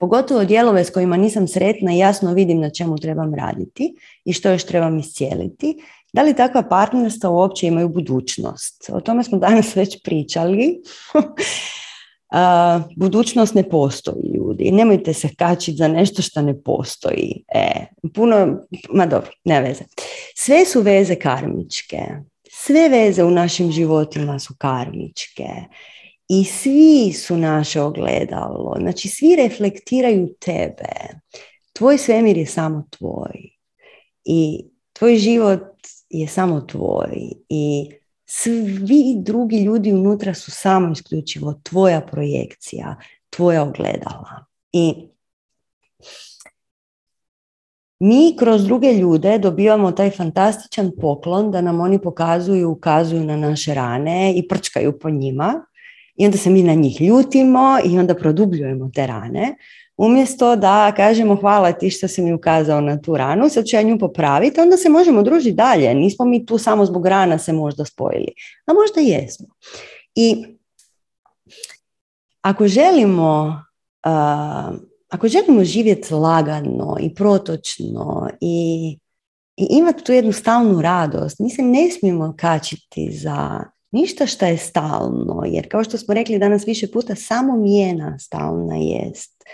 Pogotovo 0.02 0.44
dijelove 0.44 0.84
s 0.84 0.90
kojima 0.90 1.16
nisam 1.16 1.48
sretna 1.48 1.94
i 1.94 1.98
jasno 1.98 2.34
vidim 2.34 2.60
na 2.60 2.70
čemu 2.70 2.98
trebam 2.98 3.34
raditi 3.34 3.94
i 4.24 4.32
što 4.32 4.50
još 4.50 4.64
trebam 4.64 4.98
iscijeliti. 4.98 5.76
Da 6.12 6.22
li 6.22 6.36
takva 6.36 6.62
partnerstva 6.62 7.30
uopće 7.30 7.66
imaju 7.66 7.88
budućnost? 7.88 8.90
O 8.92 9.00
tome 9.00 9.24
smo 9.24 9.38
danas 9.38 9.76
već 9.76 10.02
pričali. 10.02 10.82
budućnost 12.96 13.54
ne 13.54 13.68
postoji 13.68 14.22
ljudi. 14.34 14.70
Nemojte 14.72 15.14
se 15.14 15.28
kačiti 15.38 15.76
za 15.76 15.88
nešto 15.88 16.22
što 16.22 16.42
ne 16.42 16.62
postoji. 16.62 17.44
E, 17.54 17.86
puno, 18.14 18.58
ma 18.90 19.06
dobro, 19.06 19.30
ne 19.44 19.60
veze. 19.60 19.84
Sve 20.36 20.64
su 20.64 20.80
veze 20.80 21.14
karmičke. 21.14 22.00
Sve 22.50 22.88
veze 22.88 23.24
u 23.24 23.30
našim 23.30 23.72
životima 23.72 24.38
su 24.38 24.54
karmičke. 24.58 25.48
I 26.28 26.44
svi 26.44 27.12
su 27.12 27.36
naše 27.36 27.80
ogledalo, 27.80 28.76
znači 28.80 29.08
svi 29.08 29.36
reflektiraju 29.36 30.34
tebe. 30.40 30.92
Tvoj 31.72 31.98
svemir 31.98 32.38
je 32.38 32.46
samo 32.46 32.84
tvoj. 32.90 33.50
I 34.24 34.64
tvoj 34.92 35.16
život 35.16 35.62
je 36.10 36.28
samo 36.28 36.60
tvoj. 36.60 37.32
I 37.48 37.90
svi 38.26 39.14
drugi 39.16 39.56
ljudi 39.56 39.92
unutra 39.92 40.34
su 40.34 40.50
samo 40.50 40.92
isključivo 40.92 41.54
tvoja 41.62 42.00
projekcija, 42.00 42.96
tvoja 43.30 43.62
ogledala. 43.62 44.44
I 44.72 44.94
mi 47.98 48.36
kroz 48.38 48.64
druge 48.64 48.92
ljude 48.92 49.38
dobivamo 49.38 49.92
taj 49.92 50.10
fantastičan 50.10 50.90
poklon 51.00 51.50
da 51.50 51.60
nam 51.60 51.80
oni 51.80 51.98
pokazuju, 51.98 52.70
ukazuju 52.70 53.24
na 53.24 53.36
naše 53.36 53.74
rane 53.74 54.32
i 54.36 54.48
prčkaju 54.48 54.98
po 54.98 55.10
njima 55.10 55.64
i 56.14 56.24
onda 56.24 56.38
se 56.38 56.50
mi 56.50 56.62
na 56.62 56.74
njih 56.74 57.00
ljutimo 57.00 57.78
i 57.84 57.98
onda 57.98 58.14
produbljujemo 58.14 58.90
te 58.94 59.06
rane. 59.06 59.56
Umjesto 59.96 60.56
da 60.56 60.92
kažemo 60.96 61.36
hvala 61.36 61.72
ti 61.72 61.90
što 61.90 62.08
si 62.08 62.22
mi 62.22 62.32
ukazao 62.32 62.80
na 62.80 63.00
tu 63.00 63.16
ranu, 63.16 63.48
sad 63.48 63.64
ću 63.64 63.76
ja 63.76 63.82
nju 63.82 63.98
popraviti, 63.98 64.60
onda 64.60 64.76
se 64.76 64.88
možemo 64.88 65.22
družiti 65.22 65.56
dalje. 65.56 65.94
Nismo 65.94 66.24
mi 66.24 66.46
tu 66.46 66.58
samo 66.58 66.86
zbog 66.86 67.06
rana 67.06 67.38
se 67.38 67.52
možda 67.52 67.84
spojili. 67.84 68.32
A 68.66 68.72
možda 68.72 69.00
jesmo. 69.00 69.46
I 70.14 70.44
ako 72.40 72.68
želimo, 72.68 73.62
ako 75.08 75.28
želimo 75.28 75.64
živjeti 75.64 76.14
lagano 76.14 76.96
i 77.00 77.14
protočno 77.14 78.28
i, 78.40 78.98
i 79.56 79.66
imati 79.70 80.04
tu 80.04 80.12
jednu 80.12 80.32
stalnu 80.32 80.80
radost, 80.80 81.38
mi 81.38 81.50
se 81.50 81.62
ne 81.62 81.90
smijemo 81.90 82.34
kačiti 82.38 83.10
za 83.12 83.64
ništa 83.92 84.26
što 84.26 84.46
je 84.46 84.56
stalno, 84.56 85.42
jer 85.46 85.68
kao 85.68 85.84
što 85.84 85.98
smo 85.98 86.14
rekli 86.14 86.38
danas 86.38 86.66
više 86.66 86.90
puta, 86.90 87.14
samo 87.14 87.56
mijena 87.56 88.18
stalna 88.18 88.76
jest. 88.76 89.44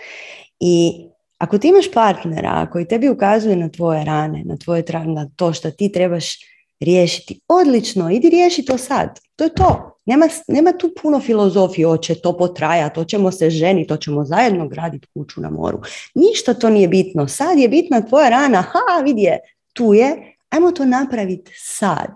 I 0.59 1.05
ako 1.37 1.57
ti 1.57 1.67
imaš 1.67 1.91
partnera 1.91 2.67
koji 2.71 2.87
tebi 2.87 3.09
ukazuje 3.09 3.55
na 3.55 3.69
tvoje 3.69 4.05
rane, 4.05 4.43
na, 4.45 4.57
tvoje, 4.57 4.83
na 5.05 5.29
to 5.35 5.53
što 5.53 5.71
ti 5.71 5.91
trebaš 5.91 6.37
riješiti, 6.79 7.39
odlično, 7.47 8.11
idi 8.11 8.29
riješi 8.29 8.65
to 8.65 8.77
sad. 8.77 9.19
To 9.35 9.43
je 9.43 9.53
to. 9.53 9.95
Nema, 10.05 10.27
nema 10.47 10.71
tu 10.71 10.91
puno 11.01 11.19
filozofije, 11.19 11.87
hoće 11.87 12.15
to 12.15 12.37
potrajati, 12.37 12.95
to 12.95 13.03
ćemo 13.03 13.31
se 13.31 13.49
ženi, 13.49 13.87
to 13.87 13.97
ćemo 13.97 14.25
zajedno 14.25 14.67
graditi 14.67 15.07
kuću 15.13 15.41
na 15.41 15.49
moru. 15.49 15.81
Ništa 16.15 16.53
to 16.53 16.69
nije 16.69 16.87
bitno. 16.87 17.27
Sad 17.27 17.59
je 17.59 17.67
bitna 17.67 18.01
tvoja 18.01 18.29
rana, 18.29 18.61
ha, 18.61 19.01
vidi 19.03 19.21
je, 19.21 19.39
tu 19.73 19.93
je, 19.93 20.35
ajmo 20.49 20.71
to 20.71 20.85
napraviti 20.85 21.51
sad. 21.55 22.11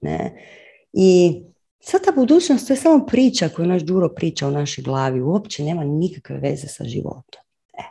Ne? 0.00 0.46
I 0.92 1.40
Sad 1.90 2.04
ta 2.04 2.12
budućnost 2.12 2.66
to 2.66 2.72
je 2.72 2.76
samo 2.76 3.06
priča 3.06 3.48
koju 3.48 3.66
naš 3.66 3.82
Đuro 3.82 4.08
priča 4.08 4.48
u 4.48 4.50
našoj 4.50 4.84
glavi. 4.84 5.20
Uopće 5.20 5.64
nema 5.64 5.84
nikakve 5.84 6.38
veze 6.38 6.66
sa 6.66 6.84
životom. 6.84 7.42
E. 7.78 7.82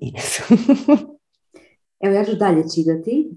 Evo 2.04 2.14
ja 2.14 2.24
ću 2.24 2.34
dalje 2.34 2.64
čitati. 2.74 3.30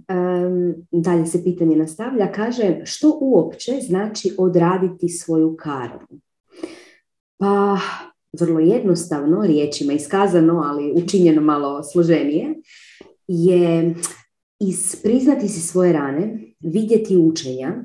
dalje 0.91 1.25
se 1.25 1.43
pitanje 1.43 1.75
nastavlja. 1.75 2.31
Kaže, 2.31 2.81
što 2.83 3.17
uopće 3.21 3.71
znači 3.81 4.35
odraditi 4.37 5.09
svoju 5.09 5.55
karmu? 5.59 6.19
Pa, 7.37 7.77
vrlo 8.39 8.59
jednostavno, 8.59 9.45
riječima 9.45 9.93
iskazano, 9.93 10.63
ali 10.65 11.03
učinjeno 11.03 11.41
malo 11.41 11.83
složenije, 11.83 12.55
je 13.27 13.95
iz 14.59 14.95
priznati 15.03 15.47
si 15.47 15.59
svoje 15.59 15.93
rane, 15.93 16.53
vidjeti 16.59 17.17
učenja 17.17 17.83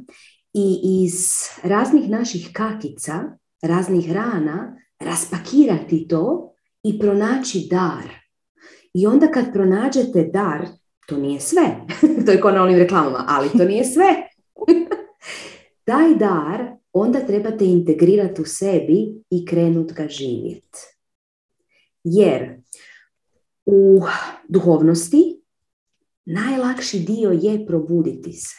i 0.55 0.81
iz 1.05 1.43
raznih 1.63 2.11
naših 2.11 2.51
kakica, 2.53 3.23
raznih 3.63 4.13
rana, 4.13 4.77
raspakirati 5.01 6.09
to 6.09 6.53
i 6.83 6.99
pronaći 6.99 7.67
dar. 7.71 8.21
I 8.95 9.07
onda 9.07 9.27
kad 9.27 9.53
pronađete 9.53 10.31
dar, 10.33 10.67
to 11.07 11.17
nije 11.17 11.41
sve. 11.41 11.77
to 12.27 12.33
je 12.33 12.41
kao 12.41 12.51
na 12.51 12.63
onim 12.63 12.79
reklamama, 12.79 13.25
ali 13.29 13.49
to 13.49 13.65
nije 13.65 13.85
sve. 13.85 14.07
Taj 15.85 16.15
dar 16.15 16.81
onda 16.93 17.21
trebate 17.21 17.65
integrirati 17.65 18.43
u 18.43 18.45
sebi 18.45 19.23
i 19.31 19.47
krenut 19.47 19.93
ga 19.93 20.09
živjeti. 20.09 20.79
Jer 22.05 22.61
u 23.67 24.01
duhovnosti 24.49 25.43
najlakši 26.25 26.99
dio 26.99 27.31
je 27.31 27.67
probuditi 27.67 28.33
se. 28.33 28.57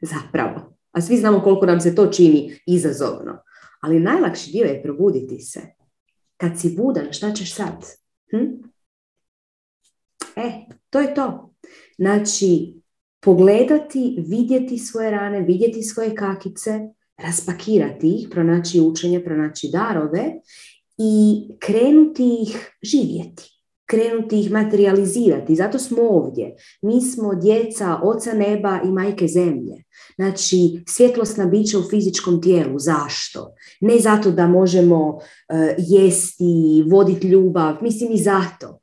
Zapravo. 0.12 0.73
A 0.94 1.00
svi 1.00 1.16
znamo 1.16 1.40
koliko 1.40 1.66
nam 1.66 1.80
se 1.80 1.94
to 1.94 2.06
čini 2.06 2.58
izazovno. 2.66 3.42
Ali 3.80 4.00
najlakši 4.00 4.50
dio 4.50 4.64
je 4.64 4.82
probuditi 4.82 5.38
se. 5.38 5.60
Kad 6.36 6.60
si 6.60 6.74
budan, 6.76 7.12
šta 7.12 7.32
ćeš 7.32 7.54
sad? 7.54 7.84
Hm? 8.30 8.46
E, 10.36 10.52
to 10.90 11.00
je 11.00 11.14
to. 11.14 11.54
Znači, 11.98 12.74
pogledati, 13.20 14.16
vidjeti 14.28 14.78
svoje 14.78 15.10
rane, 15.10 15.40
vidjeti 15.40 15.82
svoje 15.82 16.14
kakice, 16.14 16.80
raspakirati 17.16 18.14
ih, 18.14 18.28
pronaći 18.30 18.80
učenje, 18.80 19.24
pronaći 19.24 19.68
darove 19.72 20.32
i 20.98 21.42
krenuti 21.58 22.38
ih 22.42 22.70
živjeti 22.82 23.53
krenuti 23.86 24.40
ih 24.40 24.52
materializirati. 24.52 25.54
Zato 25.54 25.78
smo 25.78 26.02
ovdje. 26.02 26.56
Mi 26.82 27.00
smo 27.00 27.34
djeca 27.34 27.98
oca 28.02 28.32
neba 28.32 28.80
i 28.84 28.88
majke 28.88 29.26
zemlje. 29.28 29.84
Znači, 30.16 30.84
svjetlosna 30.88 31.46
bića 31.46 31.78
u 31.78 31.88
fizičkom 31.90 32.42
tijelu. 32.42 32.78
Zašto? 32.78 33.54
Ne 33.80 33.98
zato 33.98 34.30
da 34.30 34.46
možemo 34.46 35.08
uh, 35.08 35.20
jesti, 35.78 36.84
voditi 36.90 37.28
ljubav, 37.28 37.76
mislim 37.80 38.12
i 38.12 38.18
zato. 38.18 38.78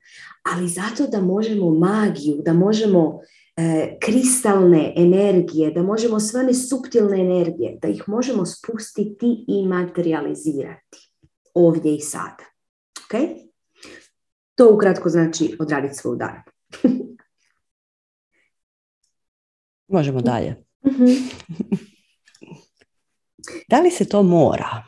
Ali 0.53 0.67
zato 0.67 1.07
da 1.07 1.21
možemo 1.21 1.69
magiju, 1.69 2.41
da 2.45 2.53
možemo 2.53 3.19
E, 3.57 3.97
kristalne 3.99 4.93
energije, 4.95 5.71
da 5.71 5.83
možemo 5.83 6.19
sve 6.19 6.39
one 6.39 6.53
subtilne 6.53 7.21
energije, 7.21 7.77
da 7.81 7.87
ih 7.87 8.03
možemo 8.07 8.45
spustiti 8.45 9.45
i 9.47 9.67
materializirati 9.67 11.11
ovdje 11.53 11.95
i 11.95 11.99
sada. 11.99 12.43
Ok? 13.05 13.21
To 14.61 14.73
ukratko 14.73 15.09
znači 15.09 15.55
odraditi 15.59 15.95
svoj 15.95 16.17
dar. 16.17 16.41
Možemo 19.87 20.21
dalje. 20.21 20.63
Mhm. 20.85 21.05
da 23.69 23.79
li 23.79 23.91
se 23.91 24.09
to 24.09 24.23
mora? 24.23 24.83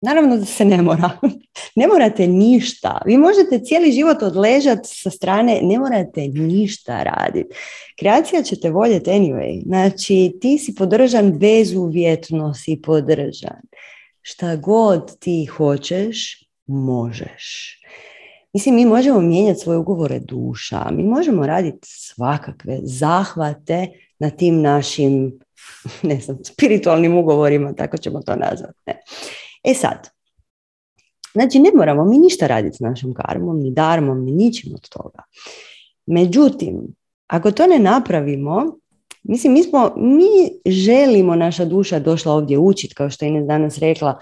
Naravno 0.00 0.36
da 0.36 0.44
se 0.44 0.64
ne 0.64 0.82
mora. 0.82 1.10
ne 1.76 1.86
morate 1.86 2.26
ništa. 2.26 3.02
Vi 3.06 3.16
možete 3.16 3.64
cijeli 3.64 3.92
život 3.92 4.22
odležati 4.22 4.88
sa 4.88 5.10
strane, 5.10 5.60
ne 5.62 5.78
morate 5.78 6.28
ništa 6.28 7.02
raditi. 7.02 7.54
Kreacija 7.98 8.42
će 8.42 8.60
te 8.60 8.70
voljeti 8.70 9.10
anyway. 9.10 9.62
Znači, 9.66 10.38
ti 10.40 10.58
si 10.58 10.74
podržan, 10.74 11.38
bezuvjetno 11.38 12.54
si 12.54 12.80
podržan. 12.82 13.60
Šta 14.22 14.56
god 14.56 15.18
ti 15.18 15.46
hoćeš, 15.46 16.41
možeš. 16.66 17.76
Mislim, 18.52 18.74
mi 18.74 18.84
možemo 18.84 19.20
mijenjati 19.20 19.60
svoje 19.60 19.78
ugovore 19.78 20.20
duša, 20.20 20.90
mi 20.90 21.02
možemo 21.02 21.46
raditi 21.46 21.88
svakakve 21.90 22.78
zahvate 22.82 23.88
na 24.18 24.30
tim 24.30 24.60
našim, 24.60 25.38
ne 26.02 26.20
znam, 26.20 26.38
spiritualnim 26.44 27.18
ugovorima, 27.18 27.72
tako 27.72 27.96
ćemo 27.96 28.20
to 28.22 28.36
nazvati. 28.36 28.78
Ne. 28.86 29.02
E 29.64 29.74
sad, 29.74 30.08
znači 31.32 31.58
ne 31.58 31.70
moramo 31.74 32.04
mi 32.04 32.18
ništa 32.18 32.46
raditi 32.46 32.76
s 32.76 32.80
našom 32.80 33.14
karmom, 33.14 33.60
ni 33.60 33.70
darmom, 33.70 34.24
ni 34.24 34.32
ničim 34.32 34.74
od 34.74 34.88
toga. 34.88 35.22
Međutim, 36.06 36.94
ako 37.26 37.50
to 37.50 37.66
ne 37.66 37.78
napravimo, 37.78 38.78
mislim, 39.22 39.52
mi, 39.52 39.62
smo, 39.62 39.92
mi 39.96 40.72
želimo, 40.72 41.36
naša 41.36 41.64
duša 41.64 41.98
došla 41.98 42.32
ovdje 42.32 42.58
učiti, 42.58 42.94
kao 42.94 43.10
što 43.10 43.24
je 43.24 43.28
Ines 43.28 43.46
danas 43.46 43.78
rekla, 43.78 44.20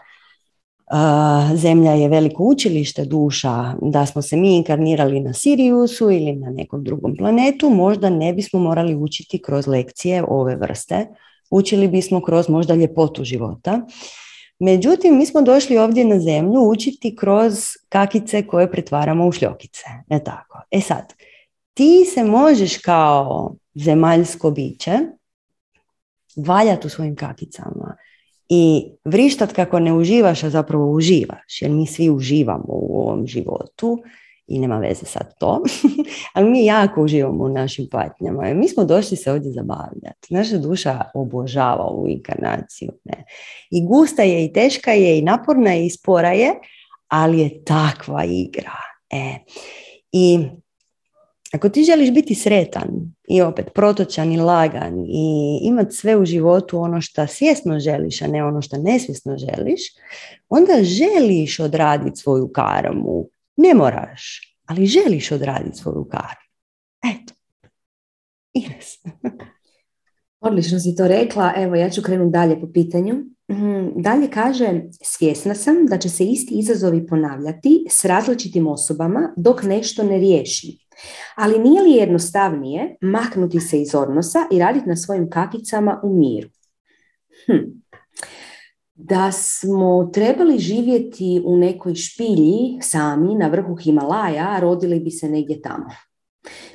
zemlja 1.54 1.92
je 1.92 2.08
veliko 2.08 2.44
učilište 2.44 3.04
duša, 3.04 3.74
da 3.82 4.06
smo 4.06 4.22
se 4.22 4.36
mi 4.36 4.56
inkarnirali 4.56 5.20
na 5.20 5.32
Siriusu 5.32 6.10
ili 6.10 6.32
na 6.32 6.50
nekom 6.50 6.84
drugom 6.84 7.16
planetu, 7.16 7.70
možda 7.70 8.10
ne 8.10 8.32
bismo 8.32 8.60
morali 8.60 8.94
učiti 8.94 9.42
kroz 9.42 9.66
lekcije 9.66 10.24
ove 10.28 10.56
vrste, 10.56 11.06
učili 11.50 11.88
bismo 11.88 12.20
kroz 12.22 12.48
možda 12.48 12.74
ljepotu 12.74 13.24
života 13.24 13.86
Međutim, 14.60 15.18
mi 15.18 15.26
smo 15.26 15.42
došli 15.42 15.78
ovdje 15.78 16.04
na 16.04 16.20
zemlju 16.20 16.60
učiti 16.60 17.16
kroz 17.16 17.54
kakice 17.88 18.46
koje 18.46 18.70
pretvaramo 18.70 19.26
u 19.26 19.32
šljokice. 19.32 19.84
E 20.10 20.24
tako. 20.24 20.60
E 20.70 20.80
sad, 20.80 21.14
ti 21.74 22.04
se 22.14 22.24
možeš 22.24 22.78
kao 22.78 23.54
zemaljsko 23.74 24.50
biće 24.50 24.98
valjati 26.36 26.86
u 26.86 26.90
svojim 26.90 27.16
kakicama 27.16 27.96
i 28.50 28.92
vrištat 29.04 29.52
kako 29.52 29.78
ne 29.78 29.92
uživaš, 29.92 30.44
a 30.44 30.50
zapravo 30.50 30.90
uživaš, 30.92 31.62
jer 31.62 31.70
mi 31.70 31.86
svi 31.86 32.10
uživamo 32.10 32.66
u 32.68 33.00
ovom 33.00 33.26
životu 33.26 33.98
i 34.46 34.58
nema 34.58 34.78
veze 34.78 35.06
sad 35.06 35.38
to, 35.38 35.62
ali 36.34 36.50
mi 36.50 36.64
jako 36.64 37.02
uživamo 37.02 37.44
u 37.44 37.48
našim 37.48 37.88
patnjama. 37.90 38.54
Mi 38.54 38.68
smo 38.68 38.84
došli 38.84 39.16
se 39.16 39.32
ovdje 39.32 39.52
zabavljati. 39.52 40.34
Naša 40.34 40.58
duša 40.58 41.00
obožava 41.14 41.84
ovu 41.84 42.08
inkarnaciju. 42.08 42.92
Ne? 43.04 43.24
I 43.70 43.86
gusta 43.86 44.22
je, 44.22 44.44
i 44.44 44.52
teška 44.52 44.92
je, 44.92 45.18
i 45.18 45.22
naporna 45.22 45.72
je, 45.72 45.86
i 45.86 45.90
spora 45.90 46.32
je, 46.32 46.54
ali 47.08 47.40
je 47.40 47.64
takva 47.64 48.24
igra. 48.24 48.76
E. 49.10 49.38
I 50.12 50.38
ako 51.52 51.68
ti 51.68 51.84
želiš 51.84 52.10
biti 52.10 52.34
sretan 52.34 52.88
i 53.28 53.42
opet 53.42 53.66
protočan 53.74 54.32
i 54.32 54.36
lagan 54.36 55.04
i 55.08 55.58
imati 55.62 55.94
sve 55.94 56.16
u 56.16 56.24
životu 56.24 56.78
ono 56.78 57.00
što 57.00 57.26
svjesno 57.26 57.80
želiš, 57.80 58.22
a 58.22 58.26
ne 58.26 58.44
ono 58.44 58.62
što 58.62 58.76
nesvjesno 58.78 59.36
želiš, 59.38 59.80
onda 60.48 60.72
želiš 60.82 61.60
odraditi 61.60 62.16
svoju 62.16 62.48
karmu, 62.48 63.28
ne 63.56 63.74
moraš, 63.74 64.54
ali 64.66 64.86
želiš 64.86 65.32
odraditi 65.32 65.78
svoju 65.78 66.04
karu. 66.04 66.40
Eto. 67.04 67.34
Ines. 68.52 68.98
Odlično 70.40 70.80
si 70.80 70.96
to 70.96 71.08
rekla. 71.08 71.52
Evo, 71.56 71.74
ja 71.74 71.90
ću 71.90 72.02
krenuti 72.02 72.32
dalje 72.32 72.60
po 72.60 72.72
pitanju. 72.72 73.14
Mhm, 73.50 73.88
dalje 73.96 74.30
kaže, 74.30 74.82
svjesna 75.02 75.54
sam 75.54 75.86
da 75.86 75.98
će 75.98 76.08
se 76.08 76.24
isti 76.24 76.54
izazovi 76.58 77.06
ponavljati 77.06 77.86
s 77.90 78.04
različitim 78.04 78.66
osobama 78.66 79.34
dok 79.36 79.62
nešto 79.62 80.02
ne 80.02 80.18
riješi. 80.18 80.79
Ali 81.34 81.58
nije 81.58 81.82
li 81.82 81.90
jednostavnije 81.90 82.96
maknuti 83.00 83.60
se 83.60 83.80
iz 83.80 83.94
odnosa 83.94 84.38
i 84.50 84.58
raditi 84.58 84.88
na 84.88 84.96
svojim 84.96 85.30
kakicama 85.30 86.00
u 86.02 86.18
miru? 86.18 86.48
Hm 87.46 87.80
da 89.02 89.32
smo 89.32 90.10
trebali 90.12 90.58
živjeti 90.58 91.42
u 91.44 91.56
nekoj 91.56 91.94
špilji 91.94 92.78
sami 92.82 93.34
na 93.34 93.48
vrhu 93.48 93.74
Himalaja, 93.74 94.58
rodili 94.60 95.00
bi 95.00 95.10
se 95.10 95.28
negdje 95.28 95.62
tamo. 95.62 95.86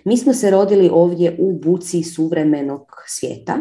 Mi 0.03 0.18
smo 0.18 0.34
se 0.34 0.52
rodili 0.52 0.89
ovdje 0.93 1.38
u 1.39 1.60
buci 1.60 2.03
suvremenog 2.03 2.81
svijeta, 3.07 3.57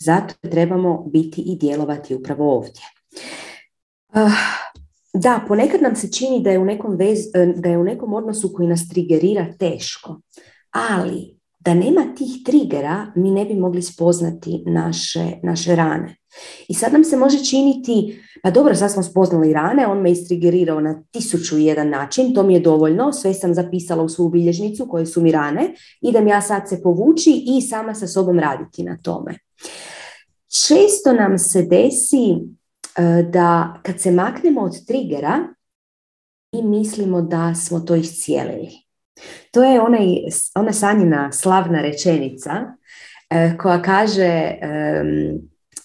zato 0.00 0.34
trebamo 0.50 1.04
biti 1.12 1.40
i 1.40 1.56
djelovati 1.56 2.14
upravo 2.14 2.54
ovdje. 2.56 2.82
Ah, 4.12 4.30
da, 5.14 5.44
ponekad 5.48 5.82
nam 5.82 5.96
se 5.96 6.12
čini 6.12 6.42
da 6.42 6.50
je 6.50 6.58
u 6.58 6.64
nekom, 6.64 6.96
vez, 6.96 7.18
da 7.56 7.68
je 7.68 7.78
u 7.78 7.84
nekom 7.84 8.14
odnosu 8.14 8.52
koji 8.54 8.68
nas 8.68 8.88
trigerira 8.88 9.46
teško, 9.58 10.20
ali 10.70 11.38
da 11.58 11.74
nema 11.74 12.14
tih 12.16 12.42
trigera 12.44 13.12
mi 13.16 13.30
ne 13.30 13.44
bi 13.44 13.54
mogli 13.54 13.82
spoznati 13.82 14.62
naše, 14.66 15.32
naše 15.42 15.76
rane. 15.76 16.16
I 16.68 16.74
sad 16.74 16.92
nam 16.92 17.04
se 17.04 17.16
može 17.16 17.44
činiti, 17.44 18.20
pa 18.42 18.50
dobro, 18.50 18.74
sad 18.74 18.92
smo 18.92 19.02
spoznali 19.02 19.52
rane, 19.52 19.86
on 19.86 20.00
me 20.00 20.10
istrigerirao 20.10 20.80
na 20.80 21.02
tisuću 21.10 21.58
i 21.58 21.64
jedan 21.64 21.88
način, 21.88 22.34
to 22.34 22.42
mi 22.42 22.54
je 22.54 22.60
dovoljno, 22.60 23.12
sve 23.12 23.34
sam 23.34 23.54
zapisala 23.54 24.02
u 24.02 24.08
svoju 24.08 24.28
bilježnicu 24.28 24.86
koje 24.88 25.06
su 25.06 25.22
mi 25.22 25.32
rane, 25.32 25.74
idem 26.00 26.28
ja 26.28 26.40
sad 26.40 26.68
se 26.68 26.82
povući 26.82 27.44
i 27.46 27.60
sama 27.62 27.94
sa 27.94 28.06
sobom 28.06 28.38
raditi 28.38 28.82
na 28.82 28.98
tome. 29.02 29.38
Često 30.66 31.12
nam 31.12 31.38
se 31.38 31.62
desi 31.62 32.30
e, 32.30 32.57
da 33.30 33.74
kad 33.82 34.00
se 34.00 34.10
maknemo 34.10 34.60
od 34.60 34.86
trigera, 34.86 35.38
mi 36.52 36.62
mislimo 36.62 37.22
da 37.22 37.54
smo 37.54 37.80
to 37.80 37.94
iscijelili. 37.94 38.68
To 39.50 39.64
je 39.64 39.80
onaj, 39.80 40.06
ona 40.54 40.72
sanjina 40.72 41.32
slavna 41.32 41.80
rečenica 41.80 42.50
e, 43.30 43.56
koja 43.58 43.82
kaže 43.82 44.54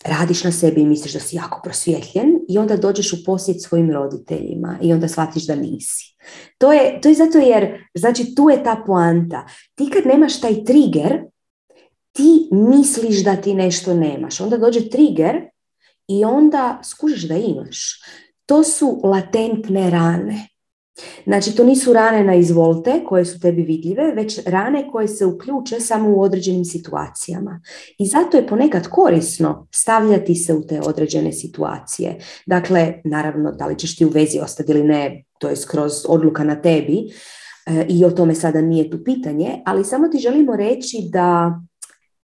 radiš 0.06 0.44
na 0.44 0.52
sebi 0.52 0.82
i 0.82 0.86
misliš 0.86 1.14
da 1.14 1.20
si 1.20 1.36
jako 1.36 1.62
prosvjetljen 1.64 2.40
i 2.50 2.58
onda 2.58 2.78
dođeš 2.78 3.14
u 3.14 3.24
posjet 3.26 3.62
svojim 3.62 3.92
roditeljima 3.92 4.78
i 4.82 4.94
onda 4.94 5.08
shvatiš 5.08 5.48
da 5.48 5.56
nisi. 5.56 6.16
To 6.58 6.74
je, 6.74 7.02
to 7.02 7.10
je 7.10 7.16
zato 7.16 7.38
jer, 7.38 7.88
znači 7.96 8.36
tu 8.36 8.50
je 8.50 8.64
ta 8.64 8.84
poanta. 8.86 9.46
Ti 9.76 9.90
kad 9.94 10.06
nemaš 10.06 10.42
taj 10.42 10.64
trigger, 10.64 11.24
ti 12.12 12.50
misliš 12.52 13.24
da 13.24 13.36
ti 13.36 13.54
nešto 13.54 13.94
nemaš. 13.94 14.42
Onda 14.42 14.58
dođe 14.58 14.90
trigger 14.90 15.53
i 16.08 16.26
onda 16.26 16.80
skužiš 16.84 17.24
da 17.24 17.36
imaš. 17.36 18.02
To 18.46 18.64
su 18.64 19.02
latentne 19.04 19.90
rane. 19.90 20.48
Znači, 21.26 21.56
to 21.56 21.64
nisu 21.64 21.94
rane 21.94 22.24
na 22.24 22.36
izvolte 22.36 23.04
koje 23.06 23.26
su 23.26 23.40
tebi 23.40 23.62
vidljive, 23.62 24.12
već 24.12 24.40
rane 24.46 24.88
koje 24.92 25.08
se 25.08 25.26
uključe 25.26 25.80
samo 25.80 26.10
u 26.10 26.22
određenim 26.22 26.66
situacijama. 26.66 27.62
I 27.98 28.06
zato 28.06 28.38
je 28.38 28.48
ponekad 28.48 28.88
korisno 28.88 29.68
stavljati 29.72 30.36
se 30.36 30.54
u 30.54 30.68
te 30.68 30.82
određene 30.82 31.32
situacije. 31.32 32.20
Dakle, 32.46 32.94
naravno, 33.04 33.52
da 33.52 33.68
li 33.68 33.80
ćeš 33.80 33.98
ti 33.98 34.06
u 34.06 34.10
vezi 34.10 34.40
ostati 34.40 34.72
ili 34.72 34.84
ne, 34.84 35.24
to 35.40 35.50
je 35.50 35.56
skroz 35.56 35.94
odluka 36.08 36.44
na 36.44 36.62
tebi 36.62 36.98
e, 37.66 37.86
i 37.90 38.06
o 38.06 38.12
tome 38.12 38.36
sada 38.36 38.62
nije 38.62 38.90
tu 38.90 39.04
pitanje, 39.04 39.62
ali 39.66 39.86
samo 39.86 40.08
ti 40.08 40.18
želimo 40.18 40.56
reći 40.56 40.98
da 41.12 41.60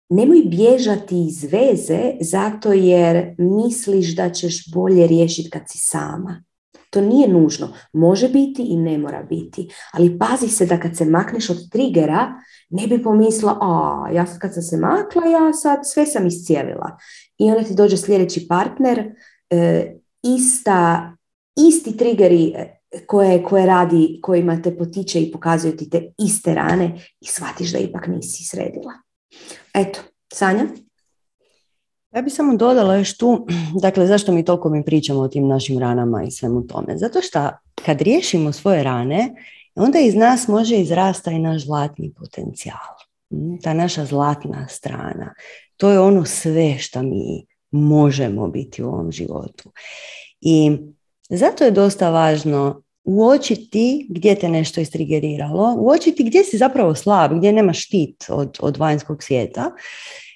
nemoj 0.09 0.41
bježati 0.45 1.25
iz 1.27 1.43
veze 1.43 2.13
zato 2.21 2.73
jer 2.73 3.35
misliš 3.37 4.15
da 4.15 4.29
ćeš 4.29 4.71
bolje 4.73 5.07
riješiti 5.07 5.49
kad 5.49 5.61
si 5.67 5.77
sama. 5.77 6.43
To 6.89 7.01
nije 7.01 7.27
nužno. 7.27 7.73
Može 7.93 8.29
biti 8.29 8.63
i 8.63 8.77
ne 8.77 8.97
mora 8.97 9.23
biti. 9.23 9.69
Ali 9.93 10.19
pazi 10.19 10.47
se 10.47 10.65
da 10.65 10.79
kad 10.79 10.97
se 10.97 11.05
makneš 11.05 11.49
od 11.49 11.69
trigera, 11.71 12.33
ne 12.69 12.87
bi 12.87 13.03
pomisla, 13.03 13.57
a 13.61 14.05
ja 14.13 14.25
kad 14.39 14.53
sam 14.53 14.63
se 14.63 14.77
makla, 14.77 15.25
ja 15.25 15.53
sad 15.53 15.79
sve 15.83 16.05
sam 16.05 16.27
iscijelila. 16.27 16.97
I 17.37 17.51
onda 17.51 17.63
ti 17.63 17.75
dođe 17.75 17.97
sljedeći 17.97 18.47
partner, 18.47 19.15
e, 19.49 19.93
ista, 20.23 21.11
isti 21.69 21.97
triggeri 21.97 22.53
e, 22.55 22.79
koje, 23.07 23.43
koje 23.43 23.65
radi, 23.65 24.19
kojima 24.21 24.61
te 24.61 24.77
potiče 24.77 25.21
i 25.21 25.31
pokazuju 25.31 25.77
ti 25.77 25.89
te 25.89 26.13
iste 26.17 26.53
rane 26.53 26.99
i 27.21 27.25
shvatiš 27.25 27.71
da 27.71 27.77
ipak 27.77 28.07
nisi 28.07 28.43
sredila. 28.43 29.08
Eto, 29.73 29.99
Sanja? 30.33 30.67
Ja 32.11 32.21
bih 32.21 32.33
samo 32.33 32.55
dodala 32.55 32.95
još 32.95 33.17
tu, 33.17 33.47
dakle 33.83 34.07
zašto 34.07 34.31
mi 34.31 34.45
toliko 34.45 34.69
mi 34.69 34.85
pričamo 34.85 35.19
o 35.19 35.27
tim 35.27 35.47
našim 35.47 35.79
ranama 35.79 36.23
i 36.23 36.31
svemu 36.31 36.67
tome. 36.67 36.97
Zato 36.97 37.21
što 37.21 37.49
kad 37.85 38.01
riješimo 38.01 38.51
svoje 38.51 38.83
rane, 38.83 39.35
onda 39.75 39.99
iz 39.99 40.15
nas 40.15 40.47
može 40.47 40.75
izrasta 40.75 41.31
i 41.31 41.39
naš 41.39 41.65
zlatni 41.65 42.13
potencijal. 42.13 42.77
Mm, 43.33 43.57
ta 43.61 43.73
naša 43.73 44.05
zlatna 44.05 44.67
strana. 44.67 45.33
To 45.77 45.91
je 45.91 45.99
ono 45.99 46.25
sve 46.25 46.77
što 46.77 47.03
mi 47.03 47.45
možemo 47.71 48.47
biti 48.47 48.83
u 48.83 48.87
ovom 48.87 49.11
životu. 49.11 49.71
I 50.41 50.77
zato 51.29 51.63
je 51.63 51.71
dosta 51.71 52.09
važno 52.09 52.81
uočiti 53.09 54.07
gdje 54.09 54.35
te 54.35 54.49
nešto 54.49 54.81
istrigeriralo, 54.81 55.75
uočiti 55.79 56.23
gdje 56.23 56.43
si 56.43 56.57
zapravo 56.57 56.95
slab, 56.95 57.37
gdje 57.37 57.53
nema 57.53 57.73
štit 57.73 58.25
od, 58.29 58.57
od 58.61 58.77
vanjskog 58.77 59.23
svijeta 59.23 59.71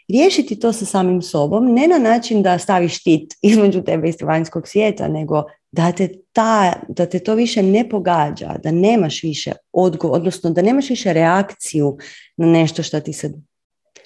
riješiti 0.10 0.60
to 0.60 0.74
sa 0.74 0.86
samim 0.86 1.22
sobom, 1.22 1.74
ne 1.74 1.88
na 1.88 1.98
način 1.98 2.42
da 2.42 2.60
staviš 2.60 3.00
štit 3.00 3.34
između 3.52 3.82
tebe 3.82 4.10
i 4.10 4.24
vanjskog 4.24 4.68
svijeta, 4.68 5.08
nego 5.08 5.44
da 5.72 5.92
te, 5.92 6.10
ta, 6.32 6.74
da 6.88 7.06
te 7.06 7.20
to 7.20 7.36
više 7.36 7.64
ne 7.64 7.90
pogađa, 7.90 8.56
da 8.64 8.72
nemaš 8.72 9.24
više 9.24 9.52
odgovor, 9.72 10.18
odnosno 10.18 10.50
da 10.50 10.62
nemaš 10.62 10.90
više 10.90 11.14
reakciju 11.14 11.98
na 12.38 12.48
nešto 12.48 12.84
što 12.84 13.00
ti 13.00 13.14
se 13.14 13.34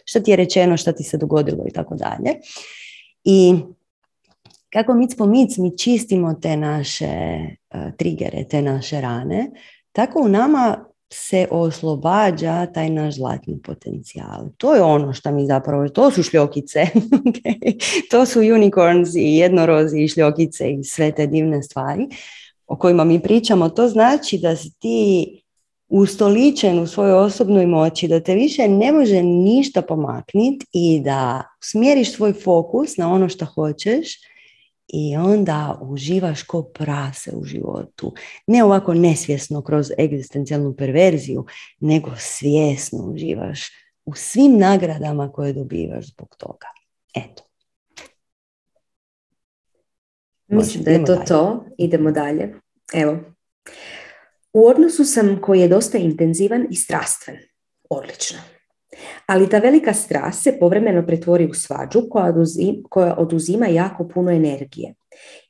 što 0.05 0.19
ti 0.19 0.31
je 0.31 0.37
rečeno, 0.37 0.77
što 0.77 0.91
ti 0.91 1.03
se 1.03 1.17
dogodilo 1.17 1.63
i 1.67 1.73
tako 1.73 1.95
dalje. 1.95 2.35
I 3.23 3.55
kako 4.73 4.93
mic 4.93 5.15
po 5.17 5.25
mic 5.25 5.57
mi 5.57 5.77
čistimo 5.77 6.33
te 6.33 6.57
naše 6.57 7.39
uh, 7.73 7.81
trigere, 7.97 8.43
te 8.49 8.61
naše 8.61 9.01
rane, 9.01 9.51
tako 9.91 10.21
u 10.21 10.27
nama 10.27 10.85
se 11.13 11.47
oslobađa 11.51 12.65
taj 12.65 12.89
naš 12.89 13.15
zlatni 13.15 13.61
potencijal. 13.61 14.49
To 14.57 14.75
je 14.75 14.81
ono 14.81 15.13
što 15.13 15.31
mi 15.31 15.45
zapravo, 15.45 15.89
to 15.89 16.11
su 16.11 16.23
šljokice, 16.23 16.87
to 18.11 18.25
su 18.25 18.39
unicorns 18.39 19.15
i 19.15 19.35
jednorozi 19.35 19.99
i 19.99 20.07
šljokice 20.07 20.71
i 20.71 20.83
sve 20.83 21.11
te 21.11 21.27
divne 21.27 21.63
stvari 21.63 22.07
o 22.67 22.75
kojima 22.75 23.03
mi 23.03 23.19
pričamo. 23.19 23.69
To 23.69 23.87
znači 23.87 24.37
da 24.37 24.55
si 24.55 24.71
ti 24.79 25.41
ustoličen 25.89 26.79
u 26.79 26.87
svojoj 26.87 27.13
osobnoj 27.13 27.65
moći, 27.65 28.07
da 28.07 28.19
te 28.19 28.35
više 28.35 28.67
ne 28.67 28.91
može 28.91 29.23
ništa 29.23 29.81
pomakniti 29.81 30.65
i 30.73 30.99
da 30.99 31.43
smjeriš 31.63 32.13
svoj 32.13 32.33
fokus 32.33 32.97
na 32.97 33.13
ono 33.13 33.29
što 33.29 33.45
hoćeš 33.45 34.07
i 34.87 35.17
onda 35.17 35.79
uživaš 35.81 36.43
ko 36.43 36.63
prase 36.63 37.31
u 37.35 37.43
životu. 37.43 38.13
Ne 38.47 38.63
ovako 38.63 38.93
nesvjesno 38.93 39.61
kroz 39.61 39.91
egzistencijalnu 39.97 40.75
perverziju, 40.75 41.45
nego 41.79 42.11
svjesno 42.17 42.99
uživaš 42.99 43.69
u 44.05 44.15
svim 44.15 44.57
nagradama 44.57 45.31
koje 45.31 45.53
dobivaš 45.53 46.05
zbog 46.07 46.35
toga. 46.37 46.67
Eto. 47.15 47.43
Mislim 50.47 50.83
da 50.83 50.91
je 50.91 51.05
to 51.05 51.15
to. 51.15 51.65
Idemo 51.77 52.11
dalje. 52.11 52.53
Evo. 52.93 53.19
U 54.53 54.67
odnosu 54.67 55.05
sam 55.05 55.41
koji 55.41 55.59
je 55.59 55.67
dosta 55.67 55.97
intenzivan 55.97 56.67
i 56.71 56.75
strastven. 56.75 57.37
Odlično. 57.89 58.37
Ali 59.25 59.49
ta 59.49 59.59
velika 59.59 59.93
strast 59.93 60.43
se 60.43 60.57
povremeno 60.59 61.05
pretvori 61.05 61.45
u 61.45 61.53
svađu 61.53 62.01
koja, 62.09 62.33
koja 62.89 63.15
oduzima 63.17 63.67
jako 63.67 64.07
puno 64.07 64.31
energije. 64.31 64.93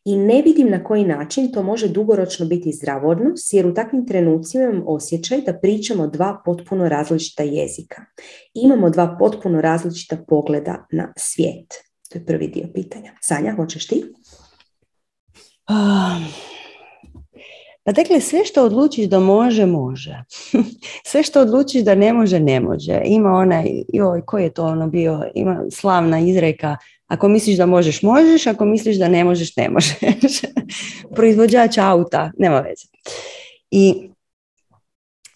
I 0.05 0.17
ne 0.17 0.41
vidim 0.41 0.69
na 0.69 0.83
koji 0.83 1.05
način 1.05 1.51
to 1.51 1.63
može 1.63 1.87
dugoročno 1.87 2.45
biti 2.45 2.71
zdravodno, 2.71 3.31
jer 3.51 3.67
u 3.67 3.73
takvim 3.73 4.07
trenucima 4.07 4.63
imam 4.63 4.83
osjećaj 4.87 5.41
da 5.41 5.59
pričamo 5.59 6.07
dva 6.07 6.41
potpuno 6.45 6.89
različita 6.89 7.43
jezika. 7.43 8.05
Imamo 8.53 8.89
dva 8.89 9.15
potpuno 9.19 9.61
različita 9.61 10.17
pogleda 10.27 10.85
na 10.91 11.13
svijet. 11.17 11.73
To 12.09 12.17
je 12.19 12.25
prvi 12.25 12.47
dio 12.47 12.67
pitanja. 12.73 13.11
Sanja, 13.21 13.53
hoćeš 13.55 13.87
ti? 13.87 14.03
Um, 15.69 16.25
pa 17.87 17.91
dakle, 17.91 18.21
sve 18.21 18.45
što 18.45 18.65
odlučiš 18.65 19.05
da 19.05 19.19
može, 19.19 19.65
može. 19.65 20.23
sve 21.09 21.23
što 21.23 21.41
odlučiš 21.41 21.83
da 21.83 21.95
ne 21.95 22.13
može, 22.13 22.39
ne 22.39 22.59
može. 22.59 23.01
Ima 23.05 23.29
onaj, 23.29 23.83
joj, 23.93 24.21
koji 24.25 24.43
je 24.43 24.53
to 24.53 24.65
ono 24.65 24.87
bio, 24.87 25.23
ima 25.35 25.63
slavna 25.71 26.19
izreka, 26.19 26.77
ako 27.07 27.27
misliš 27.27 27.57
da 27.57 27.65
možeš, 27.65 28.01
možeš, 28.01 28.47
ako 28.47 28.65
misliš 28.65 28.97
da 28.97 29.07
ne 29.07 29.23
možeš, 29.23 29.55
ne 29.55 29.69
možeš. 29.69 30.41
Proizvođač 31.15 31.77
auta, 31.77 32.31
nema 32.37 32.59
veze. 32.59 32.87
I 33.71 34.09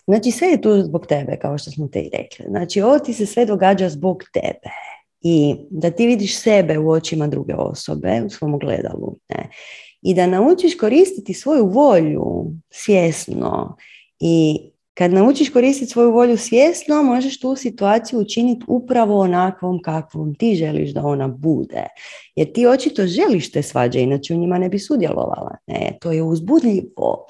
Znači 0.06 0.32
sve 0.32 0.48
je 0.48 0.62
tu 0.62 0.82
zbog 0.82 1.06
tebe, 1.08 1.38
kao 1.42 1.58
što 1.58 1.72
smo 1.72 1.88
te 1.88 2.00
i 2.00 2.10
rekli. 2.14 2.46
Znači 2.50 2.82
ovo 2.82 3.00
ti 3.00 3.14
se 3.14 3.26
sve 3.26 3.46
događa 3.46 3.90
zbog 3.90 4.24
tebe. 4.34 4.74
I 5.22 5.56
da 5.70 5.92
ti 5.92 6.08
vidiš 6.08 6.38
sebe 6.38 6.78
u 6.78 6.90
očima 6.90 7.28
druge 7.28 7.54
osobe, 7.56 8.22
u 8.26 8.30
svom 8.30 8.60
gledalu. 8.60 9.16
Ne? 9.30 9.50
I 10.02 10.14
da 10.14 10.28
naučiš 10.28 10.78
koristiti 10.78 11.34
svoju 11.34 11.66
volju 11.66 12.46
svjesno 12.70 13.78
i 14.20 14.58
kad 14.94 15.14
naučiš 15.14 15.50
koristiti 15.50 15.92
svoju 15.92 16.12
volju 16.12 16.38
svjesno, 16.38 17.04
možeš 17.04 17.40
tu 17.40 17.56
situaciju 17.56 18.20
učiniti 18.20 18.66
upravo 18.68 19.20
onakvom 19.20 19.82
kakvom 19.82 20.36
ti 20.36 20.56
želiš 20.56 20.94
da 20.94 21.06
ona 21.06 21.28
bude. 21.28 21.86
Jer 22.36 22.54
ti 22.54 22.68
očito 22.68 23.08
želiš 23.08 23.52
te 23.52 23.62
svađe, 23.62 24.02
inače 24.02 24.34
u 24.34 24.38
njima 24.38 24.58
ne 24.58 24.70
bi 24.70 24.80
sudjelovala. 24.80 25.56
Ne, 25.68 25.98
to 26.02 26.12
je 26.12 26.24
uzbudljivo. 26.24 27.26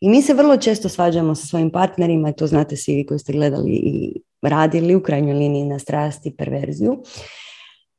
I 0.00 0.08
mi 0.08 0.22
se 0.22 0.34
vrlo 0.34 0.56
često 0.56 0.88
svađamo 0.88 1.34
sa 1.34 1.46
svojim 1.46 1.70
partnerima, 1.70 2.32
to 2.32 2.46
znate 2.46 2.76
svi 2.76 2.94
vi 2.94 3.06
koji 3.06 3.18
ste 3.18 3.32
gledali 3.32 3.70
i 3.70 4.20
radili 4.42 4.94
u 4.94 5.02
krajnjoj 5.02 5.34
liniji 5.34 5.64
na 5.64 5.78
strasti 5.78 6.34
perverziju 6.38 7.02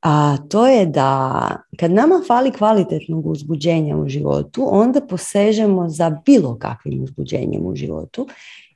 a 0.09 0.37
to 0.49 0.67
je 0.67 0.85
da 0.85 1.61
kad 1.79 1.91
nama 1.91 2.21
fali 2.27 2.51
kvalitetnog 2.51 3.25
uzbuđenja 3.25 3.97
u 3.97 4.09
životu, 4.09 4.67
onda 4.71 5.01
posežemo 5.01 5.89
za 5.89 6.21
bilo 6.25 6.57
kakvim 6.59 7.03
uzbuđenjem 7.03 7.65
u 7.65 7.75
životu 7.75 8.27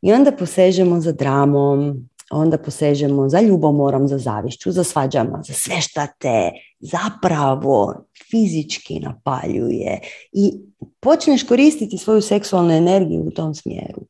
i 0.01 0.13
onda 0.13 0.31
posežemo 0.31 0.99
za 0.99 1.11
dramom, 1.11 2.09
onda 2.31 2.57
posežemo 2.57 3.29
za 3.29 3.41
ljubomorom, 3.41 4.07
za 4.07 4.17
zavišću, 4.17 4.71
za 4.71 4.83
svađama, 4.83 5.41
za 5.47 5.53
sve 5.53 5.81
šta 5.81 6.07
te 6.07 6.51
zapravo 6.79 7.93
fizički 8.31 8.99
napaljuje 8.99 9.99
i 10.31 10.51
počneš 10.99 11.43
koristiti 11.43 11.97
svoju 11.97 12.21
seksualnu 12.21 12.71
energiju 12.71 13.23
u 13.27 13.31
tom 13.31 13.55
smjeru. 13.55 14.01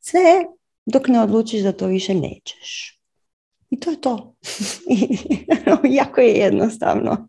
Sve 0.00 0.44
dok 0.86 1.08
ne 1.08 1.20
odlučiš 1.20 1.62
da 1.62 1.72
to 1.72 1.86
više 1.86 2.14
nećeš. 2.14 2.95
I 3.70 3.80
to 3.80 3.90
je 3.90 4.00
to. 4.00 4.34
jako 6.00 6.20
je 6.20 6.32
jednostavno. 6.32 7.26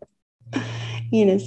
Ines. 1.12 1.42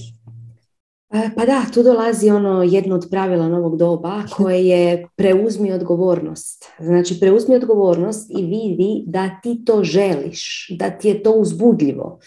E, 1.13 1.29
pa 1.35 1.45
da, 1.45 1.65
tu 1.73 1.83
dolazi 1.83 2.29
ono 2.29 2.63
jedno 2.63 2.95
od 2.95 3.07
pravila 3.11 3.49
novog 3.49 3.77
doba 3.77 4.23
koje 4.35 4.67
je 4.67 5.07
preuzmi 5.15 5.71
odgovornost. 5.71 6.65
Znači 6.79 7.19
preuzmi 7.19 7.55
odgovornost 7.55 8.31
i 8.37 8.45
vidi 8.45 9.03
da 9.07 9.39
ti 9.43 9.65
to 9.65 9.83
želiš, 9.83 10.67
da 10.79 10.89
ti 10.89 11.07
je 11.07 11.23
to 11.23 11.31
uzbudljivo. 11.31 12.19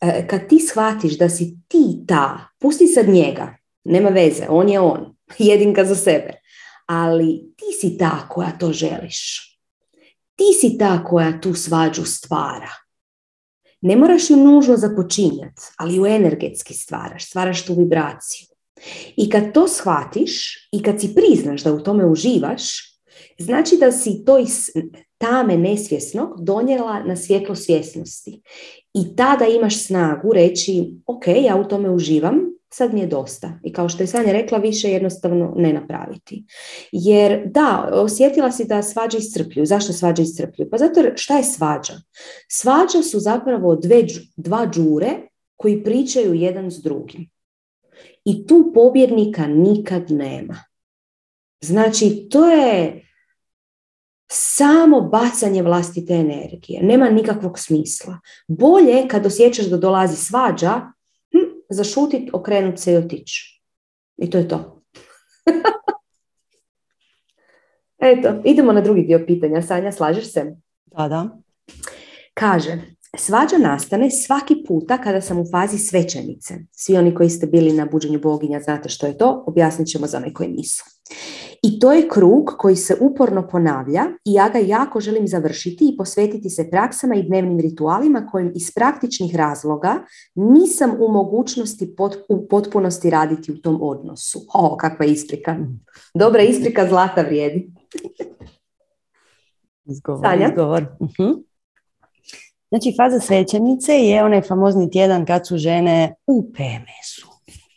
E, 0.00 0.26
kad 0.26 0.48
ti 0.48 0.58
shvatiš 0.60 1.18
da 1.18 1.28
si 1.28 1.58
ti 1.68 2.04
ta, 2.06 2.38
pusti 2.58 2.86
sad 2.86 3.08
njega, 3.08 3.56
nema 3.84 4.08
veze, 4.08 4.46
on 4.48 4.68
je 4.68 4.80
on, 4.80 5.16
jedinka 5.38 5.84
za 5.84 5.94
sebe, 5.94 6.32
ali 6.86 7.54
ti 7.56 7.64
si 7.80 7.98
ta 7.98 8.28
koja 8.28 8.50
to 8.58 8.72
želiš. 8.72 9.47
Ti 10.38 10.52
si 10.60 10.78
ta 10.78 11.04
koja 11.04 11.40
tu 11.40 11.54
svađu 11.54 12.04
stvara. 12.04 12.70
Ne 13.80 13.96
moraš 13.96 14.30
ju 14.30 14.36
nužno 14.36 14.76
započinjati, 14.76 15.62
ali 15.76 15.96
ju 15.96 16.06
energetski 16.06 16.74
stvaraš, 16.74 17.26
stvaraš 17.26 17.66
tu 17.66 17.74
vibraciju. 17.74 18.46
I 19.16 19.30
kad 19.30 19.52
to 19.52 19.68
shvatiš 19.68 20.68
i 20.72 20.82
kad 20.82 21.00
si 21.00 21.14
priznaš 21.14 21.62
da 21.62 21.72
u 21.72 21.80
tome 21.80 22.06
uživaš, 22.06 22.62
znači 23.38 23.76
da 23.76 23.92
si 23.92 24.24
to 24.24 24.38
iz 24.38 24.70
tame 25.18 25.56
nesvjesnog 25.56 26.44
donijela 26.44 27.02
na 27.02 27.16
svjetlo 27.16 27.54
svjesnosti. 27.54 28.42
I 28.94 29.16
tada 29.16 29.46
imaš 29.46 29.86
snagu 29.86 30.32
reći, 30.32 30.94
ok, 31.06 31.26
ja 31.42 31.56
u 31.56 31.68
tome 31.68 31.90
uživam, 31.90 32.40
sad 32.70 32.94
mi 32.94 33.00
je 33.00 33.06
dosta. 33.06 33.52
I 33.64 33.72
kao 33.72 33.88
što 33.88 34.02
je 34.02 34.06
Sanja 34.06 34.32
rekla, 34.32 34.58
više 34.58 34.90
jednostavno 34.90 35.54
ne 35.56 35.72
napraviti. 35.72 36.44
Jer 36.92 37.42
da, 37.46 37.90
osjetila 37.92 38.52
si 38.52 38.64
da 38.64 38.82
svađa 38.82 39.18
iscrpljuju. 39.18 39.66
Zašto 39.66 39.92
svađa 39.92 40.22
iscrpljuju? 40.22 40.70
Pa 40.70 40.78
zato 40.78 41.00
šta 41.16 41.36
je 41.36 41.44
svađa? 41.44 41.94
Svađa 42.48 43.02
su 43.02 43.20
zapravo 43.20 43.76
dve, 43.76 44.04
dva 44.36 44.66
džure 44.66 45.10
koji 45.56 45.84
pričaju 45.84 46.34
jedan 46.34 46.70
s 46.70 46.82
drugim. 46.82 47.30
I 48.24 48.46
tu 48.46 48.70
pobjednika 48.74 49.46
nikad 49.46 50.10
nema. 50.10 50.64
Znači, 51.60 52.28
to 52.30 52.50
je 52.50 53.04
samo 54.30 55.00
bacanje 55.00 55.62
vlastite 55.62 56.14
energije. 56.14 56.82
Nema 56.82 57.10
nikakvog 57.10 57.58
smisla. 57.58 58.18
Bolje 58.48 59.08
kad 59.08 59.26
osjećaš 59.26 59.66
da 59.66 59.76
dolazi 59.76 60.16
svađa, 60.16 60.80
zašutit, 61.68 62.30
okrenut 62.32 62.78
se 62.78 62.92
i 62.92 62.96
otići. 62.96 63.62
I 64.16 64.30
to 64.30 64.38
je 64.38 64.48
to. 64.48 64.82
Eto, 67.98 68.42
idemo 68.44 68.72
na 68.72 68.80
drugi 68.80 69.02
dio 69.02 69.24
pitanja. 69.26 69.62
Sanja, 69.62 69.92
slažeš 69.92 70.32
se? 70.32 70.56
Da, 70.86 71.08
da. 71.08 71.38
Kaže, 72.34 72.78
svađa 73.16 73.58
nastane 73.58 74.10
svaki 74.10 74.64
puta 74.68 74.98
kada 74.98 75.20
sam 75.20 75.38
u 75.38 75.44
fazi 75.50 75.78
svećenice. 75.78 76.54
Svi 76.72 76.96
oni 76.96 77.14
koji 77.14 77.30
ste 77.30 77.46
bili 77.46 77.72
na 77.72 77.86
buđenju 77.86 78.20
boginja 78.20 78.60
znate 78.60 78.88
što 78.88 79.06
je 79.06 79.18
to, 79.18 79.44
objasnit 79.46 79.88
ćemo 79.88 80.06
za 80.06 80.16
one 80.18 80.34
koji 80.34 80.48
nisu. 80.48 80.84
I 81.62 81.78
to 81.78 81.92
je 81.92 82.08
krug 82.08 82.54
koji 82.58 82.76
se 82.76 82.96
uporno 83.00 83.48
ponavlja 83.48 84.04
i 84.24 84.32
ja 84.32 84.48
ga 84.48 84.58
jako 84.58 85.00
želim 85.00 85.28
završiti 85.28 85.88
i 85.88 85.96
posvetiti 85.96 86.50
se 86.50 86.70
praksama 86.70 87.14
i 87.14 87.22
dnevnim 87.22 87.60
ritualima 87.60 88.26
kojim 88.32 88.52
iz 88.54 88.74
praktičnih 88.74 89.36
razloga 89.36 89.94
nisam 90.34 90.90
u 91.00 91.12
mogućnosti 91.12 91.94
u 92.28 92.48
potpunosti 92.48 93.10
raditi 93.10 93.52
u 93.52 93.60
tom 93.60 93.78
odnosu. 93.82 94.40
O, 94.54 94.76
kakva 94.76 95.06
isprika. 95.06 95.56
Dobra 96.14 96.42
isprika 96.42 96.88
zlata 96.88 97.22
vrijedi. 97.22 97.70
Izgovor, 99.84 100.20
Sanja? 100.26 100.48
izgovor. 100.48 100.86
Mhm. 101.02 101.47
Znači, 102.68 102.94
faza 102.96 103.20
svećenice 103.20 103.92
je 103.92 104.24
onaj 104.24 104.42
famozni 104.42 104.90
tjedan 104.90 105.26
kad 105.26 105.46
su 105.46 105.58
žene 105.58 106.14
u 106.26 106.52
PMS-u. 106.52 107.28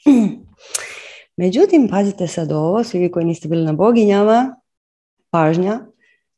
Međutim, 1.42 1.88
pazite 1.92 2.28
sad 2.28 2.52
ovo, 2.52 2.84
svi 2.84 3.00
vi 3.00 3.12
koji 3.12 3.26
niste 3.26 3.48
bili 3.48 3.66
na 3.66 3.74
boginjama, 3.74 4.56
pažnja, 5.30 5.80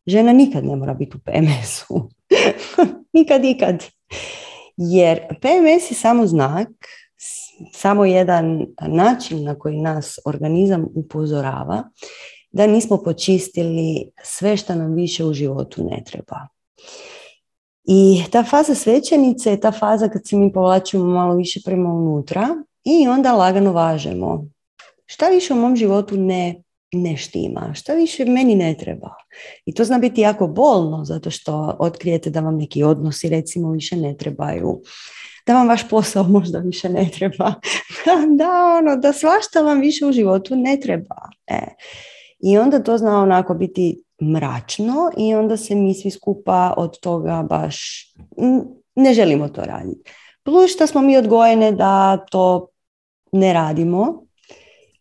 žena 0.05 0.33
nikad 0.33 0.65
ne 0.65 0.75
mora 0.75 0.93
biti 0.93 1.17
u 1.17 1.19
PMS-u. 1.19 2.09
nikad, 3.17 3.41
nikad. 3.41 3.83
Jer 4.77 5.19
PMS 5.41 5.91
je 5.91 5.95
samo 5.95 6.27
znak, 6.27 6.69
samo 7.73 8.05
jedan 8.05 8.65
način 8.87 9.43
na 9.43 9.59
koji 9.59 9.81
nas 9.81 10.19
organizam 10.25 10.87
upozorava 10.95 11.83
da 12.51 12.67
nismo 12.67 13.03
počistili 13.03 14.11
sve 14.23 14.57
što 14.57 14.75
nam 14.75 14.93
više 14.93 15.25
u 15.25 15.33
životu 15.33 15.83
ne 15.83 16.03
treba. 16.05 16.47
I 17.83 18.23
ta 18.31 18.43
faza 18.43 18.75
svećenice 18.75 19.49
je 19.49 19.59
ta 19.59 19.71
faza 19.71 20.09
kad 20.09 20.27
se 20.27 20.35
mi 20.35 20.53
povlačimo 20.53 21.05
malo 21.05 21.35
više 21.35 21.59
prema 21.65 21.93
unutra 21.93 22.47
i 22.83 23.07
onda 23.07 23.33
lagano 23.33 23.71
važemo 23.71 24.45
šta 25.05 25.29
više 25.29 25.53
u 25.53 25.57
mom 25.57 25.75
životu 25.75 26.17
ne, 26.17 26.63
ne 26.93 27.17
štima, 27.17 27.73
šta 27.73 27.93
više 27.93 28.25
meni 28.25 28.55
ne 28.55 28.75
treba. 28.79 29.09
I 29.65 29.73
to 29.73 29.83
zna 29.83 29.97
biti 29.97 30.21
jako 30.21 30.47
bolno 30.47 31.05
zato 31.05 31.29
što 31.29 31.75
otkrijete 31.79 32.29
da 32.29 32.39
vam 32.39 32.57
neki 32.57 32.83
odnosi 32.83 33.29
recimo 33.29 33.71
više 33.71 33.95
ne 33.95 34.17
trebaju, 34.17 34.81
da 35.47 35.53
vam 35.53 35.67
vaš 35.67 35.89
posao 35.89 36.23
možda 36.23 36.59
više 36.59 36.89
ne 36.89 37.09
treba, 37.17 37.53
da, 38.39 38.77
ono, 38.79 38.95
da 38.95 39.13
svašta 39.13 39.61
vam 39.61 39.79
više 39.79 40.05
u 40.05 40.11
životu 40.11 40.55
ne 40.55 40.79
treba. 40.79 41.15
E. 41.47 41.61
I 42.39 42.57
onda 42.57 42.83
to 42.83 42.97
zna 42.97 43.21
onako 43.21 43.53
biti 43.53 44.03
mračno 44.31 45.11
i 45.17 45.35
onda 45.35 45.57
se 45.57 45.75
mi 45.75 45.93
svi 45.93 46.11
skupa 46.11 46.73
od 46.77 46.99
toga 46.99 47.45
baš 47.49 48.05
ne 48.95 49.13
želimo 49.13 49.47
to 49.47 49.61
raditi. 49.61 50.11
Plus 50.43 50.71
što 50.71 50.87
smo 50.87 51.01
mi 51.01 51.17
odgojene 51.17 51.71
da 51.71 52.17
to 52.31 52.67
ne 53.31 53.53
radimo 53.53 54.23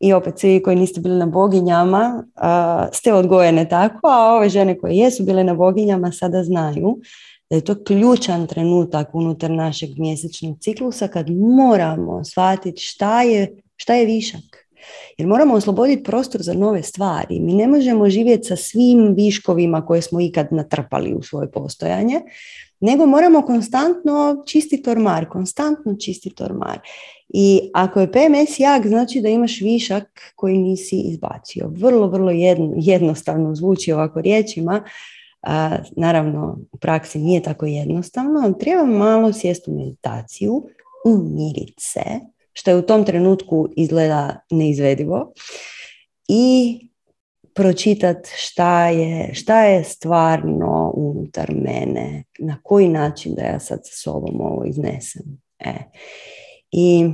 i 0.01 0.13
opet 0.13 0.39
svi 0.39 0.63
koji 0.63 0.77
niste 0.77 1.01
bili 1.01 1.17
na 1.17 1.27
boginjama 1.27 2.25
ste 2.93 3.13
odgojene 3.13 3.69
tako, 3.69 4.09
a 4.09 4.35
ove 4.35 4.49
žene 4.49 4.79
koje 4.79 4.95
jesu 4.95 5.25
bile 5.25 5.45
na 5.45 5.55
boginjama 5.55 6.13
sada 6.13 6.45
znaju 6.45 6.99
da 7.51 7.57
je 7.57 7.65
to 7.65 7.85
ključan 7.85 8.47
trenutak 8.47 9.15
unutar 9.15 9.51
našeg 9.51 9.91
mjesečnog 9.97 10.59
ciklusa 10.61 11.09
kad 11.09 11.27
moramo 11.31 12.25
shvatiti 12.25 12.81
šta 12.81 13.23
je, 13.23 13.63
šta 13.77 13.95
je 13.95 14.07
višak. 14.07 14.52
Jer 15.19 15.29
moramo 15.29 15.55
osloboditi 15.55 16.03
prostor 16.03 16.43
za 16.43 16.55
nove 16.55 16.83
stvari. 16.83 17.41
Mi 17.41 17.55
ne 17.55 17.67
možemo 17.67 18.11
živjeti 18.11 18.45
sa 18.45 18.57
svim 18.57 19.15
viškovima 19.17 19.87
koje 19.87 20.03
smo 20.03 20.21
ikad 20.21 20.47
natrpali 20.51 21.15
u 21.15 21.23
svoje 21.23 21.51
postojanje, 21.51 22.21
nego 22.81 23.07
moramo 23.07 23.43
konstantno 23.43 24.43
čistiti 24.47 24.91
ormar, 24.91 25.29
konstantno 25.29 25.97
čistiti 25.97 26.43
ormar. 26.43 26.79
I 27.29 27.61
ako 27.75 28.01
je 28.01 28.13
PMS 28.13 28.61
jak, 28.61 28.87
znači 28.87 29.21
da 29.21 29.29
imaš 29.29 29.61
višak 29.61 30.21
koji 30.37 30.59
nisi 30.59 30.97
izbacio. 30.97 31.69
Vrlo, 31.69 32.07
vrlo 32.07 32.31
jednostavno 32.77 33.55
zvuči 33.55 33.93
ovako 33.93 34.21
riječima. 34.21 34.85
naravno, 35.97 36.59
u 36.73 36.77
praksi 36.79 37.19
nije 37.19 37.43
tako 37.43 37.67
jednostavno, 37.67 38.41
ali 38.45 38.59
treba 38.59 38.85
malo 38.85 39.33
sjesti 39.33 39.71
u 39.71 39.75
meditaciju, 39.75 40.63
umiriti 41.07 41.75
se, 41.79 42.05
što 42.53 42.71
je 42.71 42.77
u 42.77 42.83
tom 42.83 43.05
trenutku 43.05 43.69
izgleda 43.77 44.41
neizvedivo, 44.51 45.33
i 46.29 46.79
pročitati 47.55 48.31
šta 48.37 48.89
je, 48.89 49.35
šta 49.35 49.65
je 49.65 49.85
stvarno 49.85 50.93
unutar 50.97 51.55
mene, 51.55 52.25
na 52.39 52.59
koji 52.63 52.89
način 52.89 53.35
da 53.35 53.43
ja 53.43 53.61
sad 53.61 53.81
sa 53.85 53.97
sobom 53.97 54.41
ovo 54.41 54.65
iznesem. 54.65 55.23
E. 55.59 55.75
I, 56.71 57.13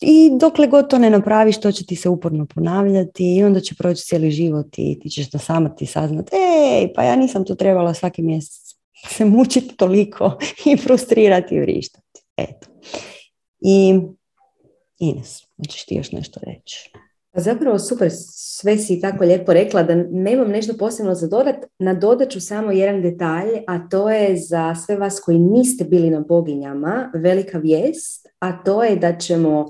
I 0.00 0.30
dokle 0.40 0.66
god 0.66 0.90
to 0.90 0.98
ne 0.98 1.10
napraviš, 1.10 1.60
to 1.60 1.72
će 1.72 1.86
ti 1.86 1.96
se 1.96 2.08
uporno 2.08 2.46
ponavljati 2.54 3.36
i 3.36 3.44
onda 3.44 3.60
će 3.60 3.74
proći 3.74 4.04
cijeli 4.04 4.30
život 4.30 4.66
i 4.76 4.98
ti 5.02 5.10
ćeš 5.10 5.30
da 5.30 5.38
sama 5.38 5.74
ti 5.74 5.86
saznat, 5.86 6.30
ej, 6.32 6.92
pa 6.94 7.02
ja 7.02 7.16
nisam 7.16 7.44
to 7.44 7.54
trebala 7.54 7.94
svaki 7.94 8.22
mjesec 8.22 8.68
se 9.06 9.24
mučiti 9.24 9.76
toliko 9.76 10.38
i 10.72 10.76
frustrirati 10.76 11.54
i 11.54 11.60
vrištati. 11.60 12.20
Eto. 12.36 12.68
I 13.60 14.00
Ines, 14.98 15.40
hoćeš 15.56 15.84
ti 15.84 15.94
još 15.94 16.12
nešto 16.12 16.40
reći? 16.46 16.92
Pa 17.30 17.40
zapravo 17.40 17.78
super, 17.78 18.08
sve 18.10 18.76
si 18.76 19.00
tako 19.00 19.24
lijepo 19.24 19.52
rekla 19.52 19.82
da 19.82 19.94
nemam 20.10 20.48
nešto 20.48 20.74
posebno 20.78 21.14
za 21.14 21.26
dodat. 21.26 21.56
Nadodat 21.78 22.30
ću 22.30 22.40
samo 22.40 22.72
jedan 22.72 23.02
detalj, 23.02 23.48
a 23.66 23.88
to 23.88 24.10
je 24.10 24.36
za 24.36 24.74
sve 24.74 24.96
vas 24.96 25.20
koji 25.20 25.38
niste 25.38 25.84
bili 25.84 26.10
na 26.10 26.20
boginjama 26.20 27.12
velika 27.14 27.58
vijest, 27.58 28.26
a 28.38 28.62
to 28.62 28.84
je 28.84 28.96
da 28.96 29.18
ćemo 29.18 29.66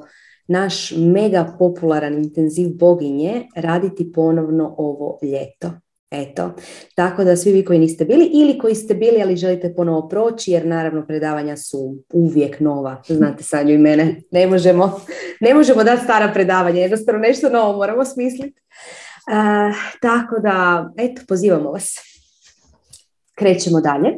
naš 0.46 0.92
mega 0.96 1.56
popularan 1.58 2.18
intenziv 2.18 2.68
boginje 2.74 3.46
raditi 3.56 4.12
ponovno 4.12 4.74
ovo 4.78 5.18
ljeto. 5.22 5.87
Eto, 6.10 6.54
tako 6.94 7.24
da 7.24 7.36
svi 7.36 7.52
vi 7.52 7.64
koji 7.64 7.78
niste 7.78 8.04
bili 8.04 8.30
ili 8.34 8.58
koji 8.58 8.74
ste 8.74 8.94
bili 8.94 9.22
ali 9.22 9.36
želite 9.36 9.74
ponovo 9.74 10.08
proći 10.08 10.50
jer 10.50 10.66
naravno 10.66 11.06
predavanja 11.06 11.56
su 11.56 11.96
uvijek 12.12 12.60
nova, 12.60 13.02
znate 13.06 13.42
Sanju 13.42 13.74
i 13.74 13.78
mene, 13.78 14.20
ne 14.30 14.46
možemo, 14.46 15.00
ne 15.40 15.54
možemo 15.54 15.84
dati 15.84 16.04
stara 16.04 16.32
predavanja, 16.32 16.80
jednostavno 16.80 17.20
nešto 17.20 17.50
novo 17.50 17.76
moramo 17.76 18.04
smisliti. 18.04 18.60
Uh, 19.30 19.76
tako 20.00 20.40
da, 20.42 20.88
eto, 20.98 21.22
pozivamo 21.28 21.70
vas. 21.70 21.94
Krećemo 23.34 23.80
dalje. 23.80 24.08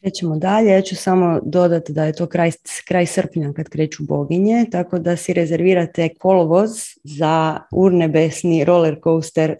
Krećemo 0.00 0.36
dalje, 0.36 0.70
ja 0.70 0.82
ću 0.82 0.96
samo 0.96 1.40
dodati 1.42 1.92
da 1.92 2.04
je 2.04 2.12
to 2.12 2.26
kraj, 2.26 2.50
kraj 2.88 3.06
srpnja 3.06 3.52
kad 3.56 3.68
kreću 3.68 4.02
boginje, 4.04 4.66
tako 4.70 4.98
da 4.98 5.16
si 5.16 5.32
rezervirate 5.32 6.08
kolovoz 6.18 6.70
za 7.04 7.60
urnebesni 7.72 8.64
roller 8.64 8.96
coaster 9.04 9.56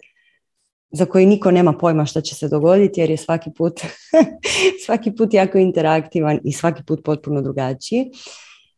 za 0.91 1.05
koji 1.05 1.25
niko 1.25 1.51
nema 1.51 1.73
pojma 1.73 2.05
što 2.05 2.21
će 2.21 2.35
se 2.35 2.47
dogoditi 2.47 2.99
jer 2.99 3.09
je 3.09 3.17
svaki 3.17 3.49
put, 3.57 3.81
svaki 4.85 5.15
put 5.15 5.33
jako 5.33 5.57
interaktivan 5.57 6.39
i 6.43 6.53
svaki 6.53 6.83
put 6.87 7.03
potpuno 7.03 7.41
drugačiji. 7.41 8.11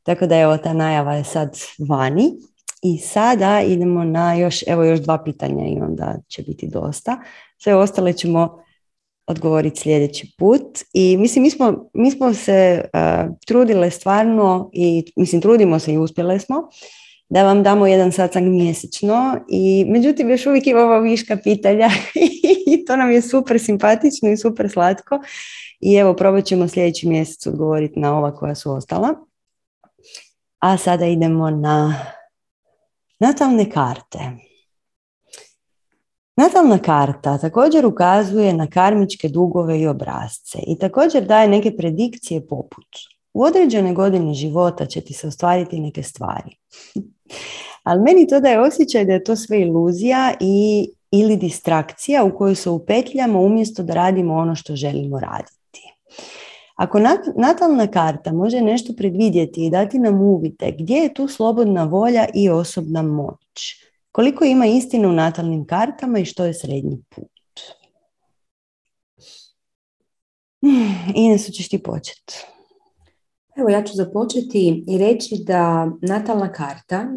Tako 0.04 0.28
da 0.28 0.38
evo 0.38 0.58
ta 0.58 0.74
najava 0.74 1.14
je 1.14 1.24
sad 1.24 1.58
vani. 1.90 2.32
I 2.82 2.98
sada 2.98 3.62
idemo 3.62 4.04
na 4.04 4.34
još, 4.34 4.64
evo 4.68 4.84
još 4.84 5.00
dva 5.00 5.24
pitanja 5.24 5.66
i 5.68 5.82
onda 5.82 6.16
će 6.28 6.42
biti 6.42 6.68
dosta. 6.68 7.18
Sve 7.58 7.76
ostale 7.76 8.14
ćemo 8.14 8.64
odgovoriti 9.28 9.80
sljedeći 9.80 10.36
put. 10.38 10.80
I 10.94 11.18
mislim, 11.18 11.44
mi 11.44 11.50
smo, 11.50 11.90
mi 11.94 12.12
smo 12.12 12.34
se 12.34 12.86
uh, 12.94 13.36
trudile 13.48 13.92
stvarno 13.92 14.70
i 14.74 15.04
mislim, 15.16 15.42
trudimo 15.42 15.80
se 15.80 15.94
i 15.94 15.98
uspjele 15.98 16.40
smo 16.40 16.70
da 17.34 17.44
vam 17.44 17.64
damo 17.64 17.88
jedan 17.88 18.12
satsang 18.12 18.48
mjesečno 18.48 19.40
i 19.48 19.86
međutim 19.88 20.30
još 20.30 20.46
uvijek 20.46 20.68
imamo 20.68 21.00
viška 21.00 21.38
pitanja 21.44 21.90
i 22.74 22.86
to 22.86 22.96
nam 22.96 23.12
je 23.12 23.22
super 23.22 23.60
simpatično 23.60 24.30
i 24.30 24.38
super 24.38 24.70
slatko 24.70 25.20
i 25.80 25.96
evo 25.96 26.14
probat 26.14 26.46
ćemo 26.46 26.68
sljedeći 26.68 27.08
mjesec 27.08 27.48
odgovoriti 27.48 28.00
na 28.00 28.18
ova 28.18 28.36
koja 28.36 28.56
su 28.56 28.72
ostala. 28.72 29.10
A 30.60 30.78
sada 30.78 31.06
idemo 31.06 31.50
na 31.50 31.96
natalne 33.20 33.70
karte. 33.70 34.20
Natalna 36.36 36.78
karta 36.78 37.38
također 37.38 37.86
ukazuje 37.86 38.54
na 38.54 38.68
karmičke 38.68 39.30
dugove 39.30 39.80
i 39.80 39.88
obrazce 39.88 40.60
i 40.68 40.78
također 40.80 41.26
daje 41.26 41.48
neke 41.48 41.76
predikcije 41.78 42.48
poput 42.48 42.88
u 43.34 43.44
određene 43.44 43.94
godine 43.94 44.34
života 44.34 44.86
će 44.86 45.02
ti 45.02 45.14
se 45.14 45.28
ostvariti 45.28 45.80
neke 45.80 46.04
stvari. 46.04 46.58
Ali 47.84 48.02
meni 48.02 48.28
to 48.28 48.40
daje 48.40 48.62
osjećaj 48.62 49.06
da 49.06 49.14
je 49.14 49.24
to 49.24 49.36
sve 49.36 49.62
iluzija 49.62 50.34
i 50.40 50.90
ili 51.12 51.38
distrakcija 51.38 52.24
u 52.24 52.38
kojoj 52.38 52.56
se 52.56 52.70
upetljamo 52.70 53.42
umjesto 53.42 53.84
da 53.84 53.94
radimo 53.94 54.34
ono 54.34 54.56
što 54.56 54.76
želimo 54.76 55.20
raditi. 55.20 55.94
Ako 56.76 57.00
natalna 57.36 57.88
karta 57.88 58.32
može 58.34 58.62
nešto 58.62 58.94
predvidjeti 58.98 59.66
i 59.66 59.70
dati 59.70 60.00
nam 60.00 60.22
uvite 60.22 60.76
gdje 60.80 60.96
je 60.96 61.14
tu 61.14 61.28
slobodna 61.28 61.84
volja 61.84 62.28
i 62.34 62.50
osobna 62.50 63.02
moć, 63.02 63.76
koliko 64.12 64.46
ima 64.46 64.66
istine 64.66 65.08
u 65.08 65.12
natalnim 65.12 65.66
kartama 65.66 66.20
i 66.20 66.26
što 66.26 66.46
je 66.46 66.54
srednji 66.54 67.04
put. 67.10 67.34
Ines, 71.16 71.52
ćeš 71.52 71.70
ti 71.70 71.84
početi. 71.84 72.53
Evo 73.56 73.70
ja 73.70 73.84
ću 73.84 73.94
započeti 73.96 74.84
i 74.88 74.98
reći 74.98 75.36
da 75.48 75.92
natalna 76.02 76.52
karta, 76.52 77.08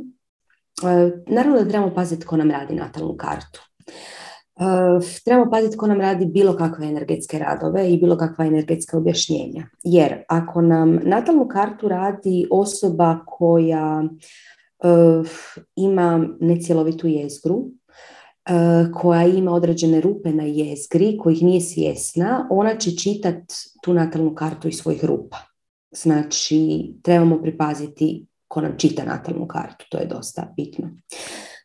e, 0.83 1.11
naravno 1.27 1.59
da 1.59 1.69
trebamo 1.69 1.95
paziti 1.95 2.27
ko 2.27 2.37
nam 2.37 2.51
radi 2.51 2.75
natalnu 2.75 3.17
kartu. 3.17 3.61
E, 4.57 4.63
trebamo 5.25 5.51
paziti 5.51 5.77
ko 5.77 5.87
nam 5.87 6.01
radi 6.01 6.27
bilo 6.27 6.57
kakve 6.57 6.87
energetske 6.87 7.39
radove 7.39 7.91
i 7.91 7.99
bilo 7.99 8.17
kakva 8.17 8.47
energetska 8.47 8.99
objašnjenja. 8.99 9.67
Jer 9.85 10.25
ako 10.29 10.63
nam 10.63 10.99
natalnu 11.03 11.49
kartu 11.49 11.89
radi 11.89 12.47
osoba 12.51 13.19
koja 13.27 14.05
e, 14.05 14.89
ima 15.77 16.29
necjelovitu 16.41 17.07
jezgru, 17.07 17.65
koja 18.95 19.27
ima 19.27 19.53
određene 19.53 20.01
rupe 20.01 20.33
na 20.33 20.43
jezgri, 20.43 21.19
kojih 21.19 21.43
nije 21.43 21.61
svjesna, 21.61 22.47
ona 22.51 22.77
će 22.77 22.91
čitati 22.91 23.55
tu 23.83 23.95
natalnu 23.95 24.35
kartu 24.35 24.69
iz 24.69 24.75
svojih 24.75 25.05
rupa. 25.05 25.56
Znači, 26.03 26.93
trebamo 27.03 27.43
pripaziti 27.43 28.27
ko 28.49 28.61
nam 28.61 28.79
čita 28.79 29.05
natalnu 29.05 29.47
kartu, 29.47 29.85
to 29.91 29.99
je 29.99 30.07
dosta 30.07 30.53
bitno. 30.57 30.91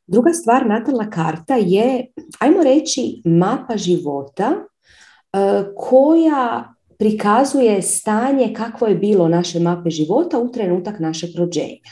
Druga 0.07 0.33
stvar, 0.33 0.67
natalna 0.67 1.09
karta 1.09 1.55
je, 1.55 2.07
ajmo 2.39 2.63
reći, 2.63 3.21
mapa 3.25 3.77
života 3.77 4.51
e, 4.53 5.37
koja 5.75 6.73
prikazuje 6.99 7.81
stanje 7.81 8.53
kakvo 8.53 8.87
je 8.87 8.95
bilo 8.95 9.27
naše 9.27 9.59
mape 9.59 9.89
života 9.89 10.39
u 10.39 10.51
trenutak 10.51 10.99
našeg 10.99 11.29
rođenja. 11.37 11.91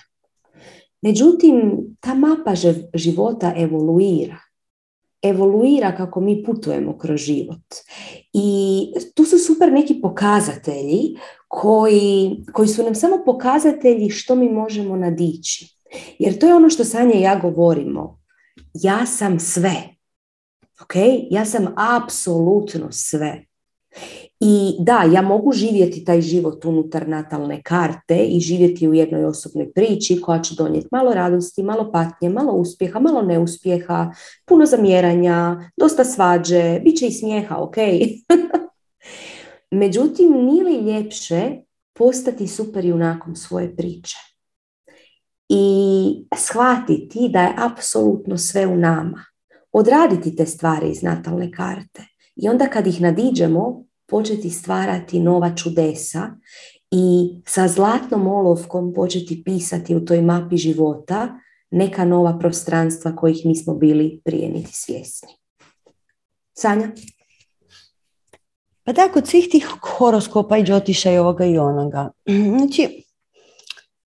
Međutim, 1.02 1.78
ta 1.99 2.14
mapa 2.14 2.53
života 2.94 3.53
evoluira 3.57 4.38
evoluira 5.22 5.96
kako 5.96 6.22
mi 6.22 6.44
putujemo 6.44 6.98
kroz 6.98 7.20
život. 7.20 7.76
I 8.34 8.82
tu 9.16 9.26
su 9.26 9.38
super 9.38 9.72
neki 9.72 10.02
pokazatelji 10.02 11.16
koji, 11.48 12.38
koji 12.54 12.68
su 12.68 12.84
nam 12.84 12.96
samo 12.96 13.24
pokazatelji 13.26 14.10
što 14.10 14.36
mi 14.36 14.50
možemo 14.50 14.96
nadići. 14.96 15.76
Jer 16.20 16.40
to 16.40 16.48
je 16.48 16.56
ono 16.56 16.70
što 16.70 16.84
Sanja 16.84 17.14
i 17.14 17.22
ja 17.22 17.40
govorimo. 17.40 18.20
Ja 18.74 19.06
sam 19.06 19.40
sve. 19.40 19.74
Ok? 20.82 20.94
Ja 21.30 21.46
sam 21.46 21.74
apsolutno 21.78 22.91
sve. 22.91 23.46
I 24.40 24.76
da, 24.80 25.03
ja 25.14 25.22
mogu 25.22 25.52
živjeti 25.52 26.06
taj 26.06 26.22
život 26.22 26.66
unutar 26.66 27.07
natalne 27.07 27.61
karte 27.64 28.18
i 28.18 28.40
živjeti 28.40 28.88
u 28.88 28.94
jednoj 28.94 29.26
osobnoj 29.26 29.72
priči 29.72 30.22
koja 30.22 30.41
će 30.41 30.56
donijeti 30.56 30.88
malo 30.91 31.14
radosti, 31.14 31.64
malo 31.64 31.91
patnje, 31.91 32.30
malo 32.30 32.53
uspjeha, 32.53 32.99
malo 32.99 33.22
neuspjeha, 33.22 34.11
puno 34.45 34.66
zamjeranja, 34.66 35.70
dosta 35.78 36.03
svađe, 36.06 36.80
bit 36.84 36.98
će 36.98 37.07
i 37.07 37.11
smijeha, 37.11 37.56
ok? 37.57 37.76
Međutim, 39.72 40.45
nije 40.45 40.64
li 40.64 40.91
ljepše 40.91 41.52
postati 41.94 42.48
super 42.48 42.86
junakom 42.86 43.36
svoje 43.36 43.76
priče? 43.76 44.18
I 45.49 46.26
shvatiti 46.36 47.30
da 47.30 47.41
je 47.41 47.56
apsolutno 47.57 48.38
sve 48.38 48.68
u 48.68 48.78
nama. 48.78 49.24
Odraditi 49.72 50.36
te 50.36 50.45
stvari 50.45 50.90
iz 50.90 51.03
natalne 51.03 51.52
karte. 51.52 52.03
I 52.36 52.49
onda 52.49 52.68
kad 52.68 52.88
ih 52.88 53.02
nadiđemo, 53.02 53.89
početi 54.10 54.49
stvarati 54.49 55.19
nova 55.19 55.56
čudesa 55.56 56.31
i 56.91 57.36
sa 57.45 57.68
zlatnom 57.68 58.27
olovkom 58.27 58.94
početi 58.94 59.44
pisati 59.44 59.95
u 59.95 60.06
toj 60.06 60.22
mapi 60.22 60.57
života 60.57 61.40
neka 61.72 62.06
nova 62.06 62.40
prostranstva 62.40 63.15
kojih 63.15 63.45
nismo 63.45 63.73
bili 63.73 64.22
prije 64.26 64.49
niti 64.49 64.73
svjesni. 64.73 65.30
Sanja? 66.53 66.91
Pa 68.84 68.94
da, 68.94 69.10
kod 69.14 69.27
svih 69.27 69.48
tih 69.52 69.68
horoskopa 69.81 70.57
i 70.57 70.64
džotiša 70.64 71.11
i 71.11 71.18
ovoga 71.18 71.45
i 71.45 71.57
onoga. 71.57 72.11
Znači, 72.57 73.03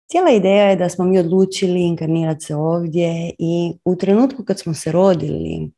cijela 0.07 0.31
ideja 0.31 0.65
je 0.65 0.77
da 0.77 0.89
smo 0.89 1.05
mi 1.05 1.19
odlučili 1.19 1.81
inkarnirati 1.81 2.45
se 2.45 2.55
ovdje 2.55 3.31
i 3.39 3.73
u 3.85 3.97
trenutku 3.97 4.45
kad 4.45 4.61
smo 4.61 4.75
se 4.75 4.93
rodili, 4.93 5.71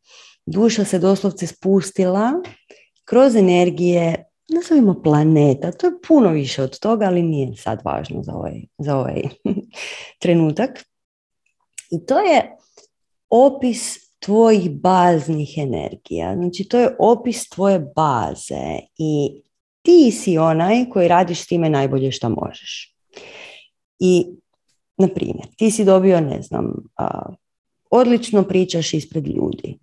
duša 0.47 0.85
se 0.85 0.99
doslovce 0.99 1.47
spustila 1.47 2.33
kroz 3.05 3.37
energije, 3.37 4.25
nazovimo 4.49 5.03
planeta, 5.03 5.73
to 5.73 5.87
je 5.87 5.93
puno 6.09 6.31
više 6.31 6.63
od 6.63 6.79
toga, 6.79 7.07
ali 7.07 7.23
nije 7.23 7.57
sad 7.57 7.81
važno 7.85 8.23
za 8.23 8.35
ovaj, 8.35 8.63
za 8.79 8.97
ovaj 8.97 9.23
trenutak. 10.23 10.85
I 11.91 12.07
to 12.07 12.19
je 12.19 12.57
opis 13.31 14.05
tvojih 14.19 14.71
baznih 14.71 15.59
energija. 15.59 16.35
Znači, 16.37 16.65
to 16.65 16.79
je 16.79 16.97
opis 16.99 17.49
tvoje 17.49 17.79
baze 17.79 18.79
i 18.99 19.43
ti 19.83 20.11
si 20.11 20.39
onaj 20.39 20.85
koji 20.93 21.09
radiš 21.09 21.41
s 21.41 21.47
time 21.47 21.71
najbolje 21.71 22.13
što 22.13 22.29
možeš. 22.29 22.97
I, 23.99 24.27
na 24.97 25.09
primjer, 25.09 25.47
ti 25.57 25.71
si 25.71 25.85
dobio, 25.85 26.21
ne 26.21 26.43
znam, 26.43 26.75
odlično 27.91 28.43
pričaš 28.43 28.95
ispred 28.95 29.27
ljudi 29.27 29.79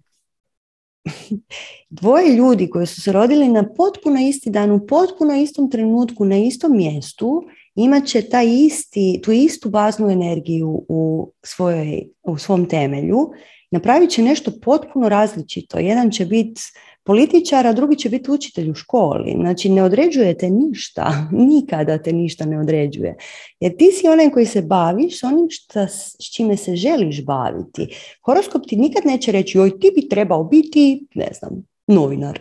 dvoje 1.90 2.36
ljudi 2.36 2.70
koji 2.70 2.86
su 2.86 3.02
se 3.02 3.12
rodili 3.12 3.48
na 3.48 3.74
potpuno 3.74 4.20
isti 4.20 4.50
dan, 4.50 4.72
u 4.72 4.88
potpuno 4.88 5.36
istom 5.36 5.72
trenutku, 5.72 6.26
na 6.26 6.38
istom 6.38 6.78
mjestu, 6.78 7.44
imat 7.76 8.06
će 8.06 8.22
taj 8.22 8.66
isti, 8.66 9.20
tu 9.24 9.32
istu 9.32 9.70
baznu 9.70 10.10
energiju 10.10 10.86
u, 10.90 11.32
svojoj, 11.44 12.08
u 12.24 12.38
svom 12.38 12.66
temelju, 12.66 13.30
napravit 13.72 14.10
će 14.10 14.22
nešto 14.22 14.52
potpuno 14.62 15.10
različito. 15.10 15.80
Jedan 15.80 16.12
će 16.12 16.26
biti 16.26 16.62
političar, 17.04 17.68
a 17.68 17.74
drugi 17.74 17.96
će 17.96 18.10
biti 18.10 18.32
učitelj 18.32 18.70
u 18.72 18.76
školi. 18.76 19.36
Znači 19.40 19.70
ne 19.70 19.84
određujete 19.84 20.50
ništa, 20.50 21.28
nikada 21.52 21.98
te 21.98 22.14
ništa 22.14 22.46
ne 22.46 22.60
određuje. 22.60 23.16
Jer 23.60 23.78
ti 23.78 23.92
si 23.92 24.08
onaj 24.08 24.30
koji 24.30 24.46
se 24.46 24.62
baviš 24.62 25.24
onim 25.24 25.48
šta, 25.50 25.88
s 25.88 26.34
čime 26.36 26.58
se 26.58 26.76
želiš 26.76 27.26
baviti. 27.26 27.96
Horoskop 28.26 28.62
ti 28.68 28.76
nikad 28.76 29.06
neće 29.06 29.32
reći, 29.32 29.60
oj 29.60 29.80
ti 29.80 29.92
bi 29.96 30.10
trebao 30.10 30.44
biti, 30.44 31.06
ne 31.16 31.28
znam, 31.40 31.64
novinar. 31.88 32.40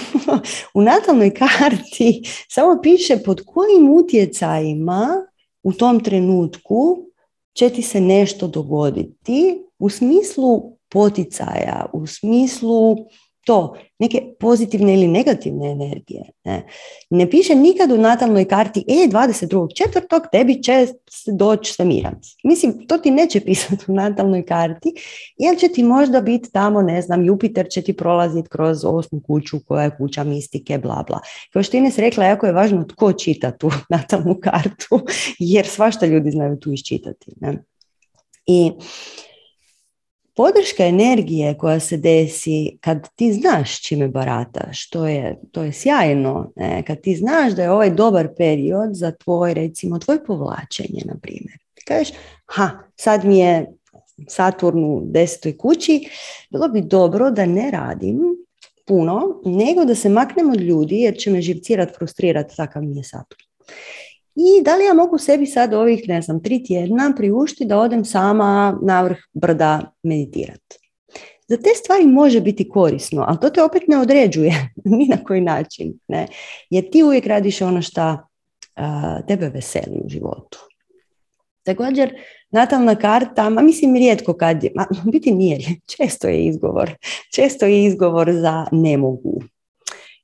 u 0.74 0.82
natalnoj 0.82 1.34
karti 1.34 2.22
samo 2.54 2.80
piše 2.82 3.16
pod 3.24 3.42
kojim 3.46 3.90
utjecajima 3.90 5.08
u 5.62 5.72
tom 5.72 6.00
trenutku 6.00 6.98
će 7.52 7.70
ti 7.70 7.82
se 7.82 8.00
nešto 8.00 8.46
dogoditi 8.48 9.64
u 9.78 9.90
smislu 9.90 10.76
poticaja, 10.88 11.86
u 11.92 12.06
smislu 12.06 12.96
to, 13.44 13.74
neke 13.98 14.22
pozitivne 14.40 14.94
ili 14.94 15.08
negativne 15.08 15.70
energije. 15.70 16.22
Ne, 16.44 16.66
ne 17.10 17.30
piše 17.30 17.54
nikad 17.54 17.92
u 17.92 17.96
natalnoj 17.96 18.44
karti, 18.44 18.84
e, 18.88 19.08
22. 19.08 19.68
četvrtog 19.76 20.22
tebi 20.32 20.62
će 20.62 20.86
doći 21.26 21.72
svemiranac. 21.72 22.24
Mislim, 22.44 22.86
to 22.86 22.98
ti 22.98 23.10
neće 23.10 23.40
pisati 23.40 23.84
u 23.88 23.94
natalnoj 23.94 24.46
karti, 24.46 24.92
jer 25.38 25.58
će 25.58 25.68
ti 25.68 25.82
možda 25.82 26.20
biti 26.20 26.52
tamo, 26.52 26.82
ne 26.82 27.02
znam, 27.02 27.24
Jupiter 27.24 27.66
će 27.70 27.82
ti 27.82 27.92
prolaziti 27.92 28.48
kroz 28.48 28.84
osmu 28.84 29.20
kuću 29.26 29.56
koja 29.66 29.84
je 29.84 29.96
kuća 29.96 30.24
mistike, 30.24 30.78
bla, 30.78 31.04
bla. 31.06 31.20
Kao 31.52 31.62
što 31.62 31.76
Ines 31.76 31.98
rekla, 31.98 32.24
jako 32.24 32.46
je 32.46 32.52
važno 32.52 32.84
tko 32.84 33.12
čita 33.12 33.50
tu 33.50 33.70
natalnu 33.88 34.38
kartu, 34.42 35.00
jer 35.38 35.66
svašta 35.66 36.06
ljudi 36.06 36.30
znaju 36.30 36.56
tu 36.60 36.72
iščitati. 36.72 37.32
Ne? 37.40 37.64
I 38.46 38.72
podrška 40.36 40.84
energije 40.84 41.58
koja 41.58 41.80
se 41.80 41.96
desi 41.96 42.78
kad 42.80 43.08
ti 43.14 43.32
znaš 43.32 43.82
čime 43.82 44.08
barataš, 44.08 44.88
to 44.90 45.06
je, 45.06 45.40
to 45.52 45.62
je 45.62 45.72
sjajno. 45.72 46.52
Ne? 46.56 46.82
Kad 46.86 47.00
ti 47.00 47.16
znaš 47.16 47.52
da 47.52 47.62
je 47.62 47.70
ovaj 47.70 47.90
dobar 47.90 48.28
period 48.36 48.94
za 48.94 49.10
tvoj, 49.10 49.54
recimo, 49.54 49.98
tvoj 49.98 50.24
povlačenje, 50.24 51.02
na 51.04 51.14
primjer. 51.22 51.58
Ti 51.74 51.84
kažeš, 51.84 52.12
ha, 52.46 52.70
sad 52.96 53.24
mi 53.24 53.38
je 53.38 53.66
Saturn 54.28 54.84
u 54.84 55.02
desetoj 55.04 55.56
kući, 55.56 56.08
bilo 56.50 56.68
bi 56.68 56.80
dobro 56.80 57.30
da 57.30 57.46
ne 57.46 57.70
radim 57.70 58.20
puno, 58.86 59.40
nego 59.44 59.84
da 59.84 59.94
se 59.94 60.08
maknem 60.08 60.50
od 60.50 60.60
ljudi 60.60 60.96
jer 60.96 61.16
će 61.16 61.30
me 61.30 61.42
živcirat, 61.42 61.96
frustrirat, 61.98 62.56
takav 62.56 62.82
mi 62.82 62.96
je 62.96 63.04
Saturn. 63.04 63.42
I 64.34 64.62
da 64.64 64.76
li 64.76 64.84
ja 64.84 64.94
mogu 64.94 65.18
sebi 65.18 65.46
sad 65.46 65.74
ovih, 65.74 66.08
ne 66.08 66.22
znam, 66.22 66.42
tri 66.42 66.64
tjedna 66.64 67.12
priuštiti 67.16 67.64
da 67.64 67.78
odem 67.78 68.04
sama 68.04 68.78
na 68.82 69.02
vrh 69.02 69.18
brda 69.32 69.92
meditirati. 70.02 70.78
Za 71.48 71.56
te 71.56 71.70
stvari 71.74 72.06
može 72.06 72.40
biti 72.40 72.68
korisno, 72.68 73.24
ali 73.28 73.38
to 73.40 73.50
te 73.50 73.62
opet 73.62 73.82
ne 73.88 73.98
određuje 73.98 74.52
ni 74.98 75.06
na 75.06 75.24
koji 75.24 75.40
način. 75.40 75.94
Ne? 76.08 76.26
Jer 76.70 76.90
ti 76.90 77.02
uvijek 77.02 77.26
radiš 77.26 77.62
ono 77.62 77.82
što 77.82 78.16
tebe 79.28 79.48
veseli 79.48 80.00
u 80.04 80.08
životu. 80.08 80.58
Također, 81.62 82.14
natalna 82.50 82.94
karta, 82.94 83.50
ma 83.50 83.62
mislim 83.62 83.96
rijetko 83.96 84.34
kad 84.34 84.64
je, 84.64 84.72
ma 84.74 84.86
biti 85.12 85.34
nije, 85.34 85.58
često 85.96 86.28
je 86.28 86.44
izgovor, 86.44 86.94
često 87.34 87.66
je 87.66 87.84
izgovor 87.84 88.32
za 88.32 88.66
ne 88.72 88.96
mogu. 88.96 89.42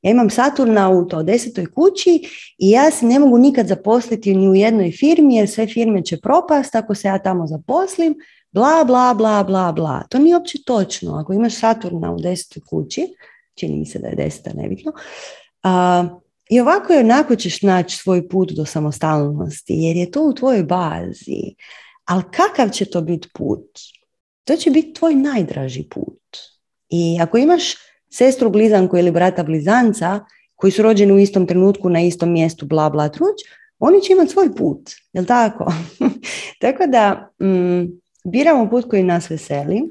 Ja 0.03 0.11
imam 0.11 0.31
Saturna 0.31 0.91
u 0.91 1.09
to 1.09 1.23
desetoj 1.23 1.67
kući 1.67 2.23
i 2.59 2.71
ja 2.71 2.91
se 2.91 3.07
ne 3.07 3.19
mogu 3.19 3.39
nikad 3.39 3.67
zaposliti 3.67 4.35
ni 4.35 4.49
u 4.49 4.55
jednoj 4.55 4.93
firmi 4.93 5.37
jer 5.37 5.49
sve 5.49 5.67
firme 5.67 6.05
će 6.05 6.21
propast 6.21 6.75
ako 6.75 6.95
se 6.95 7.09
ja 7.09 7.19
tamo 7.19 7.47
zaposlim, 7.47 8.15
bla, 8.51 8.85
bla, 8.85 9.15
bla, 9.15 9.45
bla, 9.45 9.73
bla. 9.73 10.03
To 10.11 10.19
nije 10.19 10.37
uopće 10.37 10.59
točno. 10.67 11.15
Ako 11.15 11.33
imaš 11.33 11.55
Saturna 11.55 12.13
u 12.13 12.21
desetoj 12.21 12.63
kući, 12.71 13.07
čini 13.55 13.79
mi 13.79 13.87
se 13.87 13.99
da 13.99 14.09
je 14.09 14.15
deseta, 14.15 14.51
nebitno, 14.55 14.93
a, 15.63 16.05
i 16.51 16.61
ovako 16.61 16.93
i 16.93 16.97
onako 16.97 17.37
ćeš 17.37 17.63
naći 17.63 17.97
svoj 17.97 18.29
put 18.29 18.53
do 18.53 18.65
samostalnosti 18.65 19.75
jer 19.75 19.97
je 19.97 20.11
to 20.11 20.23
u 20.23 20.35
tvojoj 20.35 20.63
bazi. 20.63 21.55
Ali 22.05 22.23
kakav 22.33 22.71
će 22.71 22.85
to 22.85 23.01
biti 23.01 23.29
put? 23.35 23.67
To 24.45 24.57
će 24.57 24.71
biti 24.71 24.93
tvoj 24.93 25.15
najdraži 25.15 25.83
put. 25.91 26.23
I 26.89 27.19
ako 27.21 27.39
imaš 27.39 27.75
sestru 28.11 28.51
blizanku 28.51 28.99
ili 28.99 29.11
brata 29.11 29.43
blizanca 29.43 30.21
koji 30.55 30.71
su 30.71 30.83
rođeni 30.83 31.13
u 31.13 31.19
istom 31.19 31.47
trenutku 31.47 31.89
na 31.89 32.01
istom 32.01 32.33
mjestu, 32.33 32.67
bla, 32.67 32.91
bla, 32.91 33.09
truć, 33.09 33.37
oni 33.79 34.01
će 34.01 34.13
imati 34.13 34.31
svoj 34.31 34.55
put, 34.55 34.91
jel 35.13 35.25
tako? 35.25 35.73
tako 36.61 36.87
da 36.87 37.31
mm, 37.47 38.01
biramo 38.25 38.71
put 38.71 38.91
koji 38.91 39.03
nas 39.03 39.31
veseli 39.31 39.83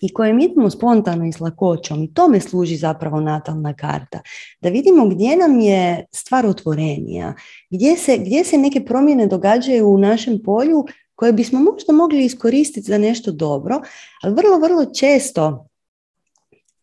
i 0.00 0.12
kojem 0.12 0.40
idemo 0.40 0.70
spontano 0.70 1.26
i 1.26 1.32
s 1.32 1.40
lakoćom 1.40 2.02
i 2.02 2.14
tome 2.14 2.40
služi 2.40 2.76
zapravo 2.76 3.20
natalna 3.20 3.74
karta. 3.74 4.20
Da 4.60 4.68
vidimo 4.68 5.08
gdje 5.08 5.36
nam 5.36 5.60
je 5.60 6.06
stvar 6.12 6.46
otvorenija, 6.46 7.34
gdje 7.70 7.96
se, 7.96 8.18
gdje 8.18 8.44
se 8.44 8.58
neke 8.58 8.84
promjene 8.84 9.26
događaju 9.26 9.88
u 9.88 9.98
našem 9.98 10.40
polju 10.44 10.84
koje 11.14 11.32
bismo 11.32 11.60
možda 11.60 11.92
mogli 11.92 12.24
iskoristiti 12.24 12.86
za 12.86 12.98
nešto 12.98 13.32
dobro, 13.32 13.80
ali 14.22 14.34
vrlo, 14.34 14.58
vrlo 14.58 14.84
često 14.84 15.68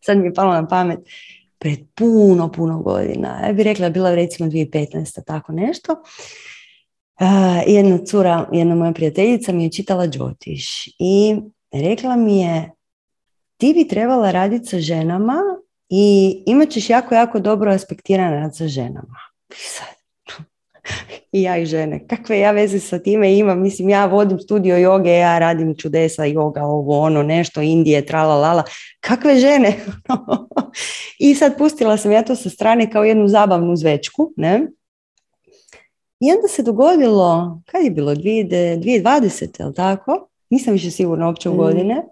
sad 0.04 0.18
mi 0.18 0.26
je 0.26 0.34
palo 0.34 0.52
na 0.52 0.66
pamet, 0.66 0.98
pred 1.58 1.78
puno, 1.94 2.52
puno 2.52 2.78
godina. 2.78 3.40
Ja 3.46 3.52
bih 3.52 3.64
rekla, 3.64 3.90
bila 3.90 4.14
recimo 4.14 4.48
2015. 4.48 5.24
tako 5.26 5.52
nešto. 5.52 5.92
Uh, 7.20 7.26
jedna 7.66 7.98
cura, 7.98 8.48
jedna 8.52 8.74
moja 8.74 8.92
prijateljica 8.92 9.52
mi 9.52 9.64
je 9.64 9.72
čitala 9.72 10.06
Džotiš 10.06 10.86
i 10.98 11.36
rekla 11.72 12.16
mi 12.16 12.40
je 12.40 12.70
ti 13.56 13.74
bi 13.74 13.88
trebala 13.88 14.30
raditi 14.30 14.66
sa 14.66 14.80
ženama 14.80 15.38
i 15.88 16.34
imat 16.46 16.70
ćeš 16.70 16.90
jako, 16.90 17.14
jako 17.14 17.40
dobro 17.40 17.72
aspektiran 17.72 18.32
rad 18.32 18.56
sa 18.56 18.68
ženama. 18.68 19.18
Sad, 19.54 19.94
i 21.32 21.42
ja 21.42 21.56
i 21.58 21.66
žene. 21.66 22.06
Kakve 22.06 22.38
ja 22.38 22.50
veze 22.50 22.80
sa 22.80 22.98
time 22.98 23.38
imam? 23.38 23.60
Mislim, 23.62 23.88
ja 23.88 24.06
vodim 24.06 24.40
studio 24.40 24.76
joge, 24.76 25.10
ja 25.10 25.38
radim 25.38 25.76
čudesa, 25.76 26.24
joga, 26.24 26.64
ovo, 26.64 27.00
ono, 27.00 27.22
nešto, 27.22 27.60
Indije, 27.60 28.06
trala, 28.06 28.36
lala. 28.36 28.62
Kakve 29.00 29.36
žene? 29.36 29.76
I 31.18 31.34
sad 31.34 31.58
pustila 31.58 31.96
sam 31.96 32.12
ja 32.12 32.22
to 32.22 32.36
sa 32.36 32.50
strane 32.50 32.90
kao 32.90 33.04
jednu 33.04 33.28
zabavnu 33.28 33.76
zvečku, 33.76 34.32
ne? 34.36 34.66
I 36.20 36.32
onda 36.32 36.48
se 36.48 36.62
dogodilo, 36.62 37.60
kad 37.66 37.84
je 37.84 37.90
bilo, 37.90 38.14
2020, 38.14 39.60
je 39.60 39.66
li 39.66 39.74
tako? 39.74 40.28
Nisam 40.50 40.72
više 40.72 40.90
sigurna 40.90 41.26
uopće 41.26 41.48
u 41.48 41.54
mm. 41.54 41.56
godine. 41.56 42.02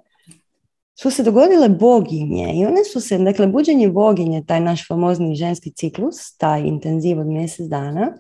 Su 1.01 1.11
se 1.11 1.23
dogodile 1.23 1.69
boginje 1.69 2.53
i 2.55 2.67
one 2.67 2.85
su 2.85 3.01
se, 3.01 3.19
dakle, 3.19 3.47
buđenje 3.47 3.89
boginje, 3.89 4.45
taj 4.47 4.61
naš 4.61 4.89
famozni 4.89 5.35
ženski 5.35 5.73
ciklus, 5.73 6.37
taj 6.37 6.61
intenziv 6.61 7.19
od 7.19 7.27
mjesec 7.27 7.67
dana, 7.67 8.13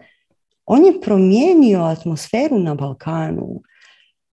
on 0.72 0.84
je 0.84 1.00
promijenio 1.00 1.80
atmosferu 1.80 2.58
na 2.58 2.74
Balkanu 2.74 3.62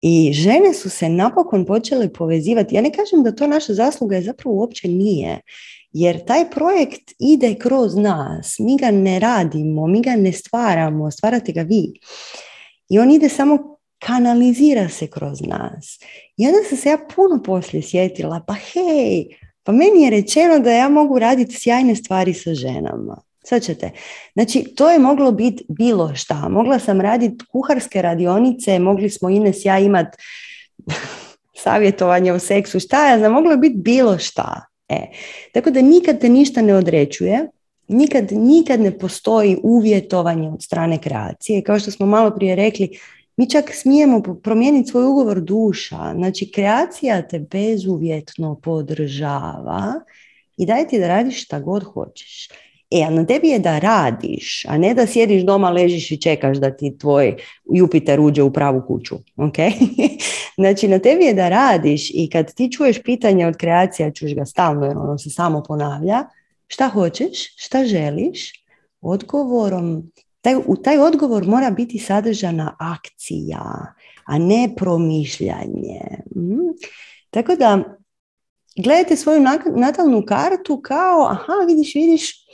i 0.03 0.33
žene 0.33 0.75
su 0.75 0.91
se 0.91 1.09
napokon 1.09 1.65
počele 1.67 2.13
povezivati. 2.13 2.75
Ja 2.75 2.83
ne 2.83 2.93
kažem 2.93 3.23
da 3.23 3.35
to 3.35 3.47
naša 3.47 3.75
zasluga 3.75 4.17
je 4.17 4.23
zapravo 4.23 4.57
uopće 4.57 4.89
nije, 4.89 5.41
jer 5.93 6.25
taj 6.25 6.51
projekt 6.51 7.13
ide 7.19 7.55
kroz 7.55 7.97
nas. 7.97 8.59
Mi 8.59 8.77
ga 8.77 8.91
ne 8.91 9.19
radimo, 9.19 9.87
mi 9.87 10.03
ga 10.03 10.17
ne 10.17 10.33
stvaramo, 10.33 11.11
stvarate 11.11 11.53
ga 11.53 11.63
vi. 11.63 11.93
I 12.89 12.99
on 12.99 13.11
ide 13.11 13.29
samo 13.29 13.79
kanalizira 13.99 14.89
se 14.89 15.07
kroz 15.07 15.41
nas. 15.41 15.99
I 16.37 16.47
onda 16.47 16.59
sam 16.69 16.79
se 16.79 16.89
ja 16.89 16.99
puno 17.15 17.43
poslije 17.43 17.83
sjetila, 17.83 18.45
pa 18.47 18.55
hej, 18.55 19.25
pa 19.63 19.73
meni 19.73 20.03
je 20.03 20.11
rečeno 20.11 20.59
da 20.59 20.71
ja 20.71 20.89
mogu 20.89 21.19
raditi 21.19 21.61
sjajne 21.61 21.97
stvari 21.97 22.35
sa 22.35 22.55
ženama. 22.55 23.26
Sad 23.49 23.63
ćete. 23.63 23.91
Znači, 24.33 24.75
to 24.77 24.91
je 24.91 24.99
moglo 24.99 25.33
biti 25.33 25.65
bilo 25.69 26.15
šta. 26.15 26.49
Mogla 26.49 26.79
sam 26.79 27.01
raditi 27.01 27.45
kuharske 27.53 28.03
radionice, 28.03 28.79
mogli 28.79 29.11
smo 29.11 29.31
Ines 29.31 29.65
ja 29.65 29.79
imat 29.79 30.07
savjetovanje 31.65 32.33
o 32.33 32.39
seksu, 32.39 32.81
šta 32.81 33.11
ja 33.11 33.19
znam, 33.19 33.33
moglo 33.33 33.51
je 33.51 33.57
biti 33.57 33.77
bilo 33.77 34.19
šta. 34.19 34.65
E. 34.89 35.07
Tako 35.53 35.71
da 35.71 35.83
nikad 35.83 36.21
te 36.21 36.29
ništa 36.29 36.63
ne 36.63 36.75
određuje, 36.75 37.49
nikad, 37.89 38.33
nikad 38.33 38.81
ne 38.81 38.99
postoji 38.99 39.57
uvjetovanje 39.63 40.49
od 40.49 40.63
strane 40.63 40.99
kreacije. 40.99 41.63
Kao 41.63 41.79
što 41.79 41.91
smo 41.91 42.07
malo 42.07 42.31
prije 42.31 42.57
rekli, 42.57 42.99
mi 43.37 43.51
čak 43.51 43.71
smijemo 43.75 44.23
promijeniti 44.43 44.91
svoj 44.91 45.05
ugovor 45.05 45.41
duša. 45.41 46.13
Znači, 46.15 46.51
kreacija 46.51 47.29
te 47.29 47.39
bezuvjetno 47.39 48.61
podržava 48.63 49.93
i 50.57 50.67
daje 50.67 50.89
ti 50.89 50.99
da 50.99 51.09
radiš 51.09 51.45
šta 51.45 51.61
god 51.61 51.85
hoćeš. 51.85 52.49
E, 52.97 53.05
a 53.05 53.11
na 53.11 53.27
tebi 53.27 53.49
je 53.49 53.59
da 53.59 53.79
radiš, 53.79 54.65
a 54.69 54.79
ne 54.79 54.95
da 54.95 55.07
sjediš 55.07 55.43
doma, 55.43 55.71
ležiš 55.71 56.11
i 56.11 56.21
čekaš 56.21 56.57
da 56.57 56.71
ti 56.77 56.99
tvoj 56.99 57.37
Jupiter 57.75 58.21
uđe 58.21 58.43
u 58.43 58.53
pravu 58.53 58.83
kuću. 58.87 59.17
Okay? 59.37 59.73
znači, 60.61 60.89
na 60.89 60.99
tebi 60.99 61.25
je 61.25 61.35
da 61.35 61.49
radiš 61.49 62.11
i 62.15 62.31
kad 62.33 62.55
ti 62.55 62.73
čuješ 62.73 63.03
pitanje 63.03 63.47
od 63.47 63.57
kreacija, 63.57 64.11
čuješ 64.11 64.35
ga 64.35 64.45
stalno 64.45 64.87
jer 64.87 64.97
ono 64.97 65.19
se 65.19 65.31
samo 65.31 65.63
ponavlja, 65.63 66.25
šta 66.67 66.89
hoćeš, 66.89 67.57
šta 67.57 67.85
želiš, 67.85 68.53
odgovorom, 69.01 70.13
taj, 70.41 70.55
u 70.67 70.77
taj 70.77 70.99
odgovor 70.99 71.47
mora 71.47 71.71
biti 71.71 71.99
sadržana 71.99 72.77
akcija, 72.79 73.95
a 74.25 74.39
ne 74.39 74.75
promišljanje. 74.77 76.01
Mm. 76.37 76.73
Tako 77.31 77.57
da, 77.57 77.99
gledajte 78.77 79.17
svoju 79.17 79.41
natalnu 79.77 80.23
kartu 80.27 80.81
kao, 80.83 81.27
aha, 81.31 81.53
vidiš, 81.69 81.95
vidiš, 81.95 82.46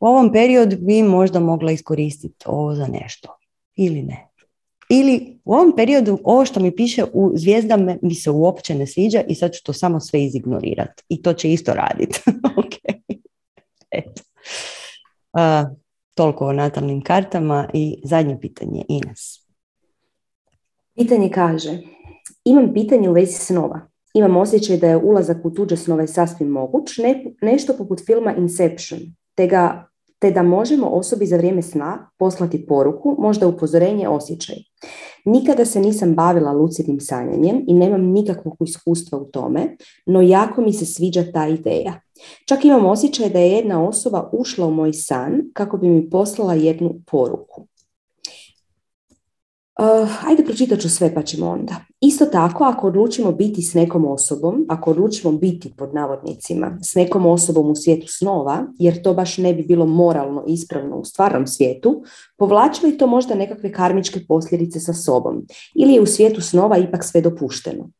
u 0.00 0.06
ovom 0.06 0.32
periodu 0.32 0.76
bi 0.80 1.02
možda 1.02 1.40
mogla 1.40 1.72
iskoristiti 1.72 2.44
ovo 2.46 2.74
za 2.74 2.86
nešto 2.86 3.38
ili 3.76 4.02
ne. 4.02 4.28
Ili 4.90 5.38
u 5.44 5.54
ovom 5.54 5.72
periodu 5.76 6.18
ovo 6.24 6.44
što 6.44 6.60
mi 6.60 6.76
piše 6.76 7.04
u 7.12 7.32
zvijezdama 7.34 7.96
mi 8.02 8.14
se 8.14 8.30
uopće 8.30 8.74
ne 8.74 8.86
sviđa 8.86 9.22
i 9.28 9.34
sad 9.34 9.52
ću 9.52 9.64
to 9.64 9.72
samo 9.72 10.00
sve 10.00 10.24
izignorirati. 10.24 11.02
I 11.08 11.22
to 11.22 11.32
će 11.32 11.52
isto 11.52 11.74
raditi. 11.74 12.20
okay. 12.60 12.94
Uh, 15.32 15.76
toliko 16.14 16.46
o 16.46 16.52
natalnim 16.52 17.00
kartama 17.02 17.68
i 17.72 18.00
zadnje 18.04 18.40
pitanje, 18.40 18.84
Ines. 18.88 19.44
Pitanje 20.94 21.30
kaže, 21.30 21.78
imam 22.44 22.74
pitanje 22.74 23.10
u 23.10 23.12
vezi 23.12 23.32
snova. 23.32 23.80
imam 24.14 24.36
osjećaj 24.36 24.76
da 24.76 24.88
je 24.88 24.96
ulazak 24.96 25.44
u 25.44 25.50
tuđe 25.50 25.76
snove 25.76 26.06
sasvim 26.06 26.48
moguć, 26.48 26.98
ne, 26.98 27.24
nešto 27.42 27.76
poput 27.76 28.06
filma 28.06 28.34
Inception, 28.36 29.00
te, 29.34 29.46
ga, 29.46 29.88
te 30.18 30.30
da 30.30 30.42
možemo 30.42 30.86
osobi 30.86 31.26
za 31.26 31.36
vrijeme 31.36 31.62
sna 31.62 32.10
poslati 32.18 32.66
poruku, 32.66 33.16
možda 33.18 33.46
upozorenje, 33.46 34.08
osjećaj. 34.08 34.56
Nikada 35.24 35.64
se 35.64 35.80
nisam 35.80 36.14
bavila 36.14 36.52
lucidnim 36.52 37.00
sanjanjem 37.00 37.64
i 37.66 37.74
nemam 37.74 38.00
nikakvog 38.00 38.56
iskustva 38.60 39.18
u 39.18 39.24
tome, 39.24 39.76
no 40.06 40.22
jako 40.22 40.60
mi 40.60 40.72
se 40.72 40.86
sviđa 40.86 41.24
ta 41.32 41.48
ideja. 41.48 42.00
Čak 42.48 42.64
imam 42.64 42.86
osjećaj 42.86 43.30
da 43.30 43.38
je 43.38 43.50
jedna 43.50 43.88
osoba 43.88 44.30
ušla 44.32 44.66
u 44.66 44.70
moj 44.70 44.92
san 44.92 45.40
kako 45.52 45.76
bi 45.76 45.88
mi 45.88 46.10
poslala 46.10 46.54
jednu 46.54 46.94
poruku. 47.06 47.66
Uh, 49.78 50.26
ajde 50.26 50.44
pročitat 50.44 50.80
ću 50.80 50.88
sve 50.88 51.14
pa 51.14 51.22
ćemo 51.22 51.48
onda. 51.50 51.74
Isto 52.00 52.26
tako, 52.26 52.64
ako 52.64 52.86
odlučimo 52.86 53.32
biti 53.32 53.62
s 53.62 53.74
nekom 53.74 54.06
osobom, 54.06 54.66
ako 54.68 54.90
odlučimo 54.90 55.32
biti 55.32 55.72
pod 55.76 55.94
navodnicima 55.94 56.78
s 56.82 56.94
nekom 56.94 57.26
osobom 57.26 57.70
u 57.70 57.74
svijetu 57.74 58.06
snova, 58.08 58.66
jer 58.78 59.02
to 59.02 59.14
baš 59.14 59.38
ne 59.38 59.54
bi 59.54 59.62
bilo 59.62 59.86
moralno 59.86 60.44
ispravno 60.46 60.96
u 60.96 61.04
stvarnom 61.04 61.46
svijetu, 61.46 62.02
povlači 62.36 62.86
li 62.86 62.98
to 62.98 63.06
možda 63.06 63.34
nekakve 63.34 63.72
karmičke 63.72 64.20
posljedice 64.28 64.80
sa 64.80 64.92
sobom 64.92 65.46
ili 65.74 65.92
je 65.92 66.00
u 66.00 66.06
svijetu 66.06 66.40
snova 66.40 66.78
ipak 66.78 67.04
sve 67.04 67.20
dopušteno? 67.20 67.90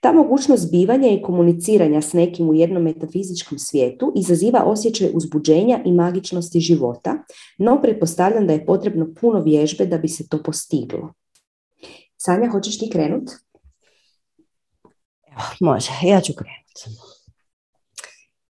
Ta 0.00 0.12
mogućnost 0.12 0.70
bivanja 0.70 1.08
i 1.08 1.22
komuniciranja 1.22 2.02
s 2.02 2.12
nekim 2.12 2.48
u 2.48 2.54
jednom 2.54 2.82
metafizičkom 2.82 3.58
svijetu 3.58 4.12
izaziva 4.16 4.64
osjećaj 4.64 5.10
uzbuđenja 5.14 5.82
i 5.84 5.92
magičnosti 5.92 6.60
života, 6.60 7.24
no 7.58 7.80
pretpostavljam 7.82 8.46
da 8.46 8.52
je 8.52 8.66
potrebno 8.66 9.06
puno 9.20 9.40
vježbe 9.40 9.86
da 9.86 9.98
bi 9.98 10.08
se 10.08 10.28
to 10.28 10.42
postiglo. 10.42 11.12
Sanja, 12.16 12.50
hoćeš 12.50 12.78
ti 12.78 12.90
krenut? 12.90 13.30
može, 15.60 15.90
ja 16.02 16.20
ću 16.20 16.32
krenuti. 16.32 17.00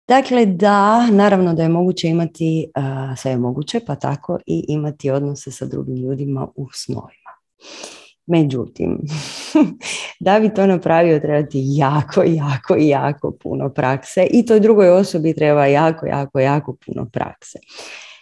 Dakle, 0.09 0.47
da, 0.47 1.11
naravno 1.11 1.55
da 1.55 1.63
je 1.63 1.69
moguće 1.69 2.09
imati, 2.09 2.71
sve 3.17 3.31
je 3.31 3.37
moguće, 3.37 3.81
pa 3.87 3.95
tako 3.95 4.39
i 4.47 4.65
imati 4.69 5.11
odnose 5.11 5.51
sa 5.51 5.67
drugim 5.67 5.97
ljudima 5.97 6.49
u 6.57 6.67
snovima. 6.73 7.31
Međutim, 8.27 8.99
da 10.21 10.41
bi 10.41 10.55
to 10.55 10.67
napravio 10.67 11.21
treba 11.21 11.49
ti 11.49 11.63
jako, 11.65 12.23
jako, 12.23 12.75
jako 12.79 13.33
puno 13.43 13.69
prakse 13.69 14.27
i 14.31 14.47
toj 14.47 14.61
drugoj 14.61 14.91
osobi 14.91 15.35
treba 15.35 15.67
jako, 15.67 16.07
jako, 16.07 16.41
jako 16.41 16.77
puno 16.87 17.07
prakse. 17.13 17.59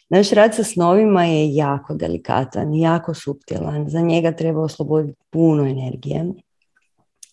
Naš 0.09 0.31
rad 0.31 0.55
sa 0.55 0.65
snovima 0.65 1.25
je 1.25 1.55
jako 1.55 1.95
delikatan, 1.95 2.75
jako 2.75 3.15
suptilan, 3.15 3.89
za 3.89 4.01
njega 4.01 4.33
treba 4.33 4.61
osloboditi 4.61 5.19
puno 5.31 5.65
energije 5.65 6.25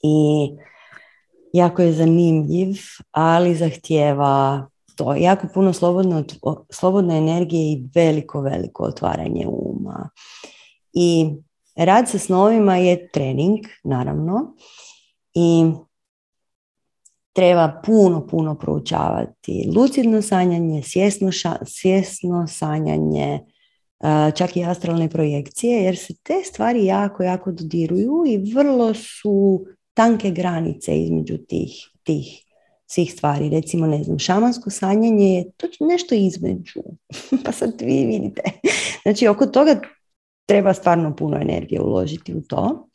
i 0.03 0.49
jako 1.53 1.81
je 1.81 1.93
zanimljiv, 1.93 2.76
ali 3.11 3.56
zahtjeva 3.56 4.68
to 4.95 5.15
jako 5.15 5.48
puno 5.53 5.73
slobodno, 5.73 6.23
slobodne 6.69 7.18
energije 7.18 7.72
i 7.72 7.84
veliko, 7.95 8.41
veliko 8.41 8.84
otvaranje 8.84 9.48
uma. 9.48 10.10
I 10.93 11.30
Rad 11.86 12.10
sa 12.10 12.18
snovima 12.18 12.78
je 12.78 13.10
trening, 13.12 13.60
naravno, 13.84 14.56
i 15.34 15.72
treba 17.34 17.82
puno, 17.86 18.28
puno 18.28 18.56
proučavati 18.56 19.72
lucidno 19.76 20.22
sanjanje, 20.22 20.84
svjesno, 20.84 21.30
svjesno 21.66 22.48
sanjanje, 22.48 23.40
čak 24.36 24.58
i 24.58 24.64
astralne 24.64 25.10
projekcije, 25.10 25.84
jer 25.84 25.98
se 25.98 26.14
te 26.24 26.34
stvari 26.44 26.86
jako, 26.86 27.24
jako 27.24 27.52
dodiruju 27.52 28.24
i 28.28 28.53
vrlo 28.53 28.94
su 28.94 29.66
tanke 29.94 30.32
granice 30.32 31.02
između 31.02 31.38
tih, 31.38 31.72
tih 32.03 32.45
svih 32.88 33.14
stvari. 33.14 33.49
Recimo, 33.49 33.88
ne 33.88 34.03
znam, 34.03 34.20
šamansko 34.20 34.70
sanjanje 34.70 35.34
je 35.34 35.52
točno 35.52 35.88
nešto 35.88 36.16
između. 36.16 36.82
pa 37.45 37.52
sad 37.52 37.82
vi 37.82 38.06
vidite. 38.06 38.41
Znači, 39.03 39.28
oko 39.28 39.45
toga 39.45 39.82
treba 40.52 40.73
stvarno 40.73 41.15
puno 41.15 41.38
energije 41.41 41.82
uložiti 41.82 42.34
u 42.34 42.41
to. 42.41 42.88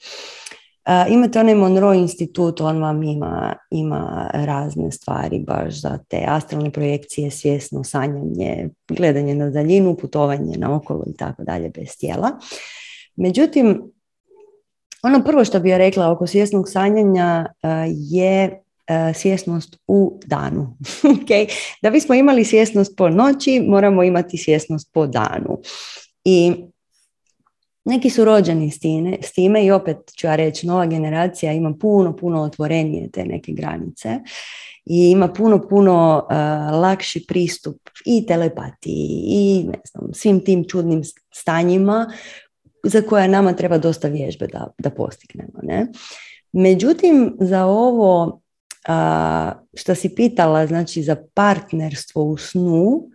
Uh, 0.86 1.12
imate 1.12 1.40
onaj 1.40 1.54
Monroe 1.54 1.98
institut, 1.98 2.60
on 2.60 2.82
vam 2.82 3.02
ima, 3.02 3.54
ima 3.70 4.30
razne 4.32 4.92
stvari 4.92 5.38
baš 5.38 5.80
za 5.80 5.98
te 6.08 6.24
astralne 6.28 6.70
projekcije, 6.70 7.30
svjesno 7.30 7.84
sanjanje, 7.84 8.68
gledanje 8.88 9.34
na 9.34 9.50
daljinu, 9.50 9.96
putovanje 9.96 10.58
na 10.58 10.76
okolo 10.76 11.04
i 11.06 11.16
tako 11.16 11.44
dalje 11.44 11.68
bez 11.68 11.96
tijela. 11.98 12.30
Međutim, 13.16 13.92
ono 15.02 15.24
prvo 15.24 15.44
što 15.44 15.60
bih 15.60 15.70
ja 15.70 15.78
rekla 15.78 16.10
oko 16.10 16.26
svjesnog 16.26 16.68
sanjanja 16.68 17.46
je 17.86 18.62
svjesnost 19.14 19.76
u 19.86 20.20
danu. 20.26 20.76
okay? 21.16 21.48
Da 21.82 21.90
bismo 21.90 22.14
imali 22.14 22.44
svjesnost 22.44 22.96
po 22.96 23.08
noći, 23.08 23.60
moramo 23.60 24.02
imati 24.02 24.38
svjesnost 24.38 24.92
po 24.92 25.06
danu. 25.06 25.58
I 26.24 26.54
neki 27.86 28.10
su 28.10 28.24
rođeni 28.24 28.70
s 28.70 28.78
time, 28.78 29.16
s 29.22 29.32
time 29.32 29.64
i 29.64 29.70
opet 29.70 29.96
ću 30.16 30.26
ja 30.26 30.36
reći, 30.36 30.66
nova 30.66 30.86
generacija 30.86 31.52
ima 31.52 31.74
puno, 31.80 32.16
puno 32.16 32.42
otvorenije 32.42 33.10
te 33.10 33.24
neke 33.24 33.52
granice 33.52 34.18
i 34.84 35.10
ima 35.10 35.28
puno, 35.28 35.68
puno 35.68 36.26
uh, 36.30 36.80
lakši 36.80 37.24
pristup 37.28 37.76
i 38.04 38.26
telepatiji 38.26 39.24
i 39.28 39.64
ne 39.64 39.78
znam, 39.90 40.10
svim 40.12 40.44
tim 40.44 40.64
čudnim 40.68 41.02
stanjima 41.34 42.12
za 42.84 43.02
koje 43.02 43.28
nama 43.28 43.52
treba 43.52 43.78
dosta 43.78 44.08
vježbe 44.08 44.46
da, 44.46 44.66
da 44.78 44.90
postignemo. 44.90 45.58
Ne? 45.62 45.86
Međutim, 46.52 47.36
za 47.40 47.64
ovo 47.64 48.24
uh, 48.88 49.52
što 49.74 49.94
si 49.94 50.14
pitala, 50.14 50.66
znači 50.66 51.02
za 51.02 51.16
partnerstvo 51.34 52.22
u 52.22 52.36
snu, 52.36 53.08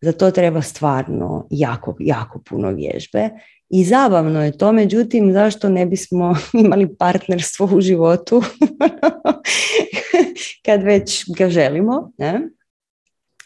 za 0.00 0.12
to 0.12 0.30
treba 0.30 0.62
stvarno 0.62 1.46
jako, 1.50 1.96
jako 1.98 2.42
puno 2.48 2.70
vježbe 2.70 3.30
i 3.70 3.84
zabavno 3.84 4.44
je 4.44 4.58
to, 4.58 4.72
međutim, 4.72 5.32
zašto 5.32 5.68
ne 5.68 5.86
bismo 5.86 6.36
imali 6.64 6.96
partnerstvo 6.96 7.68
u 7.72 7.80
životu 7.80 8.42
kad 10.66 10.82
već 10.82 11.24
ga 11.38 11.48
želimo. 11.48 12.12
Ne? 12.18 12.40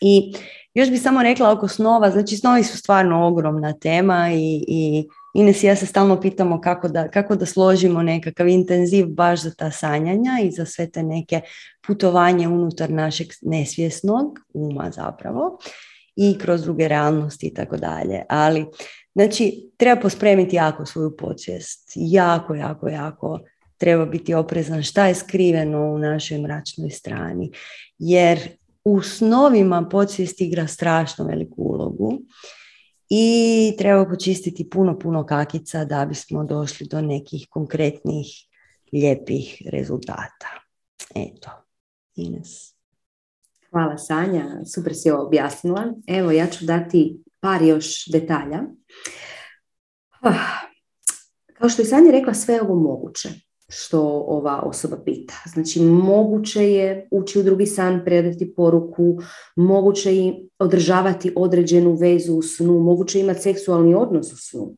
I 0.01 0.35
još 0.75 0.91
bi 0.91 0.99
samo 0.99 1.23
rekla 1.23 1.53
oko 1.53 1.69
snova, 1.69 2.11
znači 2.11 2.37
snovi 2.37 2.63
su 2.63 2.79
stvarno 2.79 3.27
ogromna 3.27 3.73
tema 3.73 4.31
i, 4.33 4.65
i 4.69 5.09
Ines 5.35 5.63
i 5.63 5.67
ja 5.67 5.77
se 5.77 5.87
stalno 5.87 6.21
pitamo 6.21 6.61
kako 6.61 6.89
da, 6.89 7.09
kako 7.09 7.37
da 7.37 7.47
složimo 7.47 8.03
nekakav 8.03 8.49
intenziv 8.49 9.07
baš 9.07 9.43
za 9.43 9.51
ta 9.55 9.71
sanjanja 9.71 10.33
i 10.43 10.51
za 10.51 10.67
sve 10.67 10.91
te 10.91 11.03
neke 11.03 11.41
putovanje 11.87 12.49
unutar 12.49 12.91
našeg 12.91 13.29
nesvjesnog 13.43 14.39
uma 14.55 14.91
zapravo 14.91 15.59
i 16.17 16.39
kroz 16.39 16.63
druge 16.63 16.89
realnosti 16.89 17.47
i 17.47 17.55
tako 17.55 17.77
dalje. 17.77 18.23
Ali 18.29 18.67
Znači, 19.15 19.71
treba 19.77 20.01
pospremiti 20.01 20.57
jako 20.57 20.87
svoju 20.87 21.17
podsvijest. 21.17 21.93
Jako, 21.95 22.55
jako, 22.55 22.89
jako 22.89 23.41
treba 23.79 24.07
biti 24.07 24.35
oprezan 24.35 24.83
šta 24.83 25.07
je 25.07 25.15
skriveno 25.15 25.79
u 25.79 25.99
našoj 25.99 26.39
mračnoj 26.39 26.91
strani. 26.91 27.51
Jer 27.99 28.39
u 28.85 29.03
snovima 29.03 29.89
podsvijest 29.91 30.41
igra 30.41 30.67
strašno 30.67 31.25
veliku 31.25 31.63
ulogu 31.63 32.19
i 33.09 33.75
treba 33.79 34.09
počistiti 34.09 34.71
puno, 34.71 34.99
puno 34.99 35.27
kakica 35.27 35.85
da 35.85 36.07
bismo 36.07 36.45
došli 36.45 36.87
do 36.87 37.01
nekih 37.01 37.47
konkretnih, 37.51 38.27
lijepih 38.93 39.63
rezultata. 39.73 40.49
Eto, 41.15 41.51
Ines. 42.17 42.74
Hvala 43.75 43.99
Sanja, 43.99 44.45
super 44.75 44.93
si 44.95 45.11
ovo 45.11 45.27
objasnila. 45.27 45.85
Evo, 46.07 46.31
ja 46.31 46.47
ću 46.47 46.65
dati 46.65 47.23
par 47.41 47.63
još 47.63 48.07
detalja. 48.13 48.63
Ah, 50.23 50.69
kao 51.59 51.69
što 51.69 51.83
je 51.83 51.87
Sanja 51.87 52.11
rekla, 52.11 52.35
sve 52.35 52.55
je 52.55 52.63
ovo 52.63 52.75
moguće 52.75 53.29
što 53.69 54.01
ova 54.27 54.63
osoba 54.63 54.97
pita. 55.05 55.35
Znači, 55.47 55.81
moguće 55.81 56.71
je 56.71 57.09
ući 57.11 57.39
u 57.39 57.43
drugi 57.43 57.67
san, 57.67 58.01
predati 58.05 58.55
poruku, 58.55 59.19
moguće 59.57 60.17
je 60.17 60.49
održavati 60.59 61.33
određenu 61.37 61.95
vezu 61.95 62.35
u 62.35 62.43
snu, 62.43 62.81
moguće 62.81 63.19
je 63.19 63.23
imati 63.23 63.43
seksualni 63.43 63.95
odnos 63.95 64.33
u 64.33 64.37
snu. 64.37 64.77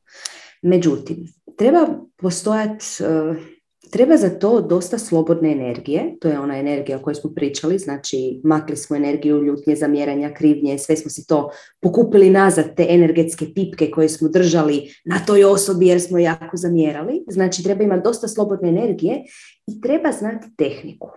Međutim, 0.62 1.26
treba 1.56 1.86
postojati 2.16 2.84
eh, 3.00 3.55
Treba 3.90 4.16
za 4.16 4.30
to 4.30 4.60
dosta 4.60 4.98
slobodne 4.98 5.52
energije, 5.52 6.16
to 6.20 6.28
je 6.28 6.38
ona 6.40 6.58
energija 6.58 6.98
o 6.98 7.02
kojoj 7.02 7.14
smo 7.14 7.30
pričali, 7.34 7.78
znači 7.78 8.40
makli 8.44 8.76
smo 8.76 8.96
energiju 8.96 9.44
ljutnje, 9.44 9.76
zamjeranja, 9.76 10.34
krivnje, 10.34 10.78
sve 10.78 10.96
smo 10.96 11.10
si 11.10 11.26
to 11.26 11.50
pokupili 11.80 12.30
nazad, 12.30 12.76
te 12.76 12.86
energetske 12.88 13.46
pipke 13.54 13.90
koje 13.90 14.08
smo 14.08 14.28
držali 14.28 14.94
na 15.04 15.18
toj 15.26 15.44
osobi 15.44 15.86
jer 15.86 16.00
smo 16.00 16.18
jako 16.18 16.56
zamjerali. 16.56 17.24
Znači 17.28 17.62
treba 17.62 17.84
imati 17.84 18.02
dosta 18.04 18.28
slobodne 18.28 18.68
energije 18.68 19.22
i 19.66 19.80
treba 19.80 20.12
znati 20.12 20.46
tehniku. 20.56 21.10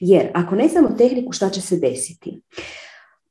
Jer 0.00 0.30
ako 0.34 0.54
ne 0.54 0.68
znamo 0.68 0.88
tehniku 0.98 1.32
šta 1.32 1.50
će 1.50 1.60
se 1.60 1.76
desiti, 1.76 2.42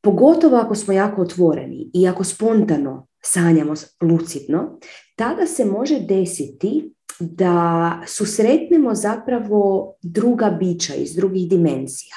pogotovo 0.02 0.58
ako 0.58 0.76
smo 0.76 0.94
jako 0.94 1.22
otvoreni 1.22 1.90
i 1.94 2.08
ako 2.08 2.24
spontano 2.24 3.08
sanjamo 3.24 3.74
lucidno, 4.02 4.80
tada 5.16 5.46
se 5.46 5.66
može 5.66 6.00
desiti 6.00 6.95
da 7.20 8.02
susretnemo 8.08 8.96
zapravo 8.96 9.94
druga 10.02 10.50
bića 10.50 10.94
iz 10.96 11.16
drugih 11.16 11.50
dimenzija. 11.50 12.16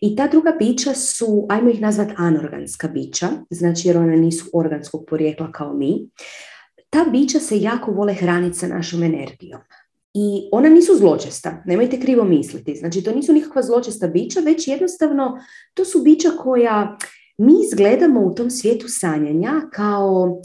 I 0.00 0.16
ta 0.16 0.28
druga 0.28 0.52
bića 0.58 0.94
su, 0.94 1.46
ajmo 1.48 1.70
ih 1.70 1.80
nazvati 1.80 2.14
anorganska 2.16 2.88
bića, 2.88 3.28
znači 3.50 3.88
jer 3.88 3.96
one 3.96 4.16
nisu 4.16 4.50
organskog 4.52 5.04
porijekla 5.08 5.52
kao 5.52 5.74
mi. 5.74 6.08
Ta 6.90 7.04
bića 7.04 7.40
se 7.40 7.60
jako 7.60 7.90
vole 7.90 8.14
hraniti 8.14 8.58
sa 8.58 8.66
našom 8.68 9.02
energijom. 9.02 9.60
I 10.14 10.48
ona 10.52 10.68
nisu 10.68 10.96
zločesta, 10.96 11.62
nemojte 11.66 12.00
krivo 12.00 12.24
misliti. 12.24 12.74
Znači 12.74 13.02
to 13.02 13.14
nisu 13.14 13.32
nikakva 13.32 13.62
zločesta 13.62 14.06
bića, 14.06 14.40
već 14.40 14.68
jednostavno 14.68 15.38
to 15.74 15.84
su 15.84 16.02
bića 16.02 16.28
koja 16.38 16.96
mi 17.38 17.52
izgledamo 17.64 18.20
u 18.20 18.34
tom 18.34 18.50
svijetu 18.50 18.86
sanjanja 18.88 19.52
kao 19.72 20.40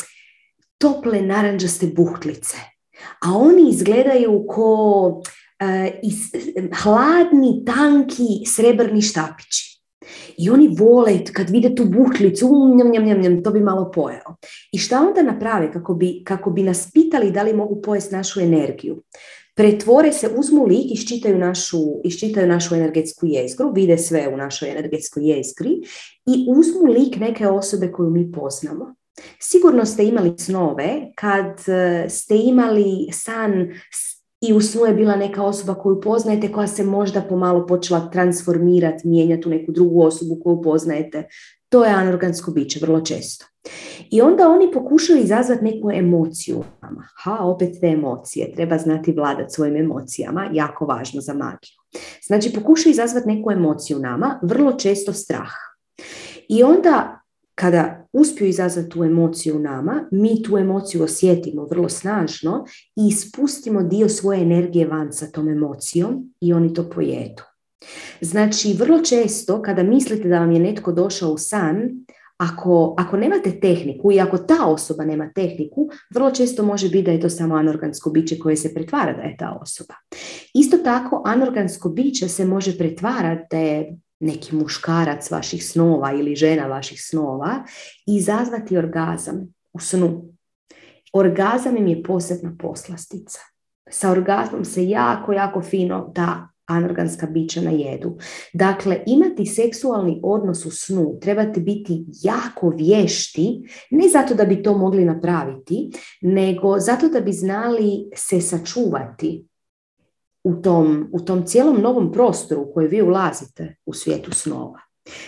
tople 0.78 1.22
naranđaste 1.22 1.88
buhtlice. 1.88 2.58
A 3.20 3.38
oni 3.38 3.70
izgledaju 3.70 4.46
ko 4.48 5.22
e, 5.60 6.02
hladni, 6.84 7.64
tanki, 7.66 8.46
srebrni 8.46 9.02
štapići. 9.02 9.74
I 10.38 10.50
oni 10.50 10.76
vole, 10.80 11.26
kad 11.34 11.50
vide 11.50 11.76
tu 11.76 11.86
buhtlicu, 11.86 12.50
njam, 12.78 12.92
njam, 12.92 13.04
njam, 13.04 13.22
njam, 13.22 13.44
to 13.44 13.52
bi 13.52 13.60
malo 13.60 13.92
pojeo. 13.92 14.36
I 14.72 14.78
šta 14.78 15.00
onda 15.08 15.22
naprave 15.22 15.72
kako 15.72 15.94
bi, 15.94 16.22
kako 16.26 16.52
bi 16.52 16.64
nas 16.64 16.92
pitali 16.94 17.32
da 17.32 17.44
li 17.44 17.54
mogu 17.54 17.82
pojesti 17.82 18.16
našu 18.16 18.40
energiju? 18.40 19.04
pretvore 19.56 20.12
se, 20.14 20.30
uzmu 20.38 20.66
lik, 20.66 20.92
iščitaju 20.92 21.38
našu, 21.38 21.82
iščitaju 22.04 22.48
našu 22.48 22.76
energetsku 22.76 23.28
jezgru, 23.30 23.72
vide 23.74 23.98
sve 23.98 24.28
u 24.34 24.38
našoj 24.38 24.70
energetskoj 24.70 25.30
jezgri 25.30 25.78
i 26.26 26.46
uzmu 26.50 26.92
lik 26.92 27.18
neke 27.20 27.48
osobe 27.48 27.92
koju 27.92 28.10
mi 28.10 28.32
poznamo. 28.32 28.96
Sigurno 29.40 29.86
ste 29.86 30.06
imali 30.06 30.38
snove 30.38 31.12
kad 31.16 31.60
e, 31.68 32.10
ste 32.10 32.38
imali 32.38 33.10
san 33.12 33.68
i 34.42 34.54
u 34.54 34.62
snu 34.62 34.86
je 34.86 34.94
bila 34.94 35.16
neka 35.16 35.44
osoba 35.44 35.74
koju 35.74 36.02
poznajete 36.02 36.52
koja 36.52 36.68
se 36.68 36.84
možda 36.84 37.22
pomalo 37.22 37.68
počela 37.68 38.10
transformirati, 38.10 39.08
mijenjati 39.08 39.48
u 39.48 39.52
neku 39.52 39.72
drugu 39.72 40.02
osobu 40.02 40.40
koju 40.44 40.62
poznajete. 40.62 41.28
To 41.70 41.86
je 41.86 41.92
anorgansko 41.92 42.52
biće, 42.52 42.80
vrlo 42.82 43.02
često. 43.02 43.46
I 44.10 44.22
onda 44.22 44.50
oni 44.50 44.72
pokušaju 44.72 45.20
izazvati 45.20 45.64
neku 45.64 45.92
emociju. 45.92 46.64
Ha, 47.24 47.38
opet 47.42 47.70
te 47.82 47.88
emocije. 47.88 48.52
Treba 48.56 48.78
znati 48.78 49.12
vladati 49.12 49.54
svojim 49.54 49.76
emocijama, 49.76 50.50
jako 50.54 50.86
važno 50.86 51.22
za 51.22 51.34
magiju. 51.34 52.04
Znači, 52.28 52.54
pokušaju 52.54 52.92
izazvati 52.92 53.28
neku 53.28 53.52
emociju 53.52 54.00
nama, 54.00 54.40
vrlo 54.42 54.74
često 54.74 55.14
strah. 55.14 55.52
I 56.50 56.64
onda, 56.64 57.23
kada 57.56 58.08
uspiju 58.14 58.48
izazvati 58.48 58.90
tu 58.90 59.04
emociju 59.04 59.60
nama, 59.60 60.08
mi 60.12 60.44
tu 60.44 60.58
emociju 60.58 61.04
osjetimo 61.04 61.66
vrlo 61.66 61.90
snažno 61.90 62.66
i 62.96 63.08
ispustimo 63.08 63.84
dio 63.84 64.10
svoje 64.10 64.42
energije 64.42 64.88
van 64.88 65.14
sa 65.14 65.32
tom 65.32 65.50
emocijom 65.50 66.34
i 66.42 66.54
oni 66.54 66.74
to 66.74 66.90
pojedu. 66.90 67.44
Znači, 68.22 68.76
vrlo 68.80 69.02
često 69.02 69.62
kada 69.62 69.84
mislite 69.84 70.30
da 70.30 70.40
vam 70.40 70.52
je 70.52 70.60
netko 70.60 70.92
došao 70.92 71.32
u 71.32 71.38
san, 71.38 71.90
ako, 72.38 72.96
ako 72.98 73.18
nemate 73.18 73.60
tehniku 73.60 74.12
i 74.12 74.20
ako 74.20 74.38
ta 74.38 74.66
osoba 74.66 75.06
nema 75.06 75.32
tehniku, 75.36 75.90
vrlo 76.14 76.32
često 76.32 76.64
može 76.64 76.90
biti 76.90 77.04
da 77.04 77.12
je 77.12 77.20
to 77.20 77.30
samo 77.30 77.56
anorgansko 77.56 78.10
biće 78.10 78.40
koje 78.40 78.56
se 78.56 78.74
pretvara 78.74 79.14
da 79.14 79.22
je 79.22 79.38
ta 79.38 79.58
osoba. 79.62 79.94
Isto 80.54 80.78
tako, 80.78 81.22
anorgansko 81.26 81.90
biće 81.90 82.28
se 82.28 82.46
može 82.46 82.78
pretvarati 82.78 83.48
da 83.52 83.58
je 83.58 83.98
neki 84.24 84.56
muškarac 84.56 85.32
vaših 85.32 85.66
snova 85.66 86.14
ili 86.14 86.36
žena 86.36 86.68
vaših 86.68 87.02
snova 87.04 87.64
i 88.06 88.16
izazvati 88.16 88.78
orgazam 88.78 89.54
u 89.74 89.80
snu. 89.80 90.34
Orgazam 91.14 91.78
im 91.78 91.88
je 91.88 92.04
posebna 92.04 92.56
poslastica. 92.60 93.40
Sa 93.90 94.12
orgazmom 94.12 94.66
se 94.66 94.90
jako, 94.90 95.34
jako 95.34 95.62
fino 95.62 96.12
da 96.16 96.48
anorganska 96.66 97.28
bića 97.28 97.62
na 97.62 97.72
jedu. 97.72 98.18
Dakle, 98.54 99.00
imati 99.06 99.46
seksualni 99.46 100.20
odnos 100.24 100.66
u 100.66 100.72
snu, 100.72 101.18
trebate 101.22 101.60
biti 101.60 102.06
jako 102.24 102.70
vješti, 102.70 103.62
ne 103.92 104.10
zato 104.10 104.34
da 104.34 104.46
bi 104.46 104.64
to 104.64 104.78
mogli 104.78 105.06
napraviti, 105.06 105.92
nego 106.22 106.80
zato 106.80 107.10
da 107.10 107.22
bi 107.22 107.32
znali 107.32 108.10
se 108.16 108.42
sačuvati 108.42 109.46
u 110.44 110.54
tom, 110.56 111.10
u 111.12 111.20
tom 111.20 111.46
cijelom 111.46 111.82
novom 111.82 112.12
prostoru 112.12 112.62
u 112.62 112.74
koji 112.74 112.88
vi 112.88 113.02
ulazite 113.02 113.76
u 113.86 113.94
svijetu 113.94 114.32
snova. 114.32 114.80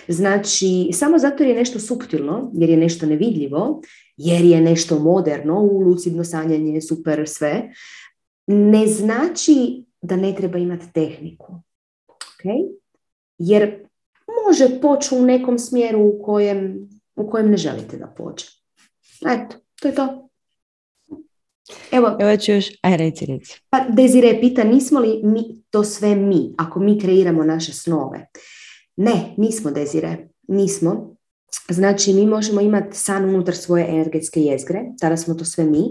Znači, 0.08 0.90
samo 0.94 1.18
zato 1.18 1.44
jer 1.44 1.50
je 1.50 1.56
nešto 1.56 1.80
suptilno, 1.80 2.52
jer 2.54 2.70
je 2.70 2.78
nešto 2.78 3.06
nevidljivo, 3.06 3.82
jer 4.18 4.46
je 4.46 4.62
nešto 4.62 5.00
moderno, 5.00 5.60
u 5.60 5.80
lucidno 5.80 6.24
sanjanje, 6.24 6.82
super 6.82 7.24
sve, 7.28 7.72
ne 8.48 8.88
znači 8.88 9.84
da 10.02 10.16
ne 10.16 10.36
treba 10.36 10.58
imati 10.58 10.94
tehniku. 10.94 11.54
Okay? 12.08 12.70
Jer 13.38 13.86
može 14.46 14.82
poći 14.82 15.16
u 15.16 15.26
nekom 15.26 15.60
smjeru 15.60 16.02
u 16.02 16.24
kojem, 16.24 16.90
u 17.16 17.30
kojem 17.30 17.52
ne 17.52 17.58
želite 17.58 17.98
da 17.98 18.08
pođe. 18.18 18.46
Eto, 19.28 19.56
to 19.82 19.88
je 19.88 19.96
to. 19.96 20.24
Evo, 21.92 22.18
Evo 22.20 22.38
ću 22.38 22.52
još, 22.52 22.66
aj 22.82 22.98
reci, 22.98 23.26
reci. 23.26 23.62
Pa 23.70 23.86
Dezire 23.90 24.38
pita, 24.42 24.64
nismo 24.64 25.00
li 25.00 25.22
mi 25.24 25.64
to 25.70 25.84
sve 25.84 26.16
mi, 26.16 26.54
ako 26.58 26.80
mi 26.80 27.00
kreiramo 27.00 27.44
naše 27.44 27.74
snove? 27.74 28.28
Ne, 28.96 29.34
nismo 29.38 29.72
Dezire, 29.72 30.28
nismo. 30.48 31.16
Znači, 31.70 32.14
mi 32.14 32.26
možemo 32.26 32.62
imati 32.62 32.98
san 32.98 33.26
unutar 33.26 33.56
svoje 33.56 33.88
energetske 33.90 34.42
jezgre, 34.42 34.82
tada 35.00 35.18
smo 35.18 35.34
to 35.34 35.46
sve 35.46 35.64
mi, 35.64 35.84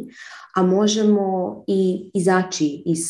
a 0.55 0.63
možemo 0.63 1.65
i 1.67 2.11
izaći 2.15 2.83
iz 2.87 3.07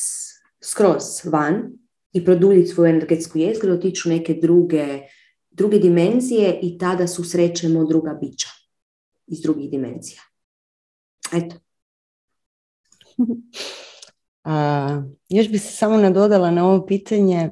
skroz 0.62 1.04
van 1.24 1.72
i 2.12 2.24
produljiti 2.24 2.68
svoju 2.68 2.90
energetsku 2.90 3.38
jezgru, 3.38 3.72
otići 3.72 4.08
u 4.08 4.12
neke 4.12 4.34
druge, 4.34 5.00
druge 5.50 5.78
dimenzije 5.78 6.58
i 6.62 6.78
tada 6.78 7.06
susrećemo 7.06 7.84
druga 7.84 8.18
bića 8.20 8.48
iz 9.26 9.40
drugih 9.40 9.70
dimenzija. 9.70 10.20
Eto. 11.32 11.63
A, 14.44 15.02
još 15.28 15.48
bi 15.48 15.58
se 15.58 15.72
samo 15.72 15.96
nadodala 15.96 16.50
na 16.50 16.66
ovo 16.66 16.86
pitanje 16.86 17.50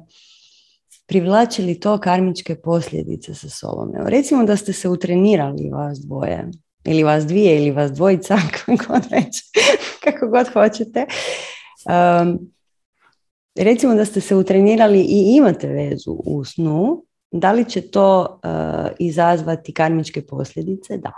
privlači 1.05 1.61
li 1.61 1.79
to 1.79 1.97
karmičke 1.97 2.55
posljedice 2.55 3.33
sa 3.33 3.49
sobom. 3.49 3.95
Evo, 3.95 4.09
recimo 4.09 4.43
da 4.43 4.57
ste 4.57 4.73
se 4.73 4.89
utrenirali 4.89 5.69
vas 5.69 5.99
dvoje, 5.99 6.51
ili 6.85 7.03
vas 7.03 7.25
dvije, 7.25 7.57
ili 7.57 7.71
vas 7.71 7.91
dvojica, 7.91 8.37
kako 8.55 8.83
god, 8.87 9.03
već, 9.11 9.41
kako 10.03 10.27
god 10.27 10.53
hoćete. 10.53 11.05
Um, 11.85 12.53
recimo 13.55 13.95
da 13.95 14.05
ste 14.05 14.21
se 14.21 14.35
utrenirali 14.35 14.99
i 14.99 15.35
imate 15.35 15.67
vezu 15.67 16.11
u 16.25 16.43
snu, 16.43 17.05
da 17.31 17.51
li 17.51 17.69
će 17.69 17.81
to 17.81 18.39
uh, 18.43 18.91
izazvati 18.99 19.73
karmičke 19.73 20.21
posljedice? 20.21 20.97
Da. 20.97 21.11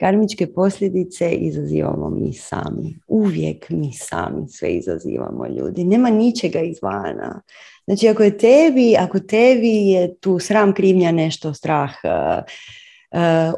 Karmičke 0.00 0.52
posljedice 0.52 1.30
izazivamo 1.30 2.10
mi 2.10 2.32
sami. 2.32 2.98
Uvijek 3.08 3.70
mi 3.70 3.92
sami 3.92 4.48
sve 4.48 4.72
izazivamo 4.72 5.46
ljudi. 5.46 5.84
Nema 5.84 6.10
ničega 6.10 6.60
izvana. 6.60 7.42
Znači 7.84 8.08
ako 8.08 8.22
je 8.22 8.38
tebi, 8.38 8.96
ako 8.98 9.18
tebi 9.18 9.88
je 9.88 10.16
tu 10.16 10.38
sram 10.38 10.74
krivnja 10.74 11.12
nešto, 11.12 11.54
strah, 11.54 11.90
uh, 12.04 12.44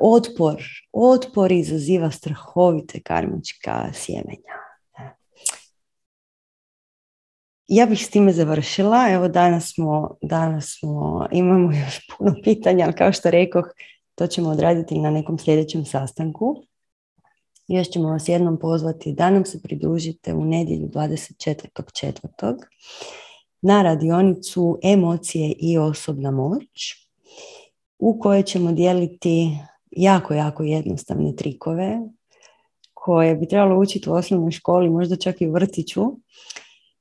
otpor, 0.00 0.62
otpor 0.92 1.52
izaziva 1.52 2.10
strahovite 2.10 3.00
karmička 3.00 3.92
sjemenja. 3.92 4.62
Ja 7.68 7.86
bih 7.86 8.06
s 8.06 8.10
time 8.10 8.32
završila. 8.32 9.10
Evo 9.10 9.28
danas 9.28 9.72
smo, 9.74 10.16
danas 10.22 10.78
smo, 10.78 11.28
imamo 11.32 11.72
još 11.72 12.00
puno 12.18 12.34
pitanja, 12.44 12.84
ali 12.84 12.94
kao 12.94 13.12
što 13.12 13.30
rekoh, 13.30 13.64
to 14.14 14.26
ćemo 14.26 14.48
odraditi 14.48 14.98
na 14.98 15.10
nekom 15.10 15.38
sljedećem 15.38 15.84
sastanku. 15.84 16.56
Još 17.68 17.88
ćemo 17.88 18.08
vas 18.08 18.28
jednom 18.28 18.58
pozvati 18.58 19.12
da 19.12 19.30
nam 19.30 19.44
se 19.44 19.62
pridružite 19.62 20.34
u 20.34 20.44
nedjelju 20.44 20.88
24.4. 20.88 22.56
na 23.62 23.82
radionicu 23.82 24.78
Emocije 24.82 25.54
i 25.58 25.78
osobna 25.78 26.30
moć 26.30 26.94
u 27.98 28.20
kojoj 28.20 28.42
ćemo 28.42 28.72
dijeliti 28.72 29.58
jako, 29.90 30.34
jako 30.34 30.62
jednostavne 30.62 31.36
trikove 31.36 32.00
koje 32.94 33.34
bi 33.34 33.48
trebalo 33.48 33.80
učiti 33.80 34.10
u 34.10 34.12
osnovnoj 34.12 34.50
školi, 34.50 34.90
možda 34.90 35.16
čak 35.16 35.40
i 35.40 35.46
vrtiću, 35.46 36.02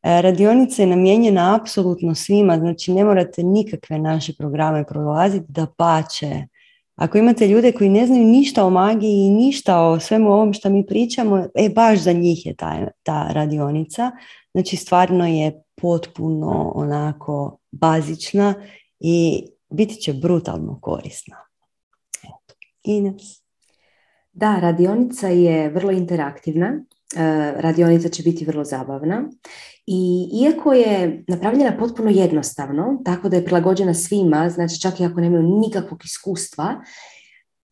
E, 0.03 0.21
radionica 0.21 0.81
je 0.81 0.87
namijenjena 0.87 1.55
apsolutno 1.55 2.15
svima, 2.15 2.57
znači 2.57 2.93
ne 2.93 3.03
morate 3.03 3.43
nikakve 3.43 3.99
naše 3.99 4.33
programe 4.33 4.85
prolaziti, 4.85 5.45
da 5.47 5.67
pače. 5.77 6.47
Ako 6.95 7.17
imate 7.17 7.47
ljude 7.47 7.71
koji 7.71 7.89
ne 7.89 8.07
znaju 8.07 8.25
ništa 8.25 8.65
o 8.65 8.69
magiji 8.69 9.25
i 9.25 9.29
ništa 9.29 9.81
o 9.81 9.99
svemu 9.99 10.31
ovom 10.31 10.53
što 10.53 10.69
mi 10.69 10.85
pričamo, 10.85 11.45
e, 11.55 11.69
baš 11.69 11.99
za 11.99 12.11
njih 12.13 12.45
je 12.45 12.55
ta, 12.55 12.87
ta 13.03 13.27
radionica. 13.31 14.11
Znači 14.51 14.75
stvarno 14.75 15.27
je 15.27 15.63
potpuno 15.75 16.71
onako 16.75 17.57
bazična 17.71 18.53
i 18.99 19.45
biti 19.69 19.95
će 19.95 20.13
brutalno 20.13 20.79
korisna. 20.81 21.37
Ines. 22.83 23.41
Da, 24.33 24.59
radionica 24.59 25.27
je 25.27 25.69
vrlo 25.69 25.91
interaktivna 25.91 26.83
radionica 27.57 28.09
će 28.09 28.23
biti 28.23 28.45
vrlo 28.45 28.63
zabavna. 28.63 29.29
I 29.93 30.29
iako 30.43 30.73
je 30.73 31.23
napravljena 31.27 31.77
potpuno 31.77 32.09
jednostavno, 32.09 33.01
tako 33.05 33.29
da 33.29 33.35
je 33.35 33.45
prilagođena 33.45 33.93
svima, 33.93 34.49
znači 34.49 34.81
čak 34.81 34.99
i 34.99 35.05
ako 35.05 35.21
nemaju 35.21 35.43
nikakvog 35.43 36.05
iskustva, 36.05 36.81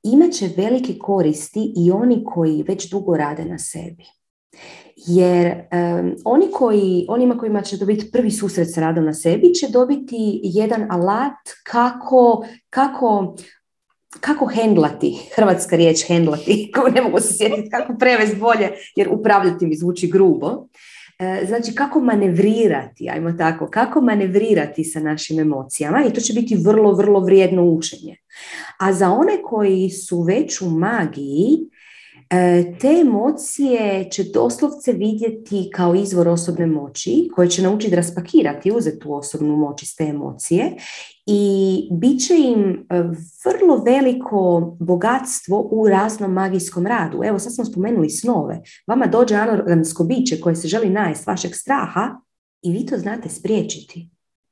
imat 0.03 0.31
će 0.31 0.49
velike 0.57 0.97
koristi 0.99 1.73
i 1.77 1.91
oni 1.91 2.23
koji 2.25 2.63
već 2.67 2.89
dugo 2.89 3.17
rade 3.17 3.45
na 3.45 3.59
sebi. 3.59 4.05
Jer 4.95 5.47
um, 5.47 6.15
oni 6.25 6.45
koji, 6.53 7.05
onima 7.09 7.37
kojima 7.37 7.61
će 7.61 7.77
dobiti 7.77 8.11
prvi 8.11 8.31
susret 8.31 8.73
sa 8.73 8.81
radom 8.81 9.05
na 9.05 9.13
sebi 9.13 9.53
će 9.53 9.67
dobiti 9.67 10.41
jedan 10.43 10.87
alat 10.91 11.39
kako, 11.63 12.45
kako 12.69 13.35
kako 14.19 14.45
hendlati, 14.45 15.17
hrvatska 15.35 15.75
riječ 15.75 16.07
hendlati, 16.07 16.71
ne 16.95 17.01
mogu 17.01 17.19
se 17.19 17.33
sjetiti 17.33 17.69
kako 17.69 17.93
prevesti 17.99 18.35
bolje, 18.35 18.71
jer 18.95 19.09
upravljati 19.11 19.65
mi 19.65 19.75
zvuči 19.75 20.07
grubo. 20.07 20.67
E, 21.19 21.45
znači 21.47 21.75
kako 21.75 21.99
manevrirati, 21.99 23.09
ajmo 23.09 23.31
tako, 23.31 23.67
kako 23.67 24.01
manevrirati 24.01 24.83
sa 24.83 24.99
našim 24.99 25.39
emocijama 25.39 26.03
i 26.05 26.13
to 26.13 26.21
će 26.21 26.33
biti 26.33 26.55
vrlo, 26.55 26.93
vrlo 26.93 27.19
vrijedno 27.19 27.63
učenje. 27.63 28.17
A 28.77 28.93
za 28.93 29.09
one 29.11 29.41
koji 29.43 29.89
su 29.89 30.21
već 30.21 30.61
u 30.61 30.69
magiji, 30.69 31.69
E, 32.31 32.73
te 32.79 32.87
emocije 32.87 34.07
će 34.11 34.23
doslovce 34.23 34.93
vidjeti 34.93 35.69
kao 35.73 35.95
izvor 35.95 36.27
osobne 36.27 36.65
moći 36.65 37.29
koje 37.35 37.49
će 37.49 37.61
naučiti 37.61 37.95
raspakirati, 37.95 38.71
uzeti 38.71 38.99
tu 38.99 39.13
osobnu 39.13 39.55
moć 39.57 39.83
iz 39.83 39.95
te 39.95 40.03
emocije 40.03 40.75
i 41.31 41.87
bit 41.91 42.27
će 42.27 42.33
im 42.37 42.85
e, 42.89 43.03
vrlo 43.45 43.83
veliko 43.85 44.77
bogatstvo 44.79 45.69
u 45.71 45.87
raznom 45.87 46.33
magijskom 46.33 46.87
radu. 46.87 47.21
Evo 47.23 47.39
sad 47.39 47.55
smo 47.55 47.65
spomenuli 47.65 48.09
snove. 48.09 48.61
Vama 48.87 49.05
dođe 49.05 49.35
anorgansko 49.35 50.03
biće 50.03 50.39
koje 50.39 50.55
se 50.55 50.67
želi 50.67 50.89
najest 50.89 51.27
vašeg 51.27 51.55
straha 51.55 52.21
i 52.61 52.71
vi 52.71 52.85
to 52.85 52.97
znate 52.97 53.29
spriječiti 53.29 54.09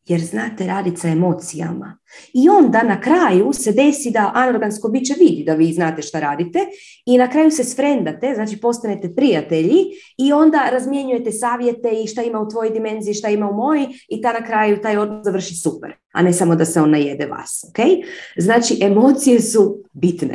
jer 0.08 0.22
znate 0.22 0.68
raditi 0.68 0.98
sa 0.98 1.08
emocijama. 1.08 1.98
I 2.34 2.50
onda 2.50 2.84
na 2.84 3.02
kraju 3.02 3.54
se 3.54 3.72
desi 3.72 4.12
da 4.12 4.32
anorgansko 4.36 4.90
biće 4.90 5.14
vidi 5.20 5.44
da 5.44 5.54
vi 5.54 5.74
znate 5.74 6.02
šta 6.02 6.20
radite 6.20 6.60
i 7.06 7.18
na 7.18 7.30
kraju 7.30 7.52
se 7.52 7.64
sfrendate, 7.64 8.32
znači 8.36 8.60
postanete 8.60 9.16
prijatelji 9.16 9.78
i 10.18 10.34
onda 10.34 10.70
razmjenjujete 10.72 11.32
savjete 11.32 11.90
i 12.04 12.08
šta 12.08 12.24
ima 12.24 12.40
u 12.40 12.50
tvojoj 12.50 12.70
dimenziji, 12.70 13.14
šta 13.14 13.30
ima 13.30 13.50
u 13.50 13.56
moji 13.56 13.88
i 14.10 14.22
ta 14.22 14.34
na 14.34 14.46
kraju 14.46 14.82
taj 14.82 14.98
odnos 14.98 15.26
završi 15.26 15.56
super, 15.56 15.94
a 16.12 16.22
ne 16.22 16.34
samo 16.34 16.56
da 16.56 16.66
se 16.66 16.82
on 16.82 16.92
najede 16.92 17.26
vas. 17.26 17.66
Okay? 17.74 18.04
Znači 18.38 18.78
emocije 18.82 19.42
su 19.42 19.84
bitne. 19.94 20.34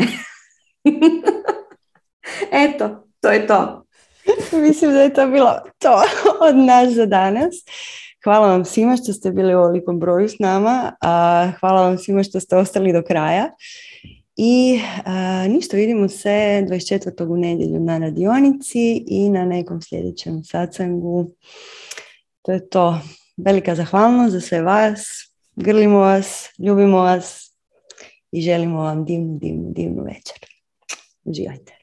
Eto, 2.67 3.07
to 3.20 3.31
je 3.31 3.47
to. 3.47 3.84
Mislim 4.52 4.92
da 4.92 5.02
je 5.02 5.15
to 5.15 5.26
bilo 5.26 5.59
to 5.78 6.02
od 6.49 6.57
nas 6.57 6.92
za 6.92 7.07
danas. 7.07 7.55
Hvala 8.25 8.49
vam 8.49 8.65
svima 8.65 8.97
što 8.97 9.12
ste 9.12 9.31
bili 9.31 9.55
u 9.55 9.59
ovolikom 9.59 10.01
broju 10.01 10.28
s 10.28 10.39
nama. 10.39 10.97
A 11.01 11.51
hvala 11.60 11.83
vam 11.83 11.99
svima 11.99 12.23
što 12.23 12.41
ste 12.41 12.57
ostali 12.57 12.92
do 12.92 13.02
kraja. 13.02 13.51
I 14.36 14.81
ništa, 15.49 15.76
vidimo 15.76 16.09
se 16.09 16.28
24. 16.68 17.28
u 17.28 17.36
nedjelju 17.36 17.81
na 17.81 17.99
radionici 17.99 19.05
i 19.07 19.31
na 19.31 19.44
nekom 19.44 19.83
sljedećem 19.83 20.44
sacangu. 20.44 21.31
To 22.42 22.52
je 22.52 22.68
to. 22.68 22.99
Velika 23.36 23.75
zahvalnost 23.75 24.33
za 24.33 24.41
sve 24.41 24.62
vas. 24.62 25.07
Grlimo 25.57 25.99
vas, 25.99 26.49
ljubimo 26.59 26.99
vas 26.99 27.57
i 28.33 28.41
želimo 28.41 28.83
vam 28.83 29.05
divnu, 29.05 29.39
divnu, 29.39 29.73
divnu 29.73 30.02
večer. 30.02 30.39
Uživajte. 31.25 31.82